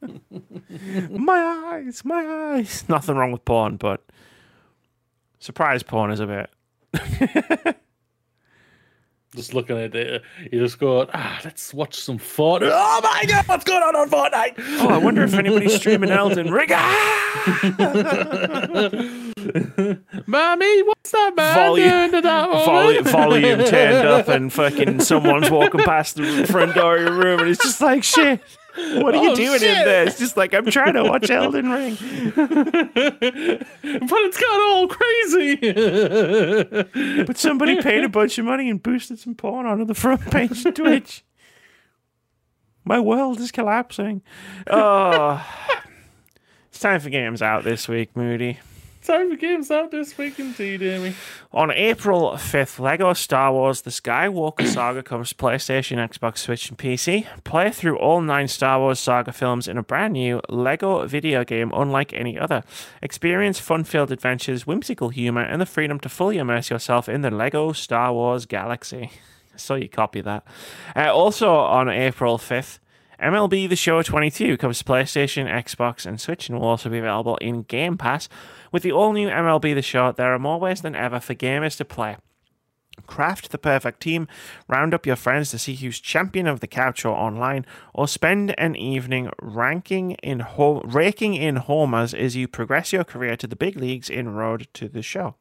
my 1.10 1.72
eyes, 1.74 2.04
my 2.04 2.54
eyes. 2.54 2.84
Nothing 2.88 3.16
wrong 3.16 3.32
with 3.32 3.44
porn, 3.44 3.76
but 3.76 4.04
surprise 5.40 5.82
porn 5.82 6.12
is 6.12 6.20
a 6.20 6.46
bit. 6.92 7.76
Just 9.34 9.52
looking 9.54 9.76
at 9.78 9.94
it, 9.94 10.22
you 10.50 10.60
just 10.60 10.78
go, 10.78 11.06
ah, 11.12 11.40
let's 11.44 11.74
watch 11.74 11.96
some 12.00 12.18
Fortnite. 12.18 12.70
Oh 12.72 13.00
my 13.02 13.24
god, 13.26 13.46
what's 13.48 13.64
going 13.64 13.82
on 13.82 13.96
on 13.96 14.08
Fortnite? 14.10 14.54
Oh, 14.80 14.88
I 14.88 14.98
wonder 14.98 15.22
if 15.24 15.34
anybody's 15.34 15.74
streaming 15.76 16.10
Elden 16.10 16.50
Ring. 16.52 16.68
Ah! 16.72 17.20
Mommy, 20.26 20.82
what's 20.82 21.10
that 21.10 21.32
man 21.36 21.54
Volume- 21.54 21.88
doing 21.90 22.10
to 22.12 22.20
that 22.22 22.48
woman? 22.48 22.64
Volume, 22.64 23.04
volume 23.04 23.64
turned 23.64 24.08
up, 24.08 24.28
and 24.28 24.52
fucking 24.52 25.00
someone's 25.00 25.50
walking 25.50 25.80
past 25.84 26.16
the 26.16 26.46
front 26.46 26.74
door 26.74 26.96
of 26.96 27.02
your 27.02 27.12
room, 27.12 27.40
and 27.40 27.48
it's 27.50 27.62
just 27.62 27.80
like, 27.80 28.02
shit. 28.04 28.40
What 28.76 29.14
are 29.14 29.22
you 29.22 29.30
Oh, 29.30 29.34
doing 29.36 29.52
in 29.54 29.58
shit. 29.60 29.84
there? 29.84 30.04
It's 30.04 30.18
just 30.18 30.36
like 30.36 30.52
I'm 30.52 30.66
trying 30.66 30.94
to 30.94 31.04
watch 31.04 31.30
Elden 31.30 31.70
Ring. 31.70 31.96
but 32.34 34.18
it's 34.20 34.38
gone 34.38 34.60
all 34.60 34.88
crazy. 34.88 35.56
But 37.26 37.36
somebody 37.38 37.80
paid 37.80 38.02
a 38.04 38.08
bunch 38.08 38.36
of 38.38 38.44
money 38.44 38.68
and 38.68 38.82
boosted 38.82 39.18
some 39.18 39.34
porn 39.34 39.66
onto 39.66 39.84
the 39.84 39.94
front 39.94 40.22
page 40.30 40.64
of 40.66 40.74
Twitch. 40.74 41.24
My 42.84 42.98
world 43.00 43.38
is 43.40 43.50
collapsing. 43.52 44.22
Oh, 44.68 45.44
it's 46.68 46.80
time 46.80 47.00
for 47.00 47.10
games 47.10 47.42
out 47.42 47.64
this 47.64 47.88
week, 47.88 48.14
Moody. 48.16 48.58
Time 49.04 49.28
for 49.28 49.36
games 49.36 49.70
out 49.70 49.90
this 49.90 50.16
week 50.16 50.38
indeed, 50.38 50.82
Amy. 50.82 51.14
On 51.52 51.70
April 51.70 52.30
5th, 52.30 52.78
Lego 52.78 53.12
Star 53.12 53.52
Wars 53.52 53.82
The 53.82 53.90
Skywalker 53.90 54.66
Saga 54.74 55.02
comes 55.02 55.28
to 55.28 55.34
PlayStation, 55.34 55.98
Xbox, 55.98 56.38
Switch, 56.38 56.70
and 56.70 56.78
PC. 56.78 57.26
Play 57.44 57.70
through 57.70 57.98
all 57.98 58.22
nine 58.22 58.48
Star 58.48 58.80
Wars 58.80 58.98
saga 58.98 59.30
films 59.30 59.68
in 59.68 59.76
a 59.76 59.82
brand 59.82 60.14
new 60.14 60.40
Lego 60.48 61.06
video 61.06 61.44
game 61.44 61.70
unlike 61.74 62.14
any 62.14 62.38
other. 62.38 62.64
Experience 63.02 63.58
fun 63.60 63.84
filled 63.84 64.10
adventures, 64.10 64.66
whimsical 64.66 65.10
humor, 65.10 65.42
and 65.42 65.60
the 65.60 65.66
freedom 65.66 66.00
to 66.00 66.08
fully 66.08 66.38
immerse 66.38 66.70
yourself 66.70 67.06
in 67.06 67.20
the 67.20 67.30
Lego 67.30 67.72
Star 67.72 68.10
Wars 68.10 68.46
galaxy. 68.46 69.10
So 69.56 69.76
you 69.76 69.88
copy 69.88 70.20
that. 70.20 70.44
Uh, 70.96 71.14
also 71.14 71.54
on 71.54 71.88
April 71.88 72.38
5th, 72.38 72.80
MLB 73.20 73.68
The 73.68 73.76
Show 73.76 74.02
22 74.02 74.56
comes 74.56 74.78
to 74.78 74.84
PlayStation, 74.84 75.48
Xbox, 75.48 76.04
and 76.04 76.20
Switch 76.20 76.48
and 76.48 76.58
will 76.58 76.66
also 76.66 76.88
be 76.88 76.98
available 76.98 77.36
in 77.36 77.62
Game 77.62 77.96
Pass. 77.96 78.28
With 78.72 78.82
the 78.82 78.92
all 78.92 79.12
new 79.12 79.28
MLB 79.28 79.74
The 79.74 79.82
Show, 79.82 80.12
there 80.12 80.34
are 80.34 80.38
more 80.38 80.58
ways 80.58 80.82
than 80.82 80.96
ever 80.96 81.20
for 81.20 81.34
gamers 81.34 81.76
to 81.76 81.84
play. 81.84 82.16
Craft 83.06 83.50
the 83.50 83.58
perfect 83.58 84.00
team, 84.00 84.28
round 84.68 84.94
up 84.94 85.04
your 85.04 85.16
friends 85.16 85.50
to 85.50 85.58
see 85.58 85.74
who's 85.74 86.00
champion 86.00 86.46
of 86.46 86.60
the 86.60 86.66
couch 86.66 87.04
or 87.04 87.14
online, 87.14 87.66
or 87.92 88.06
spend 88.06 88.58
an 88.58 88.76
evening 88.76 89.30
ranking 89.40 90.12
in 90.22 90.44
raking 90.56 91.34
in 91.34 91.56
homers 91.56 92.14
as 92.14 92.36
you 92.36 92.48
progress 92.48 92.92
your 92.92 93.04
career 93.04 93.36
to 93.36 93.46
the 93.46 93.56
big 93.56 93.76
leagues 93.76 94.08
in 94.08 94.34
Road 94.34 94.68
to 94.74 94.88
the 94.88 95.02
Show. 95.02 95.34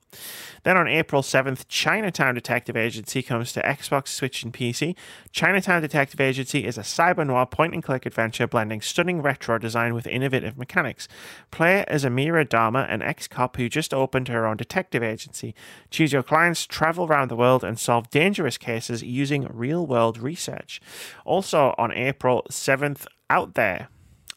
Then 0.63 0.77
on 0.77 0.87
April 0.87 1.21
7th, 1.21 1.65
Chinatown 1.67 2.35
Detective 2.35 2.77
Agency 2.77 3.21
comes 3.21 3.51
to 3.53 3.61
Xbox, 3.61 4.09
Switch, 4.09 4.43
and 4.43 4.53
PC. 4.53 4.95
Chinatown 5.31 5.81
Detective 5.81 6.21
Agency 6.21 6.65
is 6.65 6.77
a 6.77 6.81
cyber 6.81 7.25
noir 7.25 7.45
point 7.45 7.73
and 7.73 7.83
click 7.83 8.05
adventure 8.05 8.47
blending 8.47 8.81
stunning 8.81 9.21
retro 9.21 9.57
design 9.57 9.93
with 9.93 10.07
innovative 10.07 10.57
mechanics. 10.57 11.07
Play 11.51 11.83
as 11.87 12.05
Amira 12.05 12.47
Darma, 12.47 12.91
an 12.91 13.01
ex 13.01 13.27
cop 13.27 13.57
who 13.57 13.67
just 13.67 13.93
opened 13.93 14.27
her 14.27 14.45
own 14.45 14.57
detective 14.57 15.03
agency. 15.03 15.53
Choose 15.89 16.13
your 16.13 16.23
clients, 16.23 16.65
travel 16.65 17.05
around 17.05 17.29
the 17.29 17.35
world, 17.35 17.42
and 17.63 17.77
solve 17.77 18.09
dangerous 18.09 18.57
cases 18.57 19.03
using 19.03 19.47
real 19.51 19.85
world 19.85 20.17
research. 20.17 20.79
Also 21.25 21.75
on 21.77 21.91
April 21.91 22.45
7th, 22.49 23.05
Out 23.29 23.55
There. 23.55 23.89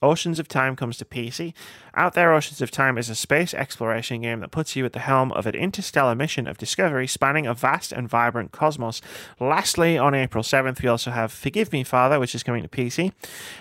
Oceans 0.06 0.38
of 0.38 0.46
Time 0.46 0.76
comes 0.76 0.96
to 0.98 1.04
PC. 1.04 1.52
Out 1.94 2.14
There 2.14 2.32
Oceans 2.32 2.62
of 2.62 2.70
Time 2.70 2.96
is 2.96 3.10
a 3.10 3.16
space 3.16 3.52
exploration 3.52 4.22
game 4.22 4.38
that 4.38 4.52
puts 4.52 4.76
you 4.76 4.84
at 4.84 4.92
the 4.92 5.00
helm 5.00 5.32
of 5.32 5.46
an 5.46 5.56
interstellar 5.56 6.14
mission 6.14 6.46
of 6.46 6.58
discovery 6.58 7.08
spanning 7.08 7.44
a 7.44 7.54
vast 7.54 7.90
and 7.90 8.08
vibrant 8.08 8.52
cosmos. 8.52 9.02
Lastly, 9.40 9.98
on 9.98 10.14
April 10.14 10.44
7th, 10.44 10.80
we 10.80 10.88
also 10.88 11.10
have 11.10 11.32
Forgive 11.32 11.72
Me 11.72 11.82
Father, 11.82 12.20
which 12.20 12.36
is 12.36 12.44
coming 12.44 12.62
to 12.62 12.68
PC. 12.68 13.12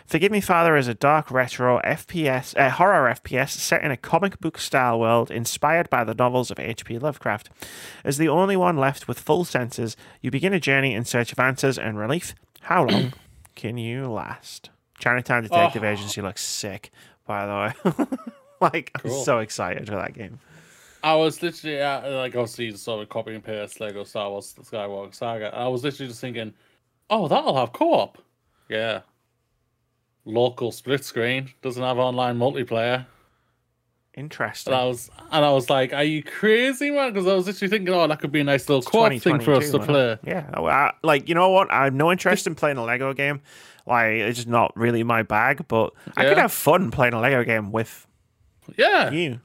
Forgive 0.05 0.31
Me 0.31 0.39
Father 0.39 0.77
is 0.77 0.87
a 0.87 0.93
dark 0.93 1.31
retro 1.31 1.81
FPS, 1.83 2.55
uh, 2.59 2.69
horror 2.69 3.11
FPS 3.11 3.49
set 3.49 3.83
in 3.83 3.89
a 3.89 3.97
comic 3.97 4.39
book 4.39 4.59
style 4.59 4.99
world 4.99 5.31
inspired 5.31 5.89
by 5.89 6.03
the 6.03 6.13
novels 6.13 6.51
of 6.51 6.59
H.P. 6.59 6.99
Lovecraft. 6.99 7.49
As 8.03 8.19
the 8.19 8.29
only 8.29 8.55
one 8.55 8.77
left 8.77 9.07
with 9.07 9.19
full 9.19 9.45
senses, 9.45 9.97
you 10.21 10.29
begin 10.29 10.53
a 10.53 10.59
journey 10.59 10.93
in 10.93 11.05
search 11.05 11.31
of 11.31 11.39
answers 11.39 11.79
and 11.79 11.97
relief. 11.97 12.35
How 12.61 12.85
long 12.85 13.13
can 13.55 13.79
you 13.79 14.07
last? 14.07 14.69
Chinatown 14.99 15.43
Detective 15.43 15.83
Oh. 15.83 15.87
Agency 15.87 16.21
looks 16.21 16.41
sick, 16.41 16.91
by 17.25 17.45
the 17.45 17.95
way. 18.05 18.17
like, 18.61 18.91
I'm 19.03 19.11
so 19.11 19.39
excited 19.39 19.87
for 19.87 19.95
that 19.95 20.13
game. 20.13 20.39
I 21.03 21.13
was 21.15 21.43
literally 21.43 21.79
uh, 21.81 22.09
like, 22.17 22.35
obviously, 22.35 22.65
you 22.65 22.75
saw 22.75 22.99
me 22.99 23.05
copy 23.05 23.35
and 23.35 23.43
paste 23.43 23.79
Lego 23.79 24.03
Star 24.03 24.29
Wars 24.29 24.55
Skywalker 24.59 25.13
Saga. 25.13 25.53
I 25.53 25.67
was 25.67 25.83
literally 25.83 26.07
just 26.09 26.21
thinking, 26.21 26.53
oh, 27.09 27.27
that'll 27.27 27.55
have 27.57 27.73
co 27.73 27.93
op. 27.93 28.17
Yeah. 28.69 29.01
Local 30.25 30.71
split 30.71 31.03
screen 31.05 31.51
doesn't 31.61 31.83
have 31.83 31.99
online 31.99 32.39
multiplayer. 32.39 33.05
Interesting. 34.15 34.73
And 34.73 34.81
I 34.81 34.85
was, 34.85 35.11
and 35.31 35.45
I 35.45 35.51
was 35.51 35.69
like, 35.69 35.93
"Are 35.93 36.03
you 36.03 36.23
crazy, 36.23 36.89
man?" 36.89 37.11
Because 37.11 37.27
I 37.27 37.35
was 37.35 37.45
literally 37.47 37.69
thinking, 37.69 37.93
"Oh, 37.93 38.07
that 38.07 38.19
could 38.19 38.31
be 38.31 38.39
a 38.39 38.43
nice 38.45 38.67
little 38.69 38.81
co-op 38.81 39.11
thing 39.21 39.41
for 39.41 39.53
us 39.53 39.69
to 39.71 39.79
play." 39.79 40.17
Yeah. 40.25 40.49
I, 40.55 40.93
like, 41.03 41.27
you 41.27 41.35
know 41.35 41.49
what? 41.49 41.69
I 41.69 41.83
have 41.83 41.93
no 41.93 42.11
interest 42.11 42.47
in 42.47 42.55
playing 42.55 42.77
a 42.77 42.83
Lego 42.83 43.13
game. 43.13 43.41
Like, 43.85 44.07
it's 44.13 44.37
just 44.37 44.47
not 44.47 44.75
really 44.75 45.03
my 45.03 45.23
bag, 45.23 45.67
but 45.67 45.93
I 46.17 46.25
could 46.25 46.37
have 46.37 46.51
fun 46.51 46.89
playing 46.91 47.13
a 47.13 47.19
Lego 47.19 47.43
game 47.43 47.71
with 47.71 48.07
Yeah. 48.77 49.11
you. 49.11 49.39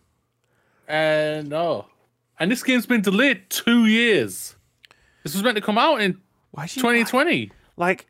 And 0.88 1.48
no, 1.50 1.86
and 2.38 2.50
this 2.50 2.62
game's 2.62 2.86
been 2.86 3.02
delayed 3.02 3.48
two 3.50 3.86
years. 3.86 4.56
This 5.22 5.34
was 5.34 5.42
meant 5.42 5.56
to 5.56 5.60
come 5.60 5.78
out 5.78 6.00
in 6.00 6.12
you 6.56 6.66
2020. 6.66 7.52
like 7.76 8.06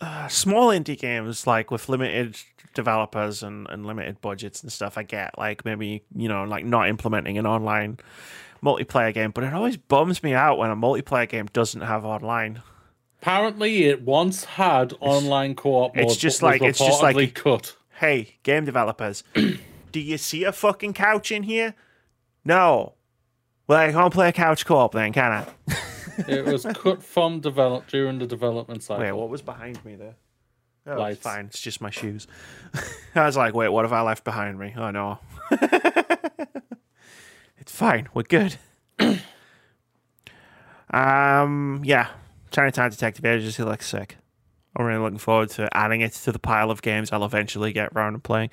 uh, 0.00 0.28
small 0.28 0.68
indie 0.68 0.98
games 0.98 1.46
like 1.46 1.70
with 1.70 1.88
limited 1.88 2.36
developers 2.74 3.42
and, 3.42 3.66
and 3.68 3.84
limited 3.84 4.20
budgets 4.20 4.62
and 4.62 4.70
stuff 4.72 4.96
i 4.96 5.02
get 5.02 5.36
like 5.36 5.64
maybe 5.64 6.02
you 6.14 6.28
know 6.28 6.44
like 6.44 6.64
not 6.64 6.88
implementing 6.88 7.36
an 7.36 7.44
online 7.46 7.98
multiplayer 8.62 9.12
game 9.12 9.32
but 9.32 9.42
it 9.42 9.52
always 9.52 9.76
bums 9.76 10.22
me 10.22 10.32
out 10.32 10.56
when 10.56 10.70
a 10.70 10.76
multiplayer 10.76 11.28
game 11.28 11.46
doesn't 11.52 11.80
have 11.80 12.04
online 12.04 12.62
Apparently, 13.22 13.84
it 13.84 14.00
once 14.02 14.44
had 14.44 14.94
online 15.00 15.54
co-op. 15.54 15.94
it's 15.96 16.12
mode, 16.12 16.18
just 16.18 16.42
like- 16.42 16.62
it's 16.62 16.78
just 16.78 17.02
like- 17.02 17.34
cut. 17.34 17.76
hey 17.98 18.38
game 18.42 18.64
developers 18.64 19.22
do 19.92 20.00
you 20.00 20.16
see 20.16 20.44
a 20.44 20.52
fucking 20.52 20.94
couch 20.94 21.30
in 21.30 21.42
here 21.42 21.74
no 22.46 22.94
well 23.66 23.78
i 23.78 23.92
can't 23.92 24.12
play 24.14 24.28
a 24.28 24.32
couch 24.32 24.64
co-op 24.64 24.92
then 24.92 25.12
can 25.12 25.32
i 25.32 25.46
It 26.28 26.44
was 26.46 26.64
cut 26.74 27.02
from 27.02 27.40
develop 27.40 27.86
during 27.88 28.18
the 28.18 28.26
development 28.26 28.82
cycle. 28.82 29.04
wait 29.04 29.12
what 29.12 29.28
was 29.28 29.42
behind 29.42 29.84
me 29.84 29.96
there 29.96 30.14
Oh, 30.86 30.94
Lights. 30.96 31.16
it's 31.18 31.22
fine. 31.22 31.44
It's 31.44 31.60
just 31.60 31.82
my 31.82 31.90
shoes. 31.90 32.26
I 33.14 33.26
was 33.26 33.36
like, 33.36 33.52
wait, 33.54 33.68
what 33.68 33.84
have 33.84 33.92
I 33.92 34.00
left 34.00 34.24
behind 34.24 34.58
me? 34.58 34.72
Oh 34.74 34.90
no. 34.90 35.18
it's 37.58 37.70
fine. 37.70 38.08
We're 38.14 38.22
good. 38.22 38.56
um, 40.90 41.82
yeah. 41.84 42.08
Chinatown 42.50 42.90
Detective 42.90 43.24
Agency 43.24 43.62
looks 43.62 43.86
sick. 43.86 44.16
I'm 44.76 44.84
really 44.84 45.00
looking 45.00 45.18
forward 45.18 45.50
to 45.50 45.68
adding 45.76 46.00
it 46.00 46.12
to 46.12 46.32
the 46.32 46.38
pile 46.38 46.70
of 46.70 46.82
games 46.82 47.12
I'll 47.12 47.24
eventually 47.24 47.72
get 47.72 47.92
around 47.94 48.12
to 48.14 48.18
playing. 48.18 48.50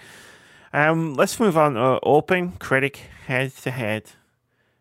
Um, 0.73 1.13
let's 1.13 1.39
move 1.39 1.57
on. 1.57 1.77
Uh, 1.77 1.99
open 2.03 2.53
critic 2.53 2.97
head 3.25 3.55
to 3.57 3.71
head. 3.71 4.11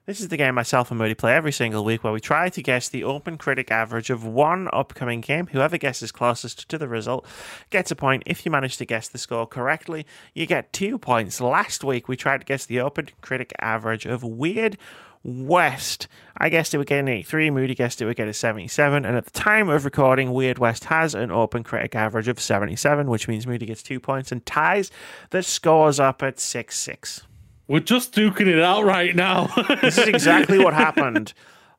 This 0.06 0.20
is 0.20 0.28
the 0.28 0.36
game 0.36 0.54
myself 0.54 0.92
and 0.92 0.98
Moody 0.98 1.14
play 1.14 1.34
every 1.34 1.50
single 1.50 1.84
week 1.84 2.04
where 2.04 2.12
we 2.12 2.20
try 2.20 2.48
to 2.48 2.62
guess 2.62 2.88
the 2.88 3.02
open 3.02 3.36
critic 3.36 3.72
average 3.72 4.08
of 4.08 4.24
one 4.24 4.68
upcoming 4.72 5.20
game. 5.20 5.48
Whoever 5.48 5.78
guesses 5.78 6.12
closest 6.12 6.68
to 6.68 6.78
the 6.78 6.86
result 6.86 7.26
gets 7.70 7.90
a 7.90 7.96
point. 7.96 8.22
If 8.24 8.46
you 8.46 8.52
manage 8.52 8.76
to 8.76 8.84
guess 8.84 9.08
the 9.08 9.18
score 9.18 9.48
correctly, 9.48 10.06
you 10.32 10.46
get 10.46 10.72
two 10.72 10.96
points. 10.96 11.40
Last 11.40 11.82
week 11.82 12.06
we 12.06 12.16
tried 12.16 12.38
to 12.38 12.44
guess 12.44 12.66
the 12.66 12.78
open 12.78 13.08
critic 13.20 13.52
average 13.60 14.06
of 14.06 14.22
Weird 14.22 14.78
West. 15.26 16.06
I 16.38 16.48
guessed 16.48 16.72
it 16.72 16.78
would 16.78 16.86
get 16.86 17.00
an 17.00 17.08
83, 17.08 17.50
Moody 17.50 17.74
guessed 17.74 18.00
it 18.00 18.06
would 18.06 18.16
get 18.16 18.28
a 18.28 18.32
77, 18.32 19.04
and 19.04 19.16
at 19.16 19.24
the 19.24 19.30
time 19.32 19.68
of 19.68 19.84
recording, 19.84 20.32
Weird 20.32 20.58
West 20.58 20.84
has 20.84 21.14
an 21.14 21.32
open 21.32 21.64
critic 21.64 21.96
average 21.96 22.28
of 22.28 22.38
77, 22.38 23.10
which 23.10 23.26
means 23.26 23.46
Moody 23.46 23.66
gets 23.66 23.82
two 23.82 23.98
points 23.98 24.30
and 24.30 24.46
ties 24.46 24.92
the 25.30 25.42
scores 25.42 25.98
up 25.98 26.22
at 26.22 26.38
6 26.38 26.78
6. 26.78 27.22
We're 27.66 27.80
just 27.80 28.14
duking 28.14 28.46
it 28.46 28.60
out 28.60 28.84
right 28.84 29.16
now. 29.16 29.52
This 29.80 29.98
is 29.98 30.06
exactly 30.06 30.58
what 30.58 30.74
happened 30.74 31.32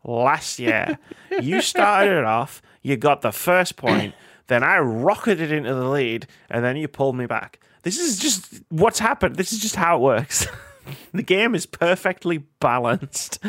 last 0.04 0.60
year. 0.60 1.00
You 1.42 1.62
started 1.62 2.18
it 2.18 2.26
off, 2.26 2.62
you 2.82 2.98
got 2.98 3.22
the 3.22 3.32
first 3.32 3.78
point, 3.78 4.14
then 4.48 4.62
I 4.62 4.80
rocketed 4.80 5.54
into 5.54 5.74
the 5.74 5.88
lead, 5.88 6.28
and 6.50 6.66
then 6.66 6.76
you 6.76 6.90
pulled 6.90 7.16
me 7.16 7.26
back. 7.26 7.62
This 7.84 7.98
is 7.98 8.20
just 8.20 8.62
what's 8.68 9.00
happened. 9.00 9.38
This 9.38 9.54
is 9.54 9.60
just 9.60 9.78
how 9.78 9.96
it 9.96 10.02
works. 10.02 10.48
the 11.14 11.24
game 11.24 11.56
is 11.56 11.66
perfectly 11.66 12.40
balanced 12.60 13.40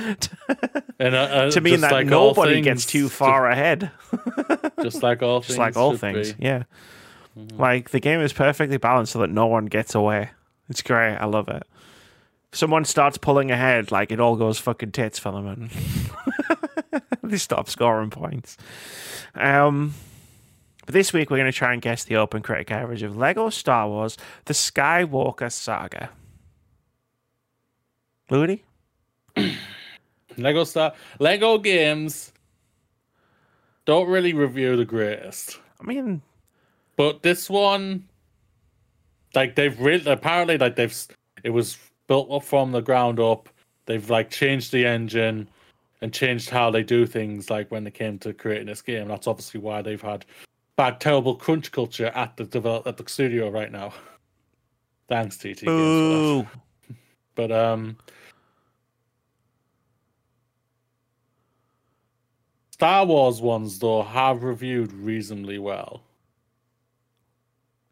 And 1.01 1.15
uh, 1.15 1.19
uh, 1.19 1.51
to 1.53 1.61
mean 1.61 1.81
that 1.83 1.93
like 1.93 2.07
nobody 2.07 2.61
gets 2.61 2.85
too 2.85 3.09
far 3.09 3.49
ahead. 3.49 3.93
Just, 4.11 4.77
just 4.83 5.03
like 5.03 5.23
all 5.23 5.41
things. 5.41 5.47
Just 5.47 5.59
like 5.59 5.77
all 5.77 5.97
things. 5.97 6.33
be. 6.33 6.45
Yeah. 6.45 6.65
Mm-hmm. 7.39 7.61
Like 7.61 7.91
the 7.91 8.01
game 8.01 8.21
is 8.21 8.33
perfectly 8.33 8.79
balanced 8.79 9.13
so 9.13 9.21
that 9.21 9.31
no 9.31 9.47
one 9.47 9.67
gets 9.67 9.95
away. 9.95 10.31
It's 10.69 10.83
great. 10.83 11.17
I 11.17 11.27
love 11.27 11.49
it. 11.49 11.63
If 12.53 12.59
someone 12.59 12.85
starts 12.85 13.17
pulling 13.17 13.51
ahead, 13.51 13.93
like 13.93 14.11
it 14.11 14.19
all 14.19 14.37
goes 14.37 14.59
fucking 14.59 14.93
tits 14.93 15.19
for 15.19 15.31
them 15.31 15.47
and 15.47 17.01
they 17.23 17.37
stop 17.37 17.69
scoring 17.69 18.11
points. 18.11 18.57
Um 19.35 19.95
but 20.85 20.95
this 20.95 21.13
week 21.13 21.31
we're 21.31 21.37
going 21.37 21.53
to 21.53 21.57
try 21.57 21.75
and 21.75 21.83
guess 21.83 22.05
the 22.05 22.17
open 22.17 22.41
critic 22.41 22.71
average 22.71 23.03
of 23.03 23.15
Lego 23.15 23.51
Star 23.51 23.87
Wars 23.87 24.17
The 24.47 24.55
Skywalker 24.55 25.53
Saga. 25.53 26.09
Moody? 28.31 28.65
Lego 30.37 30.65
Star 30.65 30.93
Lego 31.19 31.59
games 31.59 32.33
don't 33.85 34.09
really 34.09 34.33
review 34.35 34.77
the 34.77 34.85
greatest. 34.85 35.59
I 35.81 35.85
mean, 35.85 36.21
But 36.97 37.23
this 37.23 37.49
one, 37.49 38.05
like 39.35 39.55
they've 39.55 39.79
really 39.81 40.11
apparently 40.11 40.59
like 40.59 40.77
they've 40.77 40.95
it 41.43 41.51
was 41.51 41.79
built 42.07 42.31
up 42.31 42.45
from 42.45 42.73
the 42.73 42.81
ground 42.83 43.21
up. 43.21 43.49
They've 43.87 44.09
like 44.11 44.31
changed 44.31 44.73
the 44.73 44.85
engine 44.85 45.49
and 46.01 46.13
changed 46.13 46.51
how 46.51 46.71
they 46.71 46.83
do 46.83 47.07
things. 47.07 47.51
Like 47.51 47.71
when 47.71 47.85
they 47.85 47.91
came 47.91 48.19
to 48.21 48.33
creating 48.33 48.67
this 48.67 48.83
game, 48.83 49.09
that's 49.09 49.27
obviously 49.27 49.61
why 49.61 49.83
they've 49.83 50.03
had 50.03 50.27
bad, 50.77 51.01
terrible 51.01 51.35
crunch 51.35 51.73
culture 51.73 52.13
at 52.15 52.37
the 52.37 52.45
develop 52.45 52.87
at 52.87 52.97
the 52.97 53.09
studio 53.09 53.51
right 53.51 53.73
now. 53.73 53.93
Thanks, 55.09 55.39
TT. 55.39 55.43
Games, 55.43 55.67
for 55.67 55.73
that. 55.73 56.47
boo. 56.91 56.95
But 57.35 57.53
um, 57.53 57.97
Star 62.79 63.05
Wars 63.05 63.41
ones 63.41 63.81
though 63.81 64.05
have 64.05 64.45
reviewed 64.45 64.93
reasonably 64.93 65.59
well. 65.59 66.05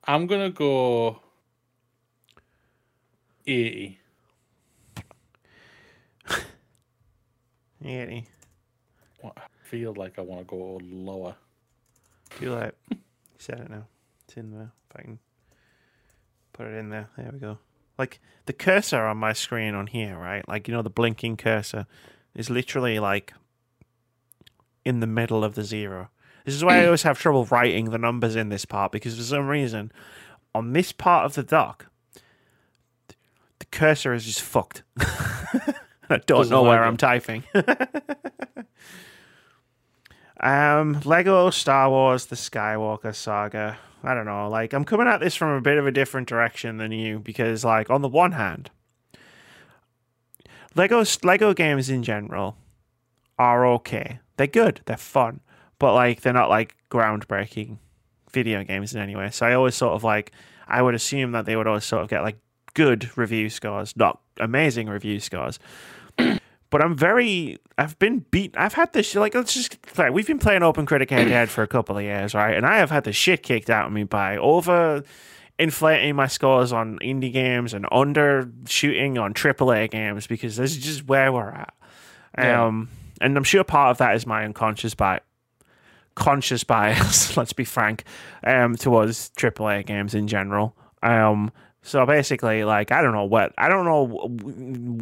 I'm 0.05 0.29
gonna 0.29 0.51
go 0.51 1.19
eighty. 3.49 3.99
Yeah, 7.81 8.21
I 9.25 9.31
feel 9.65 9.93
like 9.95 10.19
I 10.19 10.23
want 10.23 10.41
to 10.41 10.45
go 10.45 10.81
lower. 10.85 11.35
too 12.39 12.53
late. 12.55 12.73
You 12.91 12.99
said 13.39 13.61
it 13.61 13.71
now. 13.71 13.87
It's 14.25 14.37
in 14.37 14.51
there. 14.53 14.73
If 14.91 14.97
I 14.97 15.03
can 15.03 15.19
put 16.53 16.67
it 16.67 16.75
in 16.75 16.91
there. 16.91 17.09
There 17.17 17.31
we 17.33 17.39
go. 17.41 17.59
Like 17.99 18.21
the 18.47 18.53
cursor 18.53 19.05
on 19.05 19.19
my 19.19 19.33
screen 19.33 19.75
on 19.75 19.89
here, 19.89 20.17
right? 20.17 20.49
Like 20.49 20.69
you 20.69 20.75
know 20.75 20.83
the 20.83 20.91
blinking 20.91 21.37
cursor 21.37 21.87
is 22.37 22.51
literally 22.51 22.99
like 23.01 23.33
in 24.87 25.01
the 25.01 25.07
middle 25.07 25.45
of 25.45 25.55
the 25.57 25.65
zero. 25.65 26.09
This 26.45 26.55
is 26.55 26.65
why 26.65 26.81
I 26.81 26.87
always 26.87 27.03
have 27.03 27.19
trouble 27.19 27.45
writing 27.47 27.91
the 27.91 27.99
numbers 27.99 28.37
in 28.37 28.49
this 28.51 28.65
part 28.65 28.93
because 28.93 29.17
for 29.17 29.23
some 29.23 29.49
reason 29.49 29.91
on 30.55 30.73
this 30.73 30.93
part 30.93 31.27
of 31.27 31.35
the 31.35 31.43
dock 31.43 31.87
the 33.59 33.65
cursor 33.71 34.15
is 34.15 34.25
just 34.25 34.41
fucked. 34.41 34.83
I 34.99 35.75
don't 36.09 36.27
Doesn't 36.27 36.51
know 36.53 36.63
where 36.63 36.81
like 36.81 36.87
I'm 36.87 36.95
it. 36.95 36.99
typing. 36.99 37.45
Um, 40.39 41.01
Lego 41.05 41.49
Star 41.49 41.89
Wars: 41.89 42.27
The 42.27 42.37
Skywalker 42.37 43.15
Saga. 43.15 43.79
I 44.05 44.15
don't 44.15 44.27
know. 44.27 44.49
Like, 44.51 44.75
I'm 44.75 44.85
coming 44.85 45.07
at 45.09 45.19
this 45.19 45.35
from 45.35 45.49
a 45.49 45.63
bit 45.63 45.79
of 45.79 45.87
a 45.87 45.91
different 45.91 46.29
direction 46.29 46.77
than 46.77 46.93
you 46.93 47.19
because, 47.21 47.65
like, 47.65 47.89
on 47.89 48.03
the 48.03 48.09
one 48.09 48.33
hand, 48.33 48.71
Lego 50.75 51.03
Lego 51.23 51.55
games 51.55 51.89
in 51.89 52.03
general 52.03 52.57
are 53.39 53.67
okay. 53.67 54.21
They're 54.37 54.47
good. 54.47 54.81
They're 54.87 54.97
fun, 54.97 55.41
but 55.79 55.95
like, 55.95 56.21
they're 56.21 56.33
not 56.33 56.51
like 56.51 56.77
groundbreaking 56.91 57.79
video 58.31 58.63
games 58.65 58.95
in 58.95 59.01
any 59.01 59.17
way. 59.17 59.31
So 59.31 59.47
I 59.47 59.55
always 59.55 59.75
sort 59.75 59.95
of 59.95 60.05
like, 60.05 60.33
I 60.69 60.83
would 60.83 60.95
assume 60.95 61.33
that 61.33 61.47
they 61.47 61.57
would 61.57 61.67
always 61.67 61.85
sort 61.85 62.03
of 62.03 62.09
get 62.09 62.23
like 62.23 62.39
good 62.75 63.17
review 63.17 63.49
scores, 63.49 63.97
not 63.97 64.21
amazing 64.39 64.89
review 64.89 65.21
scores 65.21 65.59
but 66.71 66.83
I'm 66.83 66.97
very. 66.97 67.59
I've 67.79 67.99
been 67.99 68.25
beat. 68.31 68.55
I've 68.57 68.75
had 68.75 68.93
this 68.93 69.15
like 69.15 69.35
let's 69.35 69.55
just 69.55 69.77
like 69.99 70.13
we've 70.13 70.27
been 70.27 70.39
playing 70.39 70.63
Open 70.63 70.87
Critic 70.87 71.11
head 71.11 71.25
to 71.25 71.31
head 71.31 71.51
for 71.51 71.63
a 71.63 71.67
couple 71.67 71.97
of 71.97 72.03
years, 72.03 72.35
right? 72.35 72.57
And 72.57 72.67
I 72.67 72.79
have 72.79 72.91
had 72.91 73.05
the 73.05 73.13
shit 73.13 73.43
kicked 73.43 73.71
out 73.71 73.87
of 73.87 73.93
me 73.93 74.05
by 74.05 74.37
over 74.37 75.03
inflating 75.59 76.17
my 76.17 76.27
scores 76.27 76.73
on 76.73 76.99
indie 76.99 77.33
games 77.33 77.73
and 77.73 77.87
undershooting 77.87 79.21
on 79.21 79.33
AAA 79.35 79.91
games 79.91 80.27
because 80.27 80.57
this 80.57 80.73
is 80.73 80.85
just 80.85 81.07
where 81.07 81.33
we're 81.33 81.51
at. 81.51 81.75
Yeah. 82.37 82.67
Um, 82.67 82.89
and 83.21 83.37
I'm 83.37 83.45
sure 83.45 83.65
part 83.65 83.91
of 83.91 83.99
that 83.99 84.15
is 84.15 84.27
my 84.27 84.45
unconscious 84.45 84.95
bias. 84.95 85.23
Conscious 86.15 86.65
bias, 86.65 87.37
let's 87.37 87.53
be 87.53 87.65
frank, 87.65 88.05
um, 88.43 88.77
towards 88.77 89.31
AAA 89.31 89.85
games 89.85 90.15
in 90.15 90.27
general. 90.29 90.75
Um, 91.03 91.53
so 91.83 92.05
basically, 92.07 92.65
like, 92.65 92.91
I 92.91 93.03
don't 93.03 93.13
know 93.13 93.25
what 93.25 93.53
I 93.59 93.69
don't 93.69 93.85
know 93.85 94.07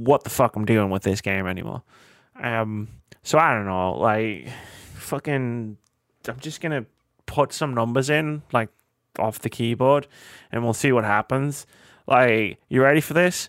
what 0.03 0.25
the 0.25 0.31
fuck 0.31 0.57
I'm 0.57 0.65
doing 0.65 0.91
with 0.91 1.03
this 1.03 1.21
game 1.21 1.47
anymore. 1.47 1.83
Um, 2.43 2.89
so 3.23 3.39
I 3.39 3.55
don't 3.55 3.67
know, 3.67 3.93
like, 3.99 4.49
fucking, 4.97 5.79
I'm 6.29 6.41
just 6.41 6.61
gonna 6.61 6.85
put 7.27 7.53
some 7.53 7.75
numbers 7.75 8.11
in, 8.11 8.43
like, 8.53 8.69
off 9.19 9.39
the 9.39 9.49
keyboard, 9.49 10.07
and 10.53 10.65
we'll 10.65 10.75
see 10.75 10.93
what 10.93 11.05
happens. 11.05 11.67
Like, 12.07 12.59
you 12.69 12.83
ready 12.83 13.01
for 13.01 13.15
this? 13.15 13.49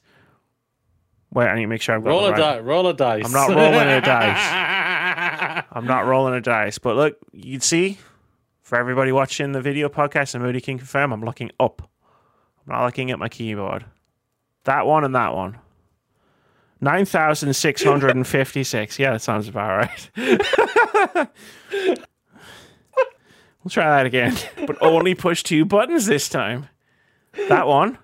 Wait, 1.36 1.48
I 1.48 1.56
need 1.56 1.62
to 1.64 1.68
make 1.68 1.82
sure 1.82 1.96
I've 1.96 2.04
got 2.04 2.10
Roll 2.10 2.26
a 2.26 2.32
right- 2.32 2.40
dice. 2.40 2.62
Roll 2.64 2.88
a 2.88 2.94
dice. 2.94 3.26
I'm 3.26 3.32
not 3.34 3.50
rolling 3.50 3.88
a 3.90 4.00
dice. 4.02 5.66
I'm 5.72 5.86
not 5.86 6.06
rolling 6.06 6.34
a 6.34 6.40
dice, 6.42 6.78
but 6.80 6.96
look, 6.96 7.18
you'd 7.34 7.62
see 7.62 7.98
for 8.62 8.78
everybody 8.80 9.12
watching 9.12 9.52
the 9.52 9.60
video 9.62 9.90
podcast, 9.90 10.34
and 10.34 10.42
Moody 10.44 10.62
can 10.62 10.78
confirm, 10.78 11.12
I'm 11.12 11.26
looking 11.26 11.52
up. 11.60 11.82
I'm 12.66 12.74
not 12.74 12.86
looking 12.86 13.12
at 13.12 13.20
my 13.20 13.28
keyboard. 13.28 13.84
That 14.64 14.86
one 14.88 15.04
and 15.04 15.14
that 15.14 15.36
one. 15.36 15.58
9,656. 16.80 19.00
Yeah, 19.00 19.12
that 19.12 19.22
sounds 19.22 19.50
about 19.50 19.78
right. 19.78 20.10
we'll 20.26 20.38
try 23.70 23.98
that 23.98 24.06
again, 24.06 24.38
but 24.66 24.78
only 24.82 25.16
push 25.16 25.44
two 25.44 25.66
buttons 25.66 26.06
this 26.06 26.30
time. 26.30 26.70
That 27.50 27.68
one 27.68 27.98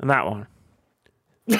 and 0.00 0.10
that 0.10 0.26
one. 0.26 0.48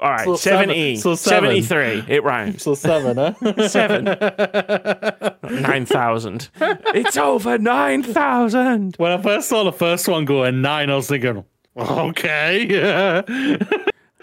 All 0.00 0.10
right, 0.10 0.24
So 0.24 0.34
seven- 0.36 0.68
70, 0.70 0.96
so 0.96 1.14
seven. 1.14 1.62
73. 1.62 2.14
It 2.14 2.24
rhymes. 2.24 2.62
So 2.62 2.74
seven, 2.74 3.18
huh? 3.18 3.68
Seven. 3.68 4.04
9,000. 5.62 6.48
It's 6.94 7.16
over 7.18 7.58
9,000. 7.58 8.94
when 8.96 9.12
I 9.12 9.20
first 9.20 9.50
saw 9.50 9.62
the 9.64 9.72
first 9.72 10.08
one 10.08 10.24
go 10.24 10.44
at 10.44 10.54
nine, 10.54 10.88
I 10.88 10.96
was 10.96 11.06
thinking, 11.08 11.44
okay. 11.76 12.66
Yeah. 12.66 13.22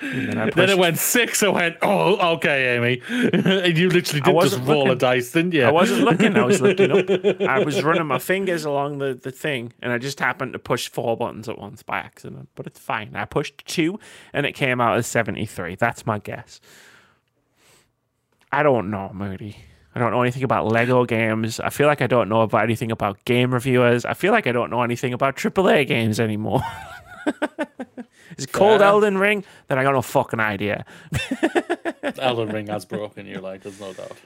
And 0.02 0.40
I 0.40 0.50
Then 0.56 0.70
it 0.70 0.78
went 0.78 0.98
six. 0.98 1.42
I 1.44 1.50
went, 1.50 1.78
oh, 1.82 2.36
okay, 2.36 2.76
Amy. 2.76 3.02
and 3.10 3.78
you 3.78 3.90
literally 3.90 4.22
did 4.22 4.42
just 4.42 4.60
roll 4.68 4.92
a 4.92 4.96
dice, 4.96 5.32
didn't 5.32 5.54
you? 5.54 5.64
I 5.64 5.72
wasn't 5.72 6.02
looking, 6.02 6.36
I 6.36 6.46
was 6.46 6.62
looking 6.62 6.92
up. 6.92 7.42
I 7.42 7.60
was 7.64 7.84
running 7.84 8.06
my 8.06 8.20
fingers 8.20 8.66
along 8.66 9.00
the, 9.00 9.14
the 9.14 9.32
thing, 9.32 9.74
and 9.82 9.92
I 9.92 9.98
just 9.98 10.20
happened 10.20 10.54
to 10.54 10.60
push 10.60 10.90
four 10.90 11.18
buttons 11.18 11.50
at 11.50 11.58
once 11.58 11.84
by 11.84 11.98
accident. 11.98 12.50
But 12.56 12.68
it's 12.68 12.80
fine. 12.80 13.16
I 13.16 13.26
pushed 13.26 13.66
two, 13.66 14.00
and 14.34 14.46
it 14.46 14.54
came 14.54 14.80
out 14.82 14.98
as 14.98 15.08
73. 15.08 15.76
That's 15.76 16.06
my 16.06 16.20
guess. 16.20 16.60
I 18.52 18.64
don't 18.64 18.90
know, 18.90 19.12
Moody. 19.14 19.58
I 19.94 20.00
don't 20.00 20.12
know 20.12 20.22
anything 20.22 20.44
about 20.44 20.68
Lego 20.68 21.06
games. 21.06 21.60
I 21.60 21.70
feel 21.70 21.88
like 21.88 22.04
I 22.04 22.08
don't 22.08 22.30
know 22.30 22.42
about 22.42 22.64
anything 22.64 22.92
about 22.92 23.24
game 23.26 23.52
reviewers. 23.52 24.06
I 24.06 24.14
feel 24.14 24.32
like 24.32 24.46
I 24.46 24.52
don't 24.52 24.70
know 24.70 24.84
anything 24.84 25.12
about 25.12 25.36
AAA 25.36 25.88
games 25.88 26.20
anymore. 26.20 26.62
Is 28.38 28.46
it 28.46 28.52
called 28.52 28.82
Elden 28.82 29.18
Ring? 29.18 29.44
Then 29.68 29.80
I 29.80 29.84
got 29.84 29.94
no 29.94 30.02
fucking 30.02 30.40
idea. 30.40 30.86
Elden 32.20 32.50
Ring 32.50 32.68
has 32.68 32.86
broken 32.86 33.26
you, 33.26 33.40
like, 33.40 33.62
there's 33.64 33.80
no 33.80 33.94
doubt. 33.94 34.18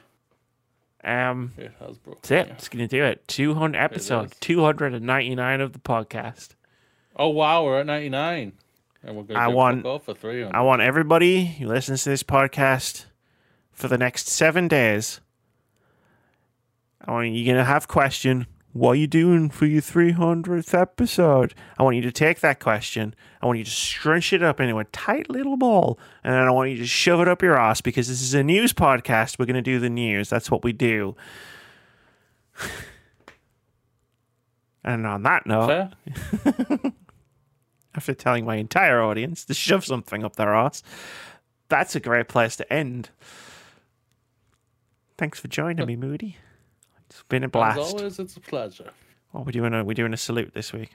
Um, 1.04 1.52
It 1.58 1.72
has 1.80 1.98
broken. 1.98 2.20
That's 2.24 2.32
it. 2.32 2.48
you. 2.48 2.54
It's 2.54 2.70
gonna 2.70 2.88
do 2.88 3.04
it. 3.04 3.28
Two 3.28 3.54
hundred 3.56 3.80
episode 3.80 4.32
is. 4.34 4.38
two 4.40 4.62
hundred 4.64 4.94
and 4.94 5.06
ninety 5.06 5.34
nine 5.36 5.60
of 5.62 5.74
the 5.74 5.80
podcast. 5.80 6.50
Oh, 7.16 7.28
wow, 7.30 7.66
we're 7.66 7.80
at 7.82 7.86
99. 7.88 8.54
And 9.04 9.16
we're 9.18 9.24
going 9.24 9.38
I 9.38 9.46
to 9.46 9.52
want- 9.52 9.84
go 9.84 10.00
for 10.00 10.14
300. 10.14 10.56
I 10.56 10.62
want 10.62 10.82
everybody 10.82 11.46
who 11.46 11.68
listens 11.68 12.04
to 12.04 12.10
this 12.10 12.24
podcast 12.24 13.06
for 13.72 13.88
the 13.90 13.98
next 13.98 14.28
seven 14.30 14.68
days. 14.70 15.20
I 17.04 17.12
want 17.12 17.30
you 17.32 17.46
gonna 17.46 17.66
have 17.66 17.88
question. 17.88 18.46
What 18.74 18.92
are 18.92 18.96
you 18.96 19.08
doing 19.08 19.50
for 19.50 19.66
your 19.66 19.82
three 19.82 20.12
hundredth 20.12 20.74
episode? 20.74 21.54
I 21.78 21.84
want 21.84 21.98
you 21.98 22.02
to 22.04 22.12
take 22.12 22.40
that 22.40 22.62
question. 22.62 23.14
I 23.42 23.46
want 23.46 23.60
you 23.60 23.66
to 23.66 23.72
stretch 23.72 24.32
it 24.32 24.42
up 24.42 24.62
into 24.62 24.78
a 24.78 24.86
tight 24.86 25.30
little 25.30 25.58
ball, 25.58 26.00
and 26.24 26.34
then 26.34 26.44
I 26.44 26.52
want 26.52 26.72
you 26.72 26.78
to 26.78 26.86
shove 26.88 27.20
it 27.20 27.28
up 27.28 27.42
your 27.42 27.58
ass 27.58 27.82
because 27.82 28.08
this 28.08 28.22
is 28.22 28.34
a 28.34 28.44
news 28.44 28.72
podcast. 28.72 29.38
We're 29.38 29.46
gonna 29.46 29.62
do 29.62 29.80
the 29.80 29.90
news. 29.90 30.30
That's 30.30 30.50
what 30.50 30.64
we 30.64 30.74
do. 30.74 31.16
And 34.84 35.06
on 35.06 35.22
that 35.22 35.46
note, 35.46 35.92
after 37.96 38.16
telling 38.16 38.46
my 38.46 38.56
entire 38.56 39.00
audience 39.00 39.46
to 39.46 39.54
shove 39.54 39.86
something 39.86 40.24
up 40.24 40.38
their 40.38 40.56
arse, 40.56 40.82
that's 41.70 41.96
a 41.96 42.00
great 42.00 42.28
place 42.28 42.56
to 42.56 42.74
end. 42.74 43.12
Thanks 45.20 45.40
for 45.40 45.50
joining 45.50 45.86
me, 45.86 45.96
Moody. 45.96 46.38
It's 47.12 47.24
been 47.24 47.44
a 47.44 47.48
As 47.48 47.52
blast. 47.52 47.80
always, 47.80 48.20
it's 48.20 48.38
a 48.38 48.40
pleasure. 48.40 48.90
Oh, 49.34 49.40
what 49.40 49.46
we 49.48 49.52
doing? 49.52 49.74
A, 49.74 49.84
we 49.84 49.94
doing 49.94 50.14
a 50.14 50.18
salute 50.18 50.54
this 50.54 50.72
week. 50.72 50.92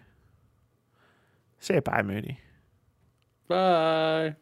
Say 1.60 1.78
bye, 1.80 2.01
Moody. 2.02 2.38
Bye. 3.48 4.34